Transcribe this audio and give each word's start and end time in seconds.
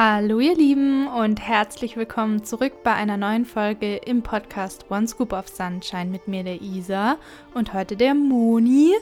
Hallo 0.00 0.38
ihr 0.38 0.54
Lieben 0.54 1.08
und 1.08 1.40
herzlich 1.40 1.96
willkommen 1.96 2.44
zurück 2.44 2.84
bei 2.84 2.94
einer 2.94 3.16
neuen 3.16 3.44
Folge 3.44 3.96
im 3.96 4.22
Podcast 4.22 4.88
One 4.90 5.08
Scoop 5.08 5.32
of 5.32 5.48
Sunshine 5.48 6.04
mit 6.04 6.28
mir, 6.28 6.44
der 6.44 6.62
Isa 6.62 7.18
und 7.52 7.74
heute 7.74 7.96
der 7.96 8.14
Moni. 8.14 8.92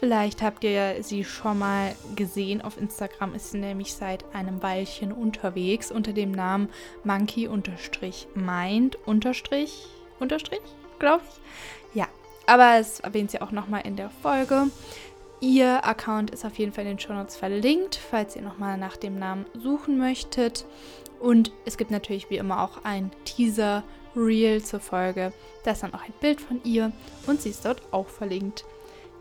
Vielleicht 0.00 0.42
habt 0.42 0.64
ihr 0.64 1.04
sie 1.04 1.22
schon 1.22 1.60
mal 1.60 1.94
gesehen. 2.16 2.62
Auf 2.62 2.80
Instagram 2.80 3.32
ist 3.36 3.52
sie 3.52 3.58
nämlich 3.58 3.94
seit 3.94 4.24
einem 4.34 4.60
Weilchen 4.60 5.12
unterwegs 5.12 5.92
unter 5.92 6.12
dem 6.12 6.32
Namen 6.32 6.68
monkey-mind 7.04 8.98
unterstrich 9.06 9.86
unterstrich, 10.18 10.58
glaube 10.98 11.22
ich. 11.28 11.96
Ja, 11.96 12.08
aber 12.46 12.80
es 12.80 12.98
erwähnt 12.98 13.30
sie 13.30 13.40
auch 13.40 13.52
nochmal 13.52 13.82
in 13.86 13.94
der 13.94 14.10
Folge. 14.10 14.66
Ihr 15.40 15.86
Account 15.86 16.30
ist 16.30 16.44
auf 16.44 16.58
jeden 16.58 16.72
Fall 16.72 16.84
in 16.84 16.90
den 16.90 16.98
Show 16.98 17.14
Notes 17.14 17.34
verlinkt, 17.34 17.96
falls 17.96 18.36
ihr 18.36 18.42
nochmal 18.42 18.76
nach 18.76 18.98
dem 18.98 19.18
Namen 19.18 19.46
suchen 19.58 19.98
möchtet. 19.98 20.66
Und 21.18 21.50
es 21.64 21.78
gibt 21.78 21.90
natürlich 21.90 22.28
wie 22.28 22.36
immer 22.36 22.62
auch 22.62 22.84
ein 22.84 23.10
Teaser-Reel 23.24 24.62
zur 24.62 24.80
Folge. 24.80 25.32
Da 25.64 25.70
ist 25.72 25.82
dann 25.82 25.94
auch 25.94 26.02
ein 26.02 26.12
Bild 26.20 26.42
von 26.42 26.60
ihr 26.62 26.92
und 27.26 27.40
sie 27.40 27.50
ist 27.50 27.64
dort 27.64 27.80
auch 27.90 28.08
verlinkt. 28.08 28.66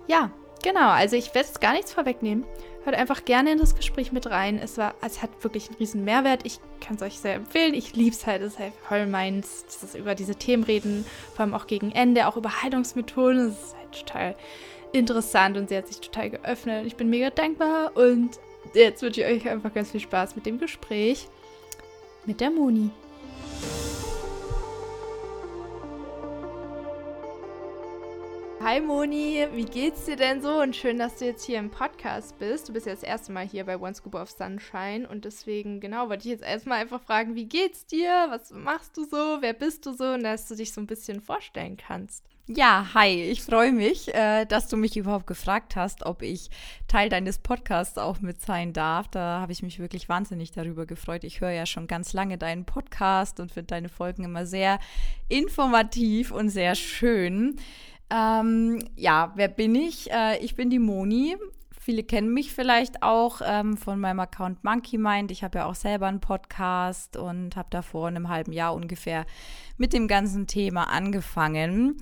Ja, 0.07 0.31
genau. 0.61 0.89
Also 0.89 1.15
ich 1.15 1.33
werde 1.33 1.47
jetzt 1.47 1.61
gar 1.61 1.71
nichts 1.71 1.93
vorwegnehmen. 1.93 2.43
Hört 2.83 2.97
einfach 2.97 3.23
gerne 3.23 3.53
in 3.53 3.57
das 3.57 3.75
Gespräch 3.75 4.11
mit 4.11 4.27
rein. 4.29 4.59
Es, 4.59 4.77
war, 4.77 4.95
es 5.01 5.21
hat 5.21 5.29
wirklich 5.41 5.67
einen 5.67 5.77
riesen 5.77 6.03
Mehrwert. 6.03 6.45
Ich 6.45 6.59
kann 6.81 6.97
es 6.97 7.01
euch 7.01 7.19
sehr 7.19 7.35
empfehlen. 7.35 7.73
Ich 7.73 7.95
liebe 7.95 8.15
es 8.15 8.25
halt. 8.25 8.41
Es 8.41 8.53
ist 8.53 8.59
halt 8.59 8.73
voll 8.88 9.05
meins, 9.07 9.65
das 9.81 9.95
über 9.95 10.15
diese 10.15 10.35
Themen 10.35 10.63
reden. 10.63 11.05
Vor 11.33 11.41
allem 11.41 11.53
auch 11.53 11.67
gegen 11.67 11.91
Ende, 11.91 12.27
auch 12.27 12.35
über 12.35 12.61
Heilungsmethoden. 12.61 13.49
Das 13.49 13.63
ist 13.63 13.75
halt 13.77 14.05
total 14.05 14.35
interessant 14.93 15.57
und 15.57 15.69
sie 15.69 15.77
hat 15.77 15.87
sich 15.87 15.99
total 15.99 16.29
geöffnet. 16.29 16.85
Ich 16.85 16.95
bin 16.95 17.09
mega 17.09 17.29
dankbar 17.29 17.95
und 17.95 18.39
jetzt 18.73 19.01
wünsche 19.01 19.21
ich 19.21 19.27
euch 19.27 19.49
einfach 19.49 19.73
ganz 19.73 19.91
viel 19.91 19.99
Spaß 19.99 20.35
mit 20.35 20.45
dem 20.45 20.59
Gespräch 20.59 21.27
mit 22.25 22.41
der 22.41 22.51
Moni. 22.51 22.91
Hi 28.61 28.81
Moni, 28.81 29.47
wie 29.53 29.63
geht's 29.63 30.03
dir 30.03 30.17
denn 30.17 30.41
so? 30.41 30.59
Und 30.59 30.75
schön, 30.75 30.99
dass 30.99 31.15
du 31.15 31.25
jetzt 31.25 31.45
hier 31.45 31.59
im 31.59 31.71
Podcast 31.71 32.37
bist. 32.39 32.67
Du 32.67 32.73
bist 32.73 32.85
ja 32.85 32.93
das 32.93 33.03
erste 33.03 33.31
Mal 33.31 33.47
hier 33.47 33.63
bei 33.63 33.79
One 33.79 33.95
Scoop 33.95 34.15
of 34.15 34.29
Sunshine 34.29 35.07
und 35.07 35.23
deswegen, 35.23 35.79
genau, 35.79 36.09
wollte 36.09 36.27
ich 36.27 36.31
jetzt 36.31 36.43
erstmal 36.43 36.79
einfach 36.79 37.01
fragen, 37.01 37.35
wie 37.35 37.47
geht's 37.47 37.85
dir? 37.85 38.27
Was 38.29 38.51
machst 38.51 38.97
du 38.97 39.05
so? 39.05 39.37
Wer 39.39 39.53
bist 39.53 39.85
du 39.85 39.93
so? 39.93 40.09
Und 40.09 40.23
dass 40.23 40.49
du 40.49 40.55
dich 40.55 40.73
so 40.73 40.81
ein 40.81 40.87
bisschen 40.87 41.21
vorstellen 41.21 41.77
kannst. 41.77 42.28
Ja, 42.52 42.88
hi, 42.95 43.09
ich 43.09 43.44
freue 43.44 43.72
mich, 43.72 44.11
äh, 44.16 44.44
dass 44.45 44.67
du 44.67 44.75
mich 44.75 44.97
überhaupt 44.97 45.28
gefragt 45.28 45.75
hast, 45.75 46.03
ob 46.03 46.23
ich 46.23 46.50
Teil 46.88 47.08
deines 47.08 47.38
Podcasts 47.38 48.00
auch 48.00 48.22
mit 48.22 48.41
sein 48.41 48.73
darf. 48.73 49.08
Da 49.08 49.39
habe 49.39 49.52
ich 49.52 49.61
mich 49.61 49.78
wirklich 49.78 50.09
wahnsinnig 50.09 50.52
darüber 50.52 50.88
gefreut. 50.88 51.23
Ich 51.25 51.41
höre 51.41 51.52
ja 51.52 51.67
schon 51.67 51.86
ganz 51.86 52.11
lange 52.11 52.39
deinen 52.39 52.66
Podcast 52.66 53.39
und 53.39 53.52
finde 53.52 53.67
deine 53.67 53.88
Folgen 53.88 54.23
immer 54.23 54.47
sehr 54.47 54.80
informativ 55.28 56.31
und 56.31 56.50
sehr 56.50 56.73
schön. 56.73 57.58
Ähm, 58.09 58.80
ja, 58.95 59.31
wer 59.36 59.47
bin 59.47 59.75
ich? 59.75 60.09
Äh, 60.09 60.39
ich 60.44 60.56
bin 60.56 60.72
die 60.72 60.80
Moni. 60.80 61.38
Viele 61.80 62.02
kennen 62.02 62.34
mich 62.34 62.52
vielleicht 62.52 63.03
auch 63.03 63.41
ähm, 63.45 63.78
von 63.78 64.00
meinem 64.00 64.22
Account 64.22 64.63
Monkey 64.63 64.97
Mind. 64.97 65.30
Ich 65.30 65.44
habe 65.44 65.59
ja 65.59 65.66
auch 65.66 65.75
selber 65.75 66.08
einen 66.08 66.19
Podcast 66.19 67.16
und 67.16 67.56
habe 67.56 67.69
da 67.69 67.84
vor 67.84 68.08
einem 68.08 68.28
halben 68.28 68.53
Jahr 68.53 68.73
ungefähr 68.73 69.28
mit 69.78 69.94
dem 69.94 70.08
ganzen 70.08 70.47
Thema 70.47 70.86
angefangen. 70.86 72.02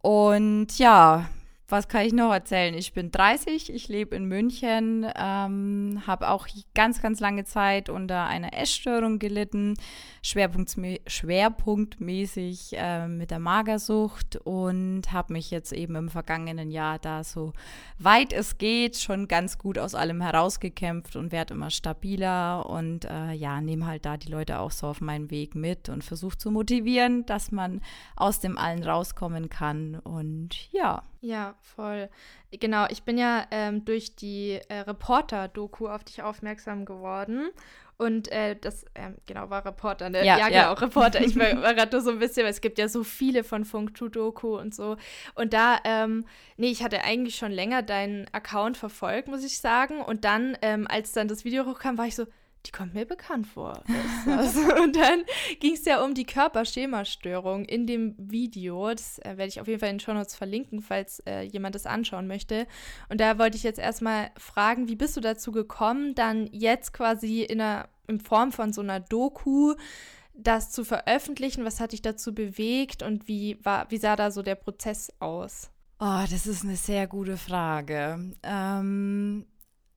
Und 0.00 0.78
ja, 0.78 1.28
was 1.70 1.86
kann 1.86 2.06
ich 2.06 2.14
noch 2.14 2.32
erzählen? 2.32 2.72
Ich 2.72 2.94
bin 2.94 3.10
30, 3.10 3.74
ich 3.74 3.88
lebe 3.88 4.16
in 4.16 4.24
München, 4.24 5.06
ähm, 5.14 6.02
habe 6.06 6.30
auch 6.30 6.48
ganz, 6.74 7.02
ganz 7.02 7.20
lange 7.20 7.44
Zeit 7.44 7.90
unter 7.90 8.24
einer 8.24 8.54
Essstörung 8.54 9.18
gelitten, 9.18 9.74
schwerpunktmäßig 10.22 12.70
äh, 12.72 13.06
mit 13.06 13.30
der 13.30 13.38
Magersucht 13.38 14.36
und 14.44 15.12
habe 15.12 15.34
mich 15.34 15.50
jetzt 15.50 15.72
eben 15.72 15.94
im 15.96 16.08
vergangenen 16.08 16.70
Jahr 16.70 16.98
da 16.98 17.22
so 17.22 17.52
weit 17.98 18.32
es 18.32 18.56
geht 18.56 18.96
schon 18.96 19.28
ganz 19.28 19.58
gut 19.58 19.78
aus 19.78 19.94
allem 19.94 20.22
herausgekämpft 20.22 21.16
und 21.16 21.32
werde 21.32 21.52
immer 21.52 21.70
stabiler 21.70 22.64
und 22.68 23.04
äh, 23.04 23.32
ja, 23.32 23.60
nehme 23.60 23.86
halt 23.86 24.06
da 24.06 24.16
die 24.16 24.30
Leute 24.30 24.60
auch 24.60 24.70
so 24.70 24.86
auf 24.86 25.02
meinen 25.02 25.30
Weg 25.30 25.54
mit 25.54 25.90
und 25.90 26.02
versuche 26.02 26.38
zu 26.38 26.50
motivieren, 26.50 27.26
dass 27.26 27.52
man 27.52 27.82
aus 28.16 28.40
dem 28.40 28.56
Allen 28.56 28.82
rauskommen 28.82 29.50
kann 29.50 29.96
und 29.96 30.72
ja. 30.72 31.02
Ja, 31.20 31.54
voll. 31.60 32.08
Genau, 32.52 32.86
ich 32.90 33.02
bin 33.02 33.18
ja 33.18 33.46
ähm, 33.50 33.84
durch 33.84 34.14
die 34.14 34.60
äh, 34.68 34.80
Reporter-Doku 34.80 35.88
auf 35.88 36.04
dich 36.04 36.22
aufmerksam 36.22 36.84
geworden. 36.84 37.50
Und 37.96 38.30
äh, 38.30 38.54
das, 38.54 38.84
ähm, 38.94 39.16
genau, 39.26 39.50
war 39.50 39.64
Reporter, 39.64 40.08
ne? 40.08 40.24
Ja, 40.24 40.38
ja, 40.38 40.48
ja. 40.48 40.62
genau, 40.62 40.80
Reporter. 40.80 41.20
Ich 41.20 41.36
war, 41.36 41.46
war 41.62 41.74
gerade 41.74 41.96
nur 41.96 42.00
so 42.00 42.10
ein 42.10 42.20
bisschen, 42.20 42.44
weil 42.44 42.52
es 42.52 42.60
gibt 42.60 42.78
ja 42.78 42.88
so 42.88 43.02
viele 43.02 43.42
von 43.42 43.64
Funk 43.64 43.94
Doku 44.12 44.56
und 44.56 44.72
so. 44.72 44.96
Und 45.34 45.52
da, 45.52 45.80
ähm, 45.82 46.24
nee, 46.56 46.70
ich 46.70 46.84
hatte 46.84 47.02
eigentlich 47.02 47.34
schon 47.34 47.50
länger 47.50 47.82
deinen 47.82 48.32
Account 48.32 48.76
verfolgt, 48.76 49.26
muss 49.26 49.44
ich 49.44 49.58
sagen. 49.58 50.00
Und 50.00 50.24
dann, 50.24 50.56
ähm, 50.62 50.86
als 50.88 51.10
dann 51.10 51.26
das 51.26 51.44
Video 51.44 51.66
hochkam, 51.66 51.98
war 51.98 52.06
ich 52.06 52.14
so, 52.14 52.26
die 52.66 52.70
kommt 52.70 52.94
mir 52.94 53.06
bekannt 53.06 53.46
vor. 53.46 53.82
und 54.82 54.96
dann 54.96 55.24
ging 55.60 55.74
es 55.74 55.84
ja 55.84 56.04
um 56.04 56.14
die 56.14 56.24
Körperschemastörung 56.24 57.64
in 57.64 57.86
dem 57.86 58.14
Video. 58.18 58.90
Das 58.90 59.18
äh, 59.20 59.36
werde 59.36 59.48
ich 59.48 59.60
auf 59.60 59.68
jeden 59.68 59.80
Fall 59.80 59.90
in 59.90 59.96
den 59.96 60.00
Show 60.00 60.12
Notes 60.12 60.34
verlinken, 60.34 60.80
falls 60.80 61.20
äh, 61.20 61.42
jemand 61.42 61.74
das 61.74 61.86
anschauen 61.86 62.26
möchte. 62.26 62.66
Und 63.08 63.20
da 63.20 63.38
wollte 63.38 63.56
ich 63.56 63.62
jetzt 63.62 63.78
erstmal 63.78 64.30
fragen, 64.36 64.88
wie 64.88 64.96
bist 64.96 65.16
du 65.16 65.20
dazu 65.20 65.52
gekommen, 65.52 66.14
dann 66.14 66.48
jetzt 66.52 66.92
quasi 66.92 67.42
in, 67.42 67.60
einer, 67.60 67.88
in 68.06 68.20
Form 68.20 68.52
von 68.52 68.72
so 68.72 68.80
einer 68.80 69.00
Doku 69.00 69.74
das 70.34 70.70
zu 70.70 70.84
veröffentlichen? 70.84 71.64
Was 71.64 71.80
hat 71.80 71.92
dich 71.92 72.02
dazu 72.02 72.34
bewegt 72.34 73.02
und 73.02 73.28
wie, 73.28 73.58
war, 73.64 73.90
wie 73.90 73.98
sah 73.98 74.16
da 74.16 74.30
so 74.30 74.42
der 74.42 74.54
Prozess 74.54 75.12
aus? 75.18 75.70
Oh, 76.00 76.22
das 76.30 76.46
ist 76.46 76.64
eine 76.64 76.76
sehr 76.76 77.06
gute 77.08 77.36
Frage. 77.36 78.32
Ähm 78.42 79.46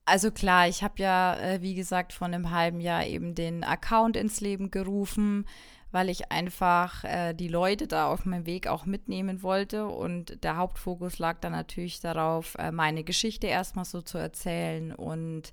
also 0.04 0.30
klar, 0.30 0.68
ich 0.68 0.82
habe 0.82 0.94
ja, 1.02 1.36
äh, 1.38 1.62
wie 1.62 1.74
gesagt, 1.74 2.12
vor 2.12 2.26
einem 2.26 2.50
halben 2.50 2.80
Jahr 2.80 3.06
eben 3.06 3.34
den 3.34 3.64
Account 3.64 4.16
ins 4.16 4.40
Leben 4.40 4.70
gerufen, 4.70 5.46
weil 5.92 6.08
ich 6.08 6.32
einfach 6.32 7.04
äh, 7.04 7.34
die 7.34 7.48
Leute 7.48 7.86
da 7.86 8.08
auf 8.08 8.24
meinem 8.24 8.46
Weg 8.46 8.66
auch 8.66 8.86
mitnehmen 8.86 9.42
wollte. 9.42 9.86
Und 9.86 10.42
der 10.42 10.56
Hauptfokus 10.56 11.18
lag 11.18 11.38
dann 11.40 11.52
natürlich 11.52 12.00
darauf, 12.00 12.56
äh, 12.56 12.72
meine 12.72 13.04
Geschichte 13.04 13.46
erstmal 13.46 13.84
so 13.84 14.02
zu 14.02 14.18
erzählen 14.18 14.92
und 14.92 15.52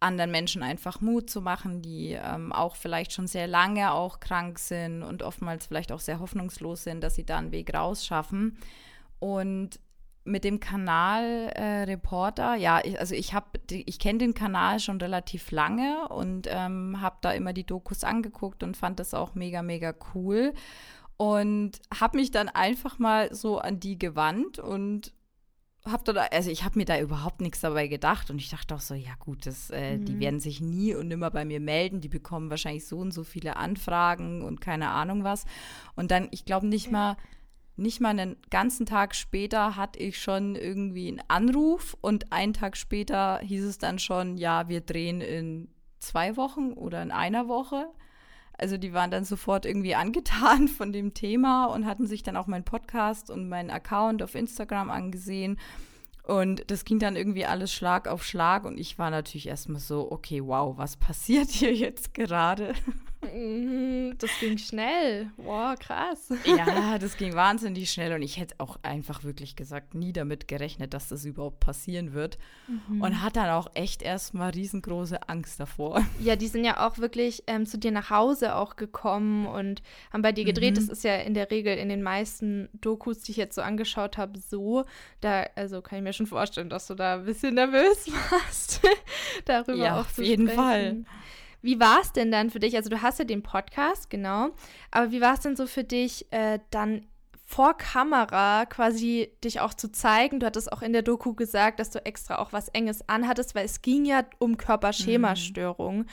anderen 0.00 0.32
Menschen 0.32 0.62
einfach 0.62 1.00
Mut 1.00 1.30
zu 1.30 1.40
machen, 1.40 1.80
die 1.80 2.12
ähm, 2.12 2.52
auch 2.52 2.76
vielleicht 2.76 3.12
schon 3.12 3.26
sehr 3.26 3.46
lange 3.46 3.92
auch 3.92 4.20
krank 4.20 4.58
sind 4.58 5.02
und 5.02 5.22
oftmals 5.22 5.66
vielleicht 5.66 5.92
auch 5.92 6.00
sehr 6.00 6.20
hoffnungslos 6.20 6.84
sind, 6.84 7.02
dass 7.02 7.14
sie 7.14 7.24
da 7.24 7.38
einen 7.38 7.52
Weg 7.52 7.72
rausschaffen. 7.72 8.58
Und 9.20 9.80
mit 10.24 10.44
dem 10.44 10.58
Kanal 10.58 11.50
äh, 11.54 11.82
Reporter, 11.84 12.54
ja, 12.54 12.80
ich, 12.82 12.98
also 12.98 13.14
ich 13.14 13.34
habe, 13.34 13.46
ich 13.70 13.98
kenne 13.98 14.18
den 14.18 14.34
Kanal 14.34 14.80
schon 14.80 14.98
relativ 15.00 15.50
lange 15.50 16.08
und 16.08 16.48
ähm, 16.50 17.00
habe 17.00 17.16
da 17.20 17.32
immer 17.32 17.52
die 17.52 17.66
Dokus 17.66 18.04
angeguckt 18.04 18.62
und 18.62 18.76
fand 18.76 18.98
das 18.98 19.12
auch 19.12 19.34
mega, 19.34 19.62
mega 19.62 19.94
cool 20.14 20.54
und 21.16 21.72
habe 21.98 22.16
mich 22.16 22.30
dann 22.30 22.48
einfach 22.48 22.98
mal 22.98 23.34
so 23.34 23.58
an 23.58 23.80
die 23.80 23.98
gewandt 23.98 24.58
und 24.58 25.12
habe 25.86 26.14
da, 26.14 26.22
also 26.32 26.50
ich 26.50 26.64
habe 26.64 26.78
mir 26.78 26.86
da 26.86 26.98
überhaupt 26.98 27.42
nichts 27.42 27.60
dabei 27.60 27.88
gedacht 27.88 28.30
und 28.30 28.38
ich 28.38 28.48
dachte 28.48 28.74
auch 28.74 28.80
so, 28.80 28.94
ja 28.94 29.12
gut, 29.18 29.44
das, 29.44 29.68
äh, 29.68 29.98
mhm. 29.98 30.04
die 30.06 30.18
werden 30.18 30.40
sich 30.40 30.62
nie 30.62 30.94
und 30.94 31.08
nimmer 31.08 31.30
bei 31.30 31.44
mir 31.44 31.60
melden, 31.60 32.00
die 32.00 32.08
bekommen 32.08 32.48
wahrscheinlich 32.48 32.86
so 32.86 32.98
und 32.98 33.12
so 33.12 33.22
viele 33.22 33.56
Anfragen 33.56 34.42
und 34.42 34.62
keine 34.62 34.88
Ahnung 34.88 35.24
was 35.24 35.44
und 35.94 36.10
dann, 36.10 36.28
ich 36.30 36.46
glaube 36.46 36.66
nicht 36.66 36.90
mal 36.90 37.16
nicht 37.76 38.00
mal 38.00 38.10
einen 38.10 38.36
ganzen 38.50 38.86
Tag 38.86 39.14
später 39.14 39.76
hatte 39.76 39.98
ich 39.98 40.20
schon 40.20 40.54
irgendwie 40.54 41.08
einen 41.08 41.22
Anruf 41.28 41.96
und 42.00 42.32
einen 42.32 42.52
Tag 42.52 42.76
später 42.76 43.40
hieß 43.42 43.64
es 43.64 43.78
dann 43.78 43.98
schon, 43.98 44.36
ja, 44.36 44.68
wir 44.68 44.80
drehen 44.80 45.20
in 45.20 45.68
zwei 45.98 46.36
Wochen 46.36 46.72
oder 46.72 47.02
in 47.02 47.10
einer 47.10 47.48
Woche. 47.48 47.86
Also 48.56 48.76
die 48.76 48.92
waren 48.92 49.10
dann 49.10 49.24
sofort 49.24 49.66
irgendwie 49.66 49.94
angetan 49.96 50.68
von 50.68 50.92
dem 50.92 51.14
Thema 51.14 51.66
und 51.66 51.86
hatten 51.86 52.06
sich 52.06 52.22
dann 52.22 52.36
auch 52.36 52.46
meinen 52.46 52.64
Podcast 52.64 53.30
und 53.30 53.48
meinen 53.48 53.70
Account 53.70 54.22
auf 54.22 54.34
Instagram 54.34 54.90
angesehen. 54.90 55.58
Und 56.22 56.70
das 56.70 56.84
ging 56.86 56.98
dann 56.98 57.16
irgendwie 57.16 57.44
alles 57.44 57.72
Schlag 57.72 58.08
auf 58.08 58.24
Schlag 58.24 58.64
und 58.64 58.78
ich 58.78 58.98
war 58.98 59.10
natürlich 59.10 59.46
erstmal 59.46 59.80
so, 59.80 60.10
okay, 60.10 60.40
wow, 60.42 60.78
was 60.78 60.96
passiert 60.96 61.50
hier 61.50 61.74
jetzt 61.74 62.14
gerade? 62.14 62.72
Mhm, 63.32 64.18
das 64.18 64.30
ging 64.40 64.58
schnell. 64.58 65.30
Wow, 65.36 65.78
krass. 65.78 66.32
Ja, 66.44 66.98
das 66.98 67.16
ging 67.16 67.34
wahnsinnig 67.34 67.90
schnell 67.90 68.12
und 68.12 68.22
ich 68.22 68.38
hätte 68.38 68.56
auch 68.58 68.78
einfach 68.82 69.24
wirklich 69.24 69.56
gesagt, 69.56 69.94
nie 69.94 70.12
damit 70.12 70.48
gerechnet, 70.48 70.94
dass 70.94 71.08
das 71.08 71.24
überhaupt 71.24 71.60
passieren 71.60 72.12
wird. 72.12 72.38
Mhm. 72.66 73.00
Und 73.00 73.22
hat 73.22 73.36
dann 73.36 73.50
auch 73.50 73.70
echt 73.74 74.02
erstmal 74.02 74.50
riesengroße 74.50 75.28
Angst 75.28 75.60
davor. 75.60 76.02
Ja, 76.20 76.36
die 76.36 76.48
sind 76.48 76.64
ja 76.64 76.86
auch 76.86 76.98
wirklich 76.98 77.42
ähm, 77.46 77.66
zu 77.66 77.78
dir 77.78 77.92
nach 77.92 78.10
Hause 78.10 78.56
auch 78.56 78.76
gekommen 78.76 79.46
und 79.46 79.82
haben 80.12 80.22
bei 80.22 80.32
dir 80.32 80.44
gedreht. 80.44 80.72
Mhm. 80.72 80.86
Das 80.86 80.88
ist 80.88 81.04
ja 81.04 81.16
in 81.16 81.34
der 81.34 81.50
Regel 81.50 81.76
in 81.76 81.88
den 81.88 82.02
meisten 82.02 82.68
Dokus, 82.72 83.20
die 83.20 83.32
ich 83.32 83.36
jetzt 83.36 83.54
so 83.54 83.62
angeschaut 83.62 84.18
habe, 84.18 84.38
so. 84.38 84.84
Da, 85.20 85.46
also 85.54 85.82
kann 85.82 85.98
ich 85.98 86.04
mir 86.04 86.12
schon 86.12 86.26
vorstellen, 86.26 86.68
dass 86.68 86.86
du 86.86 86.94
da 86.94 87.14
ein 87.14 87.24
bisschen 87.24 87.54
nervös 87.54 88.06
warst, 88.30 88.80
darüber 89.44 89.76
ja, 89.76 90.00
auch 90.00 90.08
zu 90.08 90.22
auf 90.22 90.26
jeden 90.26 90.48
Fall. 90.48 91.04
Wie 91.64 91.80
war 91.80 92.02
es 92.02 92.12
denn 92.12 92.30
dann 92.30 92.50
für 92.50 92.60
dich? 92.60 92.76
Also 92.76 92.90
du 92.90 93.00
hast 93.00 93.18
ja 93.18 93.24
den 93.24 93.42
Podcast, 93.42 94.10
genau. 94.10 94.50
Aber 94.90 95.12
wie 95.12 95.22
war 95.22 95.32
es 95.32 95.40
denn 95.40 95.56
so 95.56 95.66
für 95.66 95.82
dich, 95.82 96.30
äh, 96.30 96.58
dann 96.70 97.06
vor 97.46 97.74
Kamera 97.74 98.66
quasi 98.66 99.30
dich 99.42 99.60
auch 99.60 99.72
zu 99.72 99.90
zeigen. 99.90 100.40
Du 100.40 100.46
hattest 100.46 100.70
auch 100.70 100.82
in 100.82 100.92
der 100.92 101.00
Doku 101.00 101.32
gesagt, 101.32 101.80
dass 101.80 101.88
du 101.90 102.04
extra 102.04 102.36
auch 102.38 102.52
was 102.52 102.68
Enges 102.68 103.08
anhattest, 103.08 103.54
weil 103.54 103.64
es 103.64 103.80
ging 103.80 104.04
ja 104.04 104.24
um 104.38 104.58
Körperschemastörungen. 104.58 106.00
Mhm. 106.00 106.06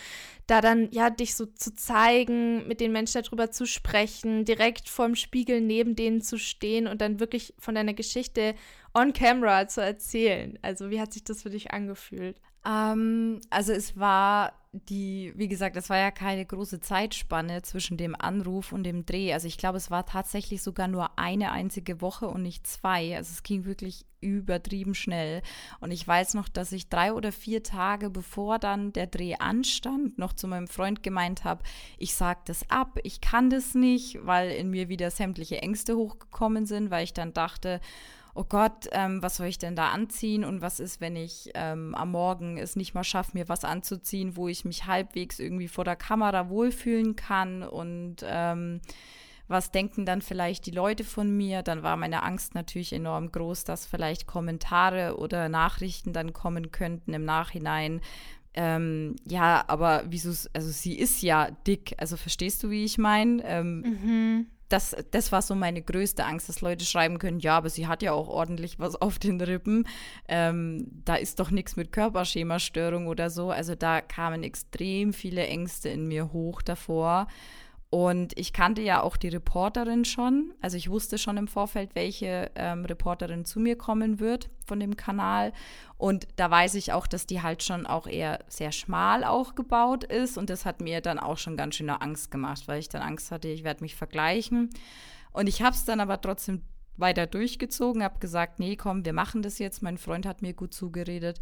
Da 0.47 0.61
dann 0.61 0.89
ja 0.91 1.09
dich 1.09 1.35
so 1.35 1.45
zu 1.45 1.75
zeigen, 1.75 2.65
mit 2.67 2.79
den 2.79 2.93
Menschen 2.93 3.21
darüber 3.21 3.51
zu 3.51 3.65
sprechen, 3.65 4.45
direkt 4.45 4.87
vorm 4.87 5.15
Spiegel 5.15 5.59
neben 5.59 5.97
denen 5.97 6.21
zu 6.21 6.39
stehen 6.39 6.87
und 6.87 7.01
dann 7.01 7.19
wirklich 7.19 7.53
von 7.59 7.75
deiner 7.75 7.93
Geschichte 7.93 8.55
on 8.93 9.11
camera 9.11 9.67
zu 9.67 9.81
erzählen. 9.81 10.57
Also 10.61 10.91
wie 10.91 11.01
hat 11.01 11.11
sich 11.11 11.25
das 11.25 11.41
für 11.43 11.49
dich 11.49 11.71
angefühlt? 11.71 12.39
Ähm, 12.65 13.41
also 13.49 13.73
es 13.73 13.97
war 13.97 14.60
die, 14.73 15.33
wie 15.35 15.49
gesagt, 15.49 15.75
es 15.75 15.89
war 15.89 15.97
ja 15.97 16.11
keine 16.11 16.45
große 16.45 16.79
Zeitspanne 16.79 17.61
zwischen 17.61 17.97
dem 17.97 18.15
Anruf 18.15 18.71
und 18.71 18.83
dem 18.83 19.05
Dreh. 19.05 19.33
Also 19.33 19.47
ich 19.47 19.57
glaube, 19.57 19.77
es 19.77 19.91
war 19.91 20.05
tatsächlich 20.05 20.61
sogar 20.61 20.87
nur 20.87 21.19
eine 21.19 21.51
einzige 21.51 21.99
Woche 21.99 22.27
und 22.27 22.41
nicht 22.41 22.65
zwei. 22.65 23.17
Also 23.17 23.31
es 23.33 23.43
ging 23.43 23.65
wirklich 23.65 24.05
übertrieben 24.21 24.95
schnell. 24.95 25.41
Und 25.81 25.91
ich 25.91 26.07
weiß 26.07 26.35
noch, 26.35 26.47
dass 26.47 26.71
ich 26.71 26.87
drei 26.87 27.11
oder 27.11 27.33
vier 27.33 27.63
Tage 27.63 28.09
bevor 28.09 28.59
dann 28.59 28.93
der 28.93 29.07
Dreh 29.07 29.35
anstand, 29.35 30.17
noch 30.17 30.31
zu 30.31 30.47
meinem 30.47 30.69
Freund 30.69 31.03
gemeint 31.03 31.43
habe, 31.43 31.63
ich 31.97 32.13
sag 32.13 32.45
das 32.45 32.69
ab, 32.69 32.97
ich 33.03 33.19
kann 33.19 33.49
das 33.49 33.75
nicht, 33.75 34.25
weil 34.25 34.51
in 34.51 34.69
mir 34.69 34.87
wieder 34.87 35.11
sämtliche 35.11 35.61
Ängste 35.61 35.97
hochgekommen 35.97 36.65
sind, 36.65 36.91
weil 36.91 37.03
ich 37.03 37.13
dann 37.13 37.33
dachte, 37.33 37.81
oh 38.33 38.45
Gott, 38.47 38.87
ähm, 38.91 39.21
was 39.21 39.37
soll 39.37 39.47
ich 39.47 39.57
denn 39.57 39.75
da 39.75 39.89
anziehen 39.89 40.43
und 40.45 40.61
was 40.61 40.79
ist, 40.79 41.01
wenn 41.01 41.15
ich 41.15 41.51
ähm, 41.53 41.95
am 41.95 42.11
Morgen 42.11 42.57
es 42.57 42.75
nicht 42.75 42.93
mal 42.93 43.03
schaffe, 43.03 43.31
mir 43.33 43.49
was 43.49 43.63
anzuziehen, 43.65 44.35
wo 44.35 44.47
ich 44.47 44.65
mich 44.65 44.85
halbwegs 44.85 45.39
irgendwie 45.39 45.67
vor 45.67 45.83
der 45.83 45.95
Kamera 45.95 46.49
wohlfühlen 46.49 47.15
kann 47.15 47.63
und 47.63 48.17
ähm, 48.23 48.81
was 49.47 49.71
denken 49.71 50.05
dann 50.05 50.21
vielleicht 50.21 50.65
die 50.65 50.71
Leute 50.71 51.03
von 51.03 51.35
mir? 51.35 51.61
Dann 51.61 51.83
war 51.83 51.97
meine 51.97 52.23
Angst 52.23 52.55
natürlich 52.55 52.93
enorm 52.93 53.33
groß, 53.33 53.65
dass 53.65 53.85
vielleicht 53.85 54.25
Kommentare 54.25 55.17
oder 55.17 55.49
Nachrichten 55.49 56.13
dann 56.13 56.31
kommen 56.31 56.71
könnten 56.71 57.13
im 57.13 57.25
Nachhinein. 57.25 57.99
Ähm, 58.53 59.17
ja, 59.27 59.65
aber 59.67 60.03
wieso, 60.07 60.29
also 60.53 60.69
sie 60.69 60.97
ist 60.97 61.21
ja 61.21 61.51
dick, 61.67 61.95
also 61.97 62.15
verstehst 62.15 62.63
du, 62.63 62.69
wie 62.69 62.85
ich 62.85 62.97
meine? 62.97 63.43
Ähm, 63.45 63.81
mhm 63.81 64.45
das, 64.71 64.95
das 65.11 65.31
war 65.31 65.41
so 65.41 65.55
meine 65.55 65.81
größte 65.81 66.25
Angst, 66.25 66.49
dass 66.49 66.61
Leute 66.61 66.85
schreiben 66.85 67.19
können, 67.19 67.39
ja, 67.39 67.57
aber 67.57 67.69
sie 67.69 67.87
hat 67.87 68.01
ja 68.01 68.13
auch 68.13 68.27
ordentlich 68.27 68.79
was 68.79 69.01
auf 69.01 69.19
den 69.19 69.39
Rippen. 69.41 69.87
Ähm, 70.27 70.87
da 71.05 71.15
ist 71.15 71.39
doch 71.39 71.51
nichts 71.51 71.75
mit 71.75 71.91
Körperschemastörung 71.91 73.07
oder 73.07 73.29
so. 73.29 73.51
Also 73.51 73.75
da 73.75 74.01
kamen 74.01 74.43
extrem 74.43 75.13
viele 75.13 75.45
Ängste 75.47 75.89
in 75.89 76.07
mir 76.07 76.31
hoch 76.33 76.61
davor. 76.61 77.27
Und 77.91 78.39
ich 78.39 78.53
kannte 78.53 78.81
ja 78.81 79.01
auch 79.01 79.17
die 79.17 79.27
Reporterin 79.27 80.05
schon. 80.05 80.53
Also 80.61 80.77
ich 80.77 80.89
wusste 80.89 81.17
schon 81.17 81.35
im 81.35 81.49
Vorfeld, 81.49 81.93
welche 81.93 82.49
ähm, 82.55 82.85
Reporterin 82.85 83.43
zu 83.43 83.59
mir 83.59 83.77
kommen 83.77 84.21
wird 84.21 84.49
von 84.65 84.79
dem 84.79 84.95
Kanal. 84.95 85.51
Und 85.97 86.25
da 86.37 86.49
weiß 86.49 86.75
ich 86.75 86.93
auch, 86.93 87.05
dass 87.05 87.27
die 87.27 87.41
halt 87.41 87.63
schon 87.63 87.85
auch 87.85 88.07
eher 88.07 88.39
sehr 88.47 88.71
schmal 88.71 89.25
auch 89.25 89.55
gebaut 89.55 90.05
ist. 90.05 90.37
Und 90.37 90.49
das 90.49 90.65
hat 90.65 90.79
mir 90.79 91.01
dann 91.01 91.19
auch 91.19 91.37
schon 91.37 91.57
ganz 91.57 91.75
schöne 91.75 92.01
Angst 92.01 92.31
gemacht, 92.31 92.65
weil 92.67 92.79
ich 92.79 92.87
dann 92.87 93.01
Angst 93.01 93.29
hatte, 93.29 93.49
ich 93.49 93.65
werde 93.65 93.83
mich 93.83 93.97
vergleichen. 93.97 94.69
Und 95.33 95.49
ich 95.49 95.61
habe 95.61 95.75
es 95.75 95.83
dann 95.83 95.99
aber 95.99 96.21
trotzdem 96.21 96.61
weiter 96.95 97.27
durchgezogen, 97.27 98.03
habe 98.03 98.19
gesagt, 98.19 98.59
nee, 98.59 98.77
komm, 98.77 99.03
wir 99.03 99.13
machen 99.13 99.41
das 99.41 99.59
jetzt. 99.59 99.83
Mein 99.83 99.97
Freund 99.97 100.25
hat 100.25 100.41
mir 100.41 100.53
gut 100.53 100.73
zugeredet. 100.73 101.41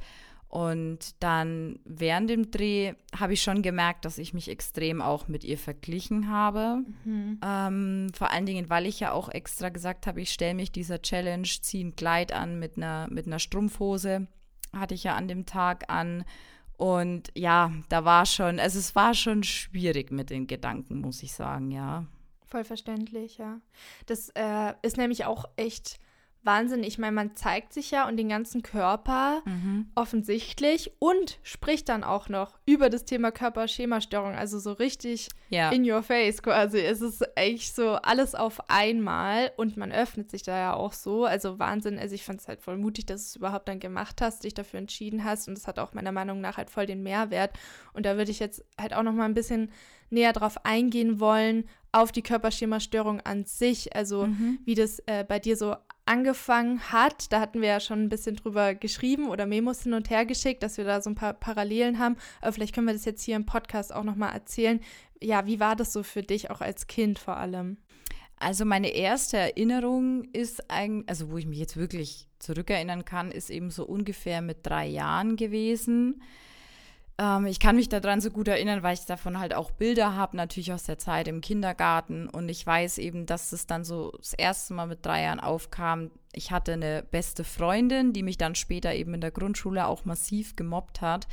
Und 0.50 1.22
dann 1.22 1.80
während 1.86 2.28
dem 2.28 2.50
Dreh 2.50 2.96
habe 3.16 3.34
ich 3.34 3.44
schon 3.44 3.62
gemerkt, 3.62 4.04
dass 4.04 4.18
ich 4.18 4.34
mich 4.34 4.50
extrem 4.50 5.00
auch 5.00 5.28
mit 5.28 5.44
ihr 5.44 5.60
verglichen 5.60 6.31
habe. 6.31 6.84
Mhm. 7.06 7.40
Ähm, 7.46 8.07
vor 8.16 8.31
allen 8.31 8.48
Dingen, 8.48 8.68
weil 8.68 8.88
ich 8.88 9.00
ja 9.00 9.12
auch 9.12 9.30
extra 9.30 9.69
gesagt 9.69 10.07
habe, 10.07 10.22
ich 10.22 10.34
stelle 10.34 10.56
mich 10.56 10.72
dieser 10.72 11.04
Challenge, 11.04 11.48
ziehe 11.48 11.86
ein 11.86 11.96
Kleid 11.96 12.34
an 12.34 12.57
mit 12.57 12.78
einer, 12.78 13.07
mit 13.12 13.28
einer 13.28 13.38
Strumpfhose. 13.38 14.28
Hatte 14.75 14.96
ich 14.96 15.04
ja 15.04 15.16
an 15.16 15.28
dem 15.28 15.46
Tag 15.46 15.86
an. 15.88 16.25
Und 16.78 17.31
ja, 17.36 17.72
da 17.90 18.04
war 18.04 18.25
schon, 18.25 18.60
also 18.60 18.80
es 18.80 18.96
war 18.96 19.13
schon 19.13 19.44
schwierig 19.44 20.12
mit 20.12 20.31
den 20.31 20.48
Gedanken, 20.48 21.00
muss 21.00 21.22
ich 21.22 21.34
sagen, 21.34 21.69
ja. 21.69 22.07
Voll 22.48 22.63
verständlich, 22.63 23.38
ja. 23.38 23.62
Das 24.07 24.30
äh, 24.30 24.74
ist 24.81 24.98
nämlich 24.98 25.25
auch 25.25 25.46
echt 25.57 26.00
Wahnsinn. 26.44 26.83
Ich 26.83 26.97
meine, 26.97 27.12
man 27.12 27.36
zeigt 27.36 27.74
sich 27.74 27.91
ja 27.91 28.07
und 28.07 28.15
den 28.15 28.30
ganzen 28.30 28.63
Körper 28.63 29.41
mhm. 29.45 29.88
offensichtlich 29.94 30.91
und 31.00 31.38
spricht 31.44 31.89
dann 31.89 32.03
auch 32.03 32.30
noch 32.30 32.57
über 32.65 32.89
das 32.89 33.03
Thema 33.03 33.31
Körperschemastörung. 33.31 34.36
Also 34.36 34.57
so 34.57 34.71
richtig 34.71 35.30
ja. 35.50 35.69
in 35.69 35.89
your 35.89 36.01
face 36.01 36.41
quasi. 36.41 36.80
Es 36.80 37.01
ist 37.01 37.24
echt 37.36 37.75
so 37.75 37.95
alles 37.95 38.36
auf 38.36 38.69
einmal 38.69 39.51
und 39.57 39.75
man 39.75 39.91
öffnet 39.91 40.31
sich 40.31 40.44
da 40.44 40.57
ja 40.57 40.74
auch 40.74 40.94
so. 40.94 41.25
Also 41.25 41.59
Wahnsinn. 41.59 42.00
Also 42.00 42.15
ich 42.15 42.24
fand 42.24 42.39
es 42.39 42.47
halt 42.47 42.62
voll 42.62 42.77
mutig, 42.77 43.06
dass 43.06 43.24
du 43.24 43.27
es 43.27 43.36
überhaupt 43.36 43.68
dann 43.68 43.80
gemacht 43.80 44.21
hast, 44.21 44.45
dich 44.45 44.53
dafür 44.53 44.80
entschieden 44.80 45.25
hast 45.25 45.47
und 45.50 45.57
das 45.57 45.68
hat 45.68 45.77
auch 45.77 45.94
meiner 45.94 46.13
Meinung 46.13 46.39
nach 46.39 46.56
halt 46.56 46.69
voll 46.69 46.86
den 46.86 47.03
Mehrwert. 47.03 47.51
Und 47.94 48.06
da 48.06 48.15
würde 48.15 48.31
ich 48.31 48.39
jetzt 48.39 48.63
halt 48.80 48.94
auch 48.94 49.03
noch 49.03 49.13
mal 49.13 49.25
ein 49.25 49.33
bisschen 49.33 49.71
näher 50.09 50.33
drauf 50.33 50.65
eingehen 50.65 51.19
wollen, 51.19 51.65
auf 51.91 52.12
die 52.12 52.21
Körperschemastörung 52.21 53.21
an 53.21 53.45
sich, 53.45 53.95
also 53.95 54.27
mhm. 54.27 54.59
wie 54.63 54.75
das 54.75 55.00
äh, 55.07 55.24
bei 55.24 55.39
dir 55.39 55.57
so 55.57 55.75
angefangen 56.09 56.81
hat. 56.91 57.31
Da 57.31 57.39
hatten 57.39 57.61
wir 57.61 57.69
ja 57.69 57.79
schon 57.79 58.03
ein 58.03 58.09
bisschen 58.09 58.35
drüber 58.35 58.73
geschrieben 58.73 59.29
oder 59.29 59.45
Memos 59.45 59.83
hin 59.83 59.94
und 59.94 60.09
her 60.09 60.25
geschickt, 60.25 60.63
dass 60.63 60.77
wir 60.77 60.83
da 60.83 61.01
so 61.01 61.09
ein 61.11 61.15
paar 61.15 61.33
Parallelen 61.33 62.00
haben. 62.00 62.17
Aber 62.41 62.51
vielleicht 62.51 62.73
können 62.73 62.88
wir 62.88 62.94
das 62.94 63.06
jetzt 63.06 63.23
hier 63.23 63.35
im 63.35 63.45
Podcast 63.45 63.94
auch 63.94 64.03
nochmal 64.03 64.33
erzählen. 64.33 64.81
Ja, 65.21 65.45
wie 65.45 65.59
war 65.59 65.75
das 65.75 65.94
so 65.94 66.01
für 66.01 66.23
dich, 66.23 66.50
auch 66.50 66.61
als 66.61 66.88
Kind 66.88 67.19
vor 67.19 67.38
allem? 67.38 67.77
Also 68.38 68.65
meine 68.65 68.89
erste 68.89 69.38
Erinnerung 69.38 70.23
ist 70.33 70.71
eigentlich, 70.71 71.09
also 71.09 71.29
wo 71.29 71.38
ich 71.38 71.45
mich 71.45 71.59
jetzt 71.59 71.77
wirklich 71.77 72.25
zurückerinnern 72.39 73.05
kann, 73.05 73.31
ist 73.31 73.50
eben 73.50 73.69
so 73.69 73.85
ungefähr 73.85 74.41
mit 74.41 74.59
drei 74.63 74.88
Jahren 74.88 75.35
gewesen. 75.35 76.23
Ähm, 77.19 77.45
ich 77.45 77.60
kann 77.60 77.75
mich 77.75 77.89
daran 77.89 78.21
so 78.21 78.31
gut 78.31 78.48
erinnern, 78.48 78.81
weil 78.81 78.94
ich 78.94 79.06
davon 79.06 79.39
halt 79.39 79.54
auch 79.54 79.71
Bilder 79.71 80.16
habe, 80.16 80.38
natürlich 80.38 80.71
aus 80.71 80.83
der 80.83 80.98
Zeit 80.98 81.27
im 81.27 81.42
Kindergarten. 81.42 82.30
Und 82.30 82.50
ich 82.50 82.65
weiß 82.65 82.98
eben, 82.98 83.25
dass 83.25 83.51
es 83.51 83.67
dann 83.67 83.84
so 83.84 84.12
das 84.17 84.34
erste 84.34 84.74
Mal 84.74 84.88
mit 84.88 85.05
drei 85.05 85.24
Jahren 85.24 85.41
aufkam. 85.41 86.10
Ich 86.32 86.51
hatte 86.51 86.74
eine 86.74 87.03
beste 87.12 87.43
Freundin, 87.43 88.13
die 88.13 88.24
mich 88.24 88.38
dann 88.38 88.55
später 88.55 88.96
eben 88.96 89.13
in 89.13 89.22
der 89.22 89.32
Grundschule 89.32 89.86
auch 89.86 90.05
massiv 90.05 90.55
gemobbt 90.55 91.01
hat. 91.01 91.27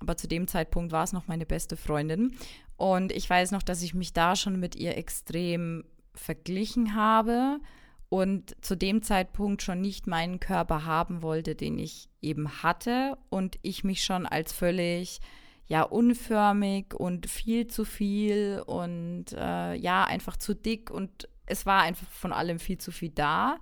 Aber 0.00 0.16
zu 0.16 0.26
dem 0.26 0.48
Zeitpunkt 0.48 0.92
war 0.92 1.04
es 1.04 1.12
noch 1.12 1.28
meine 1.28 1.46
beste 1.46 1.76
Freundin. 1.76 2.36
Und 2.76 3.12
ich 3.12 3.30
weiß 3.30 3.52
noch, 3.52 3.62
dass 3.62 3.82
ich 3.82 3.94
mich 3.94 4.12
da 4.12 4.34
schon 4.34 4.58
mit 4.58 4.74
ihr 4.74 4.96
extrem 4.96 5.84
verglichen 6.14 6.94
habe 6.94 7.60
und 8.08 8.56
zu 8.64 8.76
dem 8.76 9.02
Zeitpunkt 9.02 9.62
schon 9.62 9.80
nicht 9.80 10.06
meinen 10.06 10.40
Körper 10.40 10.84
haben 10.84 11.22
wollte, 11.22 11.54
den 11.54 11.78
ich 11.78 12.08
eben 12.22 12.62
hatte 12.62 13.18
und 13.28 13.58
ich 13.62 13.84
mich 13.84 14.04
schon 14.04 14.26
als 14.26 14.52
völlig 14.52 15.20
ja 15.66 15.82
unförmig 15.82 16.94
und 16.94 17.28
viel 17.28 17.66
zu 17.66 17.84
viel 17.84 18.62
und 18.66 19.26
äh, 19.32 19.74
ja 19.74 20.04
einfach 20.04 20.38
zu 20.38 20.54
dick 20.54 20.90
und 20.90 21.28
es 21.44 21.66
war 21.66 21.82
einfach 21.82 22.08
von 22.08 22.32
allem 22.32 22.58
viel 22.58 22.78
zu 22.78 22.90
viel 22.90 23.10
da. 23.10 23.58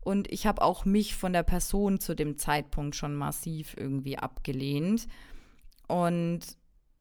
Und 0.00 0.30
ich 0.32 0.46
habe 0.46 0.62
auch 0.62 0.84
mich 0.84 1.14
von 1.14 1.32
der 1.32 1.44
Person 1.44 2.00
zu 2.00 2.14
dem 2.14 2.36
Zeitpunkt 2.36 2.96
schon 2.96 3.14
massiv 3.14 3.76
irgendwie 3.76 4.18
abgelehnt. 4.18 5.06
Und 5.86 6.40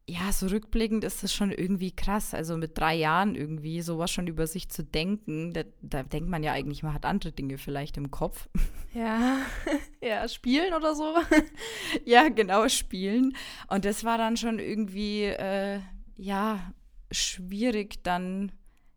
ja, 0.08 0.31
so 0.31 0.48
rückblickend 0.48 1.03
ist 1.03 1.24
das 1.24 1.34
schon 1.34 1.51
irgendwie 1.51 1.91
krass. 1.91 2.34
Also 2.34 2.58
mit 2.58 2.77
drei 2.77 2.96
Jahren 2.96 3.36
irgendwie 3.36 3.81
sowas 3.81 4.12
schon 4.12 4.27
über 4.27 4.48
sich 4.48 4.70
zu 4.70 4.84
denken, 4.84 5.53
da, 5.53 5.63
da 5.81 6.03
denkt 6.03 6.29
man 6.29 6.43
ja 6.43 6.53
eigentlich, 6.53 6.84
man 6.84 6.93
hat 6.93 7.05
andere 7.05 7.31
Dinge 7.31 7.58
vielleicht 7.58 7.98
im 7.98 8.12
Kopf. 8.12 8.50
Ja, 8.93 9.38
ja, 10.03 10.27
spielen 10.27 10.74
oder 10.74 10.96
so. 10.96 11.15
ja, 12.05 12.27
genau, 12.27 12.67
spielen. 12.67 13.38
Und 13.70 13.86
das 13.86 14.03
war 14.03 14.17
dann 14.17 14.36
schon 14.36 14.60
irgendwie, 14.60 15.24
äh, 15.24 15.79
ja, 16.17 16.74
schwierig 17.10 18.03
dann. 18.03 18.51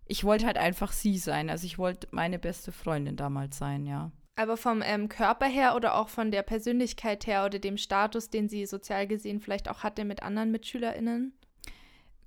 Ich 0.04 0.24
wollte 0.24 0.46
halt 0.46 0.58
einfach 0.58 0.90
sie 0.90 1.16
sein. 1.16 1.48
Also 1.48 1.66
ich 1.66 1.78
wollte 1.78 2.08
meine 2.10 2.40
beste 2.40 2.72
Freundin 2.72 3.14
damals 3.14 3.56
sein, 3.56 3.86
ja. 3.86 4.10
Aber 4.36 4.56
vom 4.56 4.82
ähm, 4.84 5.08
Körper 5.08 5.46
her 5.46 5.76
oder 5.76 5.94
auch 5.94 6.08
von 6.08 6.30
der 6.30 6.42
Persönlichkeit 6.42 7.26
her 7.26 7.44
oder 7.44 7.58
dem 7.58 7.76
Status, 7.76 8.30
den 8.30 8.48
sie 8.48 8.66
sozial 8.66 9.06
gesehen 9.06 9.40
vielleicht 9.40 9.68
auch 9.68 9.82
hatte 9.82 10.04
mit 10.04 10.22
anderen 10.22 10.50
MitschülerInnen? 10.50 11.32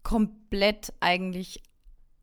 Komplett 0.04 0.94
eigentlich 1.02 1.62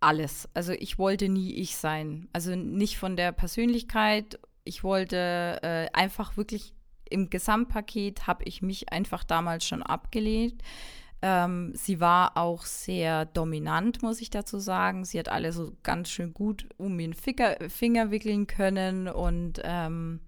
alles. 0.00 0.48
Also 0.54 0.72
ich 0.72 0.98
wollte 0.98 1.28
nie 1.28 1.52
ich 1.54 1.76
sein. 1.76 2.28
Also 2.32 2.54
nicht 2.54 2.98
von 2.98 3.16
der 3.16 3.32
Persönlichkeit. 3.32 4.38
Ich 4.64 4.84
wollte 4.84 5.60
äh, 5.62 5.88
einfach 5.92 6.36
wirklich 6.38 6.74
im 7.10 7.30
Gesamtpaket 7.30 8.26
habe 8.26 8.44
ich 8.44 8.62
mich 8.62 8.92
einfach 8.92 9.24
damals 9.24 9.66
schon 9.66 9.82
abgelehnt. 9.82 10.62
Ähm, 11.22 11.72
sie 11.74 12.00
war 12.00 12.36
auch 12.36 12.64
sehr 12.64 13.24
dominant, 13.24 14.02
muss 14.02 14.20
ich 14.20 14.30
dazu 14.30 14.58
sagen. 14.58 15.04
Sie 15.04 15.18
hat 15.18 15.28
alle 15.28 15.52
so 15.52 15.72
ganz 15.82 16.10
schön 16.10 16.34
gut 16.34 16.68
um 16.76 16.98
den 16.98 17.14
Finger, 17.14 17.56
Finger 17.68 18.10
wickeln 18.10 18.46
können 18.46 19.08
und 19.08 19.60
ähm, 19.64 20.20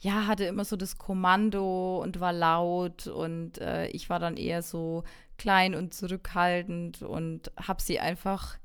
ja, 0.00 0.26
hatte 0.26 0.44
immer 0.44 0.64
so 0.64 0.76
das 0.76 0.98
Kommando 0.98 2.02
und 2.02 2.18
war 2.18 2.32
laut 2.32 3.06
und 3.06 3.58
äh, 3.58 3.86
ich 3.88 4.10
war 4.10 4.18
dann 4.18 4.36
eher 4.36 4.62
so 4.62 5.04
klein 5.38 5.74
und 5.74 5.94
zurückhaltend 5.94 7.02
und 7.02 7.52
habe 7.56 7.80
sie 7.80 8.00
einfach 8.00 8.58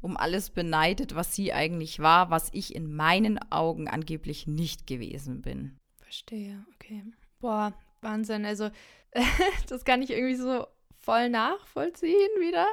um 0.00 0.16
alles 0.16 0.50
beneidet, 0.50 1.14
was 1.14 1.34
sie 1.34 1.52
eigentlich 1.52 1.98
war, 1.98 2.30
was 2.30 2.48
ich 2.52 2.74
in 2.74 2.94
meinen 2.94 3.40
Augen 3.50 3.88
angeblich 3.88 4.46
nicht 4.46 4.86
gewesen 4.86 5.42
bin. 5.42 5.78
Verstehe, 5.98 6.64
okay. 6.74 7.02
Boah, 7.40 7.72
Wahnsinn. 8.02 8.44
Also, 8.44 8.70
das 9.68 9.84
kann 9.84 10.02
ich 10.02 10.10
irgendwie 10.10 10.36
so 10.36 10.66
voll 11.04 11.28
nachvollziehen 11.28 12.40
wieder. 12.40 12.66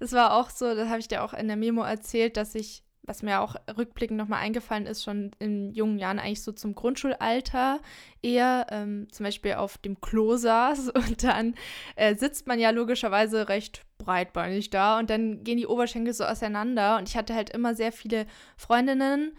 Es 0.00 0.12
war 0.12 0.34
auch 0.34 0.50
so, 0.50 0.74
das 0.74 0.88
habe 0.88 1.00
ich 1.00 1.08
dir 1.08 1.24
auch 1.24 1.32
in 1.32 1.48
der 1.48 1.56
Memo 1.56 1.82
erzählt, 1.82 2.36
dass 2.36 2.54
ich 2.54 2.82
was 3.08 3.22
mir 3.22 3.40
auch 3.40 3.56
rückblickend 3.76 4.18
nochmal 4.18 4.40
eingefallen 4.40 4.86
ist, 4.86 5.02
schon 5.02 5.30
in 5.38 5.72
jungen 5.72 5.98
Jahren 5.98 6.18
eigentlich 6.18 6.42
so 6.42 6.52
zum 6.52 6.74
Grundschulalter 6.74 7.80
eher 8.22 8.66
ähm, 8.70 9.08
zum 9.10 9.24
Beispiel 9.24 9.54
auf 9.54 9.78
dem 9.78 10.00
Klo 10.00 10.36
saß 10.36 10.90
und 10.94 11.24
dann 11.24 11.54
äh, 11.96 12.14
sitzt 12.14 12.46
man 12.46 12.60
ja 12.60 12.70
logischerweise 12.70 13.48
recht 13.48 13.84
breitbeinig 13.96 14.70
da 14.70 14.98
und 14.98 15.10
dann 15.10 15.42
gehen 15.42 15.56
die 15.56 15.66
Oberschenkel 15.66 16.12
so 16.12 16.24
auseinander 16.24 16.98
und 16.98 17.08
ich 17.08 17.16
hatte 17.16 17.34
halt 17.34 17.50
immer 17.50 17.74
sehr 17.74 17.92
viele 17.92 18.26
Freundinnen, 18.56 19.32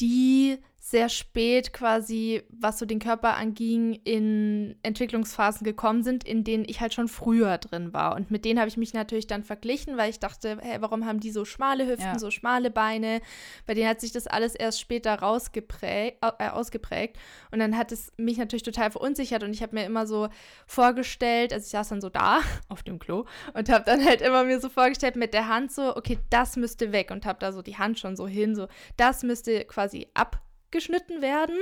die 0.00 0.58
sehr 0.86 1.08
spät 1.08 1.72
quasi, 1.72 2.42
was 2.50 2.78
so 2.78 2.84
den 2.84 2.98
Körper 2.98 3.36
anging, 3.36 3.94
in 4.04 4.76
Entwicklungsphasen 4.82 5.64
gekommen 5.64 6.02
sind, 6.02 6.24
in 6.24 6.44
denen 6.44 6.66
ich 6.68 6.82
halt 6.82 6.92
schon 6.92 7.08
früher 7.08 7.56
drin 7.56 7.94
war. 7.94 8.14
Und 8.14 8.30
mit 8.30 8.44
denen 8.44 8.58
habe 8.58 8.68
ich 8.68 8.76
mich 8.76 8.92
natürlich 8.92 9.26
dann 9.26 9.44
verglichen, 9.44 9.96
weil 9.96 10.10
ich 10.10 10.20
dachte, 10.20 10.58
hey, 10.60 10.82
warum 10.82 11.06
haben 11.06 11.20
die 11.20 11.30
so 11.30 11.46
schmale 11.46 11.86
Hüften, 11.86 12.12
ja. 12.12 12.18
so 12.18 12.30
schmale 12.30 12.70
Beine? 12.70 13.22
Bei 13.64 13.72
denen 13.72 13.88
hat 13.88 14.02
sich 14.02 14.12
das 14.12 14.26
alles 14.26 14.54
erst 14.54 14.78
später 14.78 15.14
rausgeprägt, 15.14 16.18
äh, 16.20 16.50
ausgeprägt. 16.50 17.16
Und 17.50 17.60
dann 17.60 17.78
hat 17.78 17.90
es 17.90 18.12
mich 18.18 18.36
natürlich 18.36 18.62
total 18.62 18.90
verunsichert 18.90 19.42
und 19.42 19.54
ich 19.54 19.62
habe 19.62 19.74
mir 19.74 19.86
immer 19.86 20.06
so 20.06 20.28
vorgestellt, 20.66 21.54
also 21.54 21.64
ich 21.64 21.70
saß 21.70 21.88
dann 21.88 22.02
so 22.02 22.10
da 22.10 22.40
auf 22.68 22.82
dem 22.82 22.98
Klo 22.98 23.24
und 23.54 23.70
habe 23.70 23.86
dann 23.86 24.04
halt 24.04 24.20
immer 24.20 24.44
mir 24.44 24.60
so 24.60 24.68
vorgestellt 24.68 25.16
mit 25.16 25.32
der 25.32 25.48
Hand 25.48 25.72
so, 25.72 25.96
okay, 25.96 26.18
das 26.28 26.56
müsste 26.56 26.92
weg 26.92 27.10
und 27.10 27.24
habe 27.24 27.38
da 27.38 27.52
so 27.52 27.62
die 27.62 27.78
Hand 27.78 27.98
schon 27.98 28.16
so 28.16 28.28
hin, 28.28 28.54
so, 28.54 28.68
das 28.98 29.22
müsste 29.22 29.64
quasi 29.64 30.08
ab 30.12 30.43
geschnitten 30.74 31.22
werden, 31.22 31.56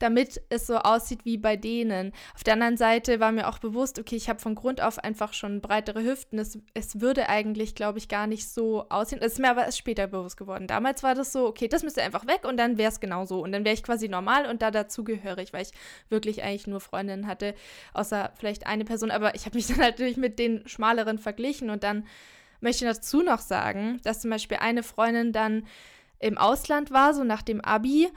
damit 0.00 0.42
es 0.50 0.66
so 0.66 0.76
aussieht 0.76 1.24
wie 1.24 1.38
bei 1.38 1.56
denen. 1.56 2.12
Auf 2.34 2.44
der 2.44 2.54
anderen 2.54 2.76
Seite 2.76 3.20
war 3.20 3.32
mir 3.32 3.48
auch 3.48 3.58
bewusst, 3.58 3.98
okay, 3.98 4.16
ich 4.16 4.28
habe 4.28 4.40
von 4.40 4.54
Grund 4.54 4.82
auf 4.82 4.98
einfach 4.98 5.32
schon 5.32 5.62
breitere 5.62 6.02
Hüften. 6.02 6.38
Es, 6.38 6.58
es 6.74 7.00
würde 7.00 7.28
eigentlich, 7.28 7.74
glaube 7.74 7.98
ich, 7.98 8.08
gar 8.08 8.26
nicht 8.26 8.48
so 8.48 8.86
aussehen. 8.90 9.20
Es 9.22 9.32
ist 9.32 9.38
mir 9.38 9.50
aber 9.50 9.64
erst 9.64 9.78
später 9.78 10.06
bewusst 10.08 10.36
geworden. 10.36 10.66
Damals 10.66 11.02
war 11.02 11.14
das 11.14 11.32
so, 11.32 11.46
okay, 11.46 11.68
das 11.68 11.82
müsste 11.82 12.02
einfach 12.02 12.26
weg 12.26 12.44
und 12.44 12.58
dann 12.58 12.76
wäre 12.76 12.90
es 12.90 13.00
genauso. 13.00 13.40
Und 13.40 13.52
dann 13.52 13.64
wäre 13.64 13.74
ich 13.74 13.82
quasi 13.82 14.08
normal 14.08 14.46
und 14.46 14.60
da 14.60 14.70
dazugehörig, 14.70 15.52
weil 15.52 15.62
ich 15.62 15.72
wirklich 16.10 16.42
eigentlich 16.42 16.66
nur 16.66 16.80
Freundinnen 16.80 17.28
hatte, 17.28 17.54
außer 17.94 18.32
vielleicht 18.36 18.66
eine 18.66 18.84
Person. 18.84 19.10
Aber 19.10 19.34
ich 19.36 19.46
habe 19.46 19.56
mich 19.56 19.66
dann 19.68 19.78
natürlich 19.78 20.16
mit 20.16 20.38
den 20.38 20.66
schmaleren 20.68 21.18
verglichen 21.18 21.70
und 21.70 21.84
dann 21.84 22.04
möchte 22.60 22.84
ich 22.84 22.90
dazu 22.90 23.22
noch 23.22 23.38
sagen, 23.38 24.00
dass 24.02 24.20
zum 24.20 24.30
Beispiel 24.30 24.58
eine 24.58 24.82
Freundin 24.82 25.32
dann 25.32 25.64
im 26.20 26.36
Ausland 26.38 26.90
war, 26.90 27.14
so 27.14 27.24
nach 27.24 27.42
dem 27.42 27.60
Abi, 27.60 28.08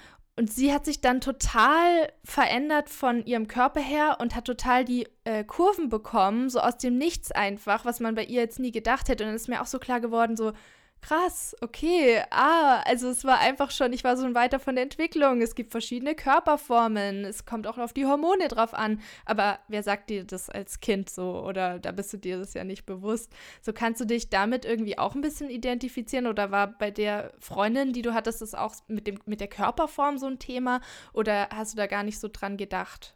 und 0.41 0.51
sie 0.51 0.73
hat 0.73 0.85
sich 0.85 1.01
dann 1.01 1.21
total 1.21 2.11
verändert 2.23 2.89
von 2.89 3.23
ihrem 3.27 3.47
Körper 3.47 3.79
her 3.79 4.17
und 4.19 4.35
hat 4.35 4.45
total 4.45 4.83
die 4.83 5.07
äh, 5.23 5.43
Kurven 5.43 5.87
bekommen, 5.89 6.49
so 6.49 6.61
aus 6.61 6.79
dem 6.79 6.97
Nichts 6.97 7.31
einfach, 7.31 7.85
was 7.85 7.99
man 7.99 8.15
bei 8.15 8.23
ihr 8.23 8.41
jetzt 8.41 8.57
nie 8.57 8.71
gedacht 8.71 9.07
hätte. 9.07 9.23
Und 9.23 9.27
dann 9.27 9.35
ist 9.35 9.49
mir 9.49 9.61
auch 9.61 9.67
so 9.67 9.77
klar 9.77 9.99
geworden, 9.99 10.35
so, 10.35 10.53
krass, 11.01 11.55
okay, 11.61 12.23
ah, 12.29 12.81
also 12.85 13.09
es 13.09 13.25
war 13.25 13.39
einfach 13.39 13.71
schon, 13.71 13.91
ich 13.91 14.03
war 14.03 14.15
so 14.17 14.33
weiter 14.35 14.59
von 14.59 14.75
der 14.75 14.83
Entwicklung. 14.83 15.41
Es 15.41 15.55
gibt 15.55 15.71
verschiedene 15.71 16.15
Körperformen, 16.15 17.25
es 17.25 17.45
kommt 17.45 17.67
auch 17.67 17.77
auf 17.77 17.93
die 17.93 18.05
Hormone 18.05 18.47
drauf 18.47 18.73
an. 18.73 19.01
Aber 19.25 19.59
wer 19.67 19.83
sagt 19.83 20.09
dir 20.09 20.23
das 20.23 20.49
als 20.49 20.79
Kind 20.79 21.09
so? 21.09 21.43
Oder 21.43 21.79
da 21.79 21.91
bist 21.91 22.13
du 22.13 22.17
dir 22.17 22.37
das 22.37 22.53
ja 22.53 22.63
nicht 22.63 22.85
bewusst. 22.85 23.33
So 23.61 23.73
kannst 23.73 23.99
du 23.99 24.05
dich 24.05 24.29
damit 24.29 24.63
irgendwie 24.63 24.97
auch 24.97 25.15
ein 25.15 25.21
bisschen 25.21 25.49
identifizieren? 25.49 26.27
Oder 26.27 26.51
war 26.51 26.67
bei 26.67 26.91
der 26.91 27.33
Freundin, 27.39 27.93
die 27.93 28.03
du 28.03 28.13
hattest, 28.13 28.41
das 28.41 28.53
auch 28.53 28.75
mit, 28.87 29.07
dem, 29.07 29.19
mit 29.25 29.41
der 29.41 29.47
Körperform 29.47 30.17
so 30.17 30.27
ein 30.27 30.39
Thema? 30.39 30.81
Oder 31.13 31.49
hast 31.53 31.73
du 31.73 31.77
da 31.77 31.87
gar 31.87 32.03
nicht 32.03 32.19
so 32.19 32.29
dran 32.31 32.57
gedacht? 32.57 33.15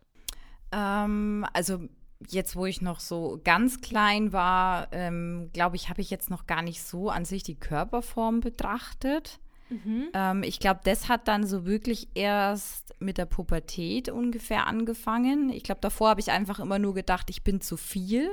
Ähm, 0.71 1.45
also 1.53 1.81
jetzt, 2.29 2.55
wo 2.55 2.65
ich 2.65 2.81
noch 2.81 2.99
so 2.99 3.39
ganz 3.43 3.81
klein 3.81 4.33
war, 4.33 4.87
ähm, 4.91 5.49
glaube 5.53 5.75
ich, 5.75 5.89
habe 5.89 6.01
ich 6.01 6.09
jetzt 6.09 6.29
noch 6.29 6.47
gar 6.47 6.61
nicht 6.61 6.81
so 6.83 7.09
an 7.09 7.25
sich 7.25 7.43
die 7.43 7.59
Körperform 7.59 8.39
betrachtet. 8.39 9.39
Mhm. 9.69 10.09
Ähm, 10.13 10.43
ich 10.43 10.59
glaube, 10.59 10.81
das 10.83 11.09
hat 11.09 11.27
dann 11.27 11.45
so 11.45 11.65
wirklich 11.65 12.09
erst 12.13 12.93
mit 12.99 13.17
der 13.17 13.25
Pubertät 13.25 14.09
ungefähr 14.09 14.67
angefangen. 14.67 15.49
Ich 15.49 15.63
glaube, 15.63 15.81
davor 15.81 16.09
habe 16.09 16.21
ich 16.21 16.31
einfach 16.31 16.59
immer 16.59 16.79
nur 16.79 16.93
gedacht, 16.93 17.29
ich 17.29 17.43
bin 17.43 17.61
zu 17.61 17.77
viel. 17.77 18.29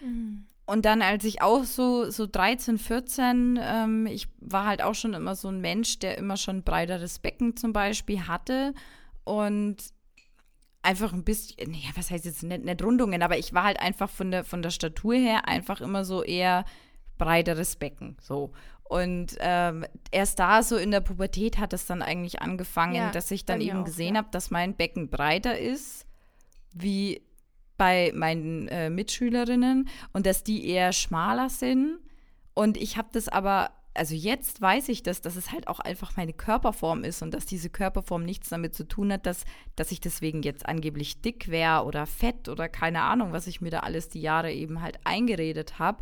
Mhm. 0.00 0.46
Und 0.66 0.84
dann, 0.84 1.00
als 1.00 1.24
ich 1.24 1.40
auch 1.40 1.64
so, 1.64 2.10
so 2.10 2.26
13, 2.26 2.76
14, 2.76 3.58
ähm, 3.62 4.06
ich 4.06 4.28
war 4.38 4.66
halt 4.66 4.82
auch 4.82 4.94
schon 4.94 5.14
immer 5.14 5.34
so 5.34 5.48
ein 5.48 5.62
Mensch, 5.62 5.98
der 5.98 6.18
immer 6.18 6.36
schon 6.36 6.62
breiteres 6.62 7.20
Becken 7.20 7.56
zum 7.56 7.72
Beispiel 7.72 8.28
hatte. 8.28 8.74
Und 9.24 9.76
einfach 10.82 11.12
ein 11.12 11.24
bisschen, 11.24 11.74
ja, 11.74 11.90
was 11.94 12.10
heißt 12.10 12.24
jetzt 12.24 12.42
nicht, 12.42 12.64
nicht 12.64 12.82
Rundungen, 12.82 13.22
aber 13.22 13.38
ich 13.38 13.52
war 13.52 13.64
halt 13.64 13.80
einfach 13.80 14.08
von 14.08 14.30
der, 14.30 14.44
von 14.44 14.62
der 14.62 14.70
Statur 14.70 15.14
her 15.14 15.48
einfach 15.48 15.80
immer 15.80 16.04
so 16.04 16.22
eher 16.22 16.64
breiteres 17.18 17.76
Becken. 17.76 18.16
So. 18.20 18.52
Und 18.84 19.36
ähm, 19.40 19.84
erst 20.10 20.38
da, 20.38 20.62
so 20.62 20.76
in 20.76 20.90
der 20.90 21.00
Pubertät, 21.00 21.58
hat 21.58 21.72
es 21.72 21.86
dann 21.86 22.00
eigentlich 22.00 22.40
angefangen, 22.40 22.94
ja, 22.94 23.10
dass 23.10 23.30
ich 23.30 23.44
dann 23.44 23.60
eben 23.60 23.80
auch, 23.80 23.84
gesehen 23.84 24.14
ja. 24.14 24.22
habe, 24.22 24.28
dass 24.30 24.50
mein 24.50 24.74
Becken 24.74 25.10
breiter 25.10 25.58
ist, 25.58 26.06
wie 26.72 27.22
bei 27.76 28.12
meinen 28.14 28.68
äh, 28.68 28.88
Mitschülerinnen 28.88 29.88
und 30.12 30.26
dass 30.26 30.42
die 30.42 30.66
eher 30.68 30.92
schmaler 30.92 31.50
sind. 31.50 31.98
Und 32.54 32.76
ich 32.76 32.96
habe 32.96 33.08
das 33.12 33.28
aber 33.28 33.70
also 33.94 34.14
jetzt 34.14 34.60
weiß 34.60 34.88
ich 34.90 35.02
das, 35.02 35.20
dass 35.20 35.36
es 35.36 35.50
halt 35.50 35.66
auch 35.66 35.80
einfach 35.80 36.16
meine 36.16 36.32
Körperform 36.32 37.04
ist 37.04 37.22
und 37.22 37.34
dass 37.34 37.46
diese 37.46 37.68
Körperform 37.68 38.24
nichts 38.24 38.48
damit 38.48 38.74
zu 38.74 38.86
tun 38.86 39.12
hat, 39.12 39.26
dass, 39.26 39.44
dass 39.76 39.90
ich 39.90 40.00
deswegen 40.00 40.42
jetzt 40.42 40.66
angeblich 40.66 41.20
dick 41.20 41.48
wäre 41.48 41.84
oder 41.84 42.06
fett 42.06 42.48
oder 42.48 42.68
keine 42.68 43.02
Ahnung, 43.02 43.32
was 43.32 43.46
ich 43.46 43.60
mir 43.60 43.70
da 43.70 43.80
alles 43.80 44.08
die 44.08 44.20
Jahre 44.20 44.52
eben 44.52 44.82
halt 44.82 44.98
eingeredet 45.04 45.78
habe. 45.78 45.98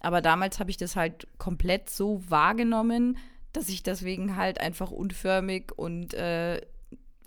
Aber 0.00 0.22
damals 0.22 0.60
habe 0.60 0.70
ich 0.70 0.76
das 0.76 0.96
halt 0.96 1.26
komplett 1.38 1.90
so 1.90 2.22
wahrgenommen, 2.28 3.18
dass 3.52 3.68
ich 3.68 3.82
deswegen 3.82 4.36
halt 4.36 4.60
einfach 4.60 4.90
unförmig 4.90 5.72
und 5.76 6.14
äh, 6.14 6.60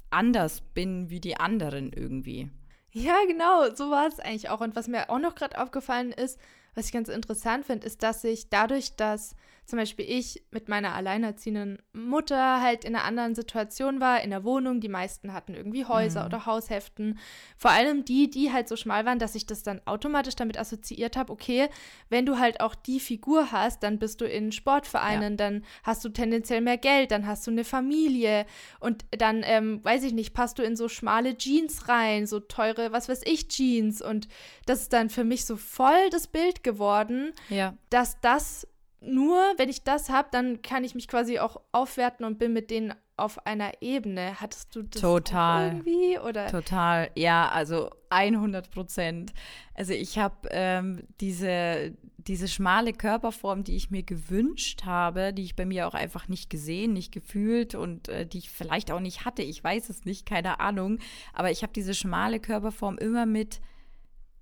anders 0.10 0.62
bin 0.62 1.10
wie 1.10 1.20
die 1.20 1.38
anderen 1.38 1.92
irgendwie. 1.92 2.50
Ja, 2.92 3.16
genau, 3.28 3.74
so 3.76 3.90
war 3.90 4.08
es 4.08 4.20
eigentlich 4.20 4.50
auch. 4.50 4.62
Und 4.62 4.76
was 4.76 4.88
mir 4.88 5.10
auch 5.10 5.20
noch 5.20 5.36
gerade 5.36 5.60
aufgefallen 5.60 6.12
ist, 6.12 6.40
was 6.76 6.86
ich 6.86 6.92
ganz 6.92 7.10
interessant 7.10 7.66
finde, 7.66 7.86
ist, 7.86 8.04
dass 8.04 8.24
ich 8.24 8.50
dadurch, 8.50 8.96
dass 8.96 9.36
zum 9.66 9.80
Beispiel 9.80 10.06
ich 10.08 10.44
mit 10.52 10.68
meiner 10.68 10.94
alleinerziehenden 10.94 11.82
Mutter 11.94 12.62
halt 12.62 12.84
in 12.84 12.96
einer 12.96 13.06
anderen 13.06 13.34
Situation 13.34 14.02
war, 14.02 14.22
in 14.22 14.30
der 14.30 14.44
Wohnung. 14.44 14.82
Die 14.82 14.90
meisten 14.90 15.34
hatten 15.34 15.54
irgendwie 15.54 15.86
Häuser 15.86 16.22
mhm. 16.22 16.26
oder 16.28 16.46
Hausheften. 16.46 17.18
Vor 17.58 17.72
allem 17.72 18.04
die, 18.04 18.30
die 18.30 18.52
halt 18.52 18.68
so 18.68 18.76
schmal 18.76 19.06
waren, 19.06 19.20
dass 19.20 19.36
ich 19.36 19.46
das 19.46 19.64
dann 19.64 19.82
automatisch 19.86 20.36
damit 20.36 20.60
assoziiert 20.60 21.16
habe, 21.16 21.32
okay, 21.32 21.70
wenn 22.10 22.26
du 22.26 22.40
halt 22.40 22.60
auch 22.60 22.76
die 22.76 23.00
Figur 23.00 23.52
hast, 23.52 23.84
dann 23.84 24.00
bist 24.00 24.20
du 24.20 24.26
in 24.26 24.52
Sportvereinen, 24.52 25.34
ja. 25.34 25.38
dann 25.38 25.64
hast 25.84 26.04
du 26.04 26.10
tendenziell 26.10 26.62
mehr 26.62 26.78
Geld, 26.78 27.12
dann 27.12 27.26
hast 27.26 27.48
du 27.48 27.52
eine 27.52 27.64
Familie 27.64 28.46
und 28.80 29.06
dann, 29.12 29.44
ähm, 29.46 29.84
weiß 29.84 30.04
ich 30.04 30.14
nicht, 30.14 30.34
passt 30.34 30.60
du 30.60 30.64
in 30.64 30.76
so 30.76 30.90
schmale 30.90 31.38
Jeans 31.38 31.88
rein, 31.88 32.28
so 32.28 32.42
teure, 32.42 32.92
was 32.92 33.08
weiß 33.08 33.22
ich, 33.26 33.48
Jeans. 33.48 34.02
Und 34.02 34.28
das 34.66 34.82
ist 34.82 34.94
dann 34.94 35.10
für 35.10 35.24
mich 35.24 35.46
so 35.46 35.56
voll 35.56 36.10
das 36.12 36.28
Bild 36.28 36.64
geworden, 36.64 37.32
ja. 37.50 37.78
dass 37.90 38.20
das 38.20 38.68
nur, 39.06 39.38
wenn 39.58 39.70
ich 39.70 39.84
das 39.84 40.10
habe, 40.10 40.30
dann 40.32 40.62
kann 40.62 40.84
ich 40.84 40.96
mich 40.96 41.08
quasi 41.08 41.40
auch 41.40 41.62
aufwerten 41.72 42.26
und 42.26 42.40
bin 42.40 42.54
mit 42.54 42.72
denen 42.72 42.94
auf 43.18 43.46
einer 43.46 43.82
Ebene. 43.82 44.40
Hattest 44.42 44.76
du 44.76 44.84
das 44.84 45.02
Total. 45.02 45.68
irgendwie? 45.68 46.18
Oder? 46.20 46.48
Total, 46.48 47.10
ja, 47.16 47.50
also 47.50 47.90
100 48.10 48.72
Prozent. 48.72 49.34
Also 49.76 49.94
ich 49.94 50.18
habe 50.18 50.36
ähm, 50.52 51.04
diese, 51.22 51.94
diese 52.18 52.48
schmale 52.48 52.94
Körperform, 52.94 53.64
die 53.64 53.76
ich 53.76 53.92
mir 53.92 54.04
gewünscht 54.04 54.86
habe, 54.86 55.34
die 55.34 55.44
ich 55.44 55.56
bei 55.56 55.66
mir 55.66 55.88
auch 55.88 55.94
einfach 55.94 56.28
nicht 56.28 56.50
gesehen, 56.50 56.94
nicht 56.94 57.12
gefühlt 57.12 57.76
und 57.76 58.10
äh, 58.10 58.26
die 58.26 58.40
ich 58.40 58.50
vielleicht 58.50 58.92
auch 58.92 59.00
nicht 59.00 59.26
hatte. 59.26 59.44
Ich 59.44 59.64
weiß 59.64 59.90
es 59.90 60.06
nicht, 60.06 60.26
keine 60.26 60.60
Ahnung. 60.60 61.00
Aber 61.34 61.52
ich 61.52 61.62
habe 61.62 61.74
diese 61.74 61.94
schmale 61.94 62.40
Körperform 62.40 62.98
immer 62.98 63.26
mit 63.26 63.62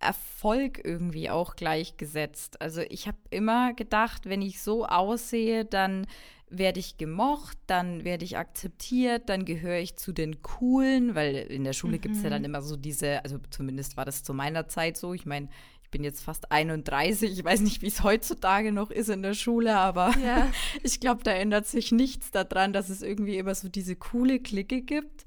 Erfolg 0.01 0.81
irgendwie 0.83 1.29
auch 1.29 1.55
gleichgesetzt. 1.55 2.61
Also 2.61 2.81
ich 2.89 3.07
habe 3.07 3.17
immer 3.29 3.73
gedacht, 3.73 4.27
wenn 4.27 4.41
ich 4.41 4.61
so 4.61 4.85
aussehe, 4.85 5.65
dann 5.65 6.07
werde 6.51 6.79
ich 6.79 6.97
gemocht, 6.97 7.57
dann 7.65 8.03
werde 8.03 8.25
ich 8.25 8.37
akzeptiert, 8.37 9.29
dann 9.29 9.45
gehöre 9.45 9.79
ich 9.79 9.95
zu 9.95 10.11
den 10.11 10.41
Coolen, 10.41 11.15
weil 11.15 11.35
in 11.35 11.63
der 11.63 11.73
Schule 11.73 11.97
mhm. 11.97 12.01
gibt 12.01 12.15
es 12.15 12.23
ja 12.23 12.29
dann 12.29 12.43
immer 12.43 12.61
so 12.61 12.75
diese, 12.75 13.23
also 13.23 13.37
zumindest 13.49 13.95
war 13.95 14.05
das 14.05 14.23
zu 14.23 14.33
meiner 14.33 14.67
Zeit 14.67 14.97
so. 14.97 15.13
Ich 15.13 15.25
meine, 15.25 15.47
ich 15.81 15.89
bin 15.89 16.03
jetzt 16.03 16.21
fast 16.21 16.51
31, 16.51 17.31
ich 17.31 17.43
weiß 17.43 17.61
nicht, 17.61 17.81
wie 17.81 17.87
es 17.87 18.03
heutzutage 18.03 18.71
noch 18.71 18.91
ist 18.91 19.09
in 19.09 19.21
der 19.21 19.33
Schule, 19.33 19.77
aber 19.77 20.13
ja. 20.23 20.51
ich 20.83 20.99
glaube, 20.99 21.23
da 21.23 21.31
ändert 21.31 21.67
sich 21.67 21.91
nichts 21.91 22.31
daran, 22.31 22.73
dass 22.73 22.89
es 22.89 23.01
irgendwie 23.01 23.37
immer 23.37 23.55
so 23.55 23.69
diese 23.69 23.95
coole 23.95 24.39
Clique 24.39 24.81
gibt. 24.81 25.25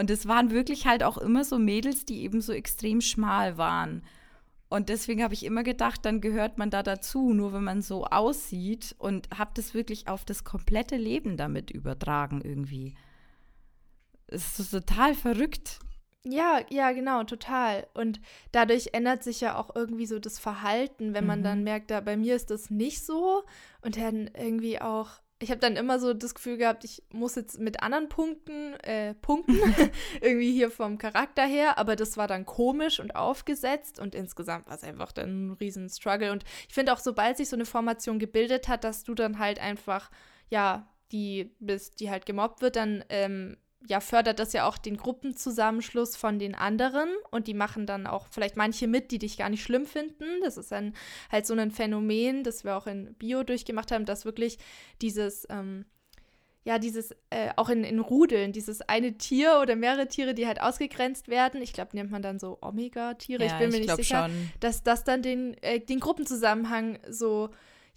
Und 0.00 0.08
es 0.08 0.26
waren 0.26 0.50
wirklich 0.50 0.86
halt 0.86 1.02
auch 1.02 1.18
immer 1.18 1.44
so 1.44 1.58
Mädels, 1.58 2.06
die 2.06 2.22
eben 2.22 2.40
so 2.40 2.54
extrem 2.54 3.02
schmal 3.02 3.58
waren. 3.58 4.02
Und 4.70 4.88
deswegen 4.88 5.22
habe 5.22 5.34
ich 5.34 5.44
immer 5.44 5.62
gedacht, 5.62 6.06
dann 6.06 6.22
gehört 6.22 6.56
man 6.56 6.70
da 6.70 6.82
dazu, 6.82 7.34
nur 7.34 7.52
wenn 7.52 7.64
man 7.64 7.82
so 7.82 8.06
aussieht 8.06 8.94
und 8.96 9.28
habe 9.36 9.50
das 9.52 9.74
wirklich 9.74 10.08
auf 10.08 10.24
das 10.24 10.42
komplette 10.42 10.96
Leben 10.96 11.36
damit 11.36 11.70
übertragen 11.70 12.40
irgendwie. 12.42 12.94
Es 14.26 14.58
ist 14.58 14.70
total 14.70 15.14
verrückt. 15.14 15.80
Ja, 16.24 16.60
ja, 16.70 16.92
genau, 16.92 17.24
total. 17.24 17.86
Und 17.92 18.22
dadurch 18.52 18.94
ändert 18.94 19.22
sich 19.22 19.42
ja 19.42 19.54
auch 19.58 19.76
irgendwie 19.76 20.06
so 20.06 20.18
das 20.18 20.38
Verhalten, 20.38 21.12
wenn 21.12 21.26
man 21.26 21.40
mhm. 21.40 21.44
dann 21.44 21.62
merkt, 21.62 21.90
da 21.90 22.00
bei 22.00 22.16
mir 22.16 22.36
ist 22.36 22.48
das 22.48 22.70
nicht 22.70 23.04
so 23.04 23.42
und 23.82 23.98
dann 23.98 24.30
irgendwie 24.34 24.80
auch 24.80 25.20
ich 25.42 25.50
habe 25.50 25.60
dann 25.60 25.76
immer 25.76 25.98
so 25.98 26.12
das 26.12 26.34
Gefühl 26.34 26.58
gehabt, 26.58 26.84
ich 26.84 27.02
muss 27.12 27.34
jetzt 27.34 27.58
mit 27.58 27.82
anderen 27.82 28.10
Punkten 28.10 28.74
äh, 28.80 29.14
punkten, 29.14 29.58
irgendwie 30.20 30.52
hier 30.52 30.70
vom 30.70 30.98
Charakter 30.98 31.44
her, 31.44 31.78
aber 31.78 31.96
das 31.96 32.18
war 32.18 32.28
dann 32.28 32.44
komisch 32.44 33.00
und 33.00 33.16
aufgesetzt 33.16 33.98
und 33.98 34.14
insgesamt 34.14 34.66
war 34.68 34.74
es 34.74 34.84
einfach 34.84 35.12
dann 35.12 35.46
ein 35.46 35.50
riesen 35.52 35.88
Struggle. 35.88 36.30
Und 36.30 36.44
ich 36.68 36.74
finde 36.74 36.92
auch, 36.92 36.98
sobald 36.98 37.38
sich 37.38 37.48
so 37.48 37.56
eine 37.56 37.64
Formation 37.64 38.18
gebildet 38.18 38.68
hat, 38.68 38.84
dass 38.84 39.02
du 39.02 39.14
dann 39.14 39.38
halt 39.38 39.58
einfach, 39.60 40.10
ja, 40.50 40.86
die 41.10 41.56
bist, 41.58 42.00
die 42.00 42.10
halt 42.10 42.26
gemobbt 42.26 42.60
wird, 42.60 42.76
dann 42.76 43.02
ähm, 43.08 43.56
ja, 43.86 44.00
fördert 44.00 44.38
das 44.38 44.52
ja 44.52 44.68
auch 44.68 44.76
den 44.76 44.96
Gruppenzusammenschluss 44.96 46.16
von 46.16 46.38
den 46.38 46.54
anderen 46.54 47.08
und 47.30 47.46
die 47.46 47.54
machen 47.54 47.86
dann 47.86 48.06
auch 48.06 48.26
vielleicht 48.30 48.56
manche 48.56 48.86
mit, 48.86 49.10
die 49.10 49.18
dich 49.18 49.38
gar 49.38 49.48
nicht 49.48 49.62
schlimm 49.62 49.86
finden. 49.86 50.24
Das 50.42 50.56
ist 50.56 50.70
dann 50.70 50.94
halt 51.30 51.46
so 51.46 51.54
ein 51.54 51.70
Phänomen, 51.70 52.44
das 52.44 52.64
wir 52.64 52.76
auch 52.76 52.86
in 52.86 53.14
Bio 53.14 53.42
durchgemacht 53.42 53.90
haben, 53.90 54.04
dass 54.04 54.24
wirklich 54.24 54.58
dieses, 55.00 55.46
ähm, 55.48 55.86
ja, 56.62 56.78
dieses, 56.78 57.12
äh, 57.30 57.50
auch 57.56 57.70
in, 57.70 57.84
in 57.84 58.00
Rudeln, 58.00 58.52
dieses 58.52 58.82
eine 58.82 59.16
Tier 59.16 59.58
oder 59.62 59.76
mehrere 59.76 60.08
Tiere, 60.08 60.34
die 60.34 60.46
halt 60.46 60.60
ausgegrenzt 60.60 61.28
werden, 61.28 61.62
ich 61.62 61.72
glaube, 61.72 61.96
nennt 61.96 62.10
man 62.10 62.20
dann 62.20 62.38
so 62.38 62.58
Omega-Tiere, 62.60 63.46
ja, 63.46 63.52
ich 63.52 63.58
bin 63.58 63.70
mir 63.70 63.78
ich 63.78 63.86
nicht 63.86 63.96
sicher, 63.96 64.28
schon. 64.28 64.50
dass 64.60 64.82
das 64.82 65.04
dann 65.04 65.22
den, 65.22 65.54
äh, 65.62 65.80
den 65.80 66.00
Gruppenzusammenhang 66.00 66.98
so 67.08 67.48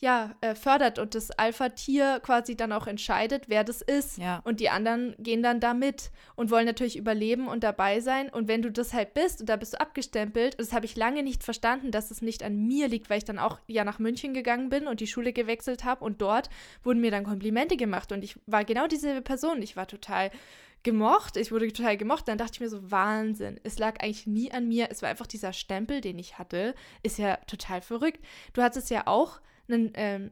ja, 0.04 0.36
äh, 0.42 0.54
fördert 0.54 1.00
und 1.00 1.16
das 1.16 1.32
Alpha-Tier 1.32 2.20
quasi 2.22 2.58
dann 2.58 2.74
auch 2.74 2.88
entscheidet, 2.88 3.46
wer 3.48 3.64
das 3.64 3.82
ist. 3.82 4.18
Ja. 4.18 4.42
Und 4.44 4.60
die 4.60 4.70
anderen 4.70 5.16
gehen 5.18 5.42
dann 5.42 5.62
da 5.62 5.74
mit 5.74 6.12
und 6.36 6.52
wollen 6.52 6.66
natürlich 6.66 6.98
überleben 6.98 7.48
und 7.48 7.64
dabei 7.64 8.02
sein. 8.02 8.28
Und 8.28 8.50
wenn 8.50 8.62
du 8.62 8.70
das 8.70 8.92
halt 8.92 9.14
bist 9.14 9.40
und 9.40 9.48
da 9.48 9.56
bist 9.56 9.76
du 9.76 9.80
abgestempelt, 9.80 10.60
das 10.60 10.74
habe 10.74 10.86
ich 10.86 10.98
lange 10.98 11.24
nicht 11.24 11.42
verstanden, 11.42 11.92
dass 11.92 12.12
es 12.12 12.22
nicht 12.22 12.44
an 12.44 12.68
mir 12.68 12.90
liegt, 12.90 13.10
weil 13.10 13.20
ich 13.20 13.24
dann 13.24 13.40
auch 13.40 13.60
ja 13.68 13.86
nach 13.86 13.98
München 13.98 14.34
gegangen 14.34 14.68
bin 14.68 14.88
und 14.88 15.00
die 15.00 15.08
Schule 15.08 15.32
gewechselt 15.32 15.86
habe 15.86 16.04
und 16.04 16.22
dort 16.22 16.50
wurden 16.84 17.00
mir 17.00 17.12
dann 17.12 17.24
Komplimente 17.24 17.78
gemacht 17.78 18.12
und 18.12 18.26
ich 18.26 18.38
war 18.46 18.66
genau 18.66 18.88
dieselbe 18.88 19.22
Person. 19.22 19.62
Ich 19.62 19.78
war 19.78 19.88
total 19.88 20.32
gemocht, 20.84 21.38
ich 21.38 21.54
wurde 21.54 21.72
total 21.72 21.96
gemocht. 21.96 22.28
Dann 22.28 22.38
dachte 22.38 22.56
ich 22.56 22.60
mir 22.60 22.68
so, 22.68 22.92
Wahnsinn, 22.92 23.58
es 23.64 23.80
lag 23.80 24.04
eigentlich 24.04 24.28
nie 24.28 24.52
an 24.52 24.68
mir. 24.68 24.90
Es 24.92 25.02
war 25.02 25.08
einfach 25.08 25.28
dieser 25.28 25.54
Stempel, 25.54 26.02
den 26.02 26.20
ich 26.20 26.38
hatte. 26.38 26.76
Ist 27.04 27.20
ja 27.20 27.38
total 27.48 27.82
verrückt. 27.82 28.20
Du 28.52 28.62
hattest 28.62 28.90
ja 28.90 29.08
auch 29.08 29.40
einen, 29.68 29.92
ähm, 29.96 30.32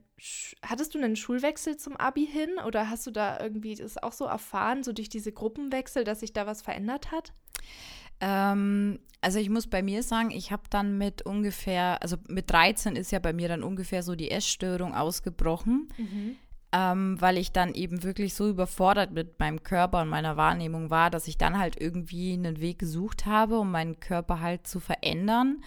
hattest 0.64 0.94
du 0.94 0.98
einen 0.98 1.16
Schulwechsel 1.16 1.78
zum 1.78 1.96
Abi 1.98 2.26
hin 2.26 2.50
oder 2.66 2.90
hast 2.90 3.08
du 3.08 3.12
da 3.12 3.40
irgendwie 3.40 3.76
das 3.76 3.98
auch 3.98 4.14
so 4.14 4.26
erfahren, 4.26 4.84
so 4.84 4.94
durch 4.94 5.10
diese 5.10 5.32
Gruppenwechsel, 5.32 6.04
dass 6.04 6.20
sich 6.20 6.34
da 6.34 6.46
was 6.46 6.62
verändert 6.62 7.12
hat? 7.12 7.34
Ähm, 8.20 9.00
also 9.22 9.40
ich 9.40 9.50
muss 9.50 9.68
bei 9.68 9.82
mir 9.82 10.04
sagen, 10.04 10.32
ich 10.32 10.52
habe 10.52 10.64
dann 10.70 10.98
mit 10.98 11.24
ungefähr, 11.24 12.02
also 12.02 12.18
mit 12.28 12.50
13 12.52 12.96
ist 12.96 13.12
ja 13.12 13.20
bei 13.20 13.34
mir 13.34 13.48
dann 13.48 13.64
ungefähr 13.64 14.04
so 14.04 14.16
die 14.16 14.32
Essstörung 14.32 14.94
ausgebrochen. 14.94 15.90
Mhm. 15.98 16.36
Ähm, 16.74 17.20
weil 17.20 17.38
ich 17.38 17.52
dann 17.52 17.74
eben 17.74 18.02
wirklich 18.02 18.34
so 18.34 18.48
überfordert 18.48 19.12
mit 19.12 19.38
meinem 19.40 19.62
Körper 19.62 20.02
und 20.02 20.08
meiner 20.08 20.38
Wahrnehmung 20.38 20.90
war, 20.90 21.10
dass 21.10 21.28
ich 21.28 21.38
dann 21.38 21.60
halt 21.60 21.76
irgendwie 21.82 22.32
einen 22.32 22.62
Weg 22.62 22.80
gesucht 22.80 23.26
habe, 23.26 23.60
um 23.60 23.72
meinen 23.72 24.00
Körper 24.00 24.40
halt 24.40 24.66
zu 24.66 24.80
verändern. 24.80 25.62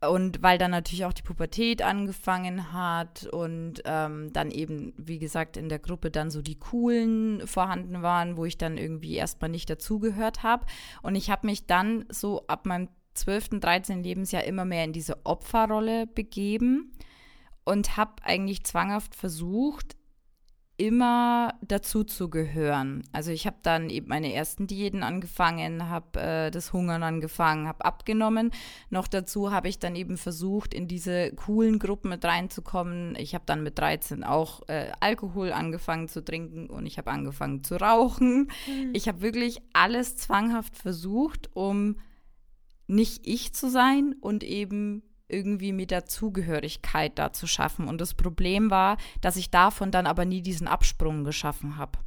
Und 0.00 0.42
weil 0.44 0.58
dann 0.58 0.70
natürlich 0.70 1.04
auch 1.04 1.12
die 1.12 1.22
Pubertät 1.22 1.82
angefangen 1.82 2.72
hat 2.72 3.26
und 3.26 3.82
ähm, 3.84 4.32
dann 4.32 4.52
eben, 4.52 4.92
wie 4.96 5.18
gesagt, 5.18 5.56
in 5.56 5.68
der 5.68 5.80
Gruppe 5.80 6.12
dann 6.12 6.30
so 6.30 6.40
die 6.40 6.58
Coolen 6.58 7.44
vorhanden 7.48 8.00
waren, 8.00 8.36
wo 8.36 8.44
ich 8.44 8.56
dann 8.56 8.78
irgendwie 8.78 9.16
erstmal 9.16 9.50
nicht 9.50 9.68
dazugehört 9.68 10.44
habe. 10.44 10.66
Und 11.02 11.16
ich 11.16 11.30
habe 11.30 11.48
mich 11.48 11.66
dann 11.66 12.04
so 12.10 12.46
ab 12.46 12.64
meinem 12.64 12.88
12., 13.14 13.60
13. 13.60 14.04
Lebensjahr 14.04 14.44
immer 14.44 14.64
mehr 14.64 14.84
in 14.84 14.92
diese 14.92 15.26
Opferrolle 15.26 16.06
begeben 16.06 16.92
und 17.64 17.96
habe 17.96 18.22
eigentlich 18.22 18.64
zwanghaft 18.64 19.16
versucht, 19.16 19.97
immer 20.78 21.54
dazu 21.60 22.04
zu 22.04 22.30
gehören. 22.30 23.02
Also 23.12 23.32
ich 23.32 23.46
habe 23.46 23.56
dann 23.62 23.90
eben 23.90 24.08
meine 24.08 24.32
ersten 24.32 24.68
Diäten 24.68 25.02
angefangen, 25.02 25.90
habe 25.90 26.20
äh, 26.20 26.50
das 26.52 26.72
Hungern 26.72 27.02
angefangen, 27.02 27.66
habe 27.66 27.84
abgenommen. 27.84 28.52
Noch 28.88 29.08
dazu 29.08 29.50
habe 29.50 29.68
ich 29.68 29.80
dann 29.80 29.96
eben 29.96 30.16
versucht, 30.16 30.72
in 30.72 30.86
diese 30.86 31.32
coolen 31.32 31.80
Gruppen 31.80 32.10
mit 32.10 32.24
reinzukommen. 32.24 33.16
Ich 33.16 33.34
habe 33.34 33.42
dann 33.44 33.64
mit 33.64 33.76
13 33.76 34.22
auch 34.22 34.68
äh, 34.68 34.92
Alkohol 35.00 35.52
angefangen 35.52 36.06
zu 36.06 36.24
trinken 36.24 36.70
und 36.70 36.86
ich 36.86 36.96
habe 36.96 37.10
angefangen 37.10 37.64
zu 37.64 37.74
rauchen. 37.74 38.48
Mhm. 38.68 38.90
Ich 38.92 39.08
habe 39.08 39.20
wirklich 39.20 39.60
alles 39.72 40.16
zwanghaft 40.16 40.76
versucht, 40.76 41.50
um 41.54 41.96
nicht 42.86 43.26
ich 43.26 43.52
zu 43.52 43.68
sein 43.68 44.14
und 44.20 44.44
eben 44.44 45.02
irgendwie 45.28 45.72
mit 45.72 45.90
der 45.90 46.06
Zugehörigkeit 46.06 47.18
da 47.18 47.32
zu 47.32 47.46
schaffen. 47.46 47.88
Und 47.88 48.00
das 48.00 48.14
Problem 48.14 48.70
war, 48.70 48.96
dass 49.20 49.36
ich 49.36 49.50
davon 49.50 49.90
dann 49.90 50.06
aber 50.06 50.24
nie 50.24 50.42
diesen 50.42 50.68
Absprung 50.68 51.24
geschaffen 51.24 51.76
habe. 51.76 51.98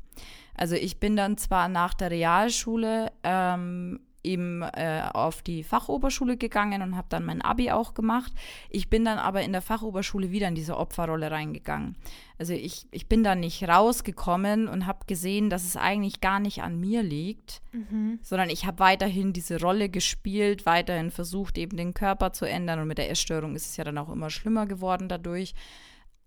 Also 0.56 0.76
ich 0.76 1.00
bin 1.00 1.16
dann 1.16 1.38
zwar 1.38 1.68
nach 1.68 1.94
der 1.94 2.12
Realschule 2.12 3.12
ähm, 3.24 4.00
eben 4.24 4.62
äh, 4.62 5.04
auf 5.14 5.42
die 5.42 5.64
Fachoberschule 5.64 6.38
gegangen 6.38 6.82
und 6.82 6.96
habe 6.96 7.08
dann 7.10 7.26
mein 7.26 7.42
Abi 7.42 7.72
auch 7.72 7.94
gemacht. 7.94 8.32
Ich 8.70 8.90
bin 8.90 9.06
dann 9.06 9.18
aber 9.18 9.42
in 9.42 9.52
der 9.52 9.62
Fachoberschule 9.62 10.32
wieder 10.32 10.48
in 10.48 10.56
diese 10.56 10.78
Opferrolle 10.78 11.32
reingegangen. 11.32 11.96
Also 12.38 12.54
ich, 12.54 12.88
ich 12.92 13.08
bin 13.08 13.24
da 13.24 13.36
nicht 13.36 13.68
rausgekommen 13.68 14.68
und 14.68 14.88
habe 14.88 15.06
gesehen, 15.06 15.50
dass 15.50 15.64
es 15.64 15.78
eigentlich 15.78 16.22
gar 16.22 16.40
nicht 16.40 16.64
an 16.64 16.80
mir 16.80 17.04
liegt, 17.04 17.62
mhm. 17.72 18.20
sondern 18.24 18.50
ich 18.50 18.66
habe 18.66 18.80
weiterhin 18.80 19.32
diese 19.32 19.60
Rolle 19.60 19.90
gespielt, 19.90 20.66
weiterhin 20.66 21.12
versucht, 21.12 21.58
eben 21.58 21.78
den 21.78 21.94
Körper 21.94 22.34
zu 22.34 22.46
ändern 22.46 22.80
und 22.80 22.88
mit 22.88 22.98
der 22.98 23.12
Essstörung 23.12 23.56
ist 23.56 23.68
es 23.68 23.78
ja 23.78 23.84
dann 23.84 23.98
auch 23.98 24.10
immer 24.10 24.30
schlimmer 24.30 24.66
geworden 24.66 25.08
dadurch. 25.08 25.54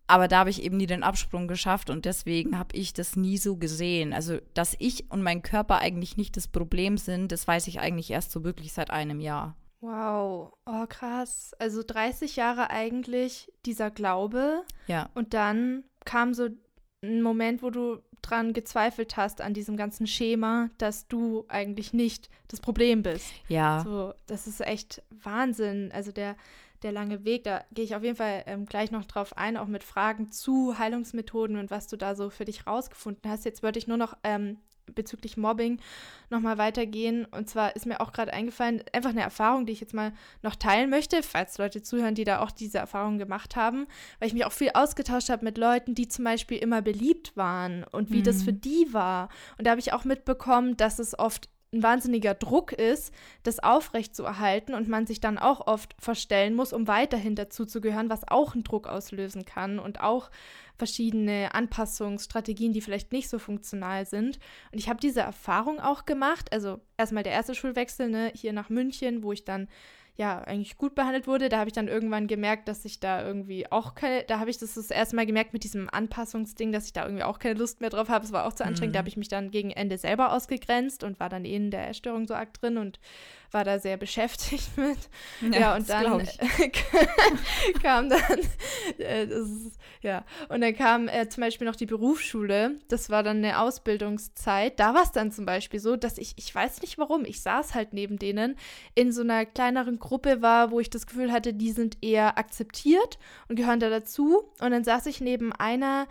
Aber 0.07 0.29
da 0.29 0.40
habe 0.40 0.51
ich 0.51 0.62
eben 0.62 0.77
nie 0.77 0.87
den 0.87 1.03
Absprung 1.03 1.49
geschafft 1.49 1.88
und 1.88 2.05
deswegen 2.05 2.59
habe 2.59 2.77
ich 2.77 2.93
das 2.93 3.17
nie 3.17 3.38
so 3.38 3.57
gesehen. 3.57 4.12
Also, 4.12 4.38
dass 4.53 4.77
ich 4.79 5.11
und 5.11 5.23
mein 5.23 5.43
Körper 5.43 5.79
eigentlich 5.79 6.17
nicht 6.17 6.37
das 6.37 6.47
Problem 6.49 6.99
sind, 6.99 7.33
das 7.33 7.49
weiß 7.49 7.69
ich 7.69 7.81
eigentlich 7.81 8.11
erst 8.11 8.31
so 8.31 8.45
wirklich 8.45 8.73
seit 8.73 8.90
einem 8.90 9.21
Jahr. 9.21 9.57
Wow, 9.81 10.53
oh 10.67 10.87
krass. 10.88 11.53
Also 11.59 11.83
30 11.87 12.37
Jahre 12.37 12.71
eigentlich 12.71 13.53
dieser 13.67 13.90
Glaube. 13.90 14.62
Ja. 14.87 15.11
Und 15.14 15.35
dann 15.35 15.85
kam 16.05 16.33
so 16.33 16.49
ein 17.03 17.23
Moment, 17.23 17.62
wo 17.62 17.71
du 17.71 17.99
dran 18.23 18.55
gezweifelt 18.55 19.17
hast 19.17 19.40
an 19.43 19.53
diesem 19.53 19.77
ganzen 19.77 20.07
Schema, 20.07 20.71
dass 20.79 21.07
du 21.07 21.45
eigentlich 21.49 21.93
nicht 21.93 22.31
das 22.49 22.61
Problem 22.61 23.03
bist. 23.03 23.27
Ja. 23.49 23.83
So, 23.85 24.14
das 24.27 24.47
ist 24.47 24.61
echt 24.62 25.03
Wahnsinn. 25.11 25.90
Also 25.93 26.12
der 26.12 26.37
der 26.85 26.92
lange 26.92 27.25
Weg. 27.25 27.44
Da 27.44 27.64
gehe 27.73 27.85
ich 27.85 27.97
auf 27.97 28.03
jeden 28.03 28.16
Fall 28.16 28.44
ähm, 28.47 28.66
gleich 28.66 28.90
noch 28.90 29.05
drauf 29.05 29.37
ein, 29.37 29.57
auch 29.57 29.66
mit 29.66 29.83
Fragen 29.83 30.31
zu 30.31 30.79
Heilungsmethoden 30.79 31.57
und 31.57 31.70
was 31.70 31.88
du 31.88 31.97
da 31.97 32.14
so 32.14 32.31
für 32.31 32.44
dich 32.44 32.66
rausgefunden 32.66 33.31
hast. 33.31 33.44
Jetzt 33.44 33.62
wollte 33.62 33.79
ich 33.79 33.88
nur 33.88 33.97
noch 33.97 34.16
ähm, 34.23 34.59
bezüglich 34.92 35.37
Mobbing 35.37 35.81
nochmal 36.31 36.59
weitergehen. 36.59 37.25
Und 37.25 37.49
zwar 37.49 37.75
ist 37.77 37.87
mir 37.87 38.01
auch 38.01 38.12
gerade 38.12 38.33
eingefallen, 38.33 38.83
einfach 38.92 39.11
eine 39.11 39.23
Erfahrung, 39.23 39.66
die 39.66 39.73
ich 39.73 39.81
jetzt 39.81 39.94
mal 39.94 40.12
noch 40.42 40.57
teilen 40.57 40.90
möchte, 40.90 41.23
falls 41.23 41.59
Leute 41.59 41.83
zuhören, 41.83 42.14
die 42.14 42.25
da 42.25 42.40
auch 42.40 42.51
diese 42.51 42.79
Erfahrung 42.79 43.18
gemacht 43.18 43.57
haben, 43.57 43.87
weil 44.18 44.29
ich 44.29 44.35
mich 44.35 44.44
auch 44.44 44.53
viel 44.53 44.70
ausgetauscht 44.75 45.31
habe 45.31 45.44
mit 45.44 45.59
Leuten, 45.59 45.94
die 45.94 46.09
zum 46.09 46.25
Beispiel 46.25 46.59
immer 46.59 46.83
beliebt 46.83 47.37
waren 47.37 47.85
und 47.92 48.11
wie 48.11 48.18
mhm. 48.18 48.25
das 48.25 48.42
für 48.42 48.53
die 48.53 48.92
war. 48.92 49.29
Und 49.59 49.66
da 49.66 49.70
habe 49.70 49.81
ich 49.81 49.92
auch 49.92 50.05
mitbekommen, 50.05 50.77
dass 50.77 50.99
es 50.99 51.18
oft 51.18 51.49
ein 51.74 51.82
wahnsinniger 51.82 52.34
Druck 52.34 52.72
ist, 52.72 53.12
das 53.42 53.58
aufrechtzuerhalten 53.58 54.74
und 54.74 54.88
man 54.88 55.06
sich 55.06 55.20
dann 55.20 55.38
auch 55.38 55.66
oft 55.66 55.94
verstellen 55.98 56.54
muss, 56.54 56.72
um 56.72 56.87
weiterhin 56.87 57.34
dazu 57.34 57.66
zu 57.66 57.80
gehören, 57.80 58.08
was 58.08 58.26
auch 58.26 58.54
einen 58.54 58.64
Druck 58.64 58.87
auslösen 58.87 59.44
kann 59.44 59.78
und 59.78 60.00
auch 60.00 60.30
verschiedene 60.76 61.54
Anpassungsstrategien, 61.54 62.72
die 62.72 62.80
vielleicht 62.80 63.12
nicht 63.12 63.28
so 63.28 63.38
funktional 63.38 64.06
sind. 64.06 64.38
Und 64.72 64.78
ich 64.78 64.88
habe 64.88 65.00
diese 65.00 65.20
Erfahrung 65.20 65.80
auch 65.80 66.04
gemacht. 66.04 66.52
Also 66.52 66.80
erstmal 66.96 67.22
der 67.22 67.32
erste 67.32 67.54
Schulwechsel 67.54 68.08
ne, 68.08 68.32
hier 68.34 68.52
nach 68.52 68.70
München, 68.70 69.22
wo 69.22 69.32
ich 69.32 69.44
dann 69.44 69.68
ja, 70.16 70.38
eigentlich 70.38 70.77
gut 70.77 70.94
behandelt 70.94 71.27
wurde. 71.27 71.48
Da 71.48 71.59
habe 71.59 71.68
ich 71.68 71.74
dann 71.74 71.88
irgendwann 71.88 72.29
gemerkt, 72.29 72.68
dass 72.68 72.85
ich 72.85 73.00
da 73.00 73.27
irgendwie 73.27 73.70
auch 73.72 73.96
keine, 73.96 74.22
da 74.22 74.38
habe 74.38 74.48
ich 74.48 74.59
das 74.59 74.74
das 74.74 74.90
erste 74.90 75.16
Mal 75.16 75.27
gemerkt 75.27 75.53
mit 75.53 75.64
diesem 75.64 75.90
Anpassungsding, 75.90 76.70
dass 76.70 76.87
ich 76.87 76.92
da 76.92 77.05
irgendwie 77.05 77.24
auch 77.24 77.40
keine 77.40 77.59
Lust 77.59 77.81
mehr 77.81 77.90
drauf 77.90 78.09
habe. 78.09 78.24
Es 78.24 78.33
war 78.33 78.46
auch 78.46 78.53
zu 78.53 78.64
anstrengend. 78.64 78.92
Mhm. 78.92 78.94
Da 78.94 78.98
habe 79.00 79.09
ich 79.09 79.16
mich 79.16 79.29
dann 79.29 79.50
gegen 79.50 79.72
Ende 79.72 79.98
selber 79.98 80.33
ausgegrenzt 80.33 81.03
und 81.03 81.18
war 81.18 81.29
dann 81.29 81.44
eh 81.44 81.57
in 81.57 81.72
der 81.72 81.88
Essstörung 81.88 82.29
so 82.29 82.35
arg 82.35 82.55
drin 82.55 82.79
und 82.79 83.00
war 83.55 83.64
da 83.64 83.79
sehr 83.79 83.97
beschäftigt 83.97 84.69
mit. 84.77 84.99
Ja, 85.40 85.61
ja 85.61 85.77
und 85.77 85.88
dann 85.88 86.29
kam 87.83 88.11
dann, 88.11 88.40
äh, 88.99 89.25
ist, 89.25 89.79
ja, 90.03 90.25
und 90.49 90.61
dann 90.61 90.75
kam 90.75 91.09
äh, 91.09 91.29
zum 91.29 91.43
Beispiel 91.43 91.67
noch 91.67 91.77
die 91.77 91.87
Berufsschule. 91.87 92.79
Das 92.88 93.09
war 93.09 93.23
dann 93.23 93.38
eine 93.38 93.61
Ausbildungszeit. 93.61 94.79
Da 94.79 94.93
war 94.95 95.05
es 95.05 95.12
dann 95.12 95.33
zum 95.33 95.47
Beispiel 95.47 95.81
so, 95.81 95.97
dass 95.97 96.19
ich, 96.19 96.35
ich 96.37 96.55
weiß 96.55 96.83
nicht 96.83 96.99
warum, 96.99 97.25
ich 97.25 97.40
saß 97.40 97.75
halt 97.75 97.93
neben 97.93 98.19
denen 98.19 98.57
in 98.95 99.12
so 99.12 99.23
einer 99.23 99.47
kleineren 99.47 99.99
Gruppe 99.99 100.43
war, 100.43 100.71
wo 100.71 100.81
ich 100.81 100.90
das 100.90 101.07
Gefühl 101.07 101.33
hatte, 101.33 101.55
die 101.55 101.71
sind 101.71 101.99
eher 102.03 102.37
akzeptiert 102.37 103.19
und 103.49 103.57
gehören 103.57 103.81
da 103.81 103.88
dazu. 103.88 104.51
Und 104.61 104.73
dann 104.73 104.85
saß 104.85 105.07
ich 105.07 105.21
neben 105.21 105.53
einer, 105.53 106.07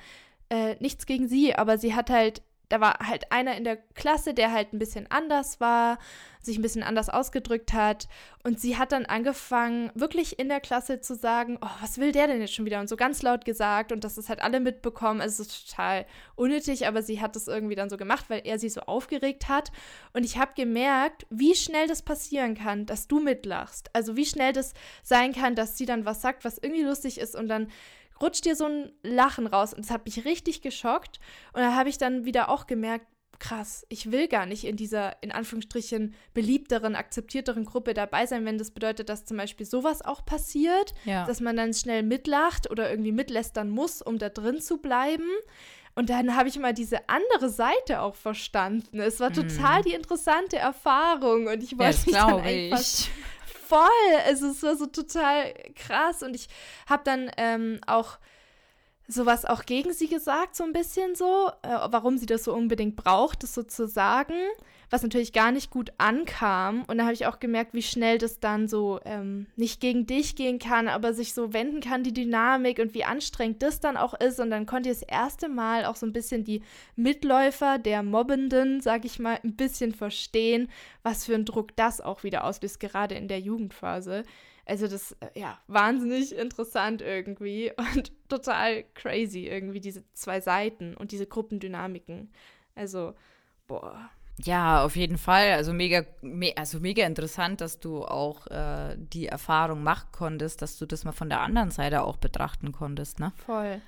äh, 0.50 0.76
nichts 0.80 1.06
gegen 1.06 1.28
sie, 1.28 1.56
aber 1.56 1.78
sie 1.78 1.96
hat 1.96 2.10
halt 2.10 2.42
da 2.74 2.82
war 2.82 2.98
halt 3.08 3.32
einer 3.32 3.56
in 3.56 3.66
der 3.66 3.78
Klasse, 3.94 4.34
der 4.34 4.52
halt 4.52 4.74
ein 4.74 4.80
bisschen 4.80 5.06
anders 5.12 5.60
war, 5.60 6.00
sich 6.42 6.58
ein 6.58 6.64
bisschen 6.64 6.82
anders 6.82 7.08
ausgedrückt 7.08 7.72
hat. 7.72 8.08
Und 8.44 8.60
sie 8.60 8.80
hat 8.80 8.92
dann 8.92 9.06
angefangen, 9.06 9.92
wirklich 9.94 10.40
in 10.40 10.50
der 10.50 10.60
Klasse 10.60 11.00
zu 11.00 11.14
sagen, 11.14 11.60
oh, 11.62 11.70
was 11.82 12.00
will 12.00 12.12
der 12.12 12.26
denn 12.26 12.42
jetzt 12.42 12.56
schon 12.56 12.66
wieder? 12.66 12.80
Und 12.80 12.90
so 12.90 12.96
ganz 12.96 13.22
laut 13.22 13.46
gesagt 13.46 13.92
und 13.92 14.04
das 14.04 14.18
ist 14.18 14.28
halt 14.28 14.42
alle 14.42 14.60
mitbekommen. 14.60 15.22
Also 15.22 15.44
es 15.44 15.50
ist 15.50 15.70
total 15.70 16.08
unnötig, 16.34 16.88
aber 16.88 17.04
sie 17.04 17.22
hat 17.22 17.36
das 17.36 17.48
irgendwie 17.48 17.76
dann 17.76 17.92
so 17.92 17.98
gemacht, 17.98 18.26
weil 18.30 18.42
er 18.44 18.58
sie 18.58 18.70
so 18.70 18.82
aufgeregt 18.82 19.50
hat. 19.50 19.72
Und 20.14 20.24
ich 20.24 20.40
habe 20.40 20.54
gemerkt, 20.56 21.28
wie 21.30 21.54
schnell 21.54 21.88
das 21.88 22.02
passieren 22.02 22.56
kann, 22.56 22.88
dass 22.88 23.08
du 23.08 23.20
mitlachst. 23.20 23.92
Also 23.94 24.16
wie 24.16 24.26
schnell 24.26 24.52
das 24.52 24.74
sein 25.04 25.32
kann, 25.32 25.54
dass 25.54 25.78
sie 25.78 25.86
dann 25.86 26.06
was 26.06 26.24
sagt, 26.24 26.44
was 26.44 26.58
irgendwie 26.58 26.82
lustig 26.82 27.20
ist 27.20 27.36
und 27.36 27.50
dann 27.50 27.68
rutscht 28.24 28.46
dir 28.46 28.56
so 28.56 28.66
ein 28.66 28.92
Lachen 29.04 29.46
raus. 29.46 29.74
Und 29.74 29.86
das 29.86 29.92
hat 29.92 30.06
mich 30.06 30.26
richtig 30.26 30.62
geschockt. 30.62 31.20
Und 31.54 31.62
da 31.62 31.76
habe 31.76 31.90
ich 31.90 31.98
dann 31.98 32.26
wieder 32.26 32.50
auch 32.50 32.66
gemerkt, 32.66 33.06
krass, 33.40 33.86
ich 33.90 34.12
will 34.12 34.28
gar 34.28 34.46
nicht 34.46 34.64
in 34.64 34.78
dieser, 34.78 35.22
in 35.22 35.32
Anführungsstrichen, 35.32 36.14
beliebteren, 36.34 36.96
akzeptierteren 36.96 37.66
Gruppe 37.66 37.94
dabei 37.94 38.26
sein, 38.26 38.46
wenn 38.46 38.58
das 38.58 38.72
bedeutet, 38.72 39.10
dass 39.10 39.26
zum 39.26 39.38
Beispiel 39.38 39.66
sowas 39.66 40.02
auch 40.02 40.24
passiert, 40.24 40.94
ja. 41.04 41.26
dass 41.26 41.42
man 41.42 41.58
dann 41.58 41.74
schnell 41.74 42.04
mitlacht 42.04 42.72
oder 42.72 42.90
irgendwie 42.90 43.12
mitlästern 43.12 43.70
muss, 43.70 44.02
um 44.02 44.18
da 44.18 44.30
drin 44.30 44.62
zu 44.62 44.78
bleiben. 44.78 45.28
Und 45.96 46.10
dann 46.10 46.36
habe 46.36 46.50
ich 46.50 46.58
mal 46.58 46.74
diese 46.74 47.10
andere 47.10 47.50
Seite 47.50 48.02
auch 48.02 48.16
verstanden. 48.16 49.00
Es 49.00 49.20
war 49.20 49.30
mhm. 49.30 49.34
total 49.36 49.82
mm. 49.82 49.84
die 49.84 49.94
interessante 49.94 50.58
Erfahrung 50.58 51.48
und 51.48 51.62
ich 51.62 51.78
wollte 51.78 51.98
ja, 51.98 52.06
mich 52.06 52.16
dann 52.16 52.40
einfach 52.40 52.80
ich 52.80 53.12
voll. 53.63 53.89
Also 54.26 54.47
es 54.47 54.62
war 54.63 54.76
so 54.76 54.86
total 54.86 55.54
krass. 55.76 56.23
Und 56.23 56.36
ich 56.36 56.47
habe 56.88 57.04
dann 57.04 57.32
ähm, 57.38 57.80
auch 57.88 58.17
sowas 59.08 59.45
auch 59.45 59.65
gegen 59.65 59.93
sie 59.93 60.08
gesagt, 60.08 60.56
so 60.56 60.63
ein 60.63 60.73
bisschen 60.73 61.15
so, 61.15 61.49
äh, 61.62 61.69
warum 61.89 62.17
sie 62.17 62.26
das 62.26 62.45
so 62.45 62.54
unbedingt 62.54 62.95
braucht, 62.95 63.43
das 63.43 63.54
so 63.54 63.63
zu 63.63 63.88
sagen 63.88 64.36
was 64.94 65.02
natürlich 65.02 65.34
gar 65.34 65.52
nicht 65.52 65.72
gut 65.72 65.92
ankam. 65.98 66.84
Und 66.84 67.00
da 67.00 67.06
habe 67.06 67.16
ich 67.16 67.26
auch 67.26 67.40
gemerkt, 67.40 67.74
wie 67.74 67.82
schnell 67.82 68.20
das 68.20 68.40
dann 68.40 68.68
so 68.68 69.00
ähm, 69.06 69.48
nicht 69.56 69.82
gegen 69.82 70.06
dich 70.06 70.36
gehen 70.36 70.60
kann, 70.60 70.88
aber 70.88 71.16
sich 71.16 71.34
so 71.34 71.52
wenden 71.52 71.82
kann, 71.82 72.04
die 72.04 72.14
Dynamik 72.14 72.78
und 72.78 72.94
wie 72.94 73.04
anstrengend 73.04 73.64
das 73.64 73.80
dann 73.80 73.98
auch 73.98 74.14
ist. 74.14 74.40
Und 74.40 74.52
dann 74.52 74.68
konnte 74.68 74.92
ich 74.92 75.00
das 75.00 75.10
erste 75.10 75.50
Mal 75.50 75.86
auch 75.86 75.96
so 75.96 76.06
ein 76.06 76.14
bisschen 76.14 76.44
die 76.44 76.62
Mitläufer 76.96 77.80
der 77.80 78.04
Mobbenden, 78.04 78.82
sag 78.82 79.04
ich 79.04 79.18
mal, 79.18 79.40
ein 79.44 79.56
bisschen 79.56 79.96
verstehen, 79.96 80.70
was 81.02 81.26
für 81.26 81.34
einen 81.34 81.46
Druck 81.46 81.76
das 81.76 82.00
auch 82.00 82.24
wieder 82.24 82.44
auslöst, 82.44 82.80
gerade 82.80 83.16
in 83.16 83.28
der 83.28 83.40
Jugendphase. 83.40 84.22
Also 84.68 84.88
das, 84.88 85.14
äh, 85.22 85.40
ja, 85.40 85.60
wahnsinnig 85.66 86.36
interessant 86.36 87.02
irgendwie 87.02 87.72
und 87.96 88.12
total 88.30 88.84
crazy 88.94 89.48
irgendwie, 89.48 89.80
diese 89.80 90.04
zwei 90.14 90.40
Seiten 90.40 90.96
und 90.96 91.12
diese 91.12 91.26
Gruppendynamiken. 91.26 92.32
Also, 92.76 93.16
boah, 93.66 94.12
ja, 94.41 94.84
auf 94.84 94.96
jeden 94.96 95.17
Fall. 95.17 95.54
Also 95.54 95.74
mega, 95.74 96.04
me 96.22 96.54
also 96.56 96.80
mega 96.80 97.06
interessant, 97.06 97.62
dass 97.62 97.80
du 97.80 98.04
auch 98.04 98.48
äh, 98.48 98.96
die 98.98 99.28
Erfahrung 99.28 99.84
machen 99.84 100.08
konntest, 100.12 100.62
dass 100.62 100.78
du 100.78 100.86
das 100.86 101.04
mal 101.04 101.12
von 101.12 101.30
der 101.30 101.41
anderen 101.41 101.72
Seite 101.72 102.04
auch 102.04 102.17
betrachten 102.17 102.72
konntest, 102.72 103.19
ne? 103.19 103.32
Voll. 103.46 103.82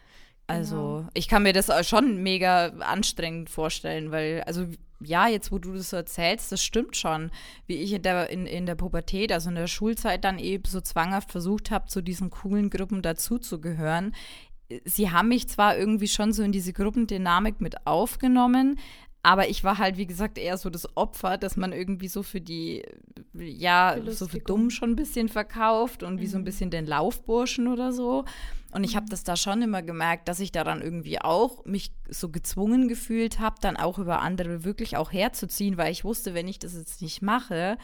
Also 0.48 0.76
genau. 0.76 1.10
ich 1.16 1.28
kann 1.28 1.44
mir 1.44 1.54
das 1.54 1.72
schon 1.88 2.22
mega 2.22 2.68
anstrengend 2.80 3.50
vorstellen, 3.50 4.12
weil, 4.12 4.44
also 4.46 4.68
ja, 5.02 5.28
jetzt 5.28 5.52
wo 5.52 5.58
du 5.58 5.74
das 5.74 5.90
so 5.90 5.98
erzählst, 5.98 6.52
das 6.52 6.64
stimmt 6.64 6.96
schon, 6.96 7.32
wie 7.68 7.78
ich 7.78 7.94
in 7.94 8.04
der, 8.04 8.30
in, 8.30 8.46
in 8.46 8.66
der 8.66 8.76
Pubertät, 8.76 9.32
also 9.32 9.50
in 9.50 9.56
der 9.56 9.68
Schulzeit 9.68 10.24
dann 10.24 10.40
eben 10.40 10.66
so 10.66 10.82
zwanghaft 10.82 11.32
versucht 11.32 11.72
habe, 11.72 11.88
zu 11.88 12.02
diesen 12.02 12.30
coolen 12.30 12.70
Gruppen 12.70 13.02
dazuzugehören. 13.02 14.14
Sie 14.84 15.12
haben 15.12 15.30
mich 15.30 15.48
zwar 15.48 15.78
irgendwie 15.78 16.08
schon 16.08 16.32
so 16.34 16.42
in 16.42 16.52
diese 16.52 16.74
Gruppendynamik 16.74 17.62
mit 17.62 17.86
aufgenommen, 17.86 18.80
aber 19.26 19.50
ich 19.50 19.64
war 19.64 19.80
halt, 19.80 19.98
wie 19.98 20.06
gesagt, 20.06 20.38
eher 20.38 20.56
so 20.56 20.70
das 20.70 20.96
Opfer, 20.96 21.40
dass 21.40 21.58
man 21.58 21.74
irgendwie 21.74 22.08
so 22.08 22.22
für 22.22 22.40
die, 22.40 22.86
ja, 23.34 23.98
so 24.06 24.28
für 24.28 24.38
dumm 24.38 24.70
schon 24.70 24.92
ein 24.92 24.96
bisschen 24.96 25.30
verkauft 25.30 26.04
und 26.04 26.18
mhm. 26.18 26.20
wie 26.20 26.28
so 26.28 26.38
ein 26.38 26.42
mhm. 26.42 26.46
bisschen 26.46 26.70
den 26.70 26.86
Laufburschen 26.86 27.68
oder 27.68 27.92
so. 27.92 28.24
Und 28.72 28.84
ich 28.84 28.96
habe 28.96 29.08
mhm. 29.08 29.10
das 29.10 29.24
da 29.24 29.36
schon 29.36 29.64
immer 29.64 29.82
gemerkt, 29.82 30.28
dass 30.28 30.40
ich 30.40 30.52
daran 30.52 30.80
irgendwie 30.80 31.20
auch 31.20 31.66
mich 31.66 31.92
so 32.08 32.30
gezwungen 32.30 32.88
gefühlt 32.88 33.40
habe, 33.40 33.56
dann 33.62 33.78
auch 33.78 33.98
über 33.98 34.22
andere 34.22 34.64
wirklich 34.64 34.96
auch 34.96 35.12
herzuziehen, 35.12 35.76
weil 35.76 35.92
ich 35.92 36.04
wusste, 36.04 36.36
wenn 36.36 36.48
ich 36.48 36.60
das 36.60 36.76
jetzt 36.76 37.02
nicht 37.02 37.24
mache, 37.24 37.80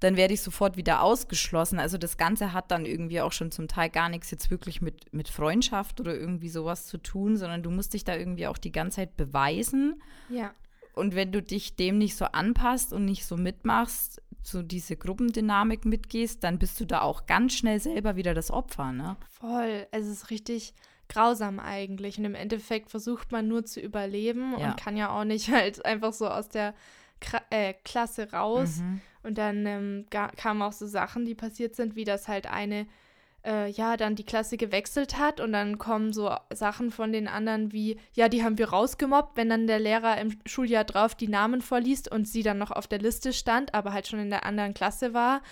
dann 0.00 0.18
werde 0.18 0.34
ich 0.34 0.42
sofort 0.42 0.76
wieder 0.76 1.02
ausgeschlossen. 1.02 1.78
Also 1.78 1.96
das 1.96 2.18
Ganze 2.18 2.52
hat 2.52 2.70
dann 2.70 2.84
irgendwie 2.84 3.22
auch 3.22 3.32
schon 3.32 3.50
zum 3.50 3.68
Teil 3.68 3.88
gar 3.88 4.10
nichts 4.10 4.30
jetzt 4.30 4.50
wirklich 4.50 4.82
mit, 4.82 5.14
mit 5.14 5.30
Freundschaft 5.30 5.98
oder 5.98 6.14
irgendwie 6.14 6.50
sowas 6.50 6.84
zu 6.84 6.98
tun, 6.98 7.38
sondern 7.38 7.62
du 7.62 7.70
musst 7.70 7.94
dich 7.94 8.04
da 8.04 8.14
irgendwie 8.14 8.48
auch 8.48 8.58
die 8.58 8.72
ganze 8.72 8.96
Zeit 8.96 9.16
beweisen. 9.16 10.02
Ja. 10.28 10.52
Und 10.94 11.14
wenn 11.14 11.32
du 11.32 11.42
dich 11.42 11.76
dem 11.76 11.98
nicht 11.98 12.16
so 12.16 12.26
anpasst 12.26 12.92
und 12.92 13.04
nicht 13.04 13.26
so 13.26 13.36
mitmachst, 13.36 14.22
so 14.42 14.62
diese 14.62 14.96
Gruppendynamik 14.96 15.84
mitgehst, 15.84 16.44
dann 16.44 16.58
bist 16.58 16.78
du 16.78 16.84
da 16.84 17.00
auch 17.00 17.26
ganz 17.26 17.54
schnell 17.54 17.80
selber 17.80 18.16
wieder 18.16 18.34
das 18.34 18.50
Opfer, 18.50 18.92
ne? 18.92 19.16
Voll. 19.30 19.86
Es 19.90 20.06
ist 20.06 20.30
richtig 20.30 20.74
grausam 21.08 21.58
eigentlich. 21.58 22.18
Und 22.18 22.24
im 22.24 22.34
Endeffekt 22.34 22.90
versucht 22.90 23.32
man 23.32 23.48
nur 23.48 23.64
zu 23.64 23.80
überleben 23.80 24.54
ja. 24.58 24.68
und 24.68 24.76
kann 24.76 24.96
ja 24.96 25.10
auch 25.10 25.24
nicht 25.24 25.48
halt 25.52 25.84
einfach 25.84 26.12
so 26.12 26.28
aus 26.28 26.48
der 26.48 26.74
Kra 27.20 27.40
äh, 27.50 27.74
Klasse 27.84 28.32
raus. 28.32 28.78
Mhm. 28.78 29.00
Und 29.22 29.38
dann 29.38 29.66
ähm, 29.66 30.06
kamen 30.10 30.62
auch 30.62 30.72
so 30.72 30.86
Sachen, 30.86 31.24
die 31.24 31.34
passiert 31.34 31.74
sind, 31.74 31.96
wie 31.96 32.04
das 32.04 32.28
halt 32.28 32.46
eine 32.46 32.86
äh, 33.44 33.70
ja, 33.70 33.96
dann 33.96 34.14
die 34.16 34.24
Klasse 34.24 34.56
gewechselt 34.56 35.18
hat 35.18 35.40
und 35.40 35.52
dann 35.52 35.78
kommen 35.78 36.12
so 36.12 36.34
Sachen 36.52 36.90
von 36.90 37.12
den 37.12 37.28
anderen 37.28 37.72
wie, 37.72 37.98
ja, 38.14 38.28
die 38.28 38.42
haben 38.42 38.58
wir 38.58 38.70
rausgemobbt, 38.70 39.36
wenn 39.36 39.50
dann 39.50 39.66
der 39.66 39.78
Lehrer 39.78 40.18
im 40.20 40.38
Schuljahr 40.46 40.84
drauf 40.84 41.14
die 41.14 41.28
Namen 41.28 41.60
vorliest 41.60 42.10
und 42.10 42.26
sie 42.26 42.42
dann 42.42 42.58
noch 42.58 42.70
auf 42.70 42.86
der 42.86 42.98
Liste 42.98 43.32
stand, 43.32 43.74
aber 43.74 43.92
halt 43.92 44.08
schon 44.08 44.20
in 44.20 44.30
der 44.30 44.46
anderen 44.46 44.74
Klasse 44.74 45.14
war. 45.14 45.42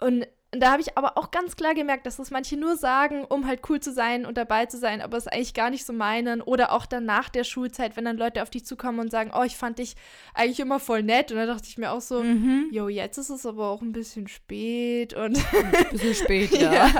Und 0.00 0.26
und 0.54 0.60
da 0.60 0.72
habe 0.72 0.80
ich 0.80 0.96
aber 0.96 1.18
auch 1.18 1.30
ganz 1.30 1.56
klar 1.56 1.74
gemerkt, 1.74 2.06
dass 2.06 2.16
das 2.16 2.30
manche 2.30 2.56
nur 2.56 2.78
sagen, 2.78 3.22
um 3.24 3.46
halt 3.46 3.60
cool 3.68 3.80
zu 3.80 3.92
sein 3.92 4.24
und 4.24 4.38
dabei 4.38 4.64
zu 4.64 4.78
sein, 4.78 5.02
aber 5.02 5.18
es 5.18 5.26
eigentlich 5.26 5.52
gar 5.52 5.68
nicht 5.68 5.84
so 5.84 5.92
meinen. 5.92 6.40
Oder 6.40 6.72
auch 6.72 6.86
dann 6.86 7.04
nach 7.04 7.28
der 7.28 7.44
Schulzeit, 7.44 7.96
wenn 7.96 8.06
dann 8.06 8.16
Leute 8.16 8.42
auf 8.42 8.48
dich 8.48 8.64
zukommen 8.64 8.98
und 8.98 9.10
sagen, 9.10 9.30
oh, 9.34 9.42
ich 9.42 9.58
fand 9.58 9.78
dich 9.78 9.94
eigentlich 10.32 10.60
immer 10.60 10.80
voll 10.80 11.02
nett. 11.02 11.30
Und 11.30 11.36
dann 11.36 11.48
dachte 11.48 11.68
ich 11.68 11.76
mir 11.76 11.90
auch 11.92 12.00
so, 12.00 12.22
mhm. 12.22 12.68
jo, 12.72 12.88
jetzt 12.88 13.18
ist 13.18 13.28
es 13.28 13.44
aber 13.44 13.68
auch 13.68 13.82
ein 13.82 13.92
bisschen 13.92 14.26
spät. 14.26 15.12
Und 15.12 15.36
ein 15.36 15.90
bisschen 15.90 16.14
spät, 16.14 16.50
ja. 16.58 16.72
ja. 16.72 16.92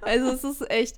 Also 0.00 0.30
es 0.32 0.42
ist 0.42 0.68
echt, 0.68 0.96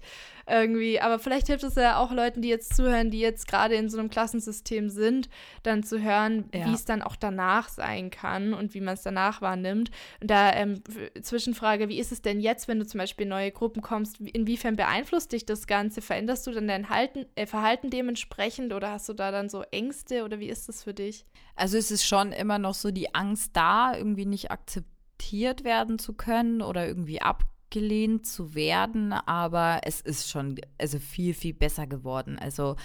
irgendwie. 0.49 1.01
Aber 1.01 1.19
vielleicht 1.19 1.47
hilft 1.47 1.65
es 1.65 1.75
ja 1.75 1.99
auch 1.99 2.13
Leuten, 2.13 2.43
die 2.43 2.49
jetzt 2.49 2.75
zuhören, 2.75 3.11
die 3.11 3.21
jetzt 3.21 3.49
gerade 3.49 3.75
in 3.75 3.89
so 3.89 3.99
einem 3.99 4.11
Klassensystem 4.11 4.91
sind, 4.91 5.29
dann 5.63 5.83
zu 5.83 6.01
hören, 6.03 6.45
ja. 6.55 6.67
wie 6.67 6.75
es 6.75 6.85
dann 6.85 7.03
auch 7.03 7.17
danach 7.17 7.69
sein 7.69 8.11
kann 8.11 8.55
und 8.55 8.75
wie 8.75 8.81
man 8.81 8.95
es 8.95 9.03
danach 9.03 9.41
wahrnimmt. 9.41 9.91
Und 10.21 10.31
da 10.31 10.53
ähm, 10.53 10.83
Zwischenfrage, 11.21 11.89
wie 11.89 11.99
ist 11.99 12.13
es 12.13 12.23
denn 12.23 12.41
jetzt, 12.41 12.69
wenn 12.69 12.79
du 12.79 12.87
zum 12.87 12.99
Beispiel 12.99 13.25
in 13.25 13.31
neue 13.31 13.53
Gruppen 13.53 13.83
kommst? 13.83 14.21
Inwiefern 14.21 14.77
beeinflusst 14.77 15.33
dich 15.33 15.47
das 15.47 15.67
Ganze? 15.67 16.03
Veränderst 16.03 16.47
du 16.47 16.53
dann 16.53 16.69
dein 16.69 16.89
Halten, 16.89 17.27
äh, 17.35 17.47
Verhalten 17.47 17.91
dementsprechend 17.91 18.73
oder 18.73 18.91
hast 18.91 19.09
du 19.09 19.13
da 19.13 19.31
dann 19.31 19.49
so 19.49 19.63
Ängste 19.71 20.25
oder 20.25 20.39
wie 20.41 20.49
ist 20.49 20.69
das 20.69 20.85
für 20.85 20.95
dich? 20.95 21.25
Also 21.55 21.77
es 21.77 21.91
ist 21.91 22.05
schon 22.05 22.33
immer 22.33 22.59
noch 22.59 22.75
so 22.75 22.91
die 22.91 23.15
Angst 23.15 23.51
da, 23.55 23.97
irgendwie 23.97 24.27
nicht 24.27 24.51
akzeptiert 24.51 25.65
werden 25.65 25.99
zu 25.99 26.15
können 26.15 26.63
oder 26.63 26.87
irgendwie 26.87 27.21
ab 27.21 27.45
abgelehnt 27.73 28.27
zu 28.27 28.55
werden, 28.55 29.15
aber 29.15 29.81
es 29.85 30.03
ist 30.03 30.31
schon 30.31 30.61
also 30.79 30.99
viel, 30.99 31.33
viel 31.33 31.55
besser 31.55 31.87
geworden. 31.87 32.39
Also 32.39 32.77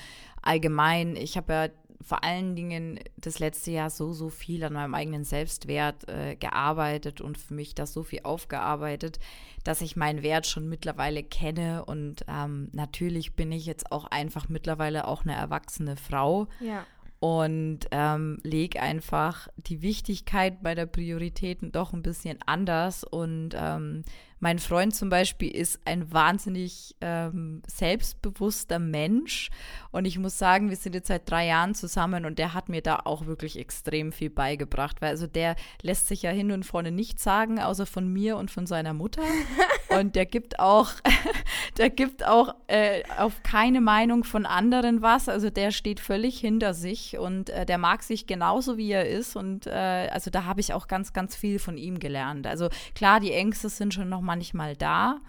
allgemein, 0.41 1.17
ich 1.17 1.35
habe 1.35 1.53
ja 1.53 1.67
vor 2.01 2.23
allen 2.23 2.55
Dingen 2.55 2.97
das 3.17 3.39
letzte 3.39 3.71
Jahr 3.71 3.89
so, 3.89 4.13
so 4.13 4.29
viel 4.29 4.63
an 4.63 4.73
meinem 4.73 4.93
eigenen 4.93 5.25
Selbstwert 5.25 6.07
äh, 6.07 6.37
gearbeitet 6.37 7.19
und 7.19 7.37
für 7.37 7.53
mich 7.53 7.75
das 7.75 7.91
so 7.91 8.03
viel 8.03 8.21
aufgearbeitet, 8.23 9.19
dass 9.65 9.81
ich 9.81 9.97
meinen 9.97 10.23
Wert 10.23 10.47
schon 10.47 10.69
mittlerweile 10.69 11.21
kenne. 11.21 11.83
Und 11.83 12.23
ähm, 12.29 12.69
natürlich 12.71 13.35
bin 13.35 13.51
ich 13.51 13.65
jetzt 13.65 13.91
auch 13.91 14.05
einfach 14.05 14.47
mittlerweile 14.47 15.05
auch 15.05 15.23
eine 15.23 15.35
erwachsene 15.35 15.97
Frau. 15.97 16.47
Ja. 16.61 16.85
und 17.19 17.79
ähm, 17.91 18.37
lege 18.43 18.79
einfach 18.79 19.47
die 19.55 19.81
Wichtigkeit 19.81 20.61
bei 20.61 20.75
der 20.75 20.85
Prioritäten 20.85 21.71
doch 21.71 21.93
ein 21.93 22.03
bisschen 22.03 22.37
anders 22.45 23.03
und 23.03 23.55
ähm, 23.55 24.03
mein 24.39 24.59
Freund 24.59 24.95
zum 24.95 25.09
Beispiel 25.09 25.49
ist 25.49 25.79
ein 25.85 26.11
wahnsinnig 26.13 26.95
ähm, 27.01 27.61
selbstbewusster 27.67 28.77
Mensch. 28.77 29.49
Und 29.91 30.05
ich 30.05 30.19
muss 30.19 30.37
sagen, 30.37 30.69
wir 30.69 30.75
sind 30.75 30.93
jetzt 30.93 31.07
seit 31.07 31.29
drei 31.29 31.47
Jahren 31.47 31.73
zusammen 31.73 32.25
und 32.25 32.37
der 32.37 32.53
hat 32.53 32.69
mir 32.69 32.81
da 32.81 32.99
auch 33.05 33.25
wirklich 33.25 33.57
extrem 33.57 34.11
viel 34.11 34.29
beigebracht. 34.29 35.01
Weil 35.01 35.09
also 35.09 35.25
der 35.25 35.55
lässt 35.81 36.07
sich 36.07 36.21
ja 36.21 36.29
hin 36.29 36.51
und 36.51 36.65
vorne 36.65 36.91
nichts 36.91 37.23
sagen, 37.23 37.59
außer 37.59 37.87
von 37.87 38.07
mir 38.07 38.37
und 38.37 38.51
von 38.51 38.67
seiner 38.67 38.93
Mutter. 38.93 39.23
und 39.89 40.15
der 40.15 40.27
gibt 40.27 40.59
auch, 40.59 40.91
der 41.77 41.89
gibt 41.89 42.23
auch 42.23 42.53
äh, 42.67 43.01
auf 43.17 43.41
keine 43.41 43.81
Meinung 43.81 44.23
von 44.23 44.45
anderen 44.45 45.01
was. 45.01 45.29
Also 45.29 45.49
der 45.49 45.71
steht 45.71 45.99
völlig 45.99 46.39
hinter 46.39 46.75
sich 46.75 47.17
und 47.17 47.49
äh, 47.49 47.65
der 47.65 47.79
mag 47.79 48.03
sich 48.03 48.27
genauso, 48.27 48.77
wie 48.77 48.91
er 48.91 49.09
ist. 49.09 49.35
Und 49.35 49.65
äh, 49.65 50.09
also 50.11 50.29
da 50.29 50.45
habe 50.45 50.61
ich 50.61 50.73
auch 50.73 50.87
ganz, 50.87 51.11
ganz 51.11 51.35
viel 51.35 51.57
von 51.57 51.77
ihm 51.77 51.97
gelernt. 51.97 52.45
Also 52.45 52.69
klar, 52.93 53.19
die 53.19 53.31
Ängste 53.31 53.69
sind 53.69 53.95
schon 53.95 54.09
noch 54.09 54.26
manchmal 54.27 54.75
da. 54.75 55.19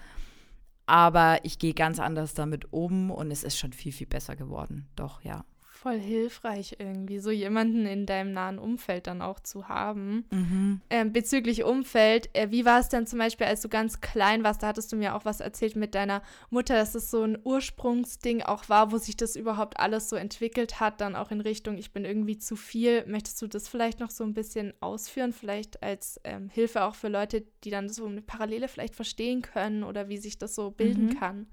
Aber 0.85 1.39
ich 1.45 1.59
gehe 1.59 1.75
ganz 1.75 1.99
anders 1.99 2.35
damit 2.35 2.73
um 2.73 3.11
und 3.11 3.31
es 3.31 3.43
ist 3.43 3.59
schon 3.59 3.73
viel, 3.73 3.93
viel 3.93 4.07
besser 4.07 4.37
geworden. 4.37 4.89
Doch, 4.97 5.23
ja 5.23 5.45
voll 5.79 5.99
hilfreich 5.99 6.77
irgendwie, 6.81 7.21
so 7.21 7.31
jemanden 7.31 7.87
in 7.87 8.05
deinem 8.05 8.33
nahen 8.33 8.59
Umfeld 8.59 9.07
dann 9.07 9.23
auch 9.23 9.39
zu 9.39 9.69
haben. 9.69 10.25
Mhm. 10.31 10.81
Ähm, 10.91 11.13
bezüglich 11.13 11.63
Umfeld, 11.63 12.29
äh, 12.35 12.51
wie 12.51 12.65
war 12.65 12.81
es 12.81 12.89
denn 12.89 13.07
zum 13.07 13.21
Beispiel, 13.21 13.47
als 13.47 13.61
du 13.61 13.69
ganz 13.69 14.01
klein 14.01 14.43
warst, 14.43 14.63
da 14.63 14.67
hattest 14.67 14.91
du 14.91 14.97
mir 14.97 15.15
auch 15.15 15.25
was 15.25 15.39
erzählt 15.39 15.77
mit 15.77 15.95
deiner 15.95 16.23
Mutter, 16.51 16.75
dass 16.75 16.97
es 16.97 17.11
so 17.11 17.23
ein 17.23 17.39
Ursprungsding 17.43 18.43
auch 18.43 18.69
war, 18.69 18.91
wo 18.91 18.99
sich 18.99 19.17
das 19.17 19.37
überhaupt 19.37 19.79
alles 19.79 20.09
so 20.09 20.17
entwickelt 20.17 20.81
hat, 20.81 21.01
dann 21.01 21.15
auch 21.15 21.31
in 21.31 21.41
Richtung, 21.41 21.79
ich 21.79 21.93
bin 21.93 22.05
irgendwie 22.05 22.39
zu 22.39 22.57
viel. 22.57 23.07
Möchtest 23.07 23.41
du 23.41 23.47
das 23.47 23.69
vielleicht 23.69 24.01
noch 24.01 24.11
so 24.11 24.25
ein 24.25 24.35
bisschen 24.35 24.75
ausführen, 24.81 25.33
vielleicht 25.33 25.83
als 25.83 26.21
ähm, 26.25 26.49
Hilfe 26.49 26.83
auch 26.83 26.97
für 26.97 27.09
Leute, 27.09 27.45
die 27.63 27.71
dann 27.71 27.89
so 27.89 28.07
eine 28.07 28.23
Parallele 28.23 28.67
vielleicht 28.67 28.97
verstehen 28.97 29.43
können 29.43 29.85
oder 29.85 30.09
wie 30.09 30.19
sich 30.19 30.39
das 30.39 30.57
so 30.57 30.73
bilden 30.73 31.07
mhm. 31.07 31.21
kann? 31.21 31.47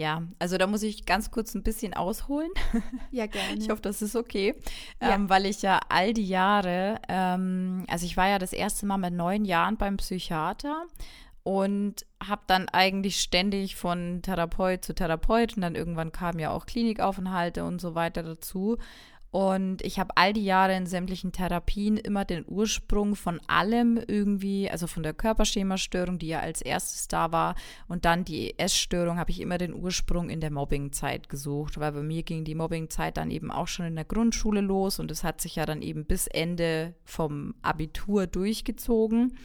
Ja, 0.00 0.22
also 0.38 0.56
da 0.56 0.66
muss 0.66 0.82
ich 0.82 1.04
ganz 1.04 1.30
kurz 1.30 1.54
ein 1.54 1.62
bisschen 1.62 1.92
ausholen. 1.92 2.48
Ja, 3.10 3.26
gerne. 3.26 3.58
Ich 3.58 3.68
hoffe, 3.68 3.82
das 3.82 4.00
ist 4.00 4.16
okay, 4.16 4.54
ja. 5.02 5.14
ähm, 5.14 5.28
weil 5.28 5.44
ich 5.44 5.60
ja 5.60 5.80
all 5.90 6.14
die 6.14 6.26
Jahre, 6.26 6.98
ähm, 7.08 7.84
also 7.86 8.06
ich 8.06 8.16
war 8.16 8.28
ja 8.28 8.38
das 8.38 8.54
erste 8.54 8.86
Mal 8.86 8.96
mit 8.96 9.12
neun 9.12 9.44
Jahren 9.44 9.76
beim 9.76 9.98
Psychiater 9.98 10.86
und 11.42 12.06
habe 12.24 12.42
dann 12.46 12.68
eigentlich 12.70 13.20
ständig 13.20 13.76
von 13.76 14.22
Therapeut 14.22 14.84
zu 14.84 14.94
Therapeut 14.94 15.56
und 15.56 15.62
dann 15.62 15.74
irgendwann 15.74 16.12
kamen 16.12 16.38
ja 16.38 16.50
auch 16.50 16.64
Klinikaufenthalte 16.64 17.64
und 17.64 17.80
so 17.80 17.94
weiter 17.94 18.22
dazu. 18.22 18.78
Und 19.30 19.82
ich 19.82 20.00
habe 20.00 20.16
all 20.16 20.32
die 20.32 20.44
Jahre 20.44 20.74
in 20.74 20.86
sämtlichen 20.86 21.30
Therapien 21.30 21.96
immer 21.96 22.24
den 22.24 22.44
Ursprung 22.48 23.14
von 23.14 23.40
allem 23.46 24.00
irgendwie, 24.08 24.68
also 24.68 24.88
von 24.88 25.04
der 25.04 25.14
Körperschemastörung, 25.14 26.18
die 26.18 26.28
ja 26.28 26.40
als 26.40 26.60
erstes 26.62 27.06
da 27.06 27.30
war, 27.30 27.54
und 27.86 28.04
dann 28.04 28.24
die 28.24 28.58
Essstörung, 28.58 29.18
habe 29.18 29.30
ich 29.30 29.40
immer 29.40 29.56
den 29.56 29.72
Ursprung 29.72 30.30
in 30.30 30.40
der 30.40 30.50
Mobbingzeit 30.50 31.28
gesucht, 31.28 31.78
weil 31.78 31.92
bei 31.92 32.02
mir 32.02 32.24
ging 32.24 32.44
die 32.44 32.56
Mobbingzeit 32.56 33.16
dann 33.16 33.30
eben 33.30 33.52
auch 33.52 33.68
schon 33.68 33.86
in 33.86 33.94
der 33.94 34.04
Grundschule 34.04 34.60
los 34.62 34.98
und 34.98 35.12
es 35.12 35.22
hat 35.22 35.40
sich 35.40 35.56
ja 35.56 35.64
dann 35.64 35.82
eben 35.82 36.04
bis 36.04 36.26
Ende 36.26 36.94
vom 37.04 37.54
Abitur 37.62 38.26
durchgezogen. 38.26 39.36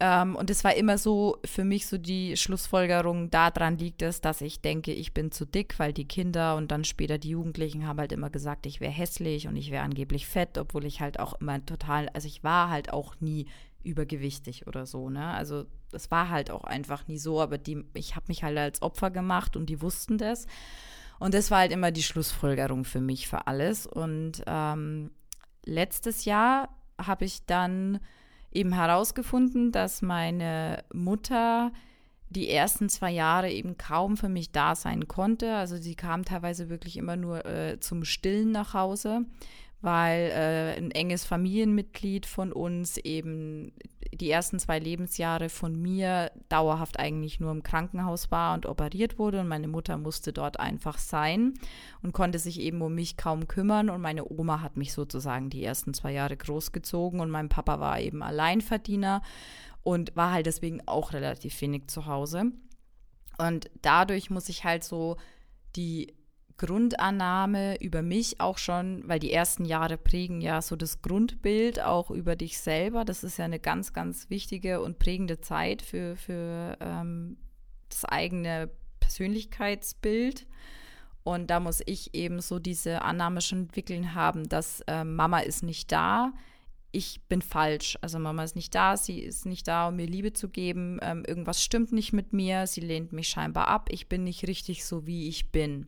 Ähm, 0.00 0.34
und 0.34 0.48
es 0.48 0.64
war 0.64 0.74
immer 0.74 0.96
so 0.96 1.36
für 1.44 1.64
mich 1.64 1.86
so 1.86 1.98
die 1.98 2.36
Schlussfolgerung, 2.36 3.30
daran 3.30 3.76
liegt 3.76 4.00
es, 4.00 4.22
dass 4.22 4.40
ich 4.40 4.62
denke, 4.62 4.92
ich 4.92 5.12
bin 5.12 5.30
zu 5.30 5.44
dick, 5.44 5.78
weil 5.78 5.92
die 5.92 6.08
Kinder 6.08 6.56
und 6.56 6.70
dann 6.70 6.84
später 6.84 7.18
die 7.18 7.30
Jugendlichen 7.30 7.86
haben 7.86 8.00
halt 8.00 8.12
immer 8.12 8.30
gesagt, 8.30 8.64
ich 8.64 8.80
wäre 8.80 8.92
hässlich 8.92 9.46
und 9.46 9.56
ich 9.56 9.70
wäre 9.70 9.84
angeblich 9.84 10.26
fett, 10.26 10.56
obwohl 10.56 10.86
ich 10.86 11.00
halt 11.00 11.20
auch 11.20 11.34
immer 11.40 11.64
total, 11.64 12.08
also 12.10 12.26
ich 12.26 12.42
war 12.42 12.70
halt 12.70 12.92
auch 12.92 13.20
nie 13.20 13.46
übergewichtig 13.82 14.66
oder 14.66 14.86
so, 14.86 15.10
ne? 15.10 15.26
Also 15.26 15.66
das 15.90 16.10
war 16.10 16.30
halt 16.30 16.50
auch 16.50 16.64
einfach 16.64 17.06
nie 17.06 17.18
so, 17.18 17.40
aber 17.40 17.58
die, 17.58 17.84
ich 17.94 18.16
habe 18.16 18.26
mich 18.28 18.42
halt 18.42 18.56
als 18.56 18.82
Opfer 18.82 19.10
gemacht 19.10 19.56
und 19.56 19.66
die 19.66 19.82
wussten 19.82 20.18
das. 20.18 20.46
Und 21.18 21.34
das 21.34 21.50
war 21.50 21.58
halt 21.58 21.72
immer 21.72 21.90
die 21.90 22.02
Schlussfolgerung 22.02 22.84
für 22.84 23.00
mich 23.00 23.28
für 23.28 23.46
alles. 23.46 23.86
Und 23.86 24.42
ähm, 24.46 25.10
letztes 25.64 26.24
Jahr 26.24 26.70
habe 26.98 27.26
ich 27.26 27.44
dann 27.44 28.00
eben 28.52 28.72
herausgefunden, 28.72 29.72
dass 29.72 30.02
meine 30.02 30.84
Mutter 30.92 31.72
die 32.30 32.48
ersten 32.48 32.88
zwei 32.88 33.10
Jahre 33.10 33.50
eben 33.50 33.76
kaum 33.76 34.16
für 34.16 34.28
mich 34.28 34.52
da 34.52 34.76
sein 34.76 35.08
konnte. 35.08 35.56
Also 35.56 35.76
sie 35.76 35.96
kam 35.96 36.24
teilweise 36.24 36.68
wirklich 36.68 36.96
immer 36.96 37.16
nur 37.16 37.44
äh, 37.44 37.80
zum 37.80 38.04
Stillen 38.04 38.52
nach 38.52 38.74
Hause 38.74 39.26
weil 39.82 40.30
äh, 40.30 40.78
ein 40.78 40.90
enges 40.90 41.24
Familienmitglied 41.24 42.26
von 42.26 42.52
uns 42.52 42.98
eben 42.98 43.72
die 44.20 44.30
ersten 44.30 44.58
zwei 44.58 44.78
Lebensjahre 44.78 45.48
von 45.48 45.80
mir 45.80 46.30
dauerhaft 46.48 46.98
eigentlich 46.98 47.40
nur 47.40 47.50
im 47.50 47.62
Krankenhaus 47.62 48.30
war 48.30 48.54
und 48.54 48.66
operiert 48.66 49.18
wurde 49.18 49.40
und 49.40 49.48
meine 49.48 49.68
Mutter 49.68 49.96
musste 49.96 50.32
dort 50.32 50.60
einfach 50.60 50.98
sein 50.98 51.54
und 52.02 52.12
konnte 52.12 52.38
sich 52.38 52.60
eben 52.60 52.82
um 52.82 52.94
mich 52.94 53.16
kaum 53.16 53.48
kümmern 53.48 53.90
und 53.90 54.00
meine 54.00 54.30
Oma 54.30 54.60
hat 54.60 54.76
mich 54.76 54.92
sozusagen 54.92 55.50
die 55.50 55.64
ersten 55.64 55.94
zwei 55.94 56.12
Jahre 56.12 56.36
großgezogen 56.36 57.20
und 57.20 57.30
mein 57.30 57.48
Papa 57.48 57.80
war 57.80 58.00
eben 58.00 58.22
Alleinverdiener 58.22 59.22
und 59.82 60.14
war 60.14 60.32
halt 60.32 60.46
deswegen 60.46 60.86
auch 60.86 61.12
relativ 61.12 61.60
wenig 61.60 61.88
zu 61.88 62.06
Hause. 62.06 62.52
Und 63.38 63.70
dadurch 63.80 64.28
muss 64.28 64.50
ich 64.50 64.64
halt 64.64 64.84
so 64.84 65.16
die 65.76 66.14
Grundannahme 66.60 67.80
über 67.80 68.02
mich 68.02 68.38
auch 68.38 68.58
schon, 68.58 69.02
weil 69.08 69.18
die 69.18 69.32
ersten 69.32 69.64
Jahre 69.64 69.96
prägen 69.96 70.42
ja 70.42 70.60
so 70.60 70.76
das 70.76 71.00
Grundbild 71.00 71.80
auch 71.80 72.10
über 72.10 72.36
dich 72.36 72.58
selber. 72.58 73.06
Das 73.06 73.24
ist 73.24 73.38
ja 73.38 73.46
eine 73.46 73.58
ganz, 73.58 73.94
ganz 73.94 74.28
wichtige 74.28 74.82
und 74.82 74.98
prägende 74.98 75.40
Zeit 75.40 75.80
für, 75.80 76.16
für 76.16 76.76
ähm, 76.80 77.38
das 77.88 78.04
eigene 78.04 78.68
Persönlichkeitsbild. 79.00 80.46
Und 81.24 81.48
da 81.48 81.60
muss 81.60 81.80
ich 81.86 82.14
eben 82.14 82.40
so 82.42 82.58
diese 82.58 83.00
Annahme 83.00 83.40
schon 83.40 83.60
entwickeln 83.60 84.14
haben, 84.14 84.46
dass 84.46 84.82
äh, 84.86 85.02
Mama 85.02 85.38
ist 85.40 85.62
nicht 85.62 85.90
da, 85.90 86.34
ich 86.92 87.22
bin 87.26 87.40
falsch. 87.40 87.96
Also 88.02 88.18
Mama 88.18 88.44
ist 88.44 88.56
nicht 88.56 88.74
da, 88.74 88.98
sie 88.98 89.20
ist 89.20 89.46
nicht 89.46 89.66
da, 89.66 89.88
um 89.88 89.96
mir 89.96 90.06
Liebe 90.06 90.34
zu 90.34 90.50
geben. 90.50 90.98
Ähm, 91.00 91.24
irgendwas 91.26 91.64
stimmt 91.64 91.92
nicht 91.92 92.12
mit 92.12 92.34
mir, 92.34 92.66
sie 92.66 92.82
lehnt 92.82 93.14
mich 93.14 93.28
scheinbar 93.28 93.68
ab, 93.68 93.88
ich 93.90 94.10
bin 94.10 94.24
nicht 94.24 94.46
richtig 94.46 94.84
so, 94.84 95.06
wie 95.06 95.26
ich 95.26 95.52
bin. 95.52 95.86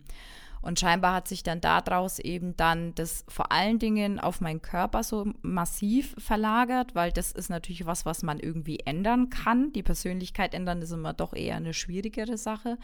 Und 0.63 0.79
scheinbar 0.79 1.15
hat 1.15 1.27
sich 1.27 1.43
dann 1.43 1.61
daraus 1.61 2.21
eben 2.21 2.57
dann 2.57 2.95
das 2.95 3.25
vor 3.29 3.51
allen 3.51 3.81
Dingen 3.81 4.21
auf 4.21 4.41
meinen 4.41 4.63
Körper 4.63 5.03
so 5.03 5.27
massiv 5.43 6.15
verlagert, 6.19 6.95
weil 6.95 7.11
das 7.11 7.33
ist 7.33 7.51
natürlich 7.51 7.85
was, 7.85 8.07
was 8.07 8.23
man 8.23 8.39
irgendwie 8.39 8.79
ändern 8.79 9.29
kann. 9.29 9.73
Die 9.73 9.83
Persönlichkeit 9.83 10.55
ändern 10.55 10.81
ist 10.81 10.93
immer 10.93 11.15
doch 11.15 11.35
eher 11.35 11.57
eine 11.57 11.75
schwierigere 11.75 12.39
Sache. 12.39 12.79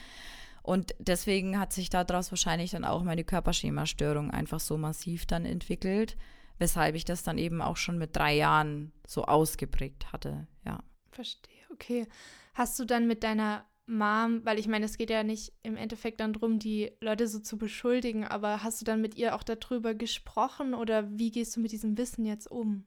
Und 0.63 0.95
deswegen 0.99 1.59
hat 1.59 1.73
sich 1.73 1.89
daraus 1.89 2.33
wahrscheinlich 2.33 2.73
dann 2.73 2.85
auch 2.85 3.05
meine 3.05 3.25
Körperschemastörung 3.25 4.33
einfach 4.33 4.61
so 4.61 4.77
massiv 4.77 5.25
dann 5.25 5.45
entwickelt, 5.45 6.17
weshalb 6.59 6.97
ich 6.97 7.05
das 7.05 7.23
dann 7.23 7.39
eben 7.39 7.63
auch 7.63 7.77
schon 7.77 7.97
mit 7.97 8.17
drei 8.17 8.35
Jahren 8.35 8.93
so 9.07 9.25
ausgeprägt 9.25 10.13
hatte, 10.13 10.49
ja. 10.67 10.81
Verstehe, 11.13 11.63
okay. 11.73 12.07
Hast 12.55 12.79
du 12.79 12.85
dann 12.85 13.07
mit 13.07 13.23
deiner 13.23 13.65
Mom, 13.89 14.45
weil 14.45 14.59
ich 14.59 14.69
meine, 14.69 14.85
es 14.85 14.99
geht 14.99 15.11
ja 15.11 15.23
nicht 15.23 15.53
im 15.63 15.77
Endeffekt 15.77 16.21
dann 16.21 16.35
darum, 16.35 16.59
die 16.59 16.93
Leute 17.01 17.27
so 17.27 17.39
zu 17.39 17.57
beschuldigen, 17.57 18.25
aber 18.25 18.63
hast 18.63 18.81
du 18.81 18.85
dann 18.85 19.01
mit 19.01 19.17
ihr 19.17 19.35
auch 19.35 19.43
darüber 19.43 19.95
gesprochen 19.95 20.75
oder 20.75 21.09
wie 21.11 21.31
gehst 21.31 21.57
du 21.57 21.61
mit 21.61 21.73
diesem 21.73 21.97
Wissen 21.97 22.27
jetzt 22.27 22.51
um? 22.51 22.85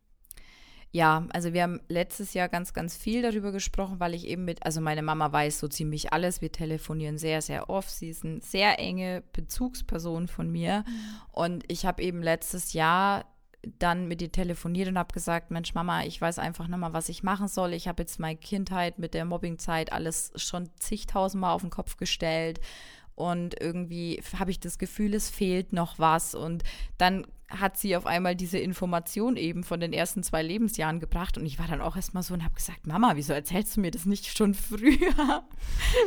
Ja, 0.93 1.25
also 1.31 1.53
wir 1.53 1.63
haben 1.63 1.79
letztes 1.87 2.33
Jahr 2.33 2.49
ganz, 2.49 2.73
ganz 2.73 2.97
viel 2.97 3.21
darüber 3.21 3.51
gesprochen, 3.53 3.99
weil 3.99 4.13
ich 4.13 4.27
eben 4.27 4.43
mit, 4.43 4.65
also 4.65 4.81
meine 4.81 5.01
Mama 5.01 5.31
weiß 5.31 5.59
so 5.59 5.69
ziemlich 5.69 6.11
alles. 6.11 6.41
Wir 6.41 6.51
telefonieren 6.51 7.17
sehr, 7.17 7.41
sehr 7.41 7.69
oft. 7.69 7.89
Sie 7.89 8.09
ist 8.09 8.25
eine 8.25 8.41
sehr 8.41 8.77
enge 8.77 9.23
Bezugsperson 9.31 10.27
von 10.27 10.51
mir. 10.51 10.83
Mhm. 10.85 10.93
Und 11.31 11.63
ich 11.69 11.85
habe 11.85 12.03
eben 12.03 12.21
letztes 12.21 12.73
Jahr 12.73 13.25
dann 13.63 14.07
mit 14.07 14.21
ihr 14.21 14.31
telefoniert 14.31 14.87
und 14.87 14.97
habe 14.97 15.13
gesagt, 15.13 15.51
Mensch, 15.51 15.73
Mama, 15.73 16.03
ich 16.03 16.19
weiß 16.19 16.39
einfach 16.39 16.67
nicht 16.67 16.77
mal, 16.77 16.93
was 16.93 17.09
ich 17.09 17.23
machen 17.23 17.47
soll. 17.47 17.73
Ich 17.73 17.87
habe 17.87 18.01
jetzt 18.01 18.19
meine 18.19 18.37
Kindheit 18.37 18.97
mit 18.97 19.13
der 19.13 19.25
Mobbingzeit 19.25 19.91
alles 19.91 20.31
schon 20.35 20.69
zigtausendmal 20.79 21.53
auf 21.53 21.61
den 21.61 21.69
Kopf 21.69 21.97
gestellt 21.97 22.59
und 23.15 23.59
irgendwie 23.61 24.21
habe 24.39 24.51
ich 24.51 24.59
das 24.59 24.79
Gefühl, 24.79 25.13
es 25.13 25.29
fehlt 25.29 25.73
noch 25.73 25.99
was. 25.99 26.33
Und 26.33 26.63
dann 26.97 27.27
hat 27.59 27.77
sie 27.77 27.95
auf 27.95 28.05
einmal 28.05 28.35
diese 28.35 28.57
Information 28.57 29.37
eben 29.37 29.63
von 29.63 29.79
den 29.79 29.93
ersten 29.93 30.23
zwei 30.23 30.41
Lebensjahren 30.41 30.99
gebracht. 30.99 31.37
Und 31.37 31.45
ich 31.45 31.59
war 31.59 31.67
dann 31.67 31.81
auch 31.81 31.95
erstmal 31.95 32.23
so 32.23 32.33
und 32.33 32.43
habe 32.43 32.55
gesagt, 32.55 32.87
Mama, 32.87 33.13
wieso 33.15 33.33
erzählst 33.33 33.75
du 33.75 33.81
mir 33.81 33.91
das 33.91 34.05
nicht 34.05 34.37
schon 34.37 34.53
früher? 34.53 35.43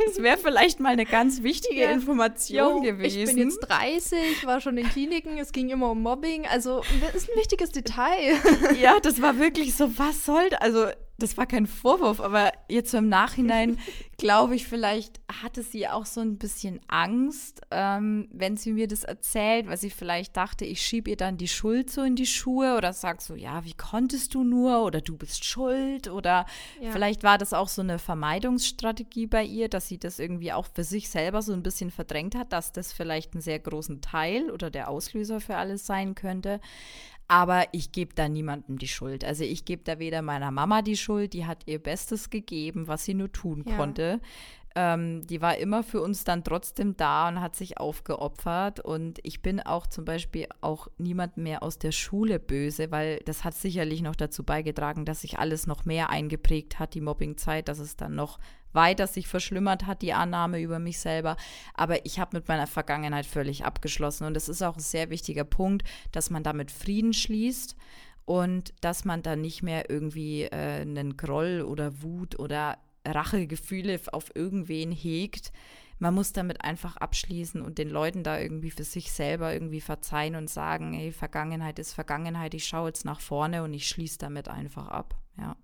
Das 0.07 0.23
wäre 0.23 0.37
vielleicht 0.37 0.81
mal 0.81 0.93
eine 0.93 1.05
ganz 1.05 1.43
wichtige 1.43 1.83
ja. 1.83 1.91
Information 1.91 2.77
jo, 2.77 2.93
gewesen. 2.93 3.21
Ich 3.21 3.27
bin 3.27 3.39
jetzt 3.39 3.61
30, 3.61 4.47
war 4.47 4.61
schon 4.61 4.77
in 4.79 4.89
Kliniken, 4.89 5.39
es 5.39 5.53
ging 5.53 5.69
immer 5.69 5.91
um 5.91 6.03
Mobbing. 6.03 6.47
Also 6.47 6.83
das 7.01 7.15
ist 7.15 7.31
ein 7.31 7.37
wichtiges 7.37 7.71
Detail. 7.71 8.39
Ja, 8.81 8.99
das 9.01 9.21
war 9.23 9.39
wirklich 9.39 9.75
so, 9.75 9.99
was 9.99 10.25
soll, 10.25 10.49
also 10.61 10.87
das 11.19 11.37
war 11.37 11.47
kein 11.47 11.67
Vorwurf, 11.67 12.21
aber 12.21 12.53
jetzt 12.69 12.91
so 12.91 12.99
im 12.99 13.09
Nachhinein 13.09 13.79
glaube 14.19 14.55
ich, 14.55 14.67
vielleicht 14.67 15.21
hatte 15.43 15.63
sie 15.63 15.89
auch 15.89 16.07
so 16.07 16.21
ein 16.21 16.39
bisschen 16.39 16.81
Angst, 16.89 17.61
ähm, 17.71 18.29
wenn 18.33 18.57
sie 18.57 18.73
mir 18.73 18.89
das 18.89 19.05
erzählt, 19.05 19.69
weil 19.69 19.77
sie 19.77 19.91
vielleicht 19.91 20.37
dachte, 20.37 20.65
ich 20.65 20.81
schiebe 20.81 21.11
ihr 21.11 21.17
dann 21.17 21.37
die 21.37 21.49
Schuld 21.49 21.91
so 21.91 22.03
in 22.03 22.17
die 22.17 22.27
Schuhe 22.27 22.77
oder 22.77 22.93
sag 22.93 23.23
so, 23.23 23.35
ja, 23.35 23.65
wie 23.65 23.75
konntest 23.75 24.35
du 24.35 24.45
nur 24.45 24.85
oder 24.85 25.01
du 25.01 25.17
bist 25.17 25.45
schuld 25.45 26.09
oder 26.09 26.47
ja. 26.81 26.91
vielleicht 26.91 27.23
war 27.23 27.39
das 27.39 27.53
auch 27.53 27.69
so 27.69 27.83
eine 27.83 27.99
Vermeidungsstrategie 27.99 29.27
bei 29.27 29.45
ihr, 29.45 29.69
dass 29.69 29.89
sie 29.89 29.99
das 29.99 30.19
irgendwie 30.19 30.53
auch 30.53 30.67
für 30.73 30.85
sich 30.85 31.09
selber 31.09 31.43
so 31.43 31.53
ein 31.53 31.63
bisschen 31.63 31.91
verdrängt 31.91 32.35
hat, 32.35 32.53
dass 32.53 32.73
das 32.73 32.93
vielleicht 32.93 33.35
einen 33.35 33.43
sehr 33.43 33.59
großen 33.59 34.01
Teil 34.01 34.51
oder 34.51 34.71
der 34.71 34.89
Auslöser 34.89 35.41
für 35.41 35.57
alles 35.57 35.87
sein 35.87 36.15
könnte. 36.15 36.61
Aber 37.27 37.67
ich 37.73 37.93
gebe 37.93 38.15
da 38.15 38.29
niemandem 38.29 38.79
die 38.79 38.89
Schuld. 38.89 39.25
Also 39.25 39.45
ich 39.45 39.65
gebe 39.65 39.83
da 39.83 39.99
weder 39.99 40.23
meiner 40.23 40.51
Mama 40.51 40.83
die 40.83 40.97
Schuld, 40.97 41.33
die 41.33 41.47
hat 41.47 41.63
ihr 41.67 41.79
Bestes 41.79 42.31
gegeben, 42.31 42.87
was 42.87 43.05
sie 43.05 43.15
nur 43.15 43.33
tun 43.33 43.65
ja. 43.67 43.77
konnte. 43.77 44.21
Ähm, 44.77 45.25
die 45.27 45.41
war 45.41 45.57
immer 45.57 45.85
für 45.85 46.03
uns 46.03 46.25
dann 46.25 46.43
trotzdem 46.43 46.97
da 46.97 47.29
und 47.29 47.41
hat 47.41 47.55
sich 47.55 47.79
aufgeopfert. 47.79 48.81
Und 48.81 49.21
ich 49.23 49.41
bin 49.41 49.61
auch 49.61 49.87
zum 49.87 50.05
Beispiel 50.05 50.49
auch 50.61 50.89
niemand 50.99 51.37
mehr 51.37 51.63
aus 51.63 51.79
der 51.79 51.93
Schule 51.93 52.41
böse, 52.41 52.91
weil 52.91 53.21
das 53.25 53.45
hat 53.45 53.55
sicherlich 53.55 54.03
noch 54.03 54.17
dazu 54.17 54.43
beigetragen, 54.43 55.05
dass 55.05 55.21
sich 55.21 55.39
alles 55.39 55.67
noch 55.67 55.85
mehr 55.85 56.11
eingeprägt 56.11 56.79
hat, 56.79 56.95
die 56.95 57.01
Mobbingzeit, 57.01 57.69
dass 57.69 57.79
es 57.79 57.97
dann 57.97 58.17
noch 58.17 58.39
weiter 58.75 59.07
sich 59.07 59.29
verschlimmert 59.29 59.87
hat, 59.87 60.03
die 60.03 60.13
Annahme 60.13 60.61
über 60.61 60.79
mich 60.79 60.99
selber. 60.99 61.37
Aber 61.75 62.05
ich 62.05 62.19
habe 62.19 62.37
mit 62.37 62.49
meiner 62.49 62.67
Vergangenheit 62.67 63.27
völlig 63.27 63.65
abgeschlossen. 63.65 64.25
Und 64.25 64.37
es 64.37 64.49
ist 64.49 64.63
auch 64.63 64.77
ein 64.77 64.81
sehr 64.81 65.11
wichtiger 65.11 65.45
Punkt, 65.45 65.85
dass 66.13 66.31
man 66.31 66.43
damit 66.43 66.71
Frieden 66.71 67.13
schließt 67.13 67.77
und 68.25 68.73
dass 68.81 69.05
man 69.05 69.23
dann 69.23 69.41
nicht 69.41 69.63
mehr 69.63 69.91
irgendwie 69.91 70.45
äh, 70.45 70.81
einen 70.81 71.17
Groll 71.17 71.63
oder 71.63 72.03
Wut 72.03 72.39
oder 72.39 72.79
Rachegefühle 73.07 74.01
auf 74.13 74.35
irgendwen 74.35 74.93
hegt. 74.93 75.53
Man 75.99 76.15
muss 76.15 76.33
damit 76.33 76.63
einfach 76.63 76.97
abschließen 76.97 77.63
und 77.63 77.79
den 77.79 77.89
Leuten 77.89 78.25
da 78.25 78.39
irgendwie 78.39 78.71
für 78.71 78.85
sich 78.85 79.13
selber 79.13 79.53
irgendwie 79.53 79.81
verzeihen 79.81 80.35
und 80.35 80.51
sagen, 80.51 80.93
hey, 80.93 81.13
Vergangenheit 81.13 81.79
ist 81.79 81.93
Vergangenheit, 81.93 82.55
ich 82.55 82.67
schaue 82.67 82.89
jetzt 82.89 83.05
nach 83.05 83.21
vorne 83.21 83.63
und 83.63 83.73
ich 83.75 83.89
schließe 83.89 84.19
damit 84.19 84.49
einfach 84.49 84.89
ab. 84.89 85.15
Ja. 85.39 85.57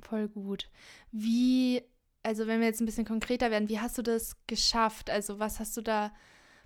Voll 0.00 0.28
gut. 0.28 0.70
Wie 1.12 1.82
also 2.22 2.46
wenn 2.46 2.60
wir 2.60 2.66
jetzt 2.66 2.80
ein 2.80 2.86
bisschen 2.86 3.06
konkreter 3.06 3.50
werden, 3.50 3.68
wie 3.68 3.80
hast 3.80 3.98
du 3.98 4.02
das 4.02 4.36
geschafft? 4.46 5.10
Also 5.10 5.38
was 5.38 5.60
hast 5.60 5.76
du 5.76 5.82
da 5.82 6.12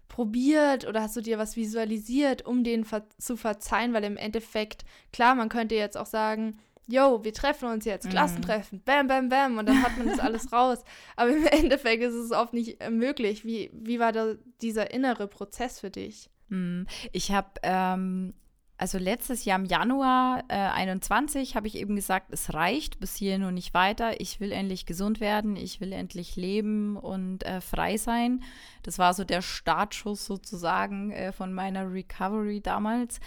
probiert 0.09 0.87
oder 0.87 1.03
hast 1.03 1.17
du 1.17 1.21
dir 1.21 1.39
was 1.39 1.57
visualisiert, 1.57 2.45
um 2.45 2.65
den 2.65 2.85
ver 2.85 3.05
zu 3.19 3.37
verzeihen? 3.37 3.95
Weil 3.95 4.05
im 4.05 4.17
Endeffekt, 4.17 4.85
klar, 5.13 5.35
man 5.35 5.49
könnte 5.49 5.75
jetzt 5.75 5.97
auch 5.97 6.07
sagen, 6.07 6.59
yo, 6.89 7.25
wir 7.25 7.33
treffen 7.33 7.69
uns 7.69 7.85
jetzt, 7.85 8.07
mhm. 8.07 8.11
Klassentreffen, 8.11 8.83
bam, 8.85 9.07
bam, 9.07 9.29
bam, 9.29 9.59
und 9.59 9.69
dann 9.69 9.83
hat 9.83 9.97
man 9.97 10.09
das 10.09 10.19
alles 10.21 10.53
raus. 10.53 10.85
Aber 11.17 11.31
im 11.31 11.47
Endeffekt 11.47 12.03
ist 12.03 12.15
es 12.15 12.33
oft 12.33 12.53
nicht 12.53 12.81
äh, 12.81 12.91
möglich. 12.91 13.45
Wie, 13.45 13.71
wie 13.73 13.99
war 13.99 14.13
da 14.13 14.35
dieser 14.61 14.91
innere 14.93 15.29
Prozess 15.29 15.81
für 15.81 15.91
dich? 15.91 16.29
Mhm. 16.49 16.87
Ich 17.13 17.33
habe 17.33 17.49
ähm, 17.63 18.35
also 18.83 18.99
letztes 18.99 19.45
Jahr 19.45 19.61
im 19.61 19.65
Januar 19.65 20.43
äh, 20.49 20.55
21 20.57 21.55
habe 21.55 21.69
ich 21.69 21.77
eben 21.77 21.95
gesagt, 21.95 22.33
es 22.33 22.53
reicht 22.53 22.99
bis 22.99 23.15
hierhin 23.15 23.45
und 23.45 23.55
nicht 23.55 23.75
weiter. 23.75 24.21
Ich 24.21 24.41
will 24.41 24.51
endlich 24.51 24.87
gesund 24.87 25.21
werden, 25.21 25.55
ich 25.55 25.81
will 25.81 25.93
endlich 25.93 26.35
leben 26.35 26.97
und 26.97 27.45
äh, 27.45 27.61
frei 27.61 27.97
sein. 27.97 28.43
Das 28.83 28.99
war 28.99 29.15
so 29.15 29.23
der 29.23 29.41
Startschuss 29.41 30.27
sozusagen 30.27 31.13
äh, 31.13 31.31
von 31.31 31.53
meiner 31.53 31.93
Recovery 31.93 32.61
damals. 32.61 33.21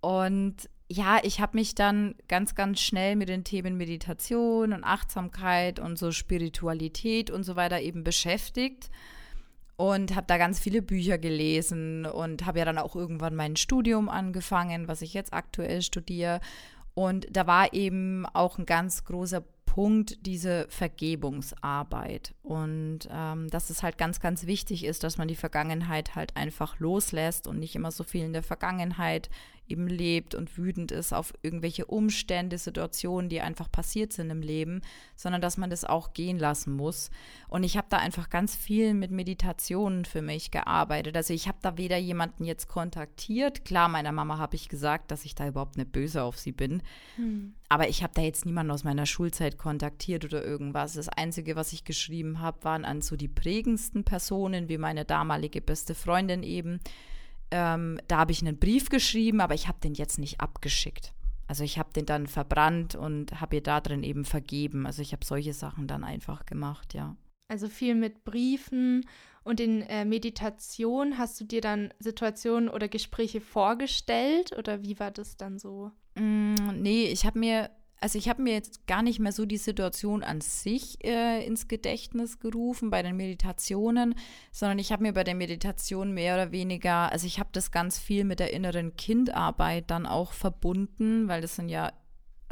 Und 0.00 0.70
ja, 0.88 1.18
ich 1.22 1.38
habe 1.38 1.58
mich 1.58 1.74
dann 1.74 2.14
ganz, 2.26 2.54
ganz 2.54 2.80
schnell 2.80 3.14
mit 3.14 3.28
den 3.28 3.44
Themen 3.44 3.76
Meditation 3.76 4.72
und 4.72 4.84
Achtsamkeit 4.84 5.80
und 5.80 5.98
so 5.98 6.12
Spiritualität 6.12 7.30
und 7.30 7.42
so 7.42 7.56
weiter 7.56 7.78
eben 7.82 8.04
beschäftigt 8.04 8.88
und 9.76 10.14
habe 10.14 10.26
da 10.26 10.38
ganz 10.38 10.60
viele 10.60 10.82
Bücher 10.82 11.18
gelesen 11.18 12.06
und 12.06 12.46
habe 12.46 12.60
ja 12.60 12.64
dann 12.64 12.78
auch 12.78 12.94
irgendwann 12.94 13.34
mein 13.34 13.56
Studium 13.56 14.08
angefangen, 14.08 14.88
was 14.88 15.02
ich 15.02 15.14
jetzt 15.14 15.32
aktuell 15.32 15.82
studiere. 15.82 16.40
Und 16.94 17.26
da 17.30 17.46
war 17.46 17.72
eben 17.72 18.24
auch 18.34 18.58
ein 18.58 18.66
ganz 18.66 19.04
großer 19.04 19.42
Punkt 19.74 20.24
diese 20.24 20.66
Vergebungsarbeit. 20.68 22.32
Und 22.44 23.00
ähm, 23.10 23.50
dass 23.50 23.70
es 23.70 23.82
halt 23.82 23.98
ganz, 23.98 24.20
ganz 24.20 24.46
wichtig 24.46 24.84
ist, 24.84 25.02
dass 25.02 25.18
man 25.18 25.26
die 25.26 25.34
Vergangenheit 25.34 26.14
halt 26.14 26.36
einfach 26.36 26.78
loslässt 26.78 27.48
und 27.48 27.58
nicht 27.58 27.74
immer 27.74 27.90
so 27.90 28.04
viel 28.04 28.24
in 28.24 28.32
der 28.32 28.44
Vergangenheit 28.44 29.28
eben 29.68 29.86
lebt 29.86 30.34
und 30.34 30.58
wütend 30.58 30.92
ist 30.92 31.12
auf 31.12 31.32
irgendwelche 31.42 31.86
Umstände, 31.86 32.58
Situationen, 32.58 33.28
die 33.28 33.40
einfach 33.40 33.70
passiert 33.70 34.12
sind 34.12 34.30
im 34.30 34.42
Leben, 34.42 34.82
sondern 35.16 35.40
dass 35.40 35.56
man 35.56 35.70
das 35.70 35.84
auch 35.84 36.12
gehen 36.12 36.38
lassen 36.38 36.74
muss. 36.74 37.10
Und 37.48 37.64
ich 37.64 37.76
habe 37.76 37.86
da 37.88 37.98
einfach 37.98 38.28
ganz 38.28 38.54
viel 38.54 38.94
mit 38.94 39.10
Meditationen 39.10 40.04
für 40.04 40.22
mich 40.22 40.50
gearbeitet. 40.50 41.16
Also 41.16 41.32
ich 41.32 41.48
habe 41.48 41.58
da 41.62 41.78
weder 41.78 41.96
jemanden 41.96 42.44
jetzt 42.44 42.68
kontaktiert, 42.68 43.64
klar, 43.64 43.88
meiner 43.88 44.12
Mama 44.12 44.38
habe 44.38 44.56
ich 44.56 44.68
gesagt, 44.68 45.10
dass 45.10 45.24
ich 45.24 45.34
da 45.34 45.48
überhaupt 45.48 45.78
nicht 45.78 45.92
böse 45.92 46.22
auf 46.22 46.38
sie 46.38 46.52
bin, 46.52 46.82
hm. 47.16 47.54
aber 47.68 47.88
ich 47.88 48.02
habe 48.02 48.12
da 48.14 48.22
jetzt 48.22 48.44
niemanden 48.44 48.72
aus 48.72 48.84
meiner 48.84 49.06
Schulzeit 49.06 49.56
kontaktiert 49.56 50.24
oder 50.24 50.44
irgendwas. 50.44 50.94
Das 50.94 51.08
Einzige, 51.08 51.56
was 51.56 51.72
ich 51.72 51.84
geschrieben 51.84 52.40
habe, 52.40 52.64
waren 52.64 52.84
an 52.84 53.00
so 53.00 53.16
die 53.16 53.28
prägendsten 53.28 54.04
Personen, 54.04 54.68
wie 54.68 54.78
meine 54.78 55.04
damalige 55.04 55.60
beste 55.60 55.94
Freundin 55.94 56.42
eben 56.42 56.80
ähm, 57.50 57.98
da 58.08 58.18
habe 58.18 58.32
ich 58.32 58.42
einen 58.42 58.58
Brief 58.58 58.88
geschrieben, 58.88 59.40
aber 59.40 59.54
ich 59.54 59.68
habe 59.68 59.78
den 59.82 59.94
jetzt 59.94 60.18
nicht 60.18 60.40
abgeschickt. 60.40 61.12
Also 61.46 61.62
ich 61.62 61.78
habe 61.78 61.92
den 61.92 62.06
dann 62.06 62.26
verbrannt 62.26 62.94
und 62.94 63.40
habe 63.40 63.56
ihr 63.56 63.62
da 63.62 63.80
drin 63.80 64.02
eben 64.02 64.24
vergeben. 64.24 64.86
Also 64.86 65.02
ich 65.02 65.12
habe 65.12 65.24
solche 65.24 65.52
Sachen 65.52 65.86
dann 65.86 66.04
einfach 66.04 66.46
gemacht, 66.46 66.94
ja. 66.94 67.16
Also 67.48 67.68
viel 67.68 67.94
mit 67.94 68.24
Briefen 68.24 69.06
und 69.42 69.60
in 69.60 69.82
äh, 69.82 70.06
Meditation 70.06 71.18
hast 71.18 71.38
du 71.40 71.44
dir 71.44 71.60
dann 71.60 71.92
Situationen 71.98 72.70
oder 72.70 72.88
Gespräche 72.88 73.42
vorgestellt 73.42 74.56
oder 74.56 74.82
wie 74.82 74.98
war 74.98 75.10
das 75.10 75.36
dann 75.36 75.58
so? 75.58 75.92
Mm, 76.14 76.54
nee, 76.80 77.06
ich 77.06 77.26
habe 77.26 77.38
mir 77.38 77.70
also 78.04 78.18
ich 78.18 78.28
habe 78.28 78.42
mir 78.42 78.52
jetzt 78.52 78.86
gar 78.86 79.00
nicht 79.00 79.18
mehr 79.18 79.32
so 79.32 79.46
die 79.46 79.56
Situation 79.56 80.22
an 80.22 80.42
sich 80.42 81.02
äh, 81.02 81.42
ins 81.46 81.68
Gedächtnis 81.68 82.38
gerufen 82.38 82.90
bei 82.90 83.02
den 83.02 83.16
Meditationen, 83.16 84.14
sondern 84.52 84.78
ich 84.78 84.92
habe 84.92 85.04
mir 85.04 85.14
bei 85.14 85.24
der 85.24 85.34
Meditation 85.34 86.12
mehr 86.12 86.34
oder 86.34 86.52
weniger, 86.52 87.10
also 87.10 87.26
ich 87.26 87.38
habe 87.38 87.48
das 87.52 87.70
ganz 87.70 87.98
viel 87.98 88.24
mit 88.24 88.40
der 88.40 88.52
inneren 88.52 88.94
Kindarbeit 88.96 89.90
dann 89.90 90.04
auch 90.04 90.32
verbunden, 90.32 91.28
weil 91.28 91.40
das 91.40 91.56
sind 91.56 91.70
ja 91.70 91.94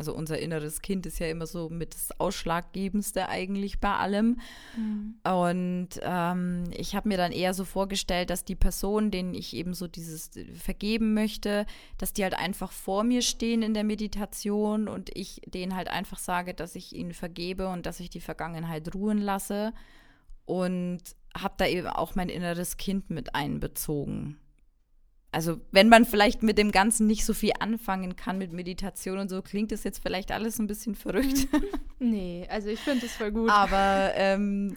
also 0.02 0.14
unser 0.14 0.40
inneres 0.40 0.82
Kind 0.82 1.06
ist 1.06 1.20
ja 1.20 1.28
immer 1.28 1.46
so 1.46 1.68
mit 1.68 1.94
das 1.94 2.10
Ausschlaggebendste 2.18 3.28
eigentlich 3.28 3.78
bei 3.78 3.94
allem. 3.94 4.40
Mhm. 4.76 5.14
Und 5.22 5.88
ähm, 6.02 6.64
ich 6.76 6.96
habe 6.96 7.08
mir 7.08 7.16
dann 7.16 7.30
eher 7.30 7.54
so 7.54 7.64
vorgestellt, 7.64 8.30
dass 8.30 8.44
die 8.44 8.56
Person, 8.56 9.12
denen 9.12 9.32
ich 9.32 9.54
eben 9.54 9.74
so 9.74 9.86
dieses 9.86 10.36
äh, 10.36 10.44
vergeben 10.54 11.14
möchte, 11.14 11.66
dass 11.98 12.12
die 12.12 12.24
halt 12.24 12.34
einfach 12.34 12.72
vor 12.72 13.04
mir 13.04 13.22
stehen 13.22 13.62
in 13.62 13.74
der 13.74 13.84
Meditation 13.84 14.88
und 14.88 15.16
ich 15.16 15.40
denen 15.46 15.76
halt 15.76 15.86
einfach 15.86 16.18
sage, 16.18 16.52
dass 16.52 16.74
ich 16.74 16.92
ihnen 16.96 17.12
vergebe 17.12 17.68
und 17.68 17.86
dass 17.86 18.00
ich 18.00 18.10
die 18.10 18.20
Vergangenheit 18.20 18.92
ruhen 18.96 19.18
lasse. 19.18 19.72
Und 20.46 21.00
habe 21.32 21.54
da 21.58 21.66
eben 21.68 21.86
auch 21.86 22.16
mein 22.16 22.28
inneres 22.28 22.76
Kind 22.76 23.08
mit 23.08 23.36
einbezogen 23.36 24.41
also 25.32 25.58
wenn 25.70 25.88
man 25.88 26.04
vielleicht 26.04 26.42
mit 26.42 26.58
dem 26.58 26.70
Ganzen 26.70 27.06
nicht 27.06 27.24
so 27.24 27.32
viel 27.32 27.52
anfangen 27.58 28.16
kann 28.16 28.36
mit 28.36 28.52
Meditation 28.52 29.18
und 29.18 29.30
so, 29.30 29.40
klingt 29.40 29.72
das 29.72 29.82
jetzt 29.82 30.02
vielleicht 30.02 30.30
alles 30.30 30.58
ein 30.58 30.66
bisschen 30.66 30.94
verrückt. 30.94 31.48
nee, 31.98 32.46
also 32.50 32.68
ich 32.68 32.80
finde 32.80 33.06
es 33.06 33.12
voll 33.12 33.32
gut. 33.32 33.48
Aber 33.48 34.12
ähm, 34.14 34.76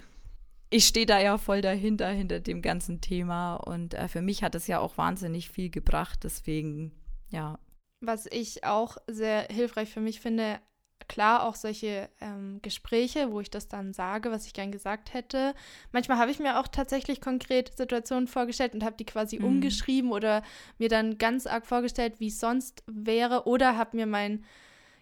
ich 0.70 0.88
stehe 0.88 1.06
da 1.06 1.20
ja 1.20 1.38
voll 1.38 1.62
dahinter, 1.62 2.08
hinter 2.08 2.39
dem 2.39 2.62
ganzen 2.62 3.02
Thema. 3.02 3.56
Und 3.56 3.96
äh, 3.96 4.08
für 4.08 4.22
mich 4.22 4.44
hat 4.44 4.56
es 4.56 4.68
ja 4.68 4.80
auch 4.80 4.98
wahnsinnig 4.98 5.50
viel 5.50 5.70
gebracht. 5.70 6.20
Deswegen, 6.24 6.94
ja. 7.30 7.60
Was 8.00 8.26
ich 8.26 8.63
auch 8.63 8.98
sehr 9.08 9.48
hilfreich 9.52 9.89
für 9.89 10.02
mich 10.02 10.22
finde, 10.22 10.60
klar 11.08 11.44
auch 11.44 11.56
solche 11.56 12.10
ähm, 12.22 12.60
Gespräche, 12.62 13.32
wo 13.32 13.39
ich 13.39 13.50
das 13.50 13.68
dann 13.68 13.94
sage, 13.94 14.32
was 14.32 14.46
ich 14.46 14.54
gern 14.54 14.72
gesagt 14.72 15.13
hätte. 15.13 15.54
Manchmal 15.91 16.18
habe 16.18 16.32
ich 16.32 16.39
mir 16.39 16.60
auch 16.60 16.68
tatsächlich 16.68 17.22
konkret 17.22 17.76
Situationen 17.78 18.28
vorgestellt 18.28 18.74
und 18.74 18.84
habe 18.84 18.96
die 18.98 19.06
quasi 19.06 19.39
mhm. 19.39 19.46
umgeschrieben 19.46 20.12
oder 20.12 20.44
mir 20.78 20.89
dann 20.89 21.18
ganz 21.18 21.48
arg 21.48 21.65
vorgestellt, 21.65 22.20
wie 22.20 22.28
es 22.28 22.39
sonst 22.39 22.84
wäre 22.88 23.48
oder 23.48 23.78
habe 23.78 23.98
mir 23.98 24.08
mein 24.08 24.44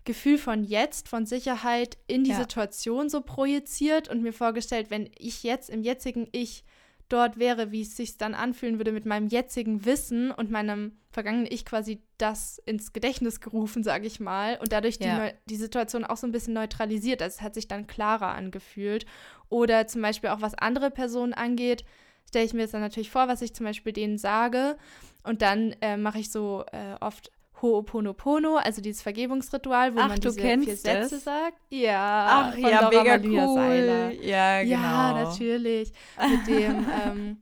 Gefühl 0.05 0.37
von 0.37 0.63
jetzt, 0.63 1.07
von 1.07 1.25
Sicherheit 1.25 1.97
in 2.07 2.23
die 2.23 2.31
ja. 2.31 2.39
Situation 2.39 3.09
so 3.09 3.21
projiziert 3.21 4.09
und 4.09 4.21
mir 4.21 4.33
vorgestellt, 4.33 4.89
wenn 4.89 5.09
ich 5.17 5.43
jetzt 5.43 5.69
im 5.69 5.81
jetzigen 5.81 6.27
Ich 6.31 6.63
dort 7.09 7.37
wäre, 7.37 7.71
wie 7.71 7.81
es 7.81 7.95
sich 7.95 8.17
dann 8.17 8.33
anfühlen 8.33 8.77
würde 8.77 8.91
mit 8.91 9.05
meinem 9.05 9.27
jetzigen 9.27 9.85
Wissen 9.85 10.31
und 10.31 10.49
meinem 10.49 10.97
vergangenen 11.11 11.47
Ich 11.49 11.65
quasi 11.65 12.01
das 12.17 12.59
ins 12.65 12.91
Gedächtnis 12.93 13.39
gerufen, 13.39 13.83
sage 13.83 14.07
ich 14.07 14.19
mal, 14.19 14.57
und 14.59 14.71
dadurch 14.71 14.97
ja. 14.99 15.29
die, 15.29 15.35
die 15.49 15.55
Situation 15.55 16.03
auch 16.03 16.17
so 16.17 16.25
ein 16.27 16.31
bisschen 16.31 16.53
neutralisiert. 16.53 17.21
Also 17.21 17.35
es 17.35 17.41
hat 17.41 17.53
sich 17.53 17.67
dann 17.67 17.87
klarer 17.87 18.29
angefühlt. 18.29 19.05
Oder 19.49 19.85
zum 19.87 20.01
Beispiel 20.01 20.29
auch 20.29 20.41
was 20.41 20.55
andere 20.55 20.89
Personen 20.89 21.33
angeht, 21.33 21.85
stelle 22.27 22.45
ich 22.45 22.53
mir 22.53 22.61
jetzt 22.61 22.73
dann 22.73 22.81
natürlich 22.81 23.11
vor, 23.11 23.27
was 23.27 23.41
ich 23.43 23.53
zum 23.53 23.65
Beispiel 23.65 23.93
denen 23.93 24.17
sage. 24.17 24.77
Und 25.23 25.41
dann 25.41 25.75
äh, 25.81 25.97
mache 25.97 26.19
ich 26.19 26.31
so 26.31 26.65
äh, 26.71 26.95
oft 26.99 27.31
Ho'oponopono, 27.63 28.57
also 28.57 28.81
dieses 28.81 29.01
Vergebungsritual, 29.01 29.95
wo 29.95 29.99
Ach, 29.99 30.09
man 30.09 30.19
diese 30.19 30.37
vier 30.37 30.75
Sätze 30.75 31.15
das? 31.15 31.23
sagt. 31.23 31.57
Ja, 31.69 32.51
Ach, 32.53 32.57
ja, 32.57 32.89
mega 32.89 33.17
cool. 33.17 33.55
Seiler. 33.55 34.11
Ja, 34.11 34.61
genau. 34.61 34.73
Ja, 34.73 35.13
natürlich. 35.23 35.93
Mit 36.29 36.45
dem, 36.45 36.85
ähm, 37.07 37.37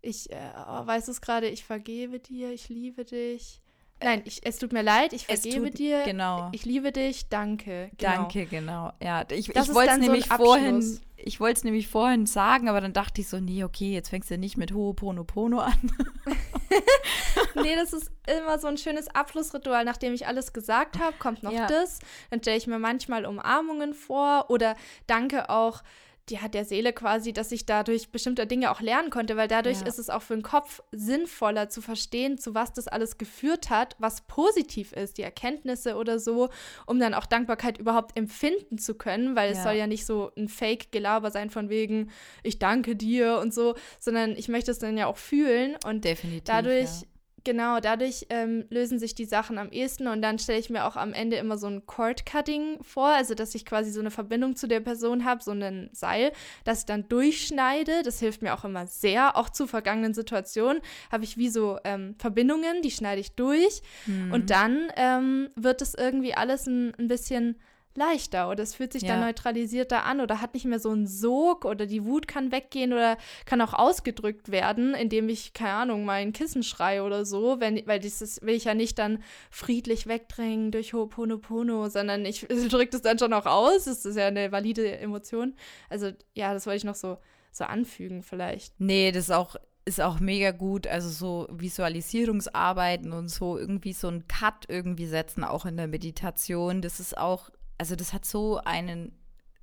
ich, 0.00 0.30
äh, 0.30 0.36
oh, 0.68 0.86
weißt 0.86 1.08
du 1.08 1.12
es 1.12 1.20
gerade, 1.20 1.48
ich 1.48 1.64
vergebe 1.64 2.20
dir, 2.20 2.52
ich 2.52 2.68
liebe 2.68 3.04
dich. 3.04 3.60
Nein, 4.04 4.22
ich, 4.24 4.40
es 4.44 4.58
tut 4.58 4.72
mir 4.72 4.82
leid, 4.82 5.12
ich 5.12 5.26
vergebe 5.26 5.70
tut, 5.70 5.78
dir. 5.78 6.02
Genau. 6.04 6.50
Ich 6.52 6.64
liebe 6.64 6.92
dich, 6.92 7.28
danke. 7.28 7.90
Genau. 7.96 8.12
Danke, 8.12 8.46
genau. 8.46 8.92
Ja, 9.02 9.24
ich, 9.30 9.48
ich 9.48 9.74
wollte 9.74 9.92
es 9.92 9.98
nämlich 9.98 10.26
so 10.26 10.36
vorhin, 10.36 11.00
ich 11.16 11.40
wollte 11.40 11.58
es 11.58 11.64
nämlich 11.64 11.88
vorhin 11.88 12.26
sagen, 12.26 12.68
aber 12.68 12.80
dann 12.80 12.92
dachte 12.92 13.22
ich 13.22 13.28
so, 13.28 13.40
nee, 13.40 13.64
okay, 13.64 13.92
jetzt 13.92 14.10
fängst 14.10 14.30
du 14.30 14.36
nicht 14.36 14.58
mit 14.58 14.72
Ho'oponopono 14.72 15.58
an. 15.58 15.92
nee, 17.62 17.74
das 17.76 17.94
ist 17.94 18.10
immer 18.26 18.58
so 18.58 18.66
ein 18.66 18.76
schönes 18.76 19.08
Abschlussritual. 19.08 19.84
Nachdem 19.84 20.12
ich 20.12 20.26
alles 20.26 20.52
gesagt 20.52 20.98
habe, 20.98 21.16
kommt 21.18 21.42
noch 21.42 21.52
ja. 21.52 21.66
das. 21.66 21.98
Dann 22.30 22.40
stelle 22.40 22.58
ich 22.58 22.66
mir 22.66 22.78
manchmal 22.78 23.24
Umarmungen 23.24 23.94
vor 23.94 24.46
oder 24.50 24.76
danke 25.06 25.48
auch 25.48 25.82
ja, 26.30 26.48
der 26.48 26.64
Seele 26.64 26.92
quasi, 26.92 27.32
dass 27.32 27.52
ich 27.52 27.66
dadurch 27.66 28.10
bestimmte 28.10 28.46
Dinge 28.46 28.70
auch 28.70 28.80
lernen 28.80 29.10
konnte, 29.10 29.36
weil 29.36 29.48
dadurch 29.48 29.80
ja. 29.80 29.86
ist 29.86 29.98
es 29.98 30.08
auch 30.08 30.22
für 30.22 30.34
den 30.34 30.42
Kopf 30.42 30.82
sinnvoller 30.90 31.68
zu 31.68 31.82
verstehen, 31.82 32.38
zu 32.38 32.54
was 32.54 32.72
das 32.72 32.88
alles 32.88 33.18
geführt 33.18 33.68
hat, 33.70 33.94
was 33.98 34.22
positiv 34.22 34.92
ist, 34.92 35.18
die 35.18 35.22
Erkenntnisse 35.22 35.96
oder 35.96 36.18
so, 36.18 36.48
um 36.86 36.98
dann 36.98 37.14
auch 37.14 37.26
Dankbarkeit 37.26 37.78
überhaupt 37.78 38.16
empfinden 38.16 38.78
zu 38.78 38.94
können, 38.94 39.36
weil 39.36 39.52
ja. 39.52 39.56
es 39.56 39.62
soll 39.62 39.74
ja 39.74 39.86
nicht 39.86 40.06
so 40.06 40.30
ein 40.36 40.48
Fake-Gelaber 40.48 41.30
sein 41.30 41.50
von 41.50 41.68
wegen, 41.68 42.10
ich 42.42 42.58
danke 42.58 42.96
dir 42.96 43.38
und 43.38 43.52
so, 43.52 43.74
sondern 44.00 44.32
ich 44.36 44.48
möchte 44.48 44.70
es 44.70 44.78
dann 44.78 44.96
ja 44.96 45.06
auch 45.06 45.18
fühlen 45.18 45.76
und 45.84 46.04
Definitiv, 46.04 46.44
dadurch 46.44 47.02
ja. 47.02 47.06
Genau, 47.44 47.78
dadurch 47.78 48.26
ähm, 48.30 48.64
lösen 48.70 48.98
sich 48.98 49.14
die 49.14 49.26
Sachen 49.26 49.58
am 49.58 49.70
ehesten 49.70 50.06
und 50.06 50.22
dann 50.22 50.38
stelle 50.38 50.58
ich 50.58 50.70
mir 50.70 50.86
auch 50.86 50.96
am 50.96 51.12
Ende 51.12 51.36
immer 51.36 51.58
so 51.58 51.66
ein 51.66 51.84
Cord-Cutting 51.84 52.82
vor, 52.82 53.08
also 53.08 53.34
dass 53.34 53.54
ich 53.54 53.66
quasi 53.66 53.90
so 53.90 54.00
eine 54.00 54.10
Verbindung 54.10 54.56
zu 54.56 54.66
der 54.66 54.80
Person 54.80 55.26
habe, 55.26 55.42
so 55.42 55.50
ein 55.50 55.90
Seil, 55.92 56.32
das 56.64 56.80
ich 56.80 56.86
dann 56.86 57.06
durchschneide. 57.08 58.02
Das 58.02 58.18
hilft 58.18 58.40
mir 58.40 58.54
auch 58.54 58.64
immer 58.64 58.86
sehr, 58.86 59.36
auch 59.36 59.50
zu 59.50 59.66
vergangenen 59.66 60.14
Situationen 60.14 60.80
habe 61.12 61.24
ich 61.24 61.36
wie 61.36 61.50
so 61.50 61.78
ähm, 61.84 62.14
Verbindungen, 62.18 62.82
die 62.82 62.90
schneide 62.90 63.20
ich 63.20 63.32
durch 63.32 63.82
mhm. 64.06 64.32
und 64.32 64.50
dann 64.50 64.88
ähm, 64.96 65.50
wird 65.54 65.82
es 65.82 65.94
irgendwie 65.94 66.34
alles 66.34 66.66
ein, 66.66 66.94
ein 66.98 67.08
bisschen 67.08 67.56
leichter 67.96 68.50
oder 68.50 68.62
es 68.62 68.74
fühlt 68.74 68.92
sich 68.92 69.02
ja. 69.02 69.08
dann 69.10 69.20
neutralisierter 69.20 70.04
an 70.04 70.20
oder 70.20 70.40
hat 70.40 70.54
nicht 70.54 70.66
mehr 70.66 70.78
so 70.78 70.90
einen 70.90 71.06
Sog 71.06 71.64
oder 71.64 71.86
die 71.86 72.04
Wut 72.04 72.28
kann 72.28 72.52
weggehen 72.52 72.92
oder 72.92 73.16
kann 73.44 73.60
auch 73.60 73.74
ausgedrückt 73.74 74.50
werden, 74.50 74.94
indem 74.94 75.28
ich, 75.28 75.52
keine 75.52 75.72
Ahnung, 75.72 76.04
mein 76.04 76.32
Kissen 76.32 76.62
schreie 76.62 77.02
oder 77.02 77.24
so, 77.24 77.60
wenn, 77.60 77.86
weil 77.86 78.00
dieses 78.00 78.42
will 78.42 78.54
ich 78.54 78.64
ja 78.64 78.74
nicht 78.74 78.98
dann 78.98 79.22
friedlich 79.50 80.06
wegdrängen 80.06 80.70
durch 80.70 80.92
Ho'oponopono, 80.92 81.88
sondern 81.88 82.24
ich 82.24 82.40
drücke 82.68 82.90
das 82.90 83.02
dann 83.02 83.18
schon 83.18 83.32
auch 83.32 83.46
aus, 83.46 83.84
das 83.84 84.04
ist 84.04 84.16
ja 84.16 84.26
eine 84.26 84.52
valide 84.52 84.98
Emotion. 84.98 85.54
Also 85.88 86.10
ja, 86.34 86.52
das 86.52 86.66
wollte 86.66 86.78
ich 86.78 86.84
noch 86.84 86.94
so, 86.94 87.18
so 87.52 87.64
anfügen 87.64 88.22
vielleicht. 88.22 88.80
Nee, 88.80 89.12
das 89.12 89.24
ist 89.24 89.30
auch 89.30 89.56
ist 89.86 90.00
auch 90.00 90.18
mega 90.18 90.50
gut, 90.50 90.86
also 90.86 91.10
so 91.10 91.46
Visualisierungsarbeiten 91.50 93.12
und 93.12 93.28
so 93.28 93.58
irgendwie 93.58 93.92
so 93.92 94.08
einen 94.08 94.26
Cut 94.28 94.64
irgendwie 94.68 95.06
setzen, 95.06 95.44
auch 95.44 95.66
in 95.66 95.76
der 95.76 95.88
Meditation. 95.88 96.80
Das 96.80 97.00
ist 97.00 97.18
auch 97.18 97.50
also 97.78 97.96
das 97.96 98.12
hat 98.12 98.24
so 98.24 98.58
einen 98.64 99.12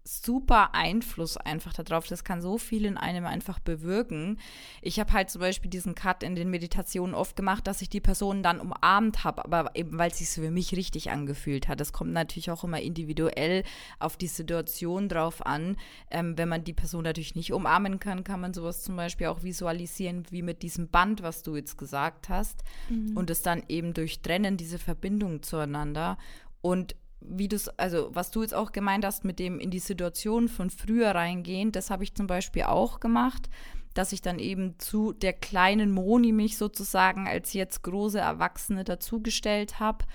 super 0.03 0.73
Einfluss 0.73 1.37
einfach 1.37 1.73
darauf. 1.73 2.07
Das 2.07 2.23
kann 2.23 2.41
so 2.41 2.57
viel 2.57 2.85
in 2.85 2.97
einem 2.97 3.25
einfach 3.25 3.59
bewirken. 3.59 4.39
Ich 4.81 4.99
habe 4.99 5.13
halt 5.13 5.29
zum 5.29 5.41
Beispiel 5.41 5.69
diesen 5.69 5.95
Cut 5.95 6.23
in 6.23 6.35
den 6.35 6.49
Meditationen 6.49 7.13
oft 7.13 7.35
gemacht, 7.35 7.67
dass 7.67 7.81
ich 7.81 7.89
die 7.89 8.01
Person 8.01 8.41
dann 8.41 8.59
umarmt 8.59 9.23
habe, 9.23 9.45
aber 9.45 9.75
eben 9.75 9.97
weil 9.97 10.09
es 10.11 10.17
sich 10.17 10.29
für 10.29 10.51
mich 10.51 10.75
richtig 10.75 11.11
angefühlt 11.11 11.67
hat. 11.67 11.79
Das 11.79 11.93
kommt 11.93 12.13
natürlich 12.13 12.49
auch 12.49 12.63
immer 12.63 12.81
individuell 12.81 13.63
auf 13.99 14.17
die 14.17 14.27
Situation 14.27 15.07
drauf 15.07 15.45
an. 15.45 15.77
Ähm, 16.09 16.37
wenn 16.37 16.49
man 16.49 16.63
die 16.63 16.73
Person 16.73 17.03
natürlich 17.03 17.35
nicht 17.35 17.53
umarmen 17.53 17.99
kann, 17.99 18.23
kann 18.23 18.41
man 18.41 18.53
sowas 18.53 18.83
zum 18.83 18.95
Beispiel 18.95 19.27
auch 19.27 19.43
visualisieren 19.43 20.25
wie 20.31 20.41
mit 20.41 20.63
diesem 20.63 20.87
Band, 20.87 21.21
was 21.21 21.43
du 21.43 21.55
jetzt 21.55 21.77
gesagt 21.77 22.29
hast, 22.29 22.63
mhm. 22.89 23.15
und 23.15 23.29
es 23.29 23.43
dann 23.43 23.63
eben 23.67 23.93
durchtrennen, 23.93 24.57
diese 24.57 24.79
Verbindung 24.79 25.43
zueinander. 25.43 26.17
Und 26.61 26.95
wie 27.21 27.47
du 27.47 27.57
also 27.77 28.09
was 28.13 28.31
du 28.31 28.41
jetzt 28.41 28.53
auch 28.53 28.71
gemeint 28.71 29.05
hast 29.05 29.23
mit 29.23 29.39
dem 29.39 29.59
in 29.59 29.71
die 29.71 29.79
Situation 29.79 30.49
von 30.49 30.69
früher 30.69 31.11
reingehen, 31.11 31.71
das 31.71 31.89
habe 31.89 32.03
ich 32.03 32.15
zum 32.15 32.27
Beispiel 32.27 32.63
auch 32.63 32.99
gemacht, 32.99 33.49
dass 33.93 34.11
ich 34.11 34.21
dann 34.21 34.39
eben 34.39 34.79
zu 34.79 35.13
der 35.13 35.33
kleinen 35.33 35.91
Moni 35.91 36.31
mich 36.31 36.57
sozusagen 36.57 37.27
als 37.27 37.53
jetzt 37.53 37.83
große 37.83 38.19
Erwachsene 38.19 38.83
dazugestellt 38.83 39.79
habe 39.79 40.05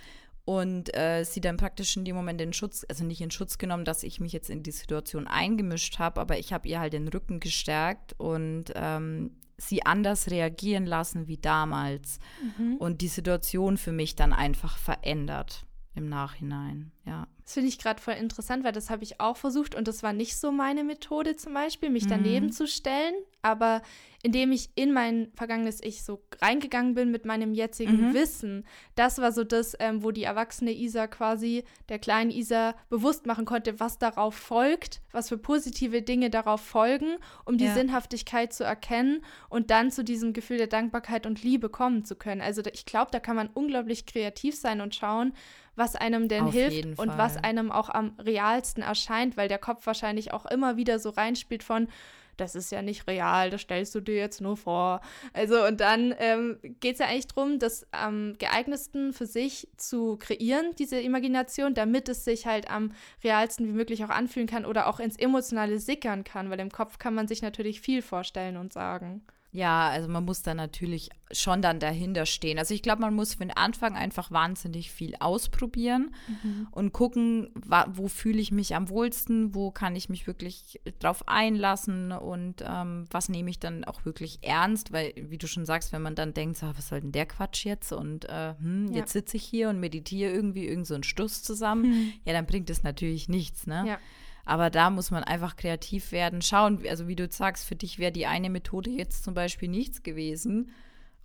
und 0.44 0.96
äh, 0.96 1.24
sie 1.24 1.40
dann 1.40 1.56
praktisch 1.56 1.96
in 1.96 2.04
dem 2.04 2.16
Moment 2.16 2.40
in 2.40 2.52
Schutz, 2.52 2.86
also 2.88 3.04
nicht 3.04 3.20
in 3.20 3.30
Schutz 3.30 3.58
genommen, 3.58 3.84
dass 3.84 4.02
ich 4.02 4.20
mich 4.20 4.32
jetzt 4.32 4.48
in 4.48 4.62
die 4.62 4.70
Situation 4.70 5.26
eingemischt 5.26 5.98
habe, 5.98 6.20
aber 6.20 6.38
ich 6.38 6.52
habe 6.52 6.68
ihr 6.68 6.80
halt 6.80 6.92
den 6.92 7.08
Rücken 7.08 7.40
gestärkt 7.40 8.14
und 8.18 8.72
ähm, 8.76 9.32
sie 9.58 9.84
anders 9.84 10.30
reagieren 10.30 10.86
lassen 10.86 11.26
wie 11.26 11.38
damals 11.38 12.20
mhm. 12.58 12.76
und 12.76 13.00
die 13.00 13.08
Situation 13.08 13.76
für 13.76 13.92
mich 13.92 14.14
dann 14.14 14.32
einfach 14.32 14.78
verändert 14.78 15.65
im 15.96 16.08
Nachhinein, 16.08 16.92
ja. 17.04 17.26
Das 17.46 17.54
finde 17.54 17.68
ich 17.68 17.78
gerade 17.78 18.02
voll 18.02 18.14
interessant, 18.14 18.64
weil 18.64 18.72
das 18.72 18.90
habe 18.90 19.04
ich 19.04 19.20
auch 19.20 19.36
versucht 19.36 19.76
und 19.76 19.86
das 19.86 20.02
war 20.02 20.12
nicht 20.12 20.36
so 20.36 20.50
meine 20.50 20.82
Methode 20.82 21.36
zum 21.36 21.54
Beispiel, 21.54 21.90
mich 21.90 22.08
daneben 22.08 22.46
mhm. 22.46 22.52
zu 22.52 22.66
stellen. 22.66 23.14
Aber 23.40 23.82
indem 24.24 24.50
ich 24.50 24.70
in 24.74 24.92
mein 24.92 25.28
vergangenes 25.36 25.80
Ich 25.80 26.02
so 26.02 26.20
reingegangen 26.42 26.94
bin 26.94 27.12
mit 27.12 27.24
meinem 27.24 27.54
jetzigen 27.54 28.08
mhm. 28.08 28.14
Wissen, 28.14 28.64
das 28.96 29.18
war 29.18 29.30
so 29.30 29.44
das, 29.44 29.76
ähm, 29.78 30.02
wo 30.02 30.10
die 30.10 30.24
erwachsene 30.24 30.72
Isa 30.72 31.06
quasi 31.06 31.62
der 31.88 32.00
kleinen 32.00 32.32
Isa 32.32 32.74
bewusst 32.88 33.26
machen 33.26 33.44
konnte, 33.44 33.78
was 33.78 34.00
darauf 34.00 34.34
folgt, 34.34 35.00
was 35.12 35.28
für 35.28 35.38
positive 35.38 36.02
Dinge 36.02 36.28
darauf 36.30 36.60
folgen, 36.60 37.18
um 37.44 37.58
die 37.58 37.66
ja. 37.66 37.74
Sinnhaftigkeit 37.74 38.52
zu 38.52 38.64
erkennen 38.64 39.24
und 39.48 39.70
dann 39.70 39.92
zu 39.92 40.02
diesem 40.02 40.32
Gefühl 40.32 40.58
der 40.58 40.66
Dankbarkeit 40.66 41.26
und 41.26 41.44
Liebe 41.44 41.68
kommen 41.68 42.04
zu 42.04 42.16
können. 42.16 42.40
Also 42.40 42.62
ich 42.72 42.86
glaube, 42.86 43.12
da 43.12 43.20
kann 43.20 43.36
man 43.36 43.50
unglaublich 43.54 44.06
kreativ 44.06 44.56
sein 44.56 44.80
und 44.80 44.96
schauen, 44.96 45.32
was 45.76 45.94
einem 45.94 46.28
denn 46.28 46.44
Auf 46.44 46.54
hilft 46.54 46.98
und 46.98 47.16
was 47.16 47.36
einem 47.36 47.70
auch 47.70 47.88
am 47.88 48.14
realsten 48.18 48.82
erscheint, 48.82 49.36
weil 49.36 49.48
der 49.48 49.58
Kopf 49.58 49.86
wahrscheinlich 49.86 50.32
auch 50.32 50.46
immer 50.46 50.76
wieder 50.76 50.98
so 50.98 51.10
reinspielt 51.10 51.62
von, 51.62 51.88
das 52.36 52.54
ist 52.54 52.70
ja 52.70 52.82
nicht 52.82 53.06
real, 53.06 53.50
das 53.50 53.62
stellst 53.62 53.94
du 53.94 54.00
dir 54.00 54.16
jetzt 54.16 54.40
nur 54.40 54.56
vor. 54.56 55.00
Also 55.32 55.64
und 55.66 55.80
dann 55.80 56.14
ähm, 56.18 56.58
geht 56.80 56.94
es 56.94 56.98
ja 56.98 57.06
eigentlich 57.06 57.28
darum, 57.28 57.58
das 57.58 57.86
am 57.92 58.34
geeignetsten 58.38 59.12
für 59.12 59.26
sich 59.26 59.68
zu 59.76 60.16
kreieren, 60.16 60.74
diese 60.78 61.00
Imagination, 61.00 61.74
damit 61.74 62.08
es 62.08 62.24
sich 62.24 62.46
halt 62.46 62.70
am 62.70 62.92
realsten 63.24 63.66
wie 63.66 63.72
möglich 63.72 64.04
auch 64.04 64.10
anfühlen 64.10 64.48
kann 64.48 64.66
oder 64.66 64.86
auch 64.86 65.00
ins 65.00 65.16
Emotionale 65.16 65.78
sickern 65.78 66.24
kann, 66.24 66.50
weil 66.50 66.60
im 66.60 66.70
Kopf 66.70 66.98
kann 66.98 67.14
man 67.14 67.28
sich 67.28 67.42
natürlich 67.42 67.80
viel 67.80 68.02
vorstellen 68.02 68.56
und 68.56 68.72
sagen. 68.72 69.24
Ja, 69.56 69.88
also 69.88 70.06
man 70.06 70.26
muss 70.26 70.42
da 70.42 70.52
natürlich 70.52 71.08
schon 71.32 71.62
dann 71.62 71.80
dahinter 71.80 72.26
stehen. 72.26 72.58
Also 72.58 72.74
ich 72.74 72.82
glaube, 72.82 73.00
man 73.00 73.14
muss 73.14 73.32
für 73.32 73.46
den 73.46 73.56
Anfang 73.56 73.96
einfach 73.96 74.30
wahnsinnig 74.30 74.90
viel 74.90 75.14
ausprobieren 75.18 76.14
mhm. 76.28 76.68
und 76.72 76.92
gucken, 76.92 77.48
wo 77.86 78.08
fühle 78.08 78.38
ich 78.38 78.52
mich 78.52 78.74
am 78.74 78.90
wohlsten, 78.90 79.54
wo 79.54 79.70
kann 79.70 79.96
ich 79.96 80.10
mich 80.10 80.26
wirklich 80.26 80.82
drauf 80.98 81.26
einlassen 81.26 82.12
und 82.12 82.62
ähm, 82.68 83.06
was 83.10 83.30
nehme 83.30 83.48
ich 83.48 83.58
dann 83.58 83.84
auch 83.84 84.04
wirklich 84.04 84.40
ernst, 84.42 84.92
weil, 84.92 85.14
wie 85.16 85.38
du 85.38 85.48
schon 85.48 85.64
sagst, 85.64 85.90
wenn 85.90 86.02
man 86.02 86.14
dann 86.14 86.34
denkt, 86.34 86.58
so, 86.58 86.66
was 86.76 86.88
soll 86.88 87.00
denn 87.00 87.12
der 87.12 87.24
Quatsch 87.24 87.64
jetzt 87.64 87.92
und 87.92 88.26
äh, 88.26 88.52
hm, 88.58 88.88
ja. 88.88 88.98
jetzt 88.98 89.14
sitze 89.14 89.38
ich 89.38 89.44
hier 89.44 89.70
und 89.70 89.80
meditiere 89.80 90.30
irgendwie 90.32 90.66
irgend 90.66 90.86
so 90.86 90.92
einen 90.92 91.02
Stuss 91.02 91.42
zusammen, 91.42 91.88
mhm. 91.88 92.12
ja, 92.26 92.34
dann 92.34 92.44
bringt 92.44 92.68
es 92.68 92.82
natürlich 92.82 93.30
nichts, 93.30 93.66
ne? 93.66 93.84
Ja. 93.88 93.98
Aber 94.46 94.70
da 94.70 94.90
muss 94.90 95.10
man 95.10 95.24
einfach 95.24 95.56
kreativ 95.56 96.12
werden, 96.12 96.40
schauen. 96.40 96.82
Also 96.88 97.08
wie 97.08 97.16
du 97.16 97.28
sagst, 97.28 97.66
für 97.66 97.74
dich 97.74 97.98
wäre 97.98 98.12
die 98.12 98.26
eine 98.26 98.48
Methode 98.48 98.90
jetzt 98.90 99.24
zum 99.24 99.34
Beispiel 99.34 99.68
nichts 99.68 100.04
gewesen. 100.04 100.70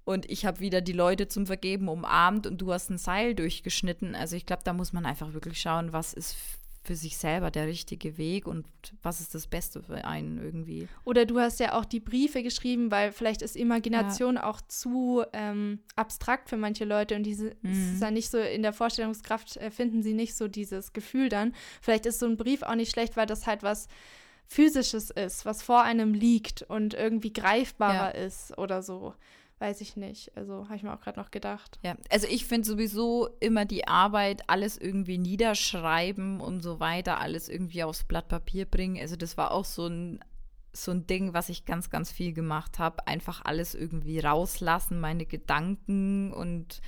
Und 0.03 0.29
ich 0.29 0.45
habe 0.45 0.59
wieder 0.59 0.81
die 0.81 0.91
Leute 0.91 1.27
zum 1.27 1.45
Vergeben 1.45 1.87
umarmt 1.87 2.47
und 2.47 2.59
du 2.59 2.73
hast 2.73 2.89
ein 2.89 2.97
Seil 2.97 3.35
durchgeschnitten. 3.35 4.15
Also 4.15 4.35
ich 4.35 4.47
glaube, 4.47 4.63
da 4.65 4.73
muss 4.73 4.91
man 4.91 5.05
einfach 5.05 5.33
wirklich 5.33 5.61
schauen, 5.61 5.93
was 5.93 6.13
ist 6.13 6.35
für 6.83 6.95
sich 6.95 7.17
selber 7.17 7.51
der 7.51 7.67
richtige 7.67 8.17
Weg 8.17 8.47
und 8.47 8.65
was 9.03 9.21
ist 9.21 9.35
das 9.35 9.45
Beste 9.45 9.83
für 9.83 10.03
einen 10.03 10.39
irgendwie. 10.39 10.87
Oder 11.03 11.25
du 11.25 11.39
hast 11.39 11.59
ja 11.59 11.77
auch 11.77 11.85
die 11.85 11.99
Briefe 11.99 12.41
geschrieben, 12.41 12.89
weil 12.89 13.11
vielleicht 13.11 13.43
ist 13.43 13.55
Imagination 13.55 14.35
ja. 14.35 14.45
auch 14.45 14.61
zu 14.61 15.23
ähm, 15.33 15.79
abstrakt 15.95 16.49
für 16.49 16.57
manche 16.57 16.85
Leute 16.85 17.15
und 17.15 17.23
diese 17.23 17.55
mhm. 17.61 17.93
ist 17.93 18.01
ja 18.01 18.09
nicht 18.09 18.31
so 18.31 18.39
in 18.39 18.63
der 18.63 18.73
Vorstellungskraft, 18.73 19.57
äh, 19.57 19.69
finden 19.69 20.01
sie 20.01 20.13
nicht 20.13 20.35
so 20.35 20.47
dieses 20.47 20.91
Gefühl 20.91 21.29
dann. 21.29 21.53
Vielleicht 21.81 22.07
ist 22.07 22.19
so 22.19 22.25
ein 22.25 22.37
Brief 22.37 22.63
auch 22.63 22.75
nicht 22.75 22.91
schlecht, 22.91 23.15
weil 23.15 23.27
das 23.27 23.45
halt 23.45 23.61
was 23.61 23.87
Physisches 24.47 25.11
ist, 25.11 25.45
was 25.45 25.61
vor 25.61 25.83
einem 25.83 26.13
liegt 26.13 26.63
und 26.63 26.95
irgendwie 26.95 27.31
greifbarer 27.31 28.17
ja. 28.17 28.25
ist 28.25 28.57
oder 28.57 28.81
so 28.81 29.13
weiß 29.61 29.79
ich 29.81 29.95
nicht. 29.95 30.35
Also 30.35 30.65
habe 30.65 30.75
ich 30.75 30.83
mir 30.83 30.93
auch 30.93 30.99
gerade 30.99 31.19
noch 31.19 31.31
gedacht. 31.31 31.79
Ja, 31.83 31.95
also 32.09 32.27
ich 32.27 32.45
finde 32.45 32.67
sowieso 32.67 33.29
immer 33.39 33.65
die 33.65 33.87
Arbeit, 33.87 34.43
alles 34.47 34.77
irgendwie 34.77 35.17
niederschreiben 35.17 36.41
und 36.41 36.61
so 36.61 36.79
weiter, 36.79 37.19
alles 37.19 37.47
irgendwie 37.47 37.83
aufs 37.83 38.03
Blatt 38.03 38.27
Papier 38.27 38.65
bringen. 38.65 38.99
Also 38.99 39.15
das 39.15 39.37
war 39.37 39.51
auch 39.51 39.65
so 39.65 39.87
ein 39.87 40.19
so 40.73 40.91
ein 40.91 41.05
Ding, 41.05 41.33
was 41.33 41.49
ich 41.49 41.65
ganz, 41.65 41.89
ganz 41.89 42.11
viel 42.11 42.33
gemacht 42.33 42.79
habe. 42.79 43.05
Einfach 43.05 43.43
alles 43.43 43.75
irgendwie 43.75 44.19
rauslassen, 44.19 45.01
meine 45.01 45.25
Gedanken 45.25 46.31
und 46.31 46.81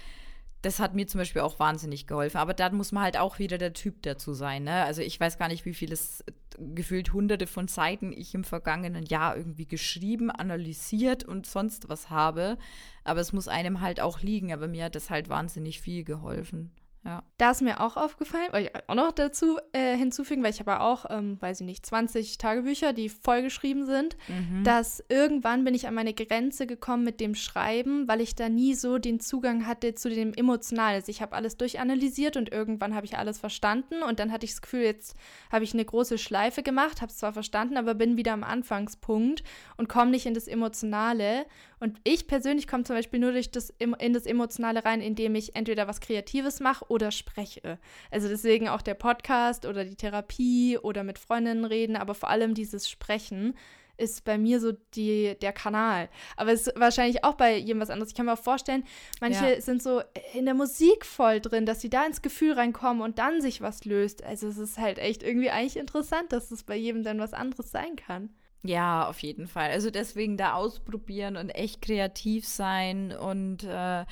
das 0.63 0.79
hat 0.79 0.95
mir 0.95 1.05
zum 1.07 1.19
Beispiel 1.19 1.41
auch 1.41 1.59
wahnsinnig 1.59 2.07
geholfen. 2.07 2.37
Aber 2.37 2.53
da 2.53 2.69
muss 2.71 2.93
man 2.93 3.03
halt 3.03 3.17
auch 3.17 3.37
wieder 3.37 3.57
der 3.57 3.73
Typ 3.73 4.01
dazu 4.01 4.33
sein. 4.33 4.63
Ne? 4.63 4.85
Also 4.85 5.01
ich 5.01 5.19
weiß 5.19 5.37
gar 5.37 5.49
nicht, 5.49 5.65
wie 5.65 5.73
vieles 5.73 6.23
gefühlt 6.57 7.11
hunderte 7.11 7.47
von 7.47 7.67
Seiten 7.67 8.13
ich 8.13 8.33
im 8.33 8.45
vergangenen 8.45 9.05
Jahr 9.05 9.35
irgendwie 9.35 9.67
geschrieben, 9.67 10.31
analysiert 10.31 11.25
und 11.25 11.45
sonst 11.45 11.89
was 11.89 12.09
habe. 12.09 12.57
Aber 13.03 13.19
es 13.19 13.33
muss 13.33 13.49
einem 13.49 13.81
halt 13.81 13.99
auch 13.99 14.21
liegen. 14.21 14.53
Aber 14.53 14.69
mir 14.69 14.85
hat 14.85 14.95
das 14.95 15.09
halt 15.09 15.27
wahnsinnig 15.27 15.81
viel 15.81 16.05
geholfen. 16.05 16.71
Ja. 17.05 17.23
Da 17.37 17.51
ist 17.51 17.61
mir 17.61 17.81
auch 17.81 17.97
aufgefallen, 17.97 18.47
weil 18.51 18.65
ich 18.65 18.71
auch 18.87 18.95
noch 18.95 19.11
dazu 19.11 19.57
äh, 19.73 19.97
hinzufügen, 19.97 20.41
weil 20.41 20.51
ich 20.51 20.61
habe 20.61 20.79
auch, 20.79 21.05
ähm, 21.09 21.41
weiß 21.41 21.59
ich 21.59 21.65
nicht, 21.65 21.85
20 21.85 22.37
Tagebücher, 22.37 22.93
die 22.93 23.09
vollgeschrieben 23.09 23.85
sind, 23.85 24.15
mhm. 24.29 24.63
dass 24.63 25.03
irgendwann 25.09 25.65
bin 25.65 25.73
ich 25.73 25.85
an 25.85 25.95
meine 25.95 26.13
Grenze 26.13 26.65
gekommen 26.65 27.03
mit 27.03 27.19
dem 27.19 27.35
Schreiben, 27.35 28.07
weil 28.07 28.21
ich 28.21 28.35
da 28.35 28.47
nie 28.47 28.73
so 28.73 28.99
den 28.99 29.19
Zugang 29.19 29.67
hatte 29.67 29.95
zu 29.95 30.09
dem 30.09 30.33
Emotionalen. 30.33 30.95
Also 30.95 31.09
ich 31.09 31.21
habe 31.21 31.35
alles 31.35 31.57
durchanalysiert 31.57 32.37
und 32.37 32.53
irgendwann 32.53 32.95
habe 32.95 33.05
ich 33.05 33.17
alles 33.17 33.37
verstanden 33.37 34.01
und 34.01 34.19
dann 34.19 34.31
hatte 34.31 34.45
ich 34.45 34.51
das 34.51 34.61
Gefühl, 34.61 34.83
jetzt 34.83 35.17
habe 35.51 35.65
ich 35.65 35.73
eine 35.73 35.83
große 35.83 36.17
Schleife 36.17 36.63
gemacht, 36.63 37.01
habe 37.01 37.11
es 37.11 37.17
zwar 37.17 37.33
verstanden, 37.33 37.75
aber 37.75 37.95
bin 37.95 38.15
wieder 38.15 38.31
am 38.31 38.45
Anfangspunkt 38.45 39.43
und 39.75 39.89
komme 39.89 40.11
nicht 40.11 40.25
in 40.25 40.33
das 40.33 40.47
Emotionale. 40.47 41.45
Und 41.81 41.99
ich 42.05 42.27
persönlich 42.27 42.65
komme 42.65 42.85
zum 42.85 42.95
Beispiel 42.95 43.19
nur 43.19 43.33
durch 43.33 43.51
das, 43.51 43.73
in 43.77 44.13
das 44.13 44.25
Emotionale 44.25 44.85
rein, 44.85 45.01
indem 45.01 45.35
ich 45.35 45.57
entweder 45.57 45.85
was 45.85 45.99
Kreatives 45.99 46.61
mache 46.61 46.85
oder 46.93 47.11
spreche. 47.11 47.79
Also 48.11 48.27
deswegen 48.27 48.69
auch 48.69 48.81
der 48.81 48.93
Podcast 48.93 49.65
oder 49.65 49.83
die 49.83 49.95
Therapie 49.95 50.77
oder 50.77 51.03
mit 51.03 51.19
Freundinnen 51.19 51.65
reden, 51.65 51.95
aber 51.95 52.13
vor 52.13 52.29
allem 52.29 52.53
dieses 52.53 52.87
Sprechen 52.87 53.55
ist 53.97 54.23
bei 54.23 54.37
mir 54.37 54.59
so 54.59 54.71
die, 54.95 55.35
der 55.41 55.53
Kanal. 55.53 56.09
Aber 56.35 56.51
es 56.51 56.67
ist 56.67 56.79
wahrscheinlich 56.79 57.23
auch 57.23 57.35
bei 57.35 57.57
jedem 57.57 57.79
was 57.79 57.89
anderes. 57.89 58.09
Ich 58.09 58.15
kann 58.15 58.25
mir 58.25 58.33
auch 58.33 58.43
vorstellen, 58.43 58.83
manche 59.21 59.55
ja. 59.55 59.61
sind 59.61 59.83
so 59.83 60.01
in 60.33 60.45
der 60.45 60.55
Musik 60.55 61.05
voll 61.05 61.39
drin, 61.39 61.65
dass 61.65 61.81
sie 61.81 61.89
da 61.89 62.05
ins 62.05 62.21
Gefühl 62.21 62.53
reinkommen 62.53 63.03
und 63.03 63.19
dann 63.19 63.41
sich 63.41 63.61
was 63.61 63.85
löst. 63.85 64.23
Also 64.23 64.47
es 64.47 64.57
ist 64.57 64.77
halt 64.77 64.97
echt 64.97 65.23
irgendwie 65.23 65.51
eigentlich 65.51 65.77
interessant, 65.77 66.31
dass 66.31 66.51
es 66.51 66.63
bei 66.63 66.75
jedem 66.75 67.03
dann 67.03 67.19
was 67.19 67.33
anderes 67.33 67.71
sein 67.71 67.95
kann. 67.95 68.29
Ja, 68.63 69.07
auf 69.07 69.19
jeden 69.19 69.47
Fall. 69.47 69.71
Also 69.71 69.91
deswegen 69.91 70.37
da 70.37 70.53
ausprobieren 70.53 71.35
und 71.35 71.49
echt 71.49 71.81
kreativ 71.81 72.47
sein 72.47 73.11
und 73.11 73.63
äh, 73.65 74.05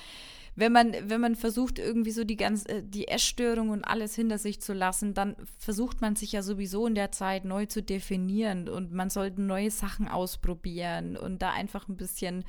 wenn 0.56 0.72
man, 0.72 0.94
wenn 1.06 1.22
man 1.22 1.36
versucht, 1.36 1.80
irgendwie 1.80 2.12
so 2.12 2.24
die 2.24 2.36
ganze, 2.36 2.68
äh, 2.70 2.84
die 2.84 3.08
Essstörung 3.08 3.70
und 3.70 3.84
alles 3.84 4.16
hinter 4.16 4.38
sich 4.38 4.62
zu 4.62 4.74
lassen, 4.74 5.14
dann 5.14 5.36
versucht 5.58 6.02
man 6.02 6.16
sich 6.16 6.34
ja 6.34 6.44
sowieso 6.44 6.88
in 6.88 6.96
der 6.96 7.12
Zeit 7.12 7.46
neu 7.46 7.66
zu 7.66 7.82
definieren 7.82 8.68
und 8.68 8.92
man 8.92 9.10
sollte 9.10 9.42
neue 9.42 9.72
Sachen 9.72 10.08
ausprobieren 10.08 11.16
und 11.16 11.42
da 11.42 11.52
einfach 11.52 11.88
ein 11.88 11.98
bisschen 11.98 12.44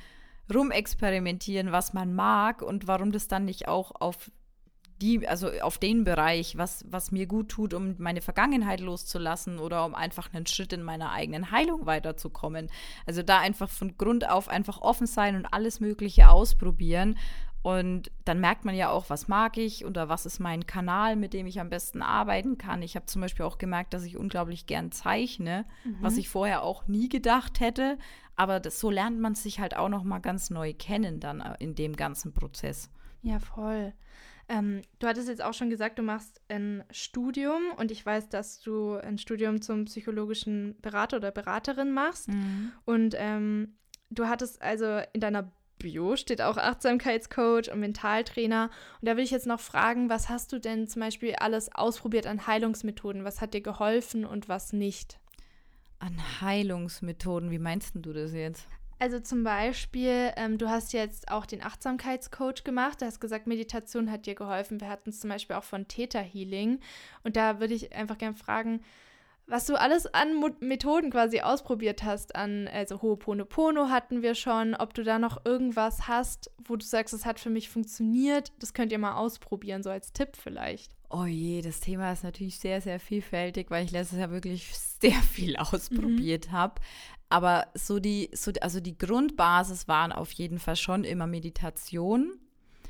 rumexperimentieren, 0.53 1.71
was 1.71 1.93
man 1.93 2.13
mag 2.13 2.61
und 2.61 2.87
warum 2.87 3.11
das 3.11 3.27
dann 3.27 3.45
nicht 3.45 3.67
auch 3.67 3.91
auf 3.99 4.29
die, 5.01 5.27
also 5.27 5.49
auf 5.61 5.77
den 5.77 6.03
Bereich, 6.03 6.57
was, 6.57 6.85
was 6.87 7.11
mir 7.11 7.25
gut 7.25 7.49
tut, 7.49 7.73
um 7.73 7.95
meine 7.97 8.21
Vergangenheit 8.21 8.79
loszulassen 8.79 9.59
oder 9.59 9.85
um 9.85 9.95
einfach 9.95 10.33
einen 10.33 10.45
Schritt 10.45 10.71
in 10.71 10.83
meiner 10.83 11.11
eigenen 11.11 11.51
Heilung 11.51 11.85
weiterzukommen. 11.85 12.69
Also 13.05 13.21
da 13.21 13.39
einfach 13.39 13.69
von 13.69 13.97
Grund 13.97 14.29
auf 14.29 14.47
einfach 14.47 14.81
offen 14.81 15.07
sein 15.07 15.35
und 15.35 15.45
alles 15.47 15.79
Mögliche 15.79 16.29
ausprobieren. 16.29 17.17
Und 17.63 18.11
dann 18.25 18.41
merkt 18.41 18.65
man 18.65 18.75
ja 18.75 18.89
auch, 18.89 19.09
was 19.09 19.29
mag 19.29 19.57
ich 19.57 19.85
oder 19.85 20.09
was 20.09 20.25
ist 20.25 20.39
mein 20.39 20.67
Kanal, 20.67 21.15
mit 21.15 21.33
dem 21.33 21.47
ich 21.47 21.61
am 21.61 21.69
besten 21.69 22.01
arbeiten 22.01 22.57
kann. 22.57 22.81
Ich 22.81 22.97
habe 22.97 23.05
zum 23.05 23.21
Beispiel 23.21 23.45
auch 23.45 23.57
gemerkt, 23.57 23.93
dass 23.93 24.03
ich 24.03 24.17
unglaublich 24.17 24.67
gern 24.67 24.91
zeichne, 24.91 25.65
mhm. 25.85 25.97
was 26.01 26.17
ich 26.17 26.27
vorher 26.27 26.61
auch 26.61 26.87
nie 26.87 27.07
gedacht 27.07 27.61
hätte. 27.61 27.97
Aber 28.35 28.59
das, 28.59 28.81
so 28.81 28.91
lernt 28.91 29.19
man 29.19 29.35
sich 29.35 29.61
halt 29.61 29.77
auch 29.77 29.87
noch 29.87 30.03
mal 30.03 30.19
ganz 30.19 30.49
neu 30.49 30.73
kennen 30.73 31.21
dann 31.21 31.39
äh, 31.39 31.55
in 31.59 31.73
dem 31.73 31.95
ganzen 31.95 32.33
Prozess. 32.33 32.89
Ja, 33.21 33.39
voll. 33.39 33.93
Ähm, 34.49 34.81
du 34.99 35.07
hattest 35.07 35.29
jetzt 35.29 35.41
auch 35.41 35.53
schon 35.53 35.69
gesagt, 35.69 35.97
du 35.99 36.03
machst 36.03 36.41
ein 36.49 36.83
Studium 36.91 37.61
und 37.77 37.91
ich 37.91 38.05
weiß, 38.05 38.27
dass 38.27 38.59
du 38.59 38.95
ein 38.95 39.17
Studium 39.17 39.61
zum 39.61 39.85
psychologischen 39.85 40.75
Berater 40.81 41.15
oder 41.15 41.31
Beraterin 41.31 41.93
machst. 41.93 42.27
Mhm. 42.27 42.73
Und 42.83 43.15
ähm, 43.17 43.77
du 44.09 44.27
hattest 44.27 44.61
also 44.61 44.99
in 45.13 45.21
deiner 45.21 45.49
Bio 45.79 46.15
steht 46.15 46.41
auch 46.41 46.57
Achtsamkeitscoach 46.57 47.71
und 47.71 47.79
Mentaltrainer. 47.79 48.69
Und 49.01 49.07
da 49.07 49.17
will 49.17 49.23
ich 49.23 49.31
jetzt 49.31 49.47
noch 49.47 49.59
fragen, 49.59 50.09
was 50.09 50.29
hast 50.29 50.51
du 50.53 50.59
denn 50.59 50.87
zum 50.87 51.01
Beispiel 51.01 51.35
alles 51.39 51.73
ausprobiert 51.73 52.27
an 52.27 52.47
Heilungsmethoden? 52.47 53.23
Was 53.23 53.41
hat 53.41 53.53
dir 53.53 53.61
geholfen 53.61 54.25
und 54.25 54.49
was 54.49 54.73
nicht? 54.73 55.19
An 55.99 56.17
Heilungsmethoden, 56.41 57.51
wie 57.51 57.59
meinst 57.59 57.93
du 57.95 58.13
das 58.13 58.33
jetzt? 58.33 58.67
Also 58.99 59.19
zum 59.19 59.43
Beispiel, 59.43 60.31
ähm, 60.37 60.57
du 60.57 60.69
hast 60.69 60.93
jetzt 60.93 61.29
auch 61.29 61.45
den 61.45 61.61
Achtsamkeitscoach 61.61 62.63
gemacht. 62.63 63.01
Du 63.01 63.05
hast 63.05 63.19
gesagt, 63.19 63.47
Meditation 63.47 64.09
hat 64.09 64.25
dir 64.25 64.35
geholfen. 64.35 64.79
Wir 64.79 64.87
hatten 64.87 65.09
es 65.09 65.19
zum 65.19 65.29
Beispiel 65.29 65.57
auch 65.57 65.65
von 65.65 65.89
Theta 65.89 66.19
Healing. 66.19 66.79
Und 67.23 67.35
da 67.35 67.59
würde 67.59 67.73
ich 67.73 67.93
einfach 67.93 68.17
gerne 68.17 68.37
fragen, 68.37 68.81
was 69.53 69.67
du 69.67 69.79
alles 69.79 70.07
an 70.07 70.33
Mo 70.33 70.49
Methoden 70.61 71.11
quasi 71.11 71.41
ausprobiert 71.41 72.03
hast. 72.03 72.35
An, 72.35 72.67
also 72.67 72.95
Ho'oponopono 72.95 73.89
hatten 73.89 74.23
wir 74.23 74.33
schon. 74.33 74.73
Ob 74.73 74.95
du 74.95 75.03
da 75.03 75.19
noch 75.19 75.45
irgendwas 75.45 76.07
hast, 76.07 76.49
wo 76.65 76.75
du 76.75 76.83
sagst, 76.83 77.13
es 77.13 77.23
hat 77.23 77.39
für 77.39 77.51
mich 77.51 77.69
funktioniert, 77.69 78.51
das 78.57 78.73
könnt 78.73 78.91
ihr 78.91 78.97
mal 78.97 79.13
ausprobieren, 79.13 79.83
so 79.83 79.91
als 79.91 80.11
Tipp 80.11 80.29
vielleicht. 80.35 80.95
Oh 81.11 81.25
je, 81.25 81.61
das 81.61 81.81
Thema 81.81 82.11
ist 82.11 82.23
natürlich 82.23 82.57
sehr, 82.57 82.81
sehr 82.81 82.99
vielfältig, 82.99 83.69
weil 83.69 83.85
ich 83.85 83.91
letztes 83.91 84.17
Jahr 84.17 84.31
wirklich 84.31 84.73
sehr 84.99 85.21
viel 85.21 85.55
ausprobiert 85.57 86.47
mhm. 86.47 86.51
habe. 86.53 86.81
Aber 87.29 87.67
so 87.75 87.99
die, 87.99 88.31
so, 88.33 88.51
also 88.59 88.79
die 88.79 88.97
Grundbasis 88.97 89.87
waren 89.87 90.11
auf 90.11 90.31
jeden 90.31 90.57
Fall 90.57 90.77
schon 90.77 91.03
immer 91.03 91.27
Meditation. 91.27 92.39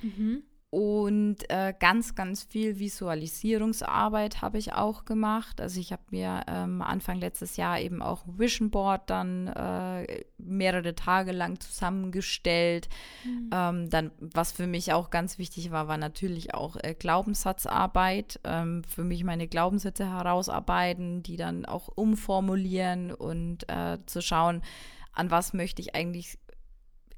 Mhm. 0.01 0.43
Und 0.74 1.47
äh, 1.49 1.71
ganz, 1.80 2.15
ganz 2.15 2.41
viel 2.41 2.80
Visualisierungsarbeit 2.80 4.41
habe 4.41 4.57
ich 4.57 4.74
auch 4.74 5.05
gemacht. 5.05 5.61
Also 5.61 5.80
ich 5.80 5.91
habe 5.91 6.01
mir 6.09 6.41
ähm, 6.47 6.82
Anfang 6.82 7.19
letztes 7.19 7.57
Jahr 7.57 7.80
eben 7.80 8.01
auch 8.01 8.26
ein 8.26 8.39
Vision 8.39 8.71
Board 8.71 9.07
dann 9.07 9.45
äh, 9.49 10.24
mehrere 10.39 10.95
Tage 10.95 11.32
lang 11.32 11.59
zusammengestellt. 11.59 12.89
Mhm. 13.24 13.49
Ähm, 13.53 13.89
dann, 13.91 14.09
was 14.19 14.51
für 14.51 14.65
mich 14.65 14.93
auch 14.93 15.11
ganz 15.11 15.38
wichtig 15.38 15.69
war, 15.69 15.88
war 15.88 15.99
natürlich 15.99 16.55
auch 16.55 16.76
äh, 16.78 16.95
Glaubenssatzarbeit. 16.95 18.39
Ähm, 18.43 18.84
für 18.84 19.03
mich 19.03 19.24
meine 19.24 19.47
Glaubenssätze 19.47 20.09
herausarbeiten, 20.09 21.21
die 21.21 21.38
dann 21.38 21.67
auch 21.67 21.88
umformulieren 21.93 23.11
und 23.11 23.69
äh, 23.69 23.99
zu 24.07 24.24
schauen, 24.24 24.63
an 25.11 25.30
was 25.30 25.53
möchte 25.53 25.84
ich 25.84 25.93
eigentlich 25.93 26.39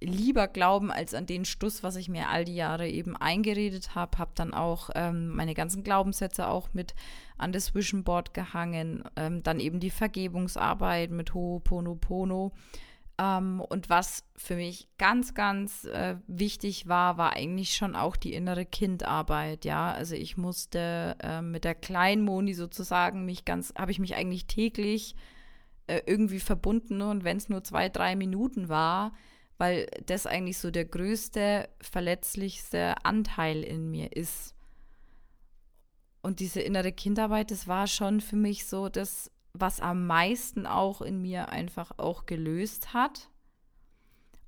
lieber 0.02 0.48
glauben 0.48 0.92
als 0.92 1.14
an 1.14 1.26
den 1.26 1.46
Stuss, 1.46 1.84
was 1.84 1.96
ich 1.96 2.10
mir 2.10 2.30
all 2.30 2.46
die 2.46 2.56
Jahre 2.56 2.88
eben 2.88 3.16
eingeredet 3.16 3.96
habe. 3.96 4.18
Habe 4.18 4.32
dann 4.36 4.54
auch 4.54 4.90
ähm, 4.96 5.30
meine 5.30 5.54
ganzen 5.54 5.84
Glaubenssätze 5.84 6.48
auch 6.48 6.70
mit 6.74 6.96
an 7.38 7.52
das 7.52 7.76
Vision 7.76 8.04
Board 8.04 8.34
gehangen. 8.34 9.04
Ähm, 9.16 9.44
dann 9.44 9.60
eben 9.60 9.80
die 9.80 9.90
Vergebungsarbeit 9.90 11.12
mit 11.12 11.32
Ho'oponopono. 11.32 12.52
Ähm, 13.18 13.62
und 13.62 13.90
was 13.90 14.24
für 14.36 14.56
mich 14.56 14.90
ganz, 14.98 15.34
ganz 15.34 15.86
äh, 15.86 16.18
wichtig 16.28 16.88
war, 16.88 17.18
war 17.18 17.34
eigentlich 17.34 17.76
schon 17.76 17.96
auch 17.96 18.16
die 18.16 18.34
innere 18.34 18.66
Kindarbeit. 18.66 19.64
Ja, 19.64 19.92
also 19.92 20.16
ich 20.16 20.38
musste 20.38 21.16
äh, 21.22 21.42
mit 21.42 21.64
der 21.64 21.76
kleinen 21.76 22.24
Moni 22.24 22.54
sozusagen 22.54 23.26
mich 23.26 23.46
ganz, 23.46 23.74
habe 23.78 23.92
ich 23.92 24.00
mich 24.00 24.16
eigentlich 24.16 24.48
täglich 24.48 25.16
äh, 25.88 26.02
irgendwie 26.06 26.40
verbunden 26.40 27.02
und 27.02 27.24
wenn 27.24 27.38
es 27.38 27.48
nur 27.48 27.64
zwei, 27.64 27.90
drei 27.90 28.16
Minuten 28.16 28.70
war, 28.70 29.14
weil 29.58 29.88
das 30.06 30.28
eigentlich 30.28 30.58
so 30.58 30.72
der 30.72 30.86
größte, 30.86 31.70
verletzlichste 31.82 32.96
Anteil 33.06 33.64
in 33.64 33.90
mir 33.90 34.16
ist. 34.16 34.54
Und 36.22 36.40
diese 36.40 36.62
innere 36.62 36.92
Kindarbeit, 36.92 37.52
das 37.52 37.68
war 37.68 37.88
schon 37.88 38.20
für 38.20 38.36
mich 38.36 38.66
so 38.66 38.90
das, 38.90 39.32
was 39.54 39.80
am 39.80 40.08
meisten 40.08 40.66
auch 40.66 41.02
in 41.02 41.22
mir 41.22 41.50
einfach 41.50 41.92
auch 41.98 42.26
gelöst 42.26 42.94
hat. 42.94 43.30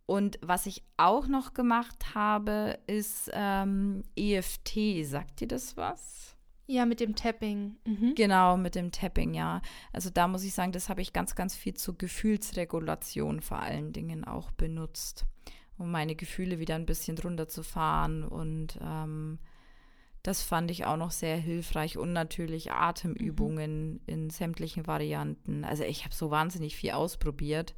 Und 0.05 0.39
was 0.41 0.65
ich 0.65 0.83
auch 0.95 1.27
noch 1.27 1.53
gemacht 1.53 2.15
habe, 2.15 2.79
ist 2.87 3.29
ähm, 3.33 4.03
EFT. 4.15 5.05
Sagt 5.05 5.41
dir 5.41 5.47
das 5.47 5.75
was? 5.77 6.36
Ja, 6.69 6.85
mit 6.85 6.99
dem 6.99 7.15
Tapping. 7.15 7.77
Mhm. 7.85 8.13
Genau, 8.15 8.57
mit 8.57 8.75
dem 8.75 8.91
Tapping, 8.91 9.33
ja. 9.33 9.61
Also 9.93 10.09
da 10.09 10.27
muss 10.27 10.43
ich 10.43 10.53
sagen, 10.53 10.73
das 10.73 10.89
habe 10.89 11.01
ich 11.01 11.13
ganz, 11.13 11.33
ganz 11.33 11.55
viel 11.55 11.73
zur 11.73 11.97
Gefühlsregulation 11.97 13.41
vor 13.41 13.59
allen 13.59 13.93
Dingen 13.93 14.25
auch 14.25 14.51
benutzt, 14.51 15.25
um 15.77 15.89
meine 15.89 16.15
Gefühle 16.15 16.59
wieder 16.59 16.75
ein 16.75 16.85
bisschen 16.85 17.17
runterzufahren. 17.17 18.25
Und 18.25 18.77
ähm, 18.81 19.39
das 20.23 20.43
fand 20.43 20.69
ich 20.69 20.85
auch 20.85 20.97
noch 20.97 21.11
sehr 21.11 21.37
hilfreich. 21.37 21.97
Und 21.97 22.11
natürlich 22.11 22.73
Atemübungen 22.73 23.93
mhm. 23.93 23.99
in 24.05 24.29
sämtlichen 24.29 24.87
Varianten. 24.87 25.63
Also 25.63 25.85
ich 25.85 26.03
habe 26.03 26.13
so 26.13 26.31
wahnsinnig 26.31 26.75
viel 26.75 26.91
ausprobiert. 26.91 27.75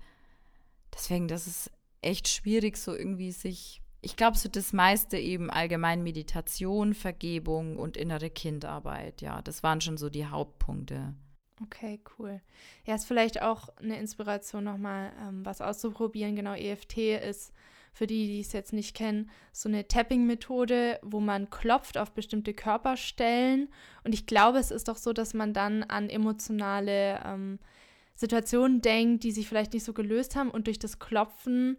Deswegen, 0.91 1.27
das 1.27 1.45
ist 1.45 1.71
echt 2.01 2.27
schwierig, 2.27 2.77
so 2.77 2.95
irgendwie 2.95 3.31
sich 3.31 3.83
ich 4.01 4.15
glaube, 4.15 4.37
so 4.37 4.49
das 4.49 4.73
meiste 4.73 5.17
eben 5.17 5.49
allgemein 5.49 6.03
Meditation, 6.03 6.93
Vergebung 6.93 7.77
und 7.77 7.97
innere 7.97 8.29
Kindarbeit. 8.29 9.21
Ja, 9.21 9.41
das 9.41 9.63
waren 9.63 9.81
schon 9.81 9.97
so 9.97 10.09
die 10.09 10.25
Hauptpunkte. 10.25 11.13
Okay, 11.61 11.99
cool. 12.17 12.41
Ja, 12.85 12.95
ist 12.95 13.05
vielleicht 13.05 13.41
auch 13.41 13.67
eine 13.77 13.99
Inspiration, 13.99 14.63
nochmal 14.63 15.11
ähm, 15.21 15.45
was 15.45 15.59
auszuprobieren. 15.59 16.35
Genau, 16.35 16.53
EFT 16.53 16.97
ist 16.97 17.53
für 17.91 18.07
die, 18.07 18.27
die 18.27 18.39
es 18.39 18.53
jetzt 18.53 18.71
nicht 18.71 18.95
kennen, 18.95 19.29
so 19.51 19.67
eine 19.67 19.85
Tapping-Methode, 19.85 20.99
wo 21.01 21.19
man 21.19 21.49
klopft 21.49 21.97
auf 21.97 22.11
bestimmte 22.11 22.53
Körperstellen. 22.53 23.67
Und 24.05 24.13
ich 24.13 24.25
glaube, 24.25 24.59
es 24.59 24.71
ist 24.71 24.87
doch 24.87 24.95
so, 24.95 25.11
dass 25.11 25.33
man 25.33 25.53
dann 25.53 25.83
an 25.83 26.09
emotionale 26.09 27.19
ähm, 27.25 27.59
Situationen 28.15 28.81
denkt, 28.81 29.23
die 29.23 29.31
sich 29.31 29.49
vielleicht 29.49 29.73
nicht 29.73 29.83
so 29.83 29.93
gelöst 29.93 30.37
haben 30.37 30.51
und 30.51 30.67
durch 30.67 30.79
das 30.79 30.99
Klopfen 30.99 31.77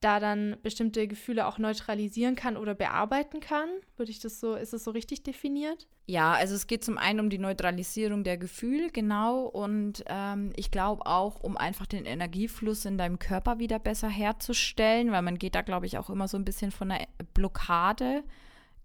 da 0.00 0.20
dann 0.20 0.56
bestimmte 0.62 1.08
Gefühle 1.08 1.46
auch 1.46 1.58
neutralisieren 1.58 2.36
kann 2.36 2.56
oder 2.56 2.74
bearbeiten 2.74 3.40
kann. 3.40 3.68
Würde 3.96 4.10
ich 4.10 4.20
das 4.20 4.38
so, 4.38 4.54
ist 4.54 4.72
das 4.72 4.84
so 4.84 4.90
richtig 4.90 5.22
definiert? 5.22 5.86
Ja, 6.06 6.32
also 6.32 6.54
es 6.54 6.66
geht 6.66 6.84
zum 6.84 6.98
einen 6.98 7.20
um 7.20 7.30
die 7.30 7.38
Neutralisierung 7.38 8.22
der 8.22 8.36
Gefühle, 8.36 8.90
genau. 8.90 9.46
Und 9.46 10.04
ähm, 10.06 10.52
ich 10.56 10.70
glaube 10.70 11.06
auch, 11.06 11.40
um 11.40 11.56
einfach 11.56 11.86
den 11.86 12.04
Energiefluss 12.04 12.84
in 12.84 12.98
deinem 12.98 13.18
Körper 13.18 13.58
wieder 13.58 13.78
besser 13.78 14.08
herzustellen, 14.08 15.10
weil 15.10 15.22
man 15.22 15.38
geht 15.38 15.54
da, 15.54 15.62
glaube 15.62 15.86
ich, 15.86 15.96
auch 15.96 16.10
immer 16.10 16.28
so 16.28 16.36
ein 16.36 16.44
bisschen 16.44 16.70
von 16.70 16.90
einer 16.90 17.06
Blockade 17.32 18.24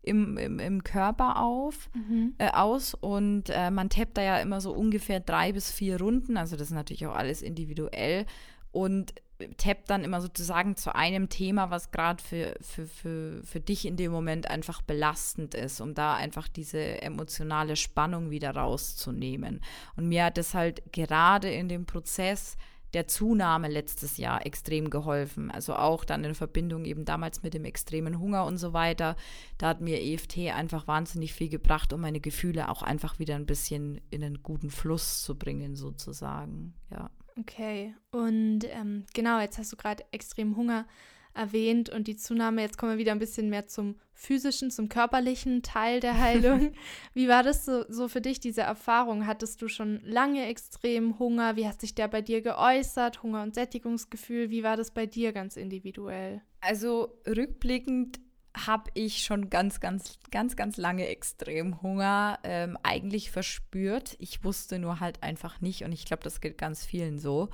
im, 0.02 0.38
im, 0.38 0.60
im 0.60 0.84
Körper 0.86 1.42
auf, 1.42 1.90
mhm. 1.94 2.36
äh, 2.38 2.52
aus. 2.52 2.94
Und 2.94 3.50
äh, 3.50 3.70
man 3.72 3.90
tappt 3.90 4.18
da 4.18 4.22
ja 4.22 4.38
immer 4.40 4.62
so 4.62 4.72
ungefähr 4.72 5.20
drei 5.20 5.52
bis 5.52 5.70
vier 5.70 6.00
Runden. 6.00 6.38
Also 6.38 6.56
das 6.56 6.68
ist 6.68 6.74
natürlich 6.74 7.06
auch 7.06 7.16
alles 7.16 7.42
individuell. 7.42 8.26
Und 8.72 9.14
tappt 9.58 9.90
dann 9.90 10.04
immer 10.04 10.22
sozusagen 10.22 10.76
zu 10.76 10.94
einem 10.96 11.30
Thema, 11.30 11.70
was 11.70 11.92
gerade 11.92 12.22
für, 12.22 12.56
für, 12.62 12.88
für, 12.88 13.44
für 13.44 13.60
dich 13.60 13.86
in 13.86 13.96
dem 13.96 14.12
Moment 14.12 14.50
einfach 14.50 14.82
belastend 14.82 15.56
ist, 15.56 15.82
um 15.82 15.94
da 15.94 16.16
einfach 16.16 16.48
diese 16.48 17.02
emotionale 17.02 17.76
Spannung 17.76 18.30
wieder 18.30 18.52
rauszunehmen. 18.52 19.62
Und 19.96 20.08
mir 20.08 20.26
hat 20.26 20.38
es 20.38 20.54
halt 20.54 20.92
gerade 20.92 21.50
in 21.52 21.70
dem 21.70 21.86
Prozess 21.86 22.58
der 22.94 23.08
Zunahme 23.08 23.68
letztes 23.68 24.18
Jahr 24.18 24.46
extrem 24.46 24.90
geholfen. 24.90 25.52
Also 25.52 25.76
auch 25.76 26.04
dann 26.04 26.24
in 26.24 26.34
Verbindung 26.34 26.86
eben 26.86 27.06
damals 27.06 27.44
mit 27.44 27.54
dem 27.54 27.66
extremen 27.66 28.20
Hunger 28.20 28.46
und 28.46 28.58
so 28.58 28.74
weiter. 28.74 29.16
Da 29.58 29.68
hat 29.70 29.82
mir 29.82 30.02
EFT 30.02 30.40
einfach 30.56 30.88
wahnsinnig 30.88 31.34
viel 31.34 31.50
gebracht, 31.50 31.94
um 31.94 32.02
meine 32.02 32.20
Gefühle 32.20 32.70
auch 32.70 32.82
einfach 32.82 33.20
wieder 33.20 33.36
ein 33.36 33.46
bisschen 33.46 34.02
in 34.10 34.24
einen 34.24 34.42
guten 34.42 34.72
Fluss 34.72 35.22
zu 35.22 35.38
bringen, 35.38 35.76
sozusagen. 35.76 36.74
Ja. 36.90 37.12
Okay, 37.40 37.96
und 38.12 38.62
ähm, 38.66 39.06
genau, 39.14 39.40
jetzt 39.40 39.58
hast 39.58 39.72
du 39.72 39.78
gerade 39.78 40.04
extrem 40.12 40.58
Hunger 40.58 40.86
erwähnt 41.34 41.90
und 41.90 42.08
die 42.08 42.18
Zunahme. 42.18 42.62
Jetzt 42.62 42.78
kommen 42.78 42.94
wir 42.94 42.98
wieder 42.98 43.14
ein 43.14 43.20
bisschen 43.20 43.50
mehr 43.50 43.68
zum 43.68 43.96
physischen, 44.14 44.72
zum 44.72 44.90
körperlichen 44.90 45.62
Teil 45.64 46.00
der 46.00 46.20
Heilung. 46.20 46.74
Wie 47.14 47.30
war 47.30 47.44
das 47.44 47.66
so, 47.66 47.86
so 47.88 48.08
für 48.08 48.20
dich, 48.20 48.40
diese 48.40 48.62
Erfahrung? 48.62 49.26
Hattest 49.26 49.62
du 49.62 49.68
schon 49.68 50.02
lange 50.04 50.46
extrem 50.48 51.18
Hunger? 51.18 51.56
Wie 51.56 51.68
hat 51.68 51.80
sich 51.80 51.96
der 51.96 52.08
bei 52.08 52.22
dir 52.22 52.42
geäußert? 52.42 53.24
Hunger- 53.24 53.44
und 53.44 53.56
Sättigungsgefühl? 53.56 54.50
Wie 54.50 54.64
war 54.64 54.76
das 54.76 54.92
bei 54.92 55.06
dir 55.06 55.32
ganz 55.32 55.56
individuell? 55.56 56.42
Also 56.62 57.20
rückblickend 57.26 58.20
habe 58.68 58.90
ich 58.94 59.24
schon 59.24 59.50
ganz, 59.50 59.80
ganz, 59.80 60.20
ganz, 60.32 60.56
ganz 60.56 60.78
lange 60.78 61.08
extrem 61.08 61.82
Hunger 61.82 62.40
ähm, 62.44 62.78
eigentlich 62.84 63.32
verspürt. 63.32 64.16
Ich 64.20 64.44
wusste 64.44 64.80
nur 64.80 65.00
halt 65.00 65.24
einfach 65.24 65.62
nicht, 65.62 65.84
und 65.84 65.92
ich 65.92 66.06
glaube, 66.06 66.24
das 66.24 66.42
geht 66.42 66.58
ganz 66.58 66.86
vielen 66.86 67.20
so, 67.20 67.50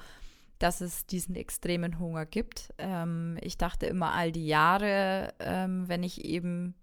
dass 0.60 0.82
es 0.82 1.06
diesen 1.06 1.36
extremen 1.36 2.00
Hunger 2.00 2.26
gibt. 2.26 2.74
Ähm, 2.78 3.38
ich 3.42 3.58
dachte 3.58 3.86
immer 3.86 4.14
all 4.14 4.32
die 4.32 4.48
Jahre, 4.48 5.34
ähm, 5.40 5.88
wenn 5.88 6.04
ich 6.04 6.24
eben 6.24 6.76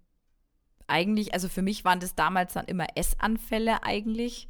eigentlich, 0.87 1.33
also 1.33 1.49
für 1.49 1.61
mich 1.61 1.85
waren 1.85 1.99
das 1.99 2.15
damals 2.15 2.53
dann 2.53 2.65
immer 2.65 2.87
Essanfälle 2.95 3.83
eigentlich. 3.83 4.47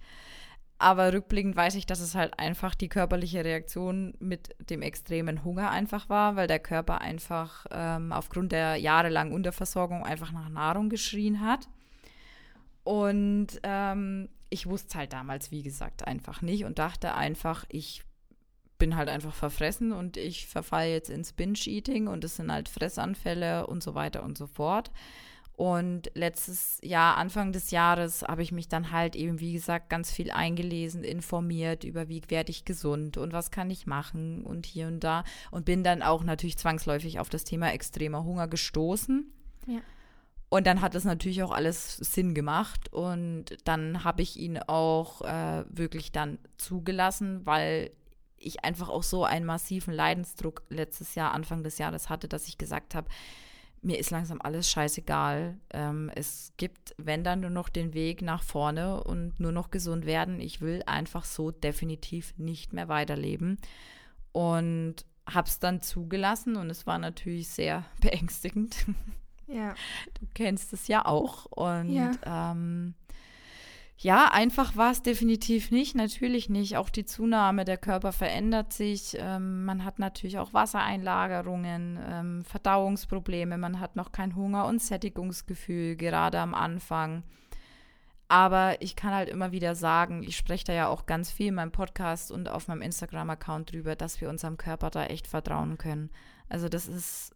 Aber 0.78 1.14
rückblickend 1.14 1.56
weiß 1.56 1.76
ich, 1.76 1.86
dass 1.86 2.02
es 2.02 2.16
halt 2.16 2.38
einfach 2.40 2.76
die 2.76 2.90
körperliche 2.90 3.46
Reaktion 3.46 4.16
mit 4.20 4.56
dem 4.70 4.82
extremen 4.82 5.44
Hunger 5.44 5.70
einfach 5.70 6.10
war, 6.10 6.36
weil 6.36 6.48
der 6.48 6.60
Körper 6.60 7.00
einfach 7.00 7.66
ähm, 7.72 8.12
aufgrund 8.12 8.52
der 8.52 8.76
jahrelangen 8.76 9.34
Unterversorgung 9.34 10.04
einfach 10.04 10.32
nach 10.32 10.50
Nahrung 10.50 10.90
geschrien 10.90 11.40
hat. 11.40 11.70
Und 12.84 13.48
ähm, 13.64 14.30
ich 14.50 14.68
wusste 14.68 14.98
halt 14.98 15.14
damals, 15.14 15.52
wie 15.52 15.64
gesagt, 15.64 16.06
einfach 16.06 16.42
nicht 16.42 16.66
und 16.66 16.80
dachte 16.80 17.16
einfach, 17.16 17.66
ich 17.70 18.04
bin 18.78 18.96
halt 18.96 19.08
einfach 19.08 19.34
verfressen 19.34 19.94
und 19.94 20.18
ich 20.18 20.48
verfalle 20.48 20.92
jetzt 20.92 21.10
ins 21.10 21.32
Binge-Eating 21.34 22.08
und 22.08 22.24
es 22.24 22.36
sind 22.36 22.52
halt 22.52 22.68
Fressanfälle 22.68 23.68
und 23.68 23.82
so 23.82 23.96
weiter 23.96 24.24
und 24.24 24.38
so 24.38 24.48
fort. 24.48 24.92
Und 25.56 26.10
letztes 26.16 26.80
Jahr, 26.82 27.18
Anfang 27.18 27.52
des 27.52 27.70
Jahres, 27.70 28.24
habe 28.24 28.42
ich 28.42 28.52
mich 28.52 28.68
dann 28.70 28.92
halt 28.92 29.16
eben, 29.16 29.40
wie 29.40 29.54
gesagt, 29.54 29.90
ganz 29.90 30.12
viel 30.12 30.32
eingelesen, 30.32 31.04
informiert 31.04 31.84
über, 31.84 32.10
wie 32.10 32.24
werde 32.28 32.50
ich 32.50 32.66
gesund 32.66 33.18
und 33.18 33.34
was 33.34 33.52
kann 33.52 33.70
ich 33.70 33.86
machen 33.86 34.44
und 34.44 34.66
hier 34.66 34.88
und 34.88 35.02
da. 35.04 35.24
Und 35.52 35.66
bin 35.66 35.84
dann 35.84 36.02
auch 36.02 36.24
natürlich 36.24 36.58
zwangsläufig 36.58 37.20
auf 37.20 37.30
das 37.30 37.44
Thema 37.44 37.72
extremer 37.72 38.24
Hunger 38.24 38.48
gestoßen. 38.48 39.32
Ja. 39.68 39.80
Und 40.50 40.68
dann 40.68 40.82
hat 40.82 40.96
das 40.96 41.04
natürlich 41.04 41.44
auch 41.44 41.52
alles 41.52 41.98
Sinn 41.98 42.34
gemacht. 42.34 42.92
Und 42.92 43.58
dann 43.64 44.04
habe 44.04 44.24
ich 44.24 44.38
ihn 44.38 44.58
auch 44.58 45.22
äh, 45.22 45.66
wirklich 45.70 46.12
dann 46.12 46.40
zugelassen, 46.58 47.46
weil 47.46 47.92
ich 48.38 48.64
einfach 48.64 48.90
auch 48.90 49.04
so 49.04 49.24
einen 49.24 49.46
massiven 49.46 49.94
Leidensdruck 49.94 50.64
letztes 50.70 51.16
Jahr, 51.16 51.32
Anfang 51.32 51.64
des 51.64 51.78
Jahres 51.78 52.10
hatte, 52.10 52.28
dass 52.28 52.48
ich 52.48 52.58
gesagt 52.58 52.96
habe, 52.96 53.08
mir 53.84 54.00
ist 54.00 54.12
langsam 54.12 54.40
alles 54.42 54.70
scheißegal. 54.70 55.58
Ähm, 55.72 56.10
es 56.16 56.54
gibt, 56.58 56.96
wenn 56.98 57.24
dann 57.24 57.42
nur 57.42 57.50
noch 57.50 57.70
den 57.70 57.94
Weg 57.94 58.22
nach 58.22 58.42
vorne 58.42 59.04
und 59.04 59.40
nur 59.40 59.52
noch 59.52 59.72
gesund 59.72 60.06
werden. 60.06 60.40
Ich 60.40 60.62
will 60.62 60.84
einfach 60.86 61.26
so 61.26 61.52
definitiv 61.52 62.34
nicht 62.38 62.74
mehr 62.74 62.88
weiterleben. 62.88 63.58
Und 64.32 65.06
habe 65.30 65.48
es 65.48 65.60
dann 65.60 65.82
zugelassen 65.82 66.56
und 66.56 66.70
es 66.70 66.88
war 66.88 66.98
natürlich 66.98 67.50
sehr 67.50 67.86
beängstigend. 68.02 68.86
Ja. 69.48 69.76
Du 70.20 70.28
kennst 70.34 70.74
es 70.74 70.88
ja 70.88 71.06
auch. 71.06 71.46
Und 71.46 71.92
ja. 71.92 72.12
Ähm, 72.26 72.96
ja, 74.04 74.28
einfach 74.34 74.76
war 74.76 74.92
es 74.92 75.02
definitiv 75.02 75.72
nicht, 75.72 75.96
natürlich 75.96 76.50
nicht. 76.50 76.76
Auch 76.76 76.90
die 76.90 77.06
Zunahme, 77.06 77.64
der 77.64 77.78
Körper 77.78 78.12
verändert 78.12 78.74
sich. 78.74 79.16
Ähm, 79.18 79.64
man 79.64 79.86
hat 79.86 79.98
natürlich 79.98 80.40
auch 80.40 80.54
Wassereinlagerungen, 80.54 81.98
ähm, 82.06 82.44
Verdauungsprobleme, 82.44 83.58
man 83.58 83.80
hat 83.80 83.96
noch 83.96 84.12
kein 84.12 84.36
Hunger- 84.36 84.66
und 84.66 84.82
Sättigungsgefühl, 84.82 85.96
gerade 85.96 86.40
am 86.40 86.54
Anfang. 86.54 87.24
Aber 88.28 88.82
ich 88.82 88.98
kann 88.98 89.14
halt 89.14 89.30
immer 89.30 89.54
wieder 89.54 89.74
sagen, 89.74 90.22
ich 90.24 90.36
spreche 90.36 90.66
da 90.66 90.74
ja 90.74 90.88
auch 90.90 91.06
ganz 91.06 91.32
viel 91.32 91.48
in 91.48 91.56
meinem 91.56 91.72
Podcast 91.72 92.30
und 92.30 92.50
auf 92.50 92.68
meinem 92.68 92.82
Instagram-Account 92.82 93.72
drüber, 93.72 93.96
dass 93.96 94.20
wir 94.20 94.30
unserem 94.30 94.58
Körper 94.58 94.90
da 94.90 95.06
echt 95.06 95.28
vertrauen 95.28 95.78
können. 95.78 96.10
Also 96.50 96.68
das 96.68 96.90
ist 96.90 97.33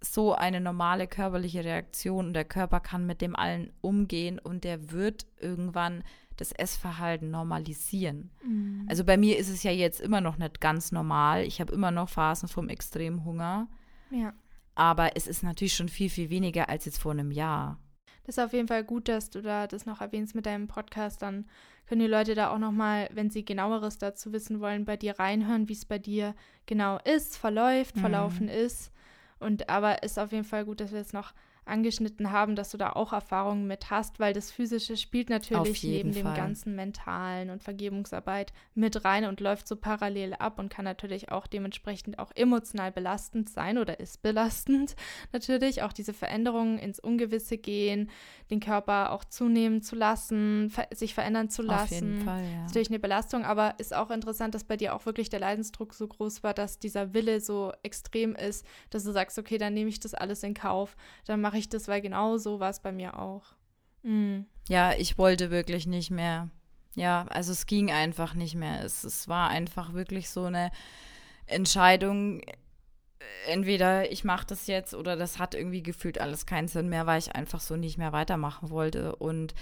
so 0.00 0.34
eine 0.34 0.60
normale 0.60 1.06
körperliche 1.06 1.64
Reaktion 1.64 2.26
und 2.26 2.32
der 2.34 2.44
Körper 2.44 2.80
kann 2.80 3.06
mit 3.06 3.20
dem 3.20 3.34
allen 3.34 3.72
umgehen 3.80 4.38
und 4.38 4.64
der 4.64 4.90
wird 4.92 5.26
irgendwann 5.40 6.04
das 6.36 6.52
Essverhalten 6.52 7.30
normalisieren. 7.30 8.30
Mhm. 8.44 8.86
Also 8.88 9.04
bei 9.04 9.16
mir 9.16 9.38
ist 9.38 9.48
es 9.48 9.62
ja 9.62 9.72
jetzt 9.72 10.00
immer 10.00 10.20
noch 10.20 10.38
nicht 10.38 10.60
ganz 10.60 10.92
normal. 10.92 11.42
Ich 11.42 11.60
habe 11.60 11.72
immer 11.72 11.90
noch 11.90 12.08
Phasen 12.08 12.48
vom 12.48 12.68
extremen 12.68 13.24
Hunger. 13.24 13.68
Ja. 14.10 14.32
Aber 14.74 15.16
es 15.16 15.26
ist 15.26 15.42
natürlich 15.42 15.74
schon 15.74 15.88
viel, 15.88 16.08
viel 16.08 16.30
weniger 16.30 16.68
als 16.68 16.84
jetzt 16.84 16.98
vor 16.98 17.12
einem 17.12 17.32
Jahr. 17.32 17.78
Das 18.24 18.36
ist 18.36 18.44
auf 18.44 18.52
jeden 18.52 18.68
Fall 18.68 18.84
gut, 18.84 19.08
dass 19.08 19.30
du 19.30 19.40
da 19.40 19.66
das 19.66 19.86
noch 19.86 20.00
erwähnst 20.00 20.34
mit 20.34 20.46
deinem 20.46 20.68
Podcast. 20.68 21.22
Dann 21.22 21.46
können 21.86 22.02
die 22.02 22.06
Leute 22.06 22.34
da 22.34 22.50
auch 22.50 22.58
nochmal, 22.58 23.08
wenn 23.12 23.30
sie 23.30 23.44
genaueres 23.44 23.98
dazu 23.98 24.32
wissen 24.32 24.60
wollen, 24.60 24.84
bei 24.84 24.96
dir 24.96 25.18
reinhören, 25.18 25.68
wie 25.68 25.72
es 25.72 25.86
bei 25.86 25.98
dir 25.98 26.34
genau 26.66 26.98
ist, 26.98 27.36
verläuft, 27.36 27.96
mhm. 27.96 28.00
verlaufen 28.00 28.48
ist. 28.48 28.92
Und 29.40 29.68
aber 29.68 30.02
ist 30.02 30.18
auf 30.18 30.32
jeden 30.32 30.44
Fall 30.44 30.64
gut, 30.64 30.80
dass 30.80 30.92
wir 30.92 31.00
es 31.00 31.12
noch 31.12 31.32
angeschnitten 31.68 32.32
haben, 32.32 32.56
dass 32.56 32.70
du 32.70 32.78
da 32.78 32.90
auch 32.90 33.12
Erfahrungen 33.12 33.66
mit 33.66 33.90
hast, 33.90 34.18
weil 34.18 34.32
das 34.32 34.50
Physische 34.50 34.96
spielt 34.96 35.30
natürlich 35.30 35.82
neben 35.82 36.12
Fall. 36.12 36.22
dem 36.22 36.34
ganzen 36.34 36.74
Mentalen 36.74 37.50
und 37.50 37.62
Vergebungsarbeit 37.62 38.52
mit 38.74 39.04
rein 39.04 39.24
und 39.24 39.40
läuft 39.40 39.68
so 39.68 39.76
parallel 39.76 40.34
ab 40.34 40.58
und 40.58 40.70
kann 40.70 40.84
natürlich 40.84 41.30
auch 41.30 41.46
dementsprechend 41.46 42.18
auch 42.18 42.30
emotional 42.34 42.92
belastend 42.92 43.48
sein 43.48 43.78
oder 43.78 44.00
ist 44.00 44.22
belastend 44.22 44.96
natürlich. 45.32 45.82
Auch 45.82 45.92
diese 45.92 46.14
Veränderungen 46.14 46.78
ins 46.78 46.98
Ungewisse 46.98 47.58
gehen, 47.58 48.10
den 48.50 48.60
Körper 48.60 49.12
auch 49.12 49.24
zunehmen 49.24 49.82
zu 49.82 49.96
lassen, 49.96 50.70
ver 50.70 50.88
sich 50.94 51.14
verändern 51.14 51.50
zu 51.50 51.62
lassen. 51.62 51.84
Auf 51.84 51.90
jeden 51.90 52.20
Fall, 52.22 52.42
ja. 52.42 52.64
Ist 52.64 52.68
natürlich 52.68 52.88
eine 52.88 52.98
Belastung, 52.98 53.44
aber 53.44 53.74
ist 53.78 53.94
auch 53.94 54.10
interessant, 54.10 54.54
dass 54.54 54.64
bei 54.64 54.76
dir 54.76 54.94
auch 54.94 55.06
wirklich 55.06 55.28
der 55.28 55.40
Leidensdruck 55.40 55.94
so 55.94 56.08
groß 56.08 56.42
war, 56.42 56.54
dass 56.54 56.78
dieser 56.78 57.12
Wille 57.14 57.40
so 57.40 57.72
extrem 57.82 58.34
ist, 58.34 58.66
dass 58.90 59.04
du 59.04 59.12
sagst, 59.12 59.38
okay, 59.38 59.58
dann 59.58 59.74
nehme 59.74 59.90
ich 59.90 60.00
das 60.00 60.14
alles 60.14 60.42
in 60.42 60.54
Kauf, 60.54 60.96
dann 61.26 61.40
mache 61.40 61.57
ich 61.58 61.68
das, 61.68 61.88
weil 61.88 62.00
genau 62.00 62.36
so 62.38 62.60
war 62.60 62.70
es 62.70 62.80
bei 62.80 62.92
mir 62.92 63.18
auch. 63.18 63.44
Mhm. 64.02 64.46
Ja, 64.68 64.92
ich 64.92 65.18
wollte 65.18 65.50
wirklich 65.50 65.86
nicht 65.86 66.10
mehr. 66.10 66.50
Ja, 66.94 67.26
also 67.28 67.52
es 67.52 67.66
ging 67.66 67.90
einfach 67.90 68.34
nicht 68.34 68.54
mehr. 68.54 68.84
Es, 68.84 69.04
es 69.04 69.28
war 69.28 69.50
einfach 69.50 69.92
wirklich 69.92 70.30
so 70.30 70.44
eine 70.44 70.70
Entscheidung. 71.46 72.42
Entweder 73.46 74.10
ich 74.10 74.24
mache 74.24 74.46
das 74.46 74.66
jetzt 74.66 74.94
oder 74.94 75.16
das 75.16 75.38
hat 75.38 75.54
irgendwie 75.54 75.82
gefühlt 75.82 76.20
alles 76.20 76.46
keinen 76.46 76.68
Sinn 76.68 76.88
mehr, 76.88 77.06
weil 77.06 77.18
ich 77.18 77.34
einfach 77.34 77.60
so 77.60 77.76
nicht 77.76 77.98
mehr 77.98 78.12
weitermachen 78.12 78.70
wollte. 78.70 79.16
Und 79.16 79.54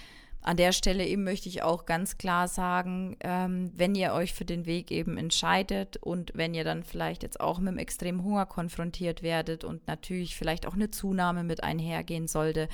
an 0.47 0.57
der 0.57 0.70
Stelle 0.72 1.05
eben 1.05 1.24
möchte 1.24 1.49
ich 1.49 1.62
auch 1.62 1.86
ganz 1.86 2.18
klar 2.18 2.47
sagen, 2.47 3.16
ähm, 3.20 3.72
wenn 3.74 3.97
ihr 3.97 4.12
euch 4.12 4.32
für 4.32 4.44
den 4.44 4.64
Weg 4.64 4.92
eben 4.92 5.18
entscheidet 5.18 5.97
und 5.97 6.30
wenn 6.34 6.55
ihr 6.55 6.62
dann 6.62 6.84
vielleicht 6.84 7.24
jetzt 7.24 7.40
auch 7.40 7.59
mit 7.59 7.68
einem 7.68 7.78
extremen 7.78 8.22
Hunger 8.22 8.47
konfrontiert 8.47 9.24
werdet 9.24 9.64
und 9.64 9.88
natürlich 9.88 10.36
vielleicht 10.36 10.66
auch 10.66 10.74
eine 10.74 10.92
Zunahme 10.92 11.42
mit 11.42 11.64
einhergehen 11.64 12.28
sollte, 12.28 12.68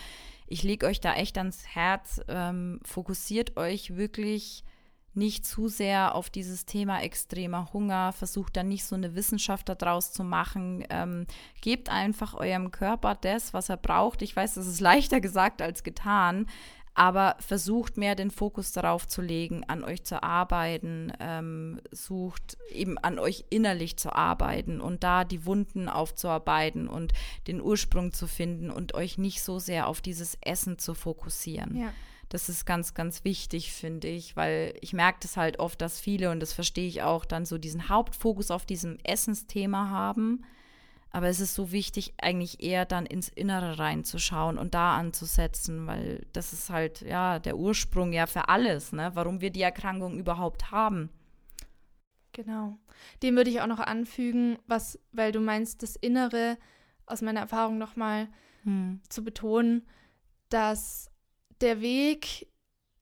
ich 0.47 0.63
lege 0.63 0.87
euch 0.87 1.01
da 1.01 1.15
echt 1.15 1.39
ans 1.39 1.65
Herz, 1.67 2.21
ähm, 2.29 2.79
fokussiert 2.85 3.57
euch 3.57 3.97
wirklich 3.97 4.65
nicht 5.15 5.47
zu 5.47 5.69
sehr 5.69 6.15
auf 6.15 6.29
dieses 6.29 6.67
Thema 6.67 7.03
extremer 7.03 7.73
Hunger, 7.73 8.13
versucht 8.13 8.57
dann 8.57 8.69
nicht 8.69 8.85
so 8.85 8.95
eine 8.95 9.15
Wissenschaft 9.15 9.69
daraus 9.69 10.13
zu 10.13 10.25
machen. 10.25 10.85
Ähm, 10.91 11.27
gebt 11.61 11.91
einfach 11.91 12.35
eurem 12.35 12.71
Körper 12.71 13.15
das, 13.15 13.53
was 13.53 13.69
er 13.69 13.77
braucht. 13.77 14.23
Ich 14.23 14.35
weiß, 14.35 14.55
das 14.55 14.67
ist 14.67 14.81
leichter 14.83 15.21
gesagt 15.21 15.61
als 15.63 15.83
getan, 15.83 16.47
aber 16.95 17.37
versucht 17.41 17.97
mehr 17.97 18.15
den 18.15 18.31
Fokus 18.31 18.73
darauf 18.73 19.09
zu 19.09 19.23
legen, 19.23 19.65
an 19.65 19.83
euch 19.83 20.05
zu 20.05 20.23
arbeiten, 20.23 21.13
ähm, 21.21 21.81
sucht 21.91 22.59
eben 22.71 22.99
an 22.99 23.19
euch 23.19 23.45
innerlich 23.49 23.97
zu 23.97 24.15
arbeiten 24.15 24.81
und 24.81 25.03
da 25.03 25.25
die 25.25 25.47
Wunden 25.47 25.89
aufzuarbeiten 25.89 26.89
und 26.89 27.13
den 27.47 27.63
Ursprung 27.63 28.13
zu 28.13 28.27
finden 28.27 28.71
und 28.71 28.95
euch 28.95 29.17
nicht 29.17 29.43
so 29.43 29.59
sehr 29.59 29.87
auf 29.87 30.03
dieses 30.03 30.37
Essen 30.43 30.79
zu 30.79 30.95
fokussieren. 30.95 31.77
Ja. 31.77 31.93
Das 32.29 32.49
ist 32.49 32.65
ganz, 32.65 32.95
ganz 32.95 33.25
wichtig, 33.25 33.73
finde 33.73 34.09
ich, 34.09 34.37
weil 34.37 34.75
ich 34.81 34.93
merke 34.93 35.19
das 35.21 35.37
halt 35.37 35.59
oft, 35.59 35.81
dass 35.81 36.01
viele, 36.01 36.31
und 36.31 36.41
das 36.41 36.53
verstehe 36.53 36.89
ich 36.89 37.03
auch, 37.03 37.25
dann 37.25 37.45
so 37.45 37.59
diesen 37.59 37.89
Hauptfokus 37.89 38.51
auf 38.51 38.65
diesem 38.65 38.99
Essensthema 39.03 39.91
haben 39.91 40.45
aber 41.13 41.29
es 41.29 41.41
ist 41.41 41.55
so 41.55 41.73
wichtig, 41.73 42.15
eigentlich 42.21 42.63
eher 42.63 42.87
dann 42.87 43.05
ins 43.05 43.29
Innere 43.29 43.79
reinzuschauen 43.79 44.57
und 44.59 44.75
da 44.75 44.97
anzusetzen, 44.97 45.87
weil 45.87 46.27
das 46.33 46.55
ist 46.55 46.71
halt 46.71 47.03
ja 47.03 47.39
der 47.39 47.57
Ursprung 47.59 48.13
ja 48.13 48.27
für 48.27 48.49
alles, 48.49 48.93
ne? 48.93 49.11
warum 49.15 49.43
wir 49.43 49.51
die 49.51 49.63
Erkrankung 49.63 50.19
überhaupt 50.19 50.71
haben. 50.71 51.11
Genau. 52.33 52.79
Dem 53.23 53.37
würde 53.37 53.51
ich 53.51 53.61
auch 53.61 53.67
noch 53.67 53.79
anfügen, 53.79 54.59
was, 54.67 54.99
weil 55.13 55.33
du 55.33 55.41
meinst, 55.41 55.83
das 55.83 55.97
Innere 55.97 56.57
aus 57.05 57.21
meiner 57.21 57.41
Erfahrung 57.41 57.77
nochmal 57.77 58.29
hm. 58.63 59.01
zu 59.11 59.23
betonen, 59.23 59.87
dass 60.49 61.11
der 61.61 61.83
Weg 61.83 62.49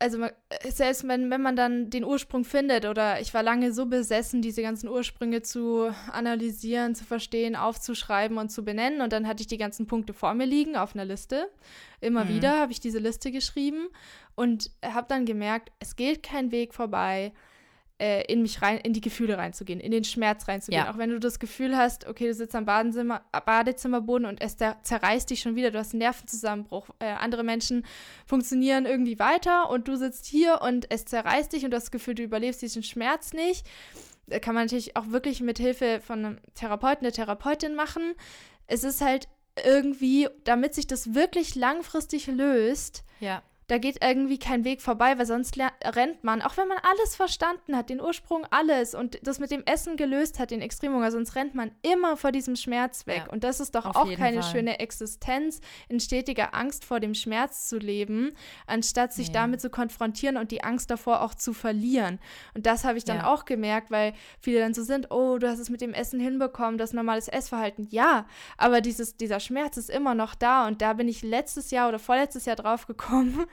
also 0.00 0.22
äh, 0.24 0.30
selbst 0.70 1.06
wenn, 1.06 1.30
wenn 1.30 1.42
man 1.42 1.54
dann 1.54 1.90
den 1.90 2.04
Ursprung 2.04 2.44
findet, 2.44 2.86
oder 2.86 3.20
ich 3.20 3.32
war 3.34 3.42
lange 3.42 3.72
so 3.72 3.86
besessen, 3.86 4.42
diese 4.42 4.62
ganzen 4.62 4.88
Ursprünge 4.88 5.42
zu 5.42 5.94
analysieren, 6.10 6.94
zu 6.94 7.04
verstehen, 7.04 7.54
aufzuschreiben 7.54 8.38
und 8.38 8.50
zu 8.50 8.64
benennen. 8.64 9.02
Und 9.02 9.12
dann 9.12 9.28
hatte 9.28 9.42
ich 9.42 9.46
die 9.46 9.58
ganzen 9.58 9.86
Punkte 9.86 10.12
vor 10.12 10.34
mir 10.34 10.46
liegen 10.46 10.74
auf 10.74 10.94
einer 10.94 11.04
Liste. 11.04 11.48
Immer 12.00 12.24
mhm. 12.24 12.30
wieder 12.30 12.58
habe 12.58 12.72
ich 12.72 12.80
diese 12.80 12.98
Liste 12.98 13.30
geschrieben 13.30 13.88
und 14.34 14.70
habe 14.82 15.06
dann 15.08 15.26
gemerkt, 15.26 15.70
es 15.78 15.94
geht 15.96 16.22
kein 16.22 16.50
Weg 16.50 16.74
vorbei 16.74 17.32
äh, 18.00 18.22
in 18.32 18.40
mich 18.40 18.62
rein, 18.62 18.78
in 18.78 18.94
die 18.94 19.02
Gefühle 19.02 19.36
reinzugehen, 19.36 19.78
in 19.78 19.90
den 19.90 20.04
Schmerz 20.04 20.48
reinzugehen. 20.48 20.84
Ja. 20.84 20.90
Auch 20.92 20.96
wenn 20.96 21.10
du 21.10 21.20
das 21.20 21.38
Gefühl 21.38 21.76
hast, 21.76 22.06
okay, 22.06 22.26
du 22.26 22.34
sitzt 22.34 22.54
am 22.54 22.64
Badezimmer, 22.64 23.22
Badezimmerboden 23.44 24.26
und 24.26 24.40
es 24.40 24.56
zerreißt 24.56 25.28
dich 25.28 25.40
schon 25.40 25.54
wieder, 25.54 25.70
du 25.70 25.78
hast 25.78 25.92
einen 25.92 26.00
Nervenzusammenbruch. 26.00 26.88
Äh, 26.98 27.10
andere 27.10 27.44
Menschen 27.44 27.84
funktionieren 28.26 28.86
irgendwie 28.86 29.18
weiter 29.18 29.68
und 29.68 29.86
du 29.86 29.96
sitzt 29.96 30.24
hier 30.24 30.62
und 30.62 30.86
es 30.90 31.04
zerreißt 31.04 31.52
dich 31.52 31.64
und 31.64 31.72
du 31.72 31.76
hast 31.76 31.84
das 31.84 31.90
Gefühl, 31.90 32.14
du 32.14 32.22
überlebst 32.22 32.62
diesen 32.62 32.82
Schmerz 32.82 33.34
nicht. 33.34 33.66
Da 34.26 34.38
kann 34.38 34.54
man 34.54 34.64
natürlich 34.64 34.96
auch 34.96 35.08
wirklich 35.08 35.42
mit 35.42 35.58
Hilfe 35.58 36.00
von 36.00 36.24
einem 36.24 36.38
Therapeuten, 36.54 37.04
der 37.04 37.12
Therapeutin 37.12 37.74
machen. 37.74 38.14
Es 38.66 38.82
ist 38.82 39.02
halt 39.02 39.28
irgendwie, 39.62 40.28
damit 40.44 40.74
sich 40.74 40.86
das 40.86 41.14
wirklich 41.14 41.54
langfristig 41.54 42.28
löst, 42.28 43.04
ja 43.18 43.42
da 43.70 43.78
geht 43.78 44.02
irgendwie 44.02 44.38
kein 44.38 44.64
Weg 44.64 44.82
vorbei, 44.82 45.16
weil 45.16 45.26
sonst 45.26 45.56
rennt 45.84 46.24
man, 46.24 46.42
auch 46.42 46.56
wenn 46.56 46.66
man 46.66 46.78
alles 46.82 47.14
verstanden 47.14 47.76
hat, 47.76 47.88
den 47.88 48.00
Ursprung 48.00 48.44
alles 48.50 48.96
und 48.96 49.20
das 49.22 49.38
mit 49.38 49.52
dem 49.52 49.62
Essen 49.64 49.96
gelöst 49.96 50.40
hat, 50.40 50.50
den 50.50 50.60
Extremhunger, 50.60 51.12
sonst 51.12 51.36
rennt 51.36 51.54
man 51.54 51.70
immer 51.82 52.16
vor 52.16 52.32
diesem 52.32 52.56
Schmerz 52.56 53.06
weg. 53.06 53.24
Ja, 53.26 53.32
und 53.32 53.44
das 53.44 53.60
ist 53.60 53.76
doch 53.76 53.86
auch 53.86 54.12
keine 54.16 54.42
Fall. 54.42 54.52
schöne 54.52 54.80
Existenz, 54.80 55.60
in 55.88 56.00
stetiger 56.00 56.52
Angst 56.52 56.84
vor 56.84 56.98
dem 56.98 57.14
Schmerz 57.14 57.68
zu 57.68 57.78
leben, 57.78 58.32
anstatt 58.66 59.12
sich 59.12 59.28
nee. 59.28 59.34
damit 59.34 59.60
zu 59.60 59.70
konfrontieren 59.70 60.36
und 60.36 60.50
die 60.50 60.64
Angst 60.64 60.90
davor 60.90 61.22
auch 61.22 61.36
zu 61.36 61.52
verlieren. 61.52 62.18
Und 62.54 62.66
das 62.66 62.82
habe 62.82 62.98
ich 62.98 63.04
dann 63.04 63.18
ja. 63.18 63.32
auch 63.32 63.44
gemerkt, 63.44 63.92
weil 63.92 64.14
viele 64.40 64.58
dann 64.58 64.74
so 64.74 64.82
sind, 64.82 65.12
oh, 65.12 65.38
du 65.38 65.48
hast 65.48 65.60
es 65.60 65.70
mit 65.70 65.80
dem 65.80 65.94
Essen 65.94 66.18
hinbekommen, 66.18 66.76
das 66.76 66.92
normales 66.92 67.28
Essverhalten. 67.28 67.86
Ja, 67.90 68.26
aber 68.56 68.80
dieses, 68.80 69.16
dieser 69.16 69.38
Schmerz 69.38 69.76
ist 69.76 69.90
immer 69.90 70.16
noch 70.16 70.34
da 70.34 70.66
und 70.66 70.82
da 70.82 70.94
bin 70.94 71.06
ich 71.06 71.22
letztes 71.22 71.70
Jahr 71.70 71.88
oder 71.88 72.00
vorletztes 72.00 72.46
Jahr 72.46 72.56
drauf 72.56 72.88
gekommen, 72.88 73.46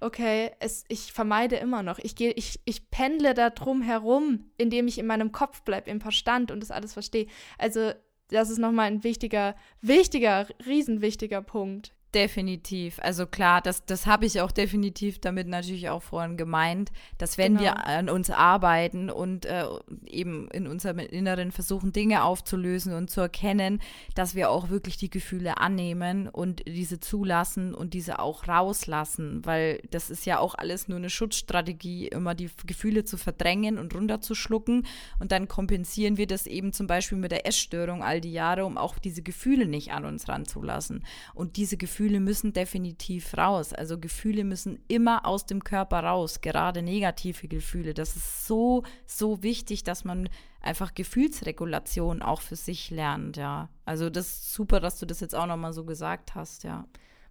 okay, 0.00 0.50
es, 0.60 0.84
ich 0.88 1.12
vermeide 1.12 1.56
immer 1.56 1.82
noch. 1.82 1.98
Ich, 1.98 2.16
gehe, 2.16 2.32
ich, 2.32 2.60
ich 2.64 2.90
pendle 2.90 3.34
da 3.34 3.50
drum 3.50 3.82
herum, 3.82 4.50
indem 4.56 4.88
ich 4.88 4.98
in 4.98 5.06
meinem 5.06 5.32
Kopf 5.32 5.62
bleibe, 5.62 5.90
im 5.90 6.00
Verstand 6.00 6.50
und 6.50 6.60
das 6.60 6.70
alles 6.70 6.92
verstehe. 6.92 7.26
Also 7.58 7.92
das 8.28 8.50
ist 8.50 8.58
nochmal 8.58 8.86
ein 8.86 9.04
wichtiger, 9.04 9.54
wichtiger, 9.80 10.46
riesenwichtiger 10.66 11.42
Punkt. 11.42 11.94
Definitiv. 12.14 13.00
Also 13.02 13.26
klar, 13.26 13.60
das, 13.60 13.84
das 13.86 14.06
habe 14.06 14.24
ich 14.24 14.40
auch 14.40 14.52
definitiv 14.52 15.18
damit 15.18 15.48
natürlich 15.48 15.88
auch 15.88 16.02
vorhin 16.02 16.36
gemeint, 16.36 16.92
dass 17.18 17.38
wenn 17.38 17.56
genau. 17.56 17.64
wir 17.64 17.86
an 17.86 18.08
uns 18.08 18.30
arbeiten 18.30 19.10
und 19.10 19.46
äh, 19.46 19.64
eben 20.06 20.48
in 20.52 20.68
unserem 20.68 21.00
Inneren 21.00 21.50
versuchen, 21.50 21.92
Dinge 21.92 22.22
aufzulösen 22.22 22.94
und 22.94 23.10
zu 23.10 23.20
erkennen, 23.20 23.80
dass 24.14 24.36
wir 24.36 24.50
auch 24.50 24.68
wirklich 24.68 24.96
die 24.96 25.10
Gefühle 25.10 25.58
annehmen 25.58 26.28
und 26.28 26.62
diese 26.68 27.00
zulassen 27.00 27.74
und 27.74 27.94
diese 27.94 28.20
auch 28.20 28.46
rauslassen, 28.46 29.44
weil 29.44 29.80
das 29.90 30.08
ist 30.08 30.24
ja 30.24 30.38
auch 30.38 30.54
alles 30.54 30.86
nur 30.86 30.98
eine 30.98 31.10
Schutzstrategie, 31.10 32.06
immer 32.06 32.36
die 32.36 32.50
Gefühle 32.64 33.04
zu 33.04 33.16
verdrängen 33.16 33.76
und 33.76 33.92
runterzuschlucken 33.92 34.86
und 35.18 35.32
dann 35.32 35.48
kompensieren 35.48 36.16
wir 36.16 36.28
das 36.28 36.46
eben 36.46 36.72
zum 36.72 36.86
Beispiel 36.86 37.18
mit 37.18 37.32
der 37.32 37.44
Essstörung 37.44 38.04
all 38.04 38.20
die 38.20 38.32
Jahre, 38.32 38.64
um 38.64 38.78
auch 38.78 39.00
diese 39.00 39.22
Gefühle 39.22 39.66
nicht 39.66 39.90
an 39.90 40.04
uns 40.04 40.28
ranzulassen. 40.28 41.04
Und 41.34 41.56
diese 41.56 41.76
Gefühle 41.76 42.03
Gefühle 42.04 42.20
müssen 42.20 42.52
definitiv 42.52 43.34
raus. 43.34 43.72
Also 43.72 43.98
Gefühle 43.98 44.44
müssen 44.44 44.78
immer 44.88 45.24
aus 45.24 45.46
dem 45.46 45.64
Körper 45.64 46.00
raus, 46.00 46.42
gerade 46.42 46.82
negative 46.82 47.48
Gefühle. 47.48 47.94
Das 47.94 48.14
ist 48.14 48.46
so, 48.46 48.82
so 49.06 49.42
wichtig, 49.42 49.84
dass 49.84 50.04
man 50.04 50.28
einfach 50.60 50.92
Gefühlsregulation 50.92 52.20
auch 52.20 52.42
für 52.42 52.56
sich 52.56 52.90
lernt, 52.90 53.38
ja. 53.38 53.70
Also 53.86 54.10
das 54.10 54.26
ist 54.26 54.52
super, 54.52 54.80
dass 54.80 54.98
du 54.98 55.06
das 55.06 55.20
jetzt 55.20 55.34
auch 55.34 55.46
nochmal 55.46 55.72
so 55.72 55.86
gesagt 55.86 56.34
hast, 56.34 56.62
ja. 56.64 56.84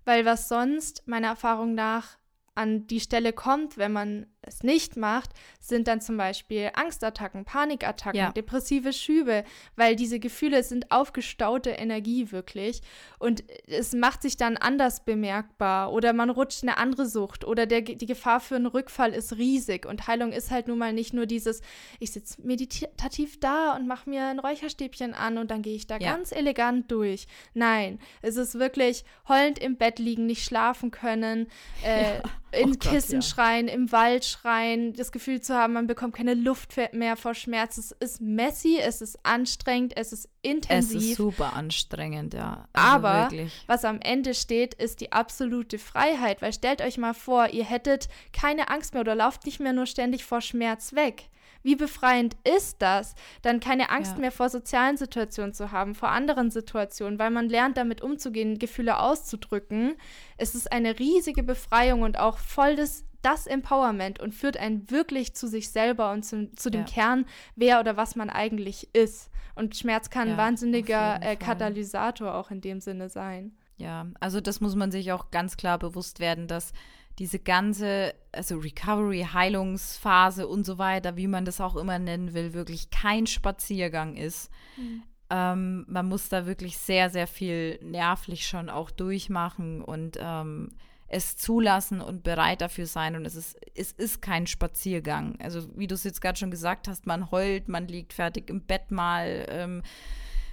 Weil 0.06 0.26
was 0.26 0.50
sonst 0.50 1.08
meiner 1.08 1.28
Erfahrung 1.28 1.76
nach 1.76 2.18
an 2.56 2.88
die 2.88 3.00
Stelle 3.00 3.32
kommt, 3.32 3.78
wenn 3.78 3.94
man 3.94 4.26
es 4.46 4.64
nicht 4.64 4.98
macht, 4.98 5.32
sind 5.60 5.88
dann 5.88 6.02
zum 6.02 6.18
Beispiel 6.18 6.72
Angstattacken, 6.74 7.46
Panikattacken, 7.46 8.20
ja. 8.20 8.32
depressive 8.32 8.94
Schübe, 8.94 9.44
weil 9.76 9.96
diese 9.96 10.20
Gefühle 10.20 10.64
sind 10.64 10.92
aufgestaute 10.92 11.72
Energie 11.72 12.32
wirklich 12.32 12.82
und 13.20 13.44
es 13.68 13.94
macht 13.94 14.22
sich 14.22 14.38
dann 14.38 14.58
anders 14.58 15.06
bemerkbar 15.06 15.92
oder 15.92 16.14
man 16.14 16.30
rutscht 16.30 16.64
in 16.64 16.70
eine 16.70 16.78
andere 16.78 17.06
Sucht 17.06 17.46
oder 17.46 17.66
der, 17.66 17.82
die 17.82 18.06
Gefahr 18.06 18.40
für 18.40 18.56
einen 18.56 18.66
Rückfall 18.66 19.14
ist 19.14 19.38
riesig 19.38 19.86
und 19.86 20.08
Heilung 20.08 20.32
ist 20.32 20.52
halt 20.52 20.68
nun 20.68 20.78
mal 20.78 20.94
nicht 20.94 21.14
nur 21.14 21.26
dieses, 21.26 21.62
ich 22.00 22.12
sitze 22.12 22.42
meditativ 22.42 23.40
da 23.40 23.76
und 23.76 23.88
mache 23.88 24.10
mir 24.10 24.28
ein 24.28 24.40
Räucherstäbchen 24.40 25.14
an 25.14 25.38
und 25.38 25.52
dann 25.52 25.62
gehe 25.62 25.76
ich 25.76 25.88
da 25.88 25.98
ja. 25.98 26.14
ganz 26.14 26.32
elegant 26.32 26.92
durch. 26.92 27.28
Nein, 27.54 28.00
es 28.22 28.38
ist 28.38 28.56
wirklich 28.60 29.06
heulend 29.28 29.60
im 29.60 29.78
Bett 29.78 30.00
liegen, 30.00 30.26
nicht 30.26 30.44
schlafen 30.44 30.92
können, 30.92 31.48
äh, 31.84 32.18
ja. 32.18 32.60
in 32.60 32.72
oh 32.72 32.78
Kissen 32.78 33.20
Gott, 33.20 33.30
schreien, 33.30 33.68
im 33.68 33.92
Wald 33.92 34.26
schreien, 34.34 34.94
das 34.94 35.12
Gefühl 35.12 35.42
zu 35.42 35.56
haben, 35.56 35.74
man 35.74 35.88
bekommt 35.88 36.16
keine 36.16 36.34
Luft 36.34 36.76
mehr 36.92 37.16
vor 37.16 37.34
Schmerz. 37.34 37.78
Es 37.78 37.92
ist 37.92 38.22
messy, 38.22 38.78
es 38.80 39.02
ist 39.02 39.18
anstrengend, 39.24 39.96
es 39.96 40.12
ist 40.12 40.30
intensiv. 40.42 40.98
Es 40.98 41.04
ist 41.04 41.16
super 41.16 41.54
anstrengend, 41.54 42.34
ja. 42.34 42.68
Also 42.74 42.88
Aber 42.88 43.32
wirklich. 43.32 43.64
was 43.68 43.86
am 43.86 44.00
Ende 44.02 44.34
steht, 44.34 44.74
ist 44.74 45.02
die 45.02 45.12
absolute 45.12 45.80
Freiheit. 45.80 46.42
Weil 46.42 46.54
stellt 46.54 46.82
euch 46.82 46.98
mal 46.98 47.14
vor, 47.14 47.50
ihr 47.50 47.64
hättet 47.64 48.10
keine 48.34 48.70
Angst 48.70 48.94
mehr 48.94 49.02
oder 49.02 49.16
lauft 49.16 49.46
nicht 49.46 49.60
mehr 49.60 49.74
nur 49.74 49.86
ständig 49.86 50.26
vor 50.26 50.42
Schmerz 50.42 50.94
weg. 50.94 51.30
Wie 51.64 51.76
befreiend 51.76 52.36
ist 52.44 52.82
das, 52.82 53.16
dann 53.42 53.62
keine 53.62 53.90
Angst 53.90 54.14
ja. 54.14 54.20
mehr 54.20 54.32
vor 54.32 54.50
sozialen 54.50 54.98
Situationen 54.98 55.54
zu 55.54 55.72
haben, 55.72 55.96
vor 55.96 56.10
anderen 56.10 56.52
Situationen, 56.52 57.18
weil 57.20 57.32
man 57.32 57.48
lernt, 57.48 57.78
damit 57.78 58.02
umzugehen, 58.02 58.60
Gefühle 58.60 59.00
auszudrücken. 59.00 59.96
Es 60.38 60.56
ist 60.56 60.72
eine 60.72 61.00
riesige 61.00 61.42
Befreiung 61.42 62.02
und 62.02 62.20
auch 62.20 62.38
voll 62.38 62.76
das 62.76 63.06
das 63.24 63.48
Empowerment 63.48 64.20
und 64.20 64.34
führt 64.34 64.58
einen 64.58 64.90
wirklich 64.92 65.34
zu 65.34 65.48
sich 65.48 65.70
selber 65.70 66.12
und 66.12 66.24
zu, 66.24 66.52
zu 66.56 66.70
dem 66.70 66.82
ja. 66.82 66.88
Kern, 66.88 67.26
wer 67.56 67.80
oder 67.80 67.98
was 67.98 68.16
man 68.16 68.30
eigentlich 68.30 68.94
ist. 68.94 69.32
Und 69.56 69.76
Schmerz 69.76 70.10
kann 70.10 70.28
ja, 70.28 70.34
ein 70.34 70.38
wahnsinniger 70.38 71.20
äh, 71.22 71.36
Katalysator 71.36 72.36
auch 72.36 72.52
in 72.52 72.62
dem 72.62 72.80
Sinne 72.80 73.10
sein. 73.10 73.56
Ja, 73.78 74.08
also 74.20 74.42
das 74.42 74.62
muss 74.62 74.76
man 74.76 74.92
sich 74.92 75.12
auch 75.12 75.32
ganz 75.32 75.58
klar 75.58 75.80
bewusst 75.80 76.20
werden, 76.20 76.48
dass 76.48 76.74
diese 77.20 77.40
ganze, 77.40 78.14
also 78.32 78.58
Recovery, 78.58 79.28
Heilungsphase 79.32 80.48
und 80.48 80.66
so 80.66 80.78
weiter, 80.78 81.16
wie 81.16 81.28
man 81.28 81.46
das 81.46 81.62
auch 81.62 81.76
immer 81.76 82.00
nennen 82.00 82.34
will, 82.34 82.54
wirklich 82.54 82.90
kein 82.90 83.28
Spaziergang 83.28 84.16
ist. 84.16 84.50
Mhm. 84.78 85.04
Ähm, 85.30 85.86
man 85.88 86.08
muss 86.08 86.30
da 86.30 86.46
wirklich 86.46 86.78
sehr, 86.78 87.10
sehr 87.10 87.28
viel 87.28 87.80
nervlich 87.84 88.48
schon 88.48 88.70
auch 88.70 88.90
durchmachen 88.92 89.82
und 89.82 90.18
ähm, 90.20 90.72
es 91.14 91.38
zulassen 91.38 92.02
und 92.02 92.24
bereit 92.24 92.62
dafür 92.62 92.88
sein. 92.88 93.16
Und 93.16 93.26
es 93.26 93.36
ist, 93.36 93.56
es 93.76 93.92
ist 93.92 94.22
kein 94.22 94.48
Spaziergang. 94.48 95.38
Also 95.40 95.68
wie 95.78 95.88
du 95.88 95.96
es 95.96 96.04
jetzt 96.04 96.22
gerade 96.22 96.38
schon 96.38 96.52
gesagt 96.52 96.88
hast, 96.88 97.06
man 97.06 97.30
heult, 97.30 97.68
man 97.68 97.88
liegt 97.88 98.14
fertig 98.14 98.50
im 98.50 98.62
Bett 98.62 98.92
mal. 98.92 99.46
Ähm, 99.50 99.84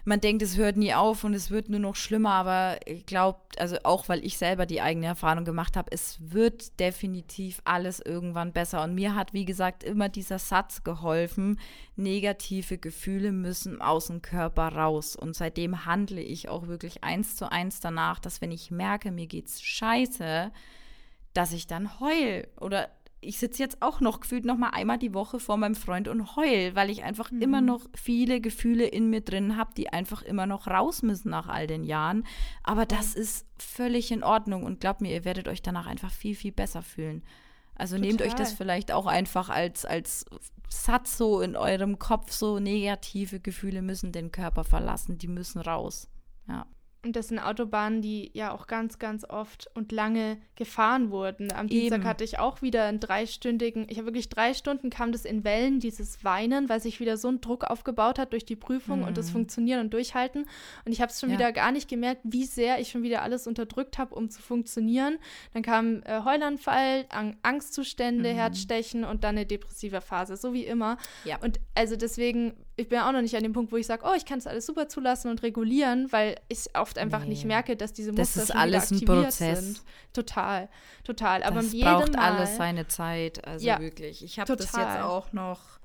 man 0.04 0.20
denkt, 0.20 0.42
es 0.42 0.56
hört 0.56 0.76
nie 0.76 0.94
auf 0.94 1.24
und 1.24 1.34
es 1.34 1.50
wird 1.50 1.68
nur 1.68 1.80
noch 1.80 1.96
schlimmer, 1.96 2.32
aber 2.32 2.78
ich 2.86 3.06
glaube, 3.06 3.38
also 3.58 3.76
auch 3.84 4.08
weil 4.08 4.24
ich 4.24 4.38
selber 4.38 4.66
die 4.66 4.80
eigene 4.80 5.06
Erfahrung 5.06 5.44
gemacht 5.44 5.76
habe, 5.76 5.90
es 5.92 6.18
wird 6.20 6.78
definitiv 6.80 7.60
alles 7.64 8.00
irgendwann 8.00 8.52
besser. 8.52 8.82
Und 8.82 8.94
mir 8.94 9.14
hat, 9.14 9.32
wie 9.32 9.44
gesagt, 9.44 9.84
immer 9.84 10.08
dieser 10.08 10.38
Satz 10.38 10.84
geholfen, 10.84 11.58
negative 11.96 12.78
Gefühle 12.78 13.32
müssen 13.32 13.80
aus 13.82 14.06
dem 14.06 14.22
Körper 14.22 14.68
raus. 14.68 15.16
Und 15.16 15.36
seitdem 15.36 15.84
handle 15.84 16.20
ich 16.20 16.48
auch 16.48 16.66
wirklich 16.66 17.04
eins 17.04 17.36
zu 17.36 17.50
eins 17.50 17.80
danach, 17.80 18.18
dass 18.18 18.40
wenn 18.40 18.52
ich 18.52 18.70
merke, 18.70 19.10
mir 19.10 19.26
geht's 19.26 19.62
scheiße, 19.62 20.50
dass 21.34 21.52
ich 21.52 21.66
dann 21.66 22.00
heul 22.00 22.48
oder 22.60 22.88
ich 23.20 23.38
sitze 23.38 23.62
jetzt 23.62 23.82
auch 23.82 24.00
noch 24.00 24.20
gefühlt 24.20 24.44
noch 24.44 24.56
mal 24.56 24.70
einmal 24.70 24.98
die 24.98 25.12
Woche 25.12 25.40
vor 25.40 25.56
meinem 25.56 25.74
Freund 25.74 26.08
und 26.08 26.36
heul, 26.36 26.74
weil 26.74 26.90
ich 26.90 27.04
einfach 27.04 27.30
mhm. 27.30 27.42
immer 27.42 27.60
noch 27.60 27.86
viele 27.94 28.40
Gefühle 28.40 28.86
in 28.86 29.10
mir 29.10 29.20
drin 29.20 29.56
habe, 29.56 29.72
die 29.76 29.92
einfach 29.92 30.22
immer 30.22 30.46
noch 30.46 30.66
raus 30.66 31.02
müssen 31.02 31.30
nach 31.30 31.48
all 31.48 31.66
den 31.66 31.84
Jahren. 31.84 32.24
Aber 32.62 32.86
das 32.86 33.14
ist 33.14 33.46
völlig 33.58 34.10
in 34.10 34.22
Ordnung 34.22 34.64
und 34.64 34.80
glaubt 34.80 35.02
mir, 35.02 35.12
ihr 35.12 35.24
werdet 35.24 35.48
euch 35.48 35.60
danach 35.60 35.86
einfach 35.86 36.10
viel, 36.10 36.34
viel 36.34 36.52
besser 36.52 36.82
fühlen. 36.82 37.22
Also 37.74 37.96
Total. 37.96 38.08
nehmt 38.08 38.22
euch 38.22 38.34
das 38.34 38.52
vielleicht 38.52 38.92
auch 38.92 39.06
einfach 39.06 39.48
als, 39.48 39.84
als 39.84 40.24
Satz 40.68 41.16
so 41.16 41.40
in 41.40 41.56
eurem 41.56 41.98
Kopf, 41.98 42.32
so 42.32 42.58
negative 42.58 43.40
Gefühle 43.40 43.82
müssen 43.82 44.12
den 44.12 44.32
Körper 44.32 44.64
verlassen, 44.64 45.18
die 45.18 45.28
müssen 45.28 45.60
raus. 45.60 46.08
Ja. 46.48 46.66
Und 47.02 47.16
das 47.16 47.28
sind 47.28 47.38
Autobahnen, 47.38 48.02
die 48.02 48.30
ja 48.34 48.52
auch 48.52 48.66
ganz, 48.66 48.98
ganz 48.98 49.24
oft 49.24 49.70
und 49.74 49.90
lange 49.90 50.36
gefahren 50.54 51.10
wurden. 51.10 51.50
Am 51.52 51.66
Dienstag 51.66 52.04
hatte 52.04 52.24
ich 52.24 52.38
auch 52.38 52.60
wieder 52.60 52.84
einen 52.84 53.00
dreistündigen, 53.00 53.86
ich 53.88 53.96
habe 53.96 54.08
wirklich 54.08 54.28
drei 54.28 54.52
Stunden 54.52 54.90
kam 54.90 55.10
das 55.10 55.24
in 55.24 55.42
Wellen, 55.42 55.80
dieses 55.80 56.24
Weinen, 56.24 56.68
weil 56.68 56.80
sich 56.80 57.00
wieder 57.00 57.16
so 57.16 57.28
ein 57.28 57.40
Druck 57.40 57.64
aufgebaut 57.64 58.18
hat 58.18 58.32
durch 58.32 58.44
die 58.44 58.56
Prüfung 58.56 59.00
mhm. 59.00 59.06
und 59.06 59.16
das 59.16 59.28
mhm. 59.28 59.32
Funktionieren 59.32 59.80
und 59.80 59.94
Durchhalten. 59.94 60.46
Und 60.84 60.92
ich 60.92 61.00
habe 61.00 61.10
es 61.10 61.18
schon 61.18 61.30
ja. 61.30 61.36
wieder 61.36 61.52
gar 61.52 61.72
nicht 61.72 61.88
gemerkt, 61.88 62.20
wie 62.24 62.44
sehr 62.44 62.80
ich 62.80 62.90
schon 62.90 63.02
wieder 63.02 63.22
alles 63.22 63.46
unterdrückt 63.46 63.96
habe, 63.96 64.14
um 64.14 64.28
zu 64.28 64.42
funktionieren. 64.42 65.18
Dann 65.54 65.62
kam 65.62 66.02
äh, 66.02 66.22
Heulanfall, 66.24 67.06
Ang 67.08 67.38
Angstzustände, 67.42 68.32
mhm. 68.32 68.36
Herzstechen 68.36 69.04
und 69.04 69.24
dann 69.24 69.36
eine 69.36 69.46
depressive 69.46 70.02
Phase, 70.02 70.36
so 70.36 70.52
wie 70.52 70.66
immer. 70.66 70.98
Ja. 71.24 71.38
Und 71.40 71.60
also 71.74 71.96
deswegen 71.96 72.54
ich 72.80 72.88
bin 72.88 72.98
auch 72.98 73.12
noch 73.12 73.22
nicht 73.22 73.36
an 73.36 73.42
dem 73.42 73.52
Punkt, 73.52 73.72
wo 73.72 73.76
ich 73.76 73.86
sage, 73.86 74.04
oh, 74.04 74.14
ich 74.16 74.24
kann 74.24 74.38
das 74.38 74.46
alles 74.46 74.66
super 74.66 74.88
zulassen 74.88 75.30
und 75.30 75.42
regulieren, 75.42 76.10
weil 76.10 76.36
ich 76.48 76.66
oft 76.74 76.98
einfach 76.98 77.22
nee. 77.22 77.30
nicht 77.30 77.44
merke, 77.44 77.76
dass 77.76 77.92
diese 77.92 78.12
Muster 78.12 78.40
das 78.40 78.50
ist 78.50 78.56
alles 78.56 78.90
ein 78.90 79.04
Prozess. 79.04 79.64
sind. 79.64 79.82
Total, 80.12 80.68
total. 81.04 81.42
Aber 81.42 81.62
das 81.62 81.78
braucht 81.78 82.14
Mal, 82.14 82.36
alles 82.36 82.56
seine 82.56 82.88
Zeit, 82.88 83.46
also 83.46 83.66
ja, 83.66 83.78
wirklich. 83.78 84.24
Ich 84.24 84.38
habe 84.38 84.56
das 84.56 84.66
jetzt 84.66 85.00
auch 85.00 85.32
noch. 85.32 85.78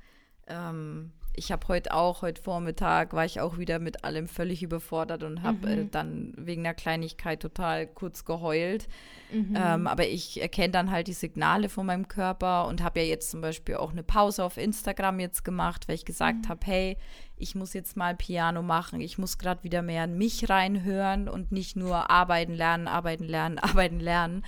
Ähm, 0.47 1.11
ich 1.35 1.51
habe 1.51 1.67
heute 1.67 1.93
auch, 1.93 2.21
heute 2.21 2.41
Vormittag, 2.41 3.13
war 3.13 3.25
ich 3.25 3.39
auch 3.39 3.57
wieder 3.57 3.79
mit 3.79 4.03
allem 4.03 4.27
völlig 4.27 4.63
überfordert 4.63 5.23
und 5.23 5.43
habe 5.43 5.69
äh, 5.69 5.75
mhm. 5.75 5.81
äh, 5.81 5.87
dann 5.89 6.33
wegen 6.37 6.65
einer 6.65 6.73
Kleinigkeit 6.73 7.41
total 7.41 7.87
kurz 7.87 8.25
geheult. 8.25 8.87
Mhm. 9.31 9.55
Ähm, 9.57 9.87
aber 9.87 10.07
ich 10.07 10.41
erkenne 10.41 10.71
dann 10.71 10.91
halt 10.91 11.07
die 11.07 11.13
Signale 11.13 11.69
von 11.69 11.85
meinem 11.85 12.07
Körper 12.07 12.67
und 12.67 12.83
habe 12.83 13.01
ja 13.01 13.05
jetzt 13.05 13.31
zum 13.31 13.41
Beispiel 13.41 13.75
auch 13.75 13.91
eine 13.91 14.03
Pause 14.03 14.43
auf 14.43 14.57
Instagram 14.57 15.19
jetzt 15.19 15.43
gemacht, 15.43 15.87
weil 15.87 15.95
ich 15.95 16.05
gesagt 16.05 16.45
mhm. 16.45 16.49
habe, 16.49 16.65
hey, 16.65 16.97
ich 17.37 17.55
muss 17.55 17.73
jetzt 17.73 17.97
mal 17.97 18.15
Piano 18.15 18.61
machen, 18.61 19.01
ich 19.01 19.17
muss 19.17 19.37
gerade 19.37 19.63
wieder 19.63 19.81
mehr 19.81 20.05
in 20.05 20.17
mich 20.17 20.49
reinhören 20.49 21.27
und 21.27 21.51
nicht 21.51 21.75
nur 21.75 22.09
arbeiten, 22.09 22.53
lernen, 22.53 22.87
arbeiten, 22.87 23.25
lernen, 23.25 23.59
arbeiten, 23.59 23.99
lernen. 23.99 24.43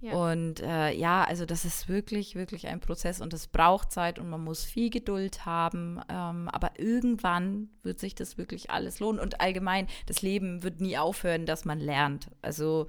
Ja. 0.00 0.14
Und 0.14 0.60
äh, 0.60 0.92
ja, 0.92 1.24
also 1.24 1.44
das 1.44 1.64
ist 1.64 1.88
wirklich, 1.88 2.34
wirklich 2.34 2.66
ein 2.68 2.80
Prozess 2.80 3.20
und 3.20 3.34
es 3.34 3.46
braucht 3.46 3.92
Zeit 3.92 4.18
und 4.18 4.30
man 4.30 4.42
muss 4.42 4.64
viel 4.64 4.88
Geduld 4.88 5.44
haben. 5.44 6.00
Ähm, 6.08 6.48
aber 6.48 6.72
irgendwann 6.78 7.68
wird 7.82 8.00
sich 8.00 8.14
das 8.14 8.38
wirklich 8.38 8.70
alles 8.70 8.98
lohnen. 9.00 9.20
Und 9.20 9.40
allgemein, 9.40 9.88
das 10.06 10.22
Leben 10.22 10.62
wird 10.62 10.80
nie 10.80 10.96
aufhören, 10.96 11.44
dass 11.44 11.66
man 11.66 11.80
lernt. 11.80 12.30
Also 12.40 12.86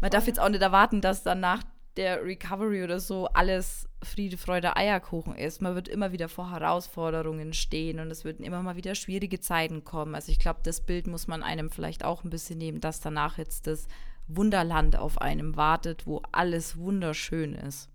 man 0.00 0.10
darf 0.10 0.26
jetzt 0.26 0.40
auch 0.40 0.48
nicht 0.48 0.62
erwarten, 0.62 1.00
dass 1.00 1.22
dann 1.22 1.40
nach 1.40 1.62
der 1.96 2.24
Recovery 2.24 2.84
oder 2.84 3.00
so 3.00 3.26
alles 3.26 3.88
Friede, 4.02 4.36
Freude, 4.36 4.76
Eierkuchen 4.76 5.34
ist. 5.34 5.60
Man 5.60 5.74
wird 5.74 5.88
immer 5.88 6.12
wieder 6.12 6.28
vor 6.28 6.50
Herausforderungen 6.50 7.52
stehen 7.52 7.98
und 7.98 8.10
es 8.10 8.24
würden 8.24 8.44
immer 8.44 8.62
mal 8.62 8.76
wieder 8.76 8.94
schwierige 8.94 9.40
Zeiten 9.40 9.84
kommen. 9.84 10.14
Also 10.14 10.30
ich 10.30 10.38
glaube, 10.38 10.60
das 10.62 10.80
Bild 10.80 11.08
muss 11.08 11.26
man 11.26 11.42
einem 11.42 11.70
vielleicht 11.70 12.04
auch 12.04 12.22
ein 12.22 12.30
bisschen 12.30 12.58
nehmen, 12.58 12.80
dass 12.80 13.00
danach 13.00 13.38
jetzt 13.38 13.66
das 13.66 13.88
Wunderland 14.28 14.96
auf 14.96 15.20
einem 15.20 15.56
wartet, 15.56 16.06
wo 16.06 16.22
alles 16.32 16.76
wunderschön 16.76 17.54
ist. 17.54 17.88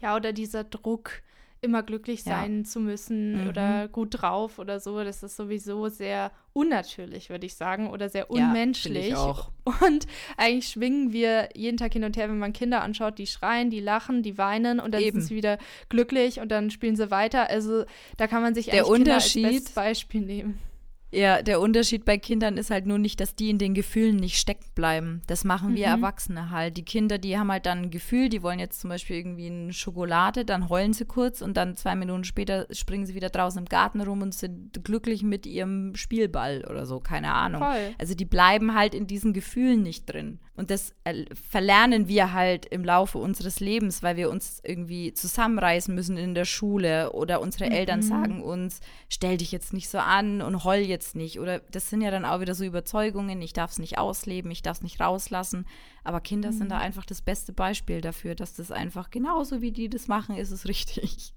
Ja, 0.00 0.16
oder 0.16 0.32
dieser 0.32 0.64
Druck, 0.64 1.22
immer 1.62 1.84
glücklich 1.84 2.24
sein 2.24 2.58
ja. 2.58 2.64
zu 2.64 2.80
müssen 2.80 3.42
mhm. 3.42 3.48
oder 3.48 3.86
gut 3.86 4.20
drauf 4.20 4.58
oder 4.58 4.80
so, 4.80 5.02
das 5.04 5.22
ist 5.22 5.36
sowieso 5.36 5.88
sehr 5.88 6.32
unnatürlich, 6.52 7.30
würde 7.30 7.46
ich 7.46 7.54
sagen, 7.54 7.88
oder 7.88 8.08
sehr 8.08 8.30
unmenschlich. 8.30 9.10
Ja, 9.10 9.18
auch. 9.18 9.50
Und 9.80 10.08
eigentlich 10.36 10.68
schwingen 10.68 11.12
wir 11.12 11.50
jeden 11.54 11.76
Tag 11.76 11.92
hin 11.92 12.02
und 12.02 12.16
her, 12.16 12.28
wenn 12.28 12.38
man 12.38 12.52
Kinder 12.52 12.82
anschaut, 12.82 13.16
die 13.16 13.28
schreien, 13.28 13.70
die 13.70 13.78
lachen, 13.78 14.24
die 14.24 14.36
weinen 14.38 14.80
und 14.80 14.92
dann 14.92 15.02
Eben. 15.02 15.20
sind 15.20 15.28
sie 15.28 15.36
wieder 15.36 15.56
glücklich 15.88 16.40
und 16.40 16.50
dann 16.50 16.70
spielen 16.70 16.96
sie 16.96 17.12
weiter. 17.12 17.48
Also 17.48 17.84
da 18.16 18.26
kann 18.26 18.42
man 18.42 18.54
sich 18.54 18.66
Der 18.66 18.88
Unterschied, 18.88 19.46
als 19.46 19.70
Beispiel 19.70 20.22
nehmen. 20.22 20.58
Ja, 21.12 21.42
der 21.42 21.60
Unterschied 21.60 22.06
bei 22.06 22.16
Kindern 22.16 22.56
ist 22.56 22.70
halt 22.70 22.86
nur 22.86 22.98
nicht, 22.98 23.20
dass 23.20 23.34
die 23.34 23.50
in 23.50 23.58
den 23.58 23.74
Gefühlen 23.74 24.16
nicht 24.16 24.38
stecken 24.38 24.70
bleiben. 24.74 25.20
Das 25.26 25.44
machen 25.44 25.76
wir 25.76 25.86
mhm. 25.88 26.02
Erwachsene 26.02 26.50
halt. 26.50 26.78
Die 26.78 26.84
Kinder, 26.84 27.18
die 27.18 27.38
haben 27.38 27.52
halt 27.52 27.66
dann 27.66 27.82
ein 27.82 27.90
Gefühl, 27.90 28.30
die 28.30 28.42
wollen 28.42 28.58
jetzt 28.58 28.80
zum 28.80 28.88
Beispiel 28.88 29.16
irgendwie 29.16 29.46
eine 29.46 29.72
Schokolade, 29.74 30.46
dann 30.46 30.70
heulen 30.70 30.94
sie 30.94 31.04
kurz 31.04 31.42
und 31.42 31.56
dann 31.56 31.76
zwei 31.76 31.94
Minuten 31.94 32.24
später 32.24 32.66
springen 32.70 33.04
sie 33.04 33.14
wieder 33.14 33.28
draußen 33.28 33.58
im 33.58 33.66
Garten 33.66 34.00
rum 34.00 34.22
und 34.22 34.34
sind 34.34 34.82
glücklich 34.84 35.22
mit 35.22 35.44
ihrem 35.44 35.94
Spielball 35.94 36.64
oder 36.68 36.86
so, 36.86 36.98
keine 36.98 37.34
Ahnung. 37.34 37.62
Voll. 37.62 37.94
Also 37.98 38.14
die 38.14 38.24
bleiben 38.24 38.74
halt 38.74 38.94
in 38.94 39.06
diesen 39.06 39.34
Gefühlen 39.34 39.82
nicht 39.82 40.06
drin. 40.06 40.38
Und 40.54 40.70
das 40.70 40.94
verlernen 41.50 42.08
wir 42.08 42.34
halt 42.34 42.66
im 42.66 42.84
Laufe 42.84 43.16
unseres 43.16 43.60
Lebens, 43.60 44.02
weil 44.02 44.16
wir 44.16 44.30
uns 44.30 44.60
irgendwie 44.62 45.14
zusammenreißen 45.14 45.94
müssen 45.94 46.18
in 46.18 46.34
der 46.34 46.44
Schule 46.44 47.12
oder 47.12 47.40
unsere 47.40 47.66
mhm. 47.66 47.72
Eltern 47.72 48.02
sagen 48.02 48.42
uns, 48.42 48.80
stell 49.08 49.38
dich 49.38 49.50
jetzt 49.50 49.72
nicht 49.72 49.88
so 49.88 49.98
an 49.98 50.42
und 50.42 50.64
heul 50.64 50.80
jetzt 50.80 51.16
nicht. 51.16 51.40
Oder 51.40 51.60
das 51.70 51.88
sind 51.88 52.02
ja 52.02 52.10
dann 52.10 52.26
auch 52.26 52.40
wieder 52.40 52.54
so 52.54 52.64
Überzeugungen, 52.64 53.40
ich 53.40 53.54
darf 53.54 53.70
es 53.70 53.78
nicht 53.78 53.96
ausleben, 53.96 54.50
ich 54.50 54.60
darf 54.60 54.78
es 54.78 54.82
nicht 54.82 55.00
rauslassen. 55.00 55.66
Aber 56.04 56.20
Kinder 56.20 56.50
mhm. 56.50 56.58
sind 56.58 56.70
da 56.70 56.78
einfach 56.78 57.06
das 57.06 57.22
beste 57.22 57.54
Beispiel 57.54 58.02
dafür, 58.02 58.34
dass 58.34 58.54
das 58.54 58.70
einfach 58.70 59.10
genauso 59.10 59.62
wie 59.62 59.72
die 59.72 59.88
das 59.88 60.06
machen, 60.06 60.36
ist 60.36 60.50
es 60.50 60.68
richtig. 60.68 61.34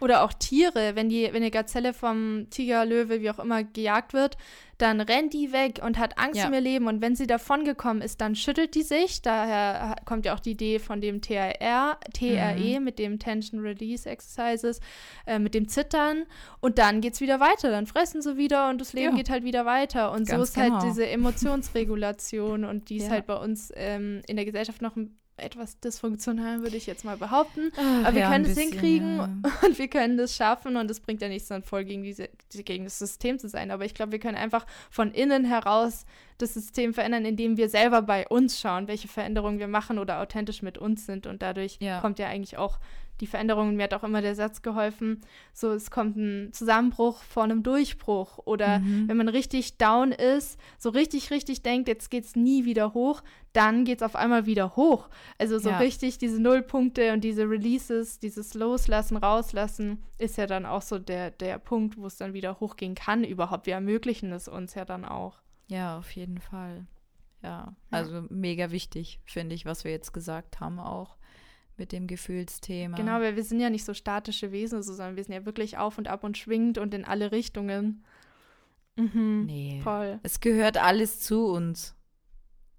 Oder 0.00 0.22
auch 0.22 0.32
Tiere, 0.32 0.94
wenn 0.94 1.08
die, 1.08 1.24
wenn 1.24 1.42
eine 1.42 1.50
Gazelle 1.50 1.92
vom 1.92 2.46
Tiger, 2.50 2.84
Löwe, 2.84 3.20
wie 3.20 3.30
auch 3.30 3.40
immer 3.40 3.64
gejagt 3.64 4.12
wird, 4.12 4.36
dann 4.78 5.00
rennt 5.00 5.32
die 5.32 5.52
weg 5.52 5.80
und 5.84 5.98
hat 5.98 6.18
Angst 6.18 6.40
ja. 6.40 6.46
um 6.46 6.54
ihr 6.54 6.60
Leben. 6.60 6.86
Und 6.86 7.00
wenn 7.00 7.16
sie 7.16 7.26
davongekommen 7.26 8.00
ist, 8.00 8.20
dann 8.20 8.36
schüttelt 8.36 8.76
die 8.76 8.82
sich. 8.82 9.22
Daher 9.22 9.96
kommt 10.04 10.24
ja 10.24 10.34
auch 10.34 10.40
die 10.40 10.52
Idee 10.52 10.78
von 10.78 11.00
dem 11.00 11.20
TRR, 11.20 11.98
TRE 12.14 12.78
mhm. 12.78 12.84
mit 12.84 13.00
dem 13.00 13.18
Tension 13.18 13.60
Release 13.60 14.08
Exercises, 14.08 14.80
äh, 15.26 15.40
mit 15.40 15.54
dem 15.54 15.66
Zittern. 15.66 16.26
Und 16.60 16.78
dann 16.78 17.00
geht 17.00 17.14
es 17.14 17.20
wieder 17.20 17.40
weiter. 17.40 17.70
Dann 17.70 17.88
fressen 17.88 18.22
sie 18.22 18.36
wieder 18.36 18.70
und 18.70 18.80
das 18.80 18.92
Leben 18.92 19.10
ja. 19.10 19.16
geht 19.16 19.30
halt 19.30 19.42
wieder 19.42 19.66
weiter. 19.66 20.12
Und 20.12 20.28
Ganz 20.28 20.30
so 20.30 20.42
ist 20.42 20.56
halt 20.56 20.68
genau. 20.68 20.80
halt 20.82 20.90
diese 20.90 21.08
Emotionsregulation 21.08 22.64
und 22.64 22.88
die 22.88 22.98
ist 22.98 23.10
halt 23.10 23.26
bei 23.26 23.36
uns 23.36 23.72
ähm, 23.74 24.22
in 24.28 24.36
der 24.36 24.44
Gesellschaft 24.44 24.80
noch 24.80 24.94
ein 24.94 25.18
etwas 25.38 25.78
dysfunktional, 25.80 26.62
würde 26.62 26.76
ich 26.76 26.86
jetzt 26.86 27.04
mal 27.04 27.16
behaupten. 27.16 27.72
Ach, 27.76 28.04
Aber 28.04 28.14
wir 28.14 28.22
ja, 28.22 28.30
können 28.30 28.44
es 28.44 28.58
hinkriegen 28.58 29.16
ja. 29.16 29.30
und 29.66 29.78
wir 29.78 29.88
können 29.88 30.16
das 30.16 30.34
schaffen 30.34 30.76
und 30.76 30.90
es 30.90 31.00
bringt 31.00 31.22
ja 31.22 31.28
nichts 31.28 31.48
dann 31.48 31.62
voll 31.62 31.84
gegen, 31.84 32.02
diese, 32.02 32.28
gegen 32.52 32.84
das 32.84 32.98
System 32.98 33.38
zu 33.38 33.48
sein. 33.48 33.70
Aber 33.70 33.84
ich 33.84 33.94
glaube, 33.94 34.12
wir 34.12 34.18
können 34.18 34.36
einfach 34.36 34.66
von 34.90 35.12
innen 35.12 35.44
heraus 35.44 36.04
das 36.38 36.54
System 36.54 36.94
verändern, 36.94 37.24
indem 37.24 37.56
wir 37.56 37.68
selber 37.68 38.02
bei 38.02 38.26
uns 38.28 38.60
schauen, 38.60 38.88
welche 38.88 39.08
Veränderungen 39.08 39.58
wir 39.58 39.68
machen 39.68 39.98
oder 39.98 40.20
authentisch 40.20 40.62
mit 40.62 40.78
uns 40.78 41.06
sind. 41.06 41.26
Und 41.26 41.42
dadurch 41.42 41.78
ja. 41.80 42.00
kommt 42.00 42.18
ja 42.18 42.28
eigentlich 42.28 42.56
auch 42.56 42.78
die 43.20 43.26
Veränderungen. 43.26 43.76
Mir 43.76 43.84
hat 43.84 43.94
auch 43.94 44.04
immer 44.04 44.22
der 44.22 44.34
Satz 44.34 44.62
geholfen, 44.62 45.20
so 45.52 45.72
es 45.72 45.90
kommt 45.90 46.16
ein 46.16 46.52
Zusammenbruch 46.52 47.22
vor 47.22 47.44
einem 47.44 47.62
Durchbruch. 47.62 48.38
Oder 48.44 48.78
mhm. 48.78 49.08
wenn 49.08 49.16
man 49.16 49.28
richtig 49.28 49.78
down 49.78 50.12
ist, 50.12 50.58
so 50.78 50.90
richtig, 50.90 51.30
richtig 51.30 51.62
denkt, 51.62 51.88
jetzt 51.88 52.10
geht 52.10 52.24
es 52.24 52.36
nie 52.36 52.64
wieder 52.64 52.94
hoch, 52.94 53.22
dann 53.52 53.84
geht 53.84 53.98
es 53.98 54.02
auf 54.02 54.16
einmal 54.16 54.46
wieder 54.46 54.76
hoch. 54.76 55.08
Also 55.38 55.58
so 55.58 55.70
ja. 55.70 55.78
richtig 55.78 56.18
diese 56.18 56.40
Nullpunkte 56.40 57.12
und 57.12 57.22
diese 57.22 57.48
Releases, 57.48 58.18
dieses 58.18 58.54
Loslassen, 58.54 59.16
Rauslassen, 59.16 60.02
ist 60.18 60.38
ja 60.38 60.46
dann 60.46 60.66
auch 60.66 60.82
so 60.82 60.98
der, 60.98 61.30
der 61.30 61.58
Punkt, 61.58 61.96
wo 61.96 62.06
es 62.06 62.16
dann 62.16 62.34
wieder 62.34 62.60
hochgehen 62.60 62.94
kann 62.94 63.24
überhaupt. 63.24 63.66
Wir 63.66 63.74
ermöglichen 63.74 64.32
es 64.32 64.48
uns 64.48 64.74
ja 64.74 64.84
dann 64.84 65.04
auch. 65.04 65.40
Ja, 65.68 65.98
auf 65.98 66.10
jeden 66.12 66.38
Fall. 66.38 66.86
Ja, 67.42 67.76
also 67.90 68.14
ja. 68.14 68.24
mega 68.30 68.72
wichtig, 68.72 69.20
finde 69.24 69.54
ich, 69.54 69.64
was 69.64 69.84
wir 69.84 69.92
jetzt 69.92 70.12
gesagt 70.12 70.58
haben 70.58 70.80
auch 70.80 71.17
mit 71.78 71.92
dem 71.92 72.06
Gefühlsthema. 72.06 72.96
Genau, 72.96 73.20
weil 73.20 73.36
wir 73.36 73.44
sind 73.44 73.60
ja 73.60 73.70
nicht 73.70 73.84
so 73.84 73.94
statische 73.94 74.52
Wesen, 74.52 74.82
sondern 74.82 75.16
wir 75.16 75.24
sind 75.24 75.34
ja 75.34 75.46
wirklich 75.46 75.78
auf 75.78 75.98
und 75.98 76.08
ab 76.08 76.24
und 76.24 76.36
schwingend 76.36 76.78
und 76.78 76.94
in 76.94 77.04
alle 77.04 77.32
Richtungen. 77.32 78.04
Mhm, 78.96 79.44
nee. 79.46 79.80
Voll. 79.82 80.18
Es 80.22 80.40
gehört 80.40 80.76
alles 80.76 81.20
zu 81.20 81.46
uns. 81.46 81.94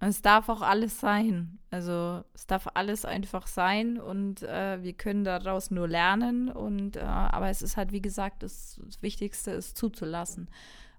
Es 0.01 0.21
darf 0.21 0.47
auch 0.47 0.61
alles 0.61 0.99
sein. 0.99 1.59
Also 1.71 2.23
es 2.33 2.47
darf 2.47 2.67
alles 2.73 3.03
einfach 3.03 3.47
sein 3.47 3.99
und 3.99 4.43
äh, 4.43 4.81
wir 4.81 4.93
können 4.93 5.23
daraus 5.23 5.71
nur 5.71 5.87
lernen. 5.87 6.49
Und 6.49 6.95
äh, 6.95 7.01
aber 7.01 7.49
es 7.49 7.61
ist 7.61 7.77
halt, 7.77 7.91
wie 7.91 8.01
gesagt, 8.01 8.43
das, 8.43 8.79
das 8.85 9.01
Wichtigste 9.01 9.51
ist 9.51 9.77
zuzulassen 9.77 10.49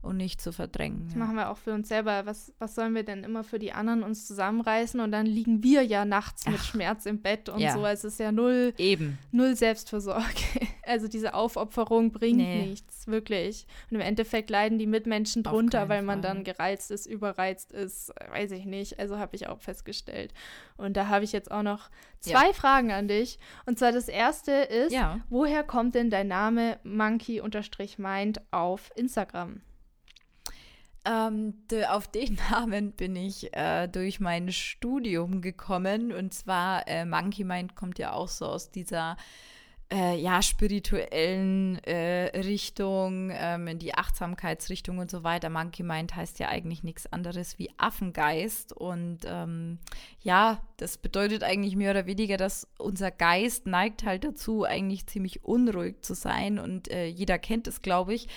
und 0.03 0.17
nicht 0.17 0.41
zu 0.41 0.53
verdrängen. 0.53 1.05
Das 1.05 1.15
ja. 1.15 1.19
machen 1.19 1.37
wir 1.37 1.51
auch 1.51 1.59
für 1.59 1.73
uns 1.75 1.89
selber. 1.89 2.25
Was, 2.25 2.53
was 2.59 2.75
sollen 2.75 2.95
wir 2.95 3.03
denn 3.03 3.23
immer 3.23 3.45
für 3.45 3.59
die 3.59 3.73
anderen 3.73 4.03
uns 4.03 4.27
zusammenreißen? 4.27 4.99
Und 5.01 5.13
dann 5.13 5.27
liegen 5.27 5.63
wir 5.63 5.83
ja 5.83 6.05
nachts 6.05 6.47
mit 6.47 6.57
Ach, 6.59 6.65
Schmerz 6.65 7.05
im 7.05 7.21
Bett 7.21 7.49
und 7.49 7.61
ja. 7.61 7.73
so. 7.75 7.85
Es 7.85 8.05
ist 8.05 8.19
ja 8.19 8.33
null, 8.33 8.73
Eben. 8.79 9.19
null 9.31 9.57
Selbstversorge. 9.57 10.25
Also 10.87 11.07
diese 11.07 11.35
Aufopferung 11.35 12.11
bringt 12.11 12.39
nee. 12.39 12.67
nichts, 12.67 13.07
wirklich. 13.07 13.65
Und 13.91 13.97
im 13.97 14.01
Endeffekt 14.01 14.51
leiden 14.51 14.77
die 14.77 14.89
Mitmenschen 14.89 15.45
drunter, 15.45 15.89
weil 15.89 16.03
man 16.03 16.21
Fall. 16.21 16.35
dann 16.35 16.43
gereizt 16.43 16.91
ist, 16.91 17.07
überreizt 17.07 17.71
ist, 17.71 18.13
weiß 18.33 18.51
ich 18.51 18.65
nicht. 18.65 18.99
Also 18.99 19.17
habe 19.17 19.37
ich 19.37 19.47
auch 19.47 19.61
festgestellt. 19.61 20.35
Und 20.77 20.97
da 20.97 21.07
habe 21.07 21.23
ich 21.25 21.31
jetzt 21.31 21.53
auch 21.53 21.63
noch 21.63 21.91
zwei 22.19 22.49
ja. 22.49 22.53
Fragen 22.53 22.91
an 22.91 23.07
dich. 23.07 23.39
Und 23.67 23.79
zwar 23.79 23.93
das 23.93 24.09
erste 24.09 24.51
ist, 24.51 24.97
woher 25.29 25.63
kommt 25.63 25.95
denn 25.95 26.11
dein 26.11 26.27
Name 26.27 26.81
monkey-mind 26.83 28.41
auf 28.51 28.91
Instagram? 28.97 29.61
Ähm, 31.05 31.55
de, 31.71 31.87
auf 31.87 32.09
den 32.09 32.39
Namen 32.51 32.93
bin 32.93 33.17
ich 33.17 33.55
äh, 33.55 33.89
durch 33.89 34.21
mein 34.21 34.53
Studium 34.53 35.41
gekommen. 35.41 36.13
Und 36.13 36.35
zwar, 36.35 36.87
äh, 36.89 37.05
Monkey 37.05 37.45
Mind 37.45 37.75
kommt 37.75 37.99
ja 37.99 38.13
auch 38.13 38.29
so 38.29 38.47
aus 38.47 38.71
dieser 38.71 39.17
äh, 39.93 40.17
ja, 40.17 40.41
spirituellen 40.41 41.83
äh, 41.85 42.39
Richtung, 42.39 43.31
ähm, 43.33 43.67
in 43.67 43.79
die 43.81 43.95
Achtsamkeitsrichtung 43.95 44.99
und 44.99 45.11
so 45.11 45.25
weiter. 45.25 45.51
Monkey 45.51 45.83
Mind 45.83 46.15
heißt 46.15 46.39
ja 46.39 46.49
eigentlich 46.49 46.85
nichts 46.85 47.13
anderes 47.13 47.59
wie 47.59 47.71
Affengeist. 47.77 48.73
Und 48.73 49.21
ähm, 49.27 49.79
ja, 50.23 50.61
das 50.77 50.97
bedeutet 50.97 51.43
eigentlich 51.43 51.75
mehr 51.75 51.91
oder 51.91 52.07
weniger, 52.07 52.37
dass 52.37 52.69
unser 52.79 53.11
Geist 53.11 53.67
neigt 53.67 54.05
halt 54.05 54.23
dazu, 54.23 54.65
eigentlich 54.65 55.07
ziemlich 55.07 55.45
unruhig 55.45 56.03
zu 56.03 56.15
sein. 56.15 56.61
Und 56.61 56.89
äh, 56.89 57.07
jeder 57.07 57.39
kennt 57.39 57.67
es, 57.67 57.83
glaube 57.83 58.15
ich 58.15 58.29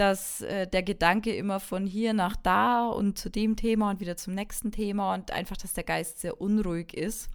dass 0.00 0.40
äh, 0.40 0.66
der 0.66 0.82
Gedanke 0.82 1.36
immer 1.36 1.60
von 1.60 1.86
hier 1.86 2.14
nach 2.14 2.34
da 2.34 2.88
und 2.88 3.18
zu 3.18 3.28
dem 3.28 3.54
Thema 3.56 3.90
und 3.90 4.00
wieder 4.00 4.16
zum 4.16 4.34
nächsten 4.34 4.72
Thema 4.72 5.12
und 5.12 5.30
einfach, 5.30 5.58
dass 5.58 5.74
der 5.74 5.84
Geist 5.84 6.20
sehr 6.20 6.40
unruhig 6.40 6.94
ist. 6.94 7.28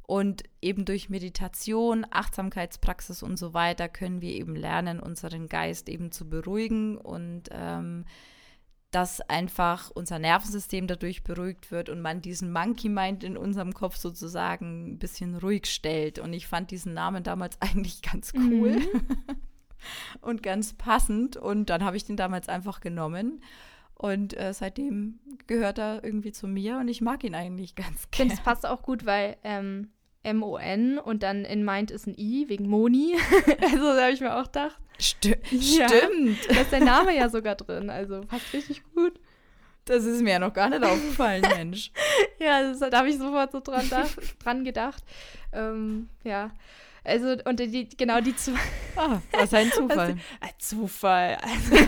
Und 0.00 0.44
eben 0.62 0.86
durch 0.86 1.10
Meditation, 1.10 2.06
Achtsamkeitspraxis 2.10 3.22
und 3.22 3.36
so 3.36 3.52
weiter 3.52 3.90
können 3.90 4.22
wir 4.22 4.30
eben 4.30 4.56
lernen, 4.56 4.98
unseren 4.98 5.46
Geist 5.46 5.90
eben 5.90 6.10
zu 6.10 6.26
beruhigen 6.26 6.96
und 6.96 7.50
ähm, 7.50 8.06
dass 8.92 9.20
einfach 9.20 9.90
unser 9.90 10.18
Nervensystem 10.18 10.86
dadurch 10.86 11.22
beruhigt 11.22 11.70
wird 11.70 11.90
und 11.90 12.00
man 12.00 12.22
diesen 12.22 12.50
Monkey 12.50 12.88
Mind 12.88 13.24
in 13.24 13.36
unserem 13.36 13.74
Kopf 13.74 13.96
sozusagen 13.96 14.92
ein 14.92 14.98
bisschen 14.98 15.36
ruhig 15.36 15.66
stellt. 15.66 16.18
Und 16.18 16.32
ich 16.32 16.46
fand 16.46 16.70
diesen 16.70 16.94
Namen 16.94 17.24
damals 17.24 17.60
eigentlich 17.60 18.00
ganz 18.00 18.32
cool. 18.34 18.76
Mhm. 18.76 19.06
und 20.20 20.42
ganz 20.42 20.74
passend. 20.74 21.36
Und 21.36 21.70
dann 21.70 21.84
habe 21.84 21.96
ich 21.96 22.04
den 22.04 22.16
damals 22.16 22.48
einfach 22.48 22.80
genommen. 22.80 23.42
Und 23.94 24.36
äh, 24.36 24.52
seitdem 24.52 25.20
gehört 25.46 25.78
er 25.78 26.04
irgendwie 26.04 26.32
zu 26.32 26.46
mir 26.46 26.78
und 26.78 26.88
ich 26.88 27.00
mag 27.00 27.24
ihn 27.24 27.34
eigentlich 27.34 27.74
ganz 27.74 27.86
gerne. 27.86 28.04
Ich 28.10 28.16
finde, 28.16 28.34
es 28.34 28.40
passt 28.40 28.66
auch 28.66 28.82
gut, 28.82 29.06
weil 29.06 29.38
ähm, 29.42 29.88
M-O-N 30.22 30.98
und 30.98 31.22
dann 31.22 31.44
in 31.44 31.64
Mind 31.64 31.90
ist 31.90 32.06
ein 32.06 32.14
I 32.18 32.48
wegen 32.48 32.68
Moni. 32.68 33.14
also 33.62 33.94
da 33.94 34.02
habe 34.02 34.12
ich 34.12 34.20
mir 34.20 34.36
auch 34.36 34.46
gedacht. 34.46 34.76
Sti 34.98 35.36
ja, 35.50 35.88
stimmt. 35.88 36.38
Da 36.48 36.60
ist 36.60 36.72
der 36.72 36.84
Name 36.84 37.16
ja 37.16 37.28
sogar 37.28 37.54
drin. 37.54 37.88
Also 37.88 38.22
passt 38.22 38.52
richtig 38.52 38.82
gut. 38.94 39.18
Das 39.86 40.04
ist 40.04 40.20
mir 40.20 40.32
ja 40.32 40.38
noch 40.40 40.52
gar 40.52 40.68
nicht 40.68 40.82
aufgefallen, 40.82 41.42
Mensch. 41.56 41.92
ja, 42.40 42.62
das, 42.62 42.80
da 42.80 42.98
habe 42.98 43.08
ich 43.08 43.18
sofort 43.18 43.52
so 43.52 43.60
dran, 43.60 43.88
dran 44.42 44.64
gedacht. 44.64 45.02
Ähm, 45.52 46.08
ja. 46.24 46.50
Also, 47.06 47.36
und 47.44 47.60
die, 47.60 47.88
genau 47.96 48.20
die 48.20 48.34
zwei. 48.34 48.58
Ah, 48.96 49.20
was 49.30 49.54
ein 49.54 49.70
Zufall. 49.70 49.98
Also, 49.98 50.20
ein 50.40 50.50
Zufall. 50.58 51.38
Also, 51.40 51.84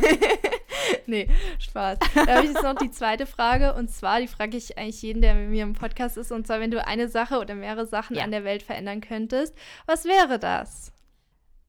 nee, 1.06 1.28
Spaß. 1.58 1.98
Da 2.14 2.36
habe 2.36 2.46
ich 2.46 2.52
jetzt 2.52 2.62
noch 2.62 2.76
die 2.76 2.90
zweite 2.92 3.26
Frage. 3.26 3.74
Und 3.74 3.90
zwar, 3.90 4.20
die 4.20 4.28
frage 4.28 4.56
ich 4.56 4.78
eigentlich 4.78 5.02
jeden, 5.02 5.20
der 5.20 5.34
mit 5.34 5.50
mir 5.50 5.64
im 5.64 5.72
Podcast 5.72 6.16
ist. 6.16 6.30
Und 6.30 6.46
zwar, 6.46 6.60
wenn 6.60 6.70
du 6.70 6.86
eine 6.86 7.08
Sache 7.08 7.40
oder 7.40 7.56
mehrere 7.56 7.86
Sachen 7.86 8.16
ja. 8.16 8.22
an 8.22 8.30
der 8.30 8.44
Welt 8.44 8.62
verändern 8.62 9.00
könntest, 9.00 9.54
was 9.86 10.04
wäre 10.04 10.38
das? 10.38 10.92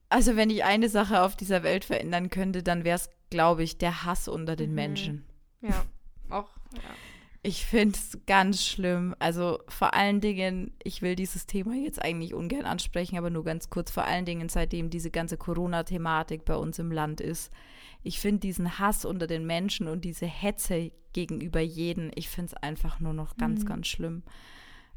Also, 0.10 0.36
wenn 0.36 0.52
ich 0.52 0.64
eine 0.64 0.88
Sache 0.88 1.24
auf 1.24 1.36
dieser 1.36 1.64
Welt 1.64 1.86
verändern 1.86 2.30
könnte, 2.30 2.62
dann 2.62 2.84
wäre 2.84 2.98
es, 2.98 3.10
glaube 3.32 3.64
ich, 3.64 3.80
der 3.80 4.06
Hass 4.06 4.28
unter 4.28 4.56
den 4.56 4.70
mhm. 4.70 4.76
Menschen. 4.76 5.26
Ja, 5.62 5.86
auch, 6.30 6.50
ja. 6.76 6.82
Ich 7.42 7.66
finde 7.66 7.98
es 7.98 8.18
ganz 8.26 8.66
schlimm. 8.66 9.16
Also 9.20 9.60
vor 9.70 9.94
allen 9.94 10.20
Dingen, 10.20 10.74
ich 10.84 11.02
will 11.02 11.16
dieses 11.16 11.46
Thema 11.46 11.74
jetzt 11.74 12.02
eigentlich 12.02 12.34
ungern 12.34 12.66
ansprechen, 12.66 13.18
aber 13.18 13.30
nur 13.30 13.46
ganz 13.46 13.70
kurz, 13.70 13.92
vor 13.92 14.04
allen 14.04 14.26
Dingen 14.26 14.50
seitdem 14.50 14.90
diese 14.90 15.10
ganze 15.10 15.38
Corona-Thematik 15.38 16.44
bei 16.44 16.56
uns 16.56 16.80
im 16.80 16.92
Land 16.92 17.22
ist. 17.22 17.52
Ich 18.04 18.20
finde 18.20 18.40
diesen 18.42 18.78
Hass 18.78 19.06
unter 19.06 19.26
den 19.26 19.46
Menschen 19.46 19.88
und 19.88 20.04
diese 20.04 20.26
Hetze 20.26 20.92
gegenüber 21.14 21.62
jeden, 21.62 22.12
ich 22.16 22.30
finde 22.30 22.54
es 22.54 22.62
einfach 22.62 23.00
nur 23.00 23.14
noch 23.14 23.38
ganz, 23.38 23.64
mhm. 23.64 23.68
ganz 23.68 23.88
schlimm. 23.88 24.24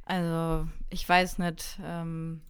Also 0.04 0.68
ich 0.90 1.08
weiß 1.08 1.38
nicht, 1.38 1.78
ähm, 1.84 2.42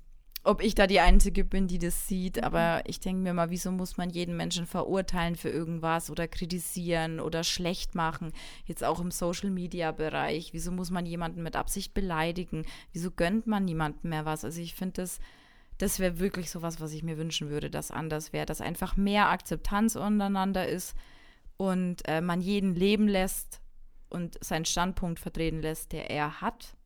ob 0.44 0.60
ich 0.60 0.74
da 0.74 0.86
die 0.86 1.00
Einzige 1.00 1.44
bin, 1.44 1.68
die 1.68 1.78
das 1.78 2.08
sieht, 2.08 2.36
mhm. 2.36 2.44
aber 2.44 2.82
ich 2.86 3.00
denke 3.00 3.22
mir 3.22 3.34
mal, 3.34 3.50
wieso 3.50 3.70
muss 3.70 3.96
man 3.96 4.10
jeden 4.10 4.36
Menschen 4.36 4.66
verurteilen 4.66 5.36
für 5.36 5.50
irgendwas 5.50 6.10
oder 6.10 6.26
kritisieren 6.26 7.20
oder 7.20 7.44
schlecht 7.44 7.94
machen? 7.94 8.32
Jetzt 8.64 8.82
auch 8.82 9.00
im 9.00 9.10
Social-Media-Bereich. 9.10 10.52
Wieso 10.52 10.72
muss 10.72 10.90
man 10.90 11.06
jemanden 11.06 11.42
mit 11.42 11.54
Absicht 11.54 11.94
beleidigen? 11.94 12.64
Wieso 12.92 13.10
gönnt 13.10 13.46
man 13.46 13.64
niemandem 13.64 14.10
mehr 14.10 14.24
was? 14.24 14.44
Also 14.44 14.60
ich 14.60 14.74
finde 14.74 15.02
das, 15.02 15.20
das 15.78 16.00
wäre 16.00 16.18
wirklich 16.18 16.50
sowas, 16.50 16.80
was 16.80 16.92
ich 16.92 17.02
mir 17.04 17.18
wünschen 17.18 17.48
würde, 17.48 17.70
dass 17.70 17.90
anders 17.90 18.32
wäre, 18.32 18.46
dass 18.46 18.60
einfach 18.60 18.96
mehr 18.96 19.28
Akzeptanz 19.28 19.94
untereinander 19.94 20.68
ist 20.68 20.96
und 21.56 22.06
äh, 22.08 22.20
man 22.20 22.40
jeden 22.40 22.74
leben 22.74 23.06
lässt 23.06 23.60
und 24.08 24.42
seinen 24.44 24.64
Standpunkt 24.64 25.20
vertreten 25.20 25.62
lässt, 25.62 25.92
der 25.92 26.10
er 26.10 26.40
hat 26.40 26.76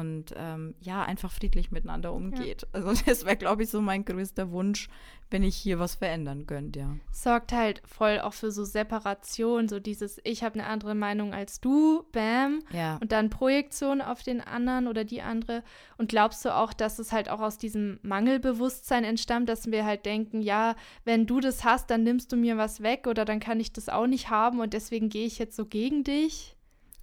und 0.00 0.34
ähm, 0.36 0.74
ja, 0.80 1.02
einfach 1.02 1.30
friedlich 1.30 1.70
miteinander 1.70 2.12
umgeht. 2.12 2.62
Ja. 2.62 2.68
Also 2.72 2.92
das 3.06 3.24
wäre, 3.24 3.36
glaube 3.36 3.62
ich, 3.62 3.70
so 3.70 3.80
mein 3.80 4.04
größter 4.04 4.50
Wunsch, 4.50 4.88
wenn 5.30 5.42
ich 5.42 5.56
hier 5.56 5.78
was 5.78 5.94
verändern 5.94 6.46
könnte, 6.46 6.80
ja. 6.80 6.96
Sorgt 7.10 7.52
halt 7.52 7.82
voll 7.86 8.20
auch 8.20 8.34
für 8.34 8.50
so 8.50 8.64
Separation, 8.64 9.68
so 9.68 9.80
dieses, 9.80 10.20
ich 10.24 10.44
habe 10.44 10.58
eine 10.58 10.68
andere 10.68 10.94
Meinung 10.94 11.32
als 11.32 11.60
du, 11.60 12.04
bam, 12.12 12.60
ja. 12.70 12.98
und 12.98 13.10
dann 13.12 13.30
Projektion 13.30 14.00
auf 14.00 14.22
den 14.22 14.40
anderen 14.40 14.86
oder 14.86 15.04
die 15.04 15.22
andere. 15.22 15.62
Und 15.96 16.08
glaubst 16.08 16.44
du 16.44 16.54
auch, 16.54 16.72
dass 16.72 16.98
es 16.98 17.12
halt 17.12 17.28
auch 17.28 17.40
aus 17.40 17.58
diesem 17.58 17.98
Mangelbewusstsein 18.02 19.04
entstammt, 19.04 19.48
dass 19.48 19.70
wir 19.70 19.84
halt 19.84 20.06
denken, 20.06 20.40
ja, 20.40 20.76
wenn 21.04 21.26
du 21.26 21.40
das 21.40 21.64
hast, 21.64 21.90
dann 21.90 22.02
nimmst 22.02 22.30
du 22.32 22.36
mir 22.36 22.56
was 22.56 22.82
weg 22.82 23.06
oder 23.06 23.24
dann 23.24 23.40
kann 23.40 23.60
ich 23.60 23.72
das 23.72 23.88
auch 23.88 24.06
nicht 24.06 24.30
haben 24.30 24.60
und 24.60 24.72
deswegen 24.72 25.08
gehe 25.08 25.26
ich 25.26 25.38
jetzt 25.38 25.56
so 25.56 25.66
gegen 25.66 26.04
dich? 26.04 26.53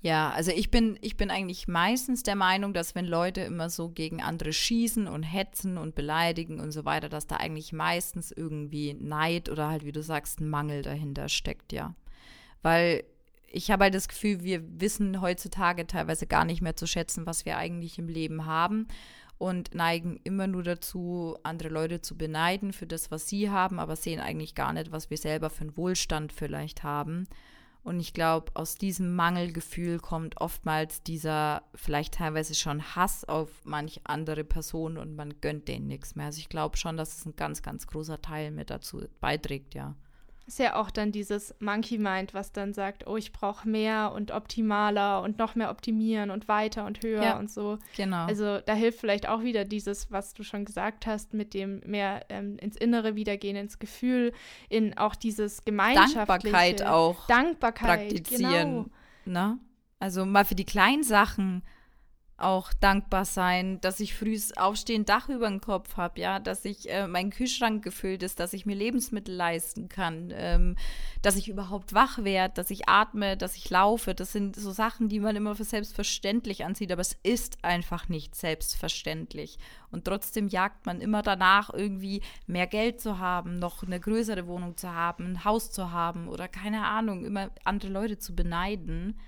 Ja, 0.04 0.32
also 0.32 0.49
ich 0.49 0.72
bin, 0.72 0.97
ich 1.02 1.16
bin 1.16 1.30
eigentlich 1.30 1.68
meistens 1.68 2.24
der 2.24 2.36
Meinung, 2.36 2.74
dass 2.74 2.95
wenn 2.95 3.06
Leute 3.06 3.41
immer 3.41 3.70
so 3.70 3.89
gegen 3.89 4.20
andere 4.22 4.52
schießen 4.52 5.08
und 5.08 5.22
hetzen 5.22 5.78
und 5.78 5.93
beleidigen 5.93 6.60
und 6.60 6.72
so 6.72 6.86
weiter, 6.86 7.08
dass 7.08 7.28
da 7.28 7.38
eigentlich 7.38 7.72
meistens 7.72 8.32
irgendwie 8.32 8.95
Neid 8.95 9.47
oder 9.47 9.70
halt, 9.70 9.86
wie 9.86 9.91
du 9.91 10.02
sagst, 10.02 10.39
ein 10.39 10.49
Mangel 10.49 10.82
dahinter 10.82 11.30
steckt, 11.30 11.72
ja. 11.72 11.93
Weil 12.64 13.04
ich 13.52 13.70
habe 13.70 13.84
halt 13.86 13.93
das 13.93 14.08
Gefühl, 14.08 14.43
wir 14.43 14.64
wissen 14.80 15.22
heutzutage 15.22 15.86
teilweise 15.86 16.26
gar 16.26 16.45
nicht 16.45 16.62
mehr 16.62 16.76
zu 16.76 16.88
schätzen, 16.88 17.28
was 17.28 17.45
wir 17.45 17.58
eigentlich 17.58 17.99
im 17.99 18.08
Leben 18.08 18.47
haben 18.47 18.88
und 19.38 19.76
neigen 19.76 20.20
immer 20.24 20.47
nur 20.47 20.64
dazu, 20.64 21.38
andere 21.43 21.70
Leute 21.70 22.02
zu 22.02 22.18
beneiden 22.18 22.74
für 22.74 22.88
das, 22.88 23.12
was 23.12 23.28
sie 23.28 23.52
haben, 23.52 23.80
aber 23.80 23.95
sehen 23.95 24.20
eigentlich 24.20 24.56
gar 24.56 24.74
nicht, 24.74 24.91
was 24.91 25.12
wir 25.12 25.18
selber 25.18 25.52
für 25.52 25.62
einen 25.62 25.78
Wohlstand 25.78 26.32
vielleicht 26.32 26.82
haben. 26.82 27.28
Und 27.84 28.00
ich 28.00 28.14
glaube, 28.14 28.52
aus 28.54 28.76
diesem 28.76 29.16
Mangelgefühl 29.16 30.00
kommt 30.00 30.40
oftmals 30.40 31.02
dieser 31.02 31.64
vielleicht 31.74 32.16
teilweise 32.16 32.54
schon 32.54 32.96
Hass 32.96 33.26
auf 33.26 33.50
manch 33.64 34.02
andere 34.04 34.44
Personen 34.44 34.98
und 34.98 35.16
man 35.16 35.42
gönnt 35.42 35.68
denen 35.68 35.88
nichts 35.88 36.16
mehr. 36.16 36.28
Also 36.28 36.40
ich 36.40 36.50
glaube 36.50 36.78
schon, 36.78 36.96
dass 36.96 37.18
es 37.18 37.26
ein 37.26 37.36
ganz, 37.36 37.64
ganz 37.64 37.88
großer 37.88 38.22
Teil 38.22 38.52
mit 38.52 38.70
dazu 38.70 39.04
beiträgt, 39.20 39.74
ja. 39.74 39.96
Ist 40.48 40.60
ja 40.60 40.76
auch 40.76 40.92
dann 40.92 41.12
dieses 41.12 41.56
Monkey 41.60 41.98
Mind, 41.98 42.34
was 42.34 42.52
dann 42.52 42.74
sagt, 42.74 43.08
oh, 43.08 43.16
ich 43.16 43.32
brauche 43.32 43.68
mehr 43.70 44.12
und 44.14 44.32
optimaler 44.32 45.22
und 45.22 45.38
noch 45.38 45.56
mehr 45.56 45.70
optimieren 45.70 46.30
und 46.30 46.48
weiter 46.48 46.86
und 46.86 47.04
höher 47.04 47.24
ja, 47.24 47.39
und 47.39 47.50
so. 47.50 47.78
Genau. 47.96 48.26
Also 48.26 48.60
da 48.60 48.74
hilft 48.74 49.00
vielleicht 49.00 49.30
auch 49.30 49.44
wieder 49.44 49.66
dieses, 49.66 50.12
was 50.12 50.34
du 50.34 50.44
schon 50.44 50.66
gesagt 50.66 51.06
hast, 51.06 51.34
mit 51.34 51.54
dem 51.54 51.82
mehr 51.86 52.26
ähm, 52.30 52.58
ins 52.58 52.76
Innere 52.76 53.16
wiedergehen, 53.16 53.56
ins 53.56 53.80
Gefühl, 53.80 54.34
in 54.68 54.98
auch 54.98 55.16
dieses 55.16 55.64
gemeinschaftliche. 55.64 56.26
Dankbarkeit 56.26 56.84
auch. 56.84 57.28
Dankbarkeit, 57.28 58.10
praktizieren. 58.10 58.89
Genau. 59.26 59.50
Ne? 59.50 59.60
Also 60.00 60.26
mal 60.26 60.46
für 60.46 60.56
die 60.56 60.66
kleinen 60.66 61.04
Sachen 61.04 61.62
auch 62.42 62.74
dankbar 62.74 63.26
sein, 63.26 63.80
dass 63.82 64.00
ich 64.00 64.16
früh 64.16 64.38
aufstehen, 64.56 65.06
Dach 65.06 65.30
über 65.30 65.48
dem 65.48 65.62
Kopf 65.62 65.98
habe, 65.98 66.20
ja, 66.20 66.39
dass 66.39 66.66
ich 66.66 66.89
äh, 66.89 67.08
mein 67.08 67.30
Kühlschrank 67.30 67.84
gefüllt 67.84 68.24
ist, 68.24 68.39
dass 68.39 68.54
ich 68.54 68.66
mir 68.66 68.76
Lebensmittel 68.76 69.36
leisten 69.36 69.89
kann, 69.89 70.32
ähm, 70.34 70.78
dass 71.22 71.36
ich 71.36 71.50
überhaupt 71.50 71.94
wach 71.94 72.24
werde, 72.24 72.54
dass 72.56 72.72
ich 72.72 72.88
atme, 72.88 73.38
dass 73.38 73.56
ich 73.56 73.70
laufe. 73.70 74.16
Das 74.16 74.32
sind 74.32 74.56
so 74.56 74.72
Sachen, 74.72 75.10
die 75.10 75.20
man 75.20 75.36
immer 75.36 75.56
für 75.56 75.64
selbstverständlich 75.64 76.66
ansieht, 76.66 76.92
aber 76.92 77.02
es 77.02 77.18
ist 77.24 77.64
einfach 77.64 78.10
nicht 78.10 78.36
selbstverständlich. 78.36 79.58
Und 79.92 80.06
trotzdem 80.06 80.48
jagt 80.48 80.86
man 80.86 81.02
immer 81.02 81.22
danach, 81.22 81.74
irgendwie 81.74 82.22
mehr 82.48 82.68
Geld 82.68 83.02
zu 83.02 83.20
haben, 83.20 83.60
noch 83.60 83.84
eine 83.84 84.00
größere 84.00 84.48
Wohnung 84.48 84.78
zu 84.78 84.94
haben, 84.94 85.26
ein 85.26 85.46
Haus 85.46 85.72
zu 85.72 85.92
haben 85.92 86.28
oder 86.28 86.48
keine 86.48 86.86
Ahnung, 86.86 87.26
immer 87.26 87.52
andere 87.64 87.92
Leute 87.92 88.18
zu 88.18 88.36
beneiden. 88.36 89.20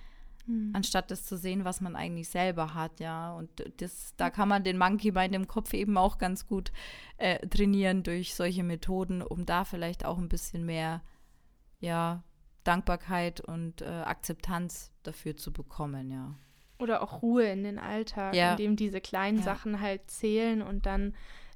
Mhm. 0.46 0.72
Anstatt 0.74 1.12
das 1.12 1.26
zu 1.26 1.38
sehen, 1.38 1.66
was 1.66 1.82
man 1.82 1.96
eigentlich 1.96 2.30
selber 2.30 2.74
hat, 2.74 3.00
ja. 3.00 3.34
Und 3.34 3.50
das, 3.78 4.14
da 4.18 4.30
kann 4.30 4.50
man 4.50 4.64
den 4.64 4.78
Monkey 4.78 5.12
Mind 5.12 5.36
im 5.36 5.48
Kopf 5.48 5.74
eben 5.74 5.98
auch 5.98 6.18
ganz 6.18 6.48
gut 6.48 6.72
äh, 7.18 7.46
trainieren 7.48 8.04
durch 8.04 8.36
solche 8.36 8.64
Methoden, 8.64 9.22
um 9.22 9.46
da 9.46 9.64
vielleicht 9.64 10.06
auch 10.06 10.18
ein 10.18 10.30
bisschen 10.30 10.66
mehr, 10.66 11.02
ja, 11.80 12.24
Dankbarkeit 12.64 13.42
und 13.42 13.82
äh, 13.82 13.86
Akzeptanz 13.86 14.92
dafür 15.04 15.36
zu 15.36 15.52
bekommen, 15.52 16.12
ja. 16.12 16.36
Oder 16.80 17.02
auch 17.02 17.22
Ruhe 17.22 17.46
in 17.46 17.64
den 17.64 17.80
Alltag, 17.80 18.34
ja. 18.34 18.52
in 18.52 18.58
dem 18.58 18.76
diese 18.76 19.00
kleinen 19.00 19.38
ja. 19.38 19.44
Sachen 19.44 19.80
halt 19.80 20.10
zählen 20.10 20.62
und 20.62 20.86
dann 20.86 21.14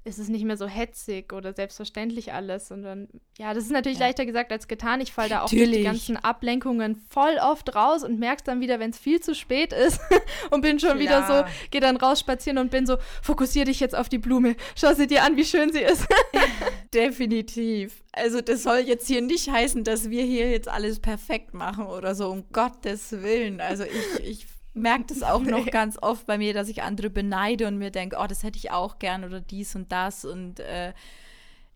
ist 0.08 0.18
es 0.18 0.30
nicht 0.30 0.46
mehr 0.46 0.58
so 0.58 0.68
hetzig 0.68 1.34
oder 1.34 1.54
selbstverständlich 1.54 2.34
alles, 2.34 2.68
sondern 2.68 3.10
ja, 3.38 3.54
das 3.54 3.66
ist 3.66 3.72
natürlich 3.72 4.00
ja. 4.00 4.08
leichter 4.08 4.26
gesagt 4.26 4.52
als 4.52 4.68
getan. 4.68 5.02
Ich 5.02 5.12
falle 5.12 5.30
da 5.30 5.42
auch 5.42 5.50
durch 5.50 5.72
die 5.72 5.84
ganzen 5.84 6.18
Ablenkungen 6.18 6.96
voll 7.10 7.38
oft 7.42 7.76
raus 7.76 8.04
und 8.04 8.18
merke 8.18 8.44
dann 8.44 8.62
wieder, 8.62 8.80
wenn 8.80 8.92
es 8.92 8.98
viel 8.98 9.20
zu 9.20 9.36
spät 9.36 9.74
ist 9.74 10.00
und 10.50 10.62
bin 10.62 10.80
schon 10.80 10.98
Klar. 10.98 11.00
wieder 11.00 11.28
so, 11.28 11.70
gehe 11.70 11.82
dann 11.82 11.98
raus 11.98 12.20
spazieren 12.22 12.58
und 12.58 12.72
bin 12.72 12.86
so, 12.88 12.98
fokussier 13.22 13.66
dich 13.66 13.80
jetzt 13.80 13.96
auf 13.96 14.10
die 14.10 14.18
Blume, 14.18 14.56
schau 14.76 14.94
sie 14.94 15.08
dir 15.08 15.24
an, 15.24 15.36
wie 15.36 15.46
schön 15.46 15.72
sie 15.72 15.82
ist. 15.82 16.08
Definitiv. 16.94 18.04
Also 18.14 18.42
das 18.42 18.64
soll 18.64 18.80
jetzt 18.80 19.08
hier 19.08 19.22
nicht 19.22 19.52
heißen, 19.52 19.84
dass 19.84 20.10
wir 20.10 20.24
hier 20.24 20.50
jetzt 20.50 20.68
alles 20.68 21.00
perfekt 21.00 21.54
machen 21.54 21.86
oder 21.86 22.16
so, 22.16 22.30
um 22.30 22.46
Gottes 22.52 23.12
Willen. 23.12 23.62
Also 23.62 23.84
ich, 23.84 24.26
ich 24.26 24.48
merke 24.78 25.06
das 25.08 25.24
auch 25.24 25.42
noch 25.42 25.66
ganz 25.68 25.98
oft 26.02 26.26
bei 26.26 26.38
mir, 26.38 26.54
dass 26.54 26.70
ich 26.70 26.84
andere 26.84 27.10
beneide 27.10 27.68
und 27.68 27.78
mir 27.78 27.92
denke, 27.92 28.18
oh, 28.20 28.28
das 28.28 28.44
hätte 28.44 28.58
ich 28.58 28.72
auch 28.72 29.00
gern 29.00 29.24
oder 29.24 29.40
dies 29.42 29.76
und 29.76 29.92
das 29.92 30.26
und 30.26 30.60
äh, 30.60 30.94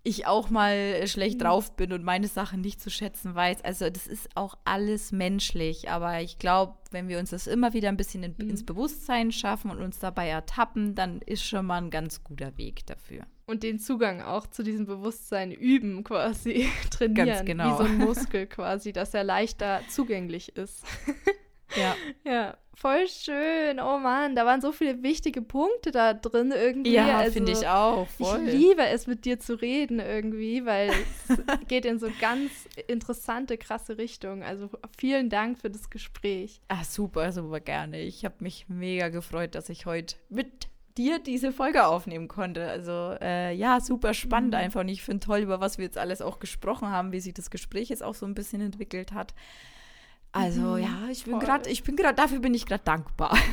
ich 0.04 0.26
auch 0.26 0.50
mal 0.50 1.06
schlecht 1.08 1.36
mhm. 1.36 1.44
drauf 1.44 1.76
bin 1.76 1.94
und 1.94 2.04
meine 2.04 2.28
Sachen 2.28 2.62
nicht 2.62 2.82
zu 2.82 2.90
schätzen 2.90 3.36
weiß. 3.36 3.64
Also 3.64 3.90
das 3.90 4.08
ist 4.08 4.30
auch 4.36 4.56
alles 4.66 5.12
menschlich, 5.12 5.90
aber 5.90 6.22
ich 6.22 6.40
glaube, 6.40 6.74
wenn 6.90 7.08
wir 7.08 7.20
uns 7.20 7.30
das 7.30 7.48
immer 7.48 7.74
wieder 7.74 7.90
ein 7.90 7.98
bisschen 7.98 8.24
in, 8.24 8.36
mhm. 8.38 8.50
ins 8.50 8.66
Bewusstsein 8.66 9.32
schaffen 9.32 9.70
und 9.70 9.80
uns 9.80 10.00
dabei 10.00 10.28
ertappen, 10.28 10.96
dann 10.96 11.22
ist 11.22 11.46
schon 11.46 11.68
mal 11.68 11.78
ein 11.78 11.92
ganz 11.92 12.24
guter 12.24 12.58
Weg 12.58 12.86
dafür. 12.88 13.26
Und 13.46 13.64
den 13.64 13.80
Zugang 13.80 14.22
auch 14.22 14.48
zu 14.48 14.64
diesem 14.64 14.86
Bewusstsein 14.86 15.52
üben 15.52 16.04
quasi, 16.04 16.68
trainieren. 16.90 17.28
Ganz 17.28 17.46
genau. 17.46 17.74
Wie 17.74 17.78
so 17.78 17.84
ein 17.84 17.98
Muskel 18.00 18.48
quasi, 18.48 18.94
dass 18.94 19.14
er 19.14 19.24
leichter 19.24 19.82
zugänglich 19.88 20.56
ist. 20.56 20.84
Ja. 21.76 21.96
Ja, 22.24 22.58
voll 22.76 23.08
schön. 23.08 23.80
Oh 23.80 24.00
Mann, 24.00 24.36
da 24.36 24.46
waren 24.46 24.62
so 24.62 24.72
viele 24.72 25.04
wichtige 25.04 25.42
Punkte 25.42 25.92
da 25.92 26.14
drin 26.14 26.52
irgendwie. 26.52 26.94
Ja, 26.94 27.20
also, 27.20 27.34
finde 27.34 27.52
ich 27.52 27.68
auch. 27.68 28.08
Voll. 28.10 28.48
Ich 28.48 28.54
liebe 28.54 28.86
es, 28.86 29.08
mit 29.08 29.26
dir 29.26 29.40
zu 29.40 29.60
reden 29.62 30.00
irgendwie, 30.00 30.66
weil 30.66 30.90
es 30.90 31.38
geht 31.68 31.86
in 31.86 32.00
so 32.00 32.08
ganz 32.20 32.52
interessante, 32.88 33.58
krasse 33.58 33.98
Richtung. 33.98 34.44
Also 34.44 34.70
vielen 34.98 35.30
Dank 35.30 35.60
für 35.60 35.70
das 35.70 35.90
Gespräch. 35.90 36.62
Ah, 36.68 36.84
super, 36.84 37.32
super 37.32 37.60
gerne. 37.60 38.02
Ich 38.02 38.26
habe 38.26 38.36
mich 38.40 38.66
mega 38.68 39.10
gefreut, 39.10 39.56
dass 39.56 39.70
ich 39.70 39.86
heute 39.86 40.16
mit 40.30 40.68
dir 40.98 41.20
diese 41.20 41.52
Folge 41.52 41.86
aufnehmen 41.86 42.28
konnte. 42.28 42.68
Also 42.68 43.16
äh, 43.22 43.54
ja, 43.54 43.80
super 43.80 44.14
spannend 44.14 44.52
mhm. 44.52 44.60
einfach. 44.60 44.82
Und 44.82 44.90
ich 44.90 45.04
finde 45.04 45.26
toll, 45.26 45.40
über 45.40 45.60
was 45.60 45.78
wir 45.78 45.86
jetzt 45.86 45.98
alles 45.98 46.22
auch 46.22 46.40
gesprochen 46.40 46.90
haben, 46.90 47.12
wie 47.12 47.20
sich 47.20 47.34
das 47.34 47.50
Gespräch 47.50 47.90
jetzt 47.90 48.04
auch 48.04 48.16
so 48.16 48.26
ein 48.26 48.34
bisschen 48.34 48.62
entwickelt 48.62 49.14
hat. 49.14 49.34
Also 50.32 50.62
mhm, 50.62 50.84
ja, 50.84 51.08
ich 51.10 51.26
bin 51.26 51.40
gerade, 51.40 51.70
ich 51.70 51.84
bin 51.84 51.96
gerade, 51.96 52.16
dafür 52.16 52.40
bin 52.40 52.54
ich 52.54 52.66
gerade 52.66 52.84
dankbar. 52.84 53.38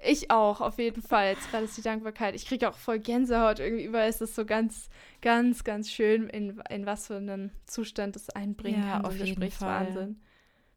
Ich 0.00 0.30
auch, 0.30 0.60
auf 0.60 0.78
jeden 0.78 1.02
Fall. 1.02 1.32
Jetzt 1.32 1.50
gerade 1.50 1.64
ist 1.64 1.76
die 1.76 1.82
Dankbarkeit. 1.82 2.34
Ich 2.34 2.46
kriege 2.46 2.68
auch 2.68 2.76
voll 2.76 3.00
Gänsehaut 3.00 3.58
irgendwie, 3.58 3.86
es 3.98 4.20
ist 4.20 4.34
so 4.36 4.44
ganz, 4.44 4.88
ganz, 5.22 5.64
ganz 5.64 5.90
schön, 5.90 6.28
in, 6.28 6.62
in 6.70 6.86
was 6.86 7.08
für 7.08 7.16
einen 7.16 7.50
Zustand 7.66 8.14
es 8.16 8.30
einbringen 8.30 8.84
ja, 8.84 8.92
kann. 8.92 9.04
Auf 9.04 9.16
jeden 9.16 9.50
Fall. 9.50 9.86
Wahnsinn. 9.86 10.20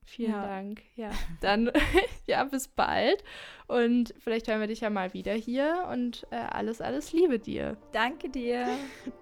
Vielen 0.04 0.32
ja. 0.32 0.46
Dank. 0.46 0.82
Ja, 0.96 1.12
dann 1.42 1.72
ja, 2.26 2.44
bis 2.44 2.68
bald. 2.68 3.24
Und 3.68 4.14
vielleicht 4.20 4.48
hören 4.48 4.60
wir 4.60 4.68
dich 4.68 4.82
ja 4.82 4.90
mal 4.90 5.14
wieder 5.14 5.34
hier. 5.34 5.88
Und 5.92 6.26
äh, 6.32 6.36
alles, 6.38 6.82
alles 6.82 7.14
Liebe 7.14 7.40
dir. 7.40 7.78
Danke 7.92 8.30
dir. 8.30 8.68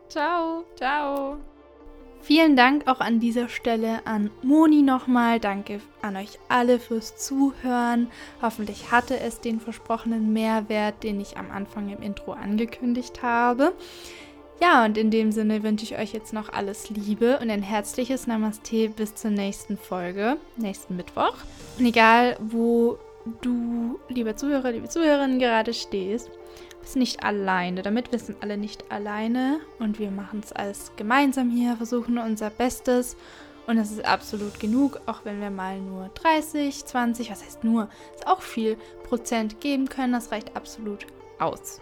Ciao. 0.08 0.64
Ciao. 0.76 1.40
Vielen 2.22 2.56
Dank 2.56 2.88
auch 2.88 3.00
an 3.00 3.20
dieser 3.20 3.50
Stelle 3.50 4.06
an 4.06 4.30
Moni 4.44 4.82
nochmal. 4.82 5.40
Danke 5.40 5.82
an 6.02 6.16
euch 6.16 6.38
alle 6.48 6.80
fürs 6.80 7.18
Zuhören. 7.18 8.08
Hoffentlich 8.42 8.92
hatte 8.92 9.20
es 9.20 9.40
den 9.40 9.60
versprochenen 9.60 10.32
Mehrwert, 10.34 11.04
den 11.04 11.20
ich 11.20 11.38
am 11.38 11.50
Anfang 11.50 11.90
im 11.90 12.02
Intro 12.02 12.34
angekündigt 12.34 13.24
habe. 13.24 13.74
Ja, 14.62 14.84
und 14.84 14.98
in 14.98 15.10
dem 15.10 15.32
Sinne 15.32 15.64
wünsche 15.64 15.86
ich 15.86 15.98
euch 15.98 16.12
jetzt 16.12 16.34
noch 16.34 16.52
alles 16.52 16.90
Liebe 16.90 17.40
und 17.42 17.50
ein 17.50 17.64
herzliches 17.64 18.28
Namaste 18.28 18.90
bis 18.90 19.16
zur 19.16 19.32
nächsten 19.32 19.78
Folge, 19.78 20.38
nächsten 20.58 20.98
Mittwoch. 20.98 21.36
Und 21.78 21.86
egal, 21.86 22.38
wo 22.42 23.00
du, 23.42 24.00
lieber 24.10 24.36
Zuhörer, 24.36 24.74
liebe 24.74 24.90
Zuhörerin, 24.90 25.40
gerade 25.40 25.74
stehst, 25.74 26.30
bist 26.82 26.96
nicht 26.96 27.24
alleine. 27.24 27.82
Damit 27.82 28.12
wir 28.12 28.20
sind 28.20 28.42
alle 28.42 28.58
nicht 28.58 28.92
alleine 28.92 29.60
und 29.80 30.00
wir 30.00 30.12
machen 30.12 30.42
es 30.44 30.52
alles 30.52 30.92
gemeinsam 30.96 31.50
hier, 31.50 31.76
versuchen 31.76 32.18
unser 32.18 32.50
Bestes 32.50 33.16
und 33.70 33.78
das 33.78 33.92
ist 33.92 34.04
absolut 34.04 34.60
genug, 34.60 35.00
auch 35.06 35.26
wenn 35.26 35.42
wir 35.42 35.52
mal 35.52 35.80
nur 35.80 36.10
30, 36.16 36.86
20, 36.86 37.30
was 37.30 37.44
heißt 37.44 37.64
nur, 37.64 37.88
ist 38.16 38.26
auch 38.26 38.42
viel 38.42 38.78
Prozent 39.04 39.62
geben 39.62 39.88
können. 39.88 40.14
Das 40.14 40.32
reicht 40.32 40.56
absolut 40.56 41.06
aus. 41.38 41.80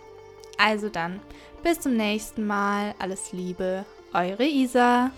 Also 0.57 0.89
dann, 0.89 1.21
bis 1.63 1.79
zum 1.79 1.95
nächsten 1.95 2.45
Mal. 2.45 2.93
Alles 2.99 3.31
Liebe, 3.31 3.85
eure 4.13 4.43
Isa. 4.43 5.11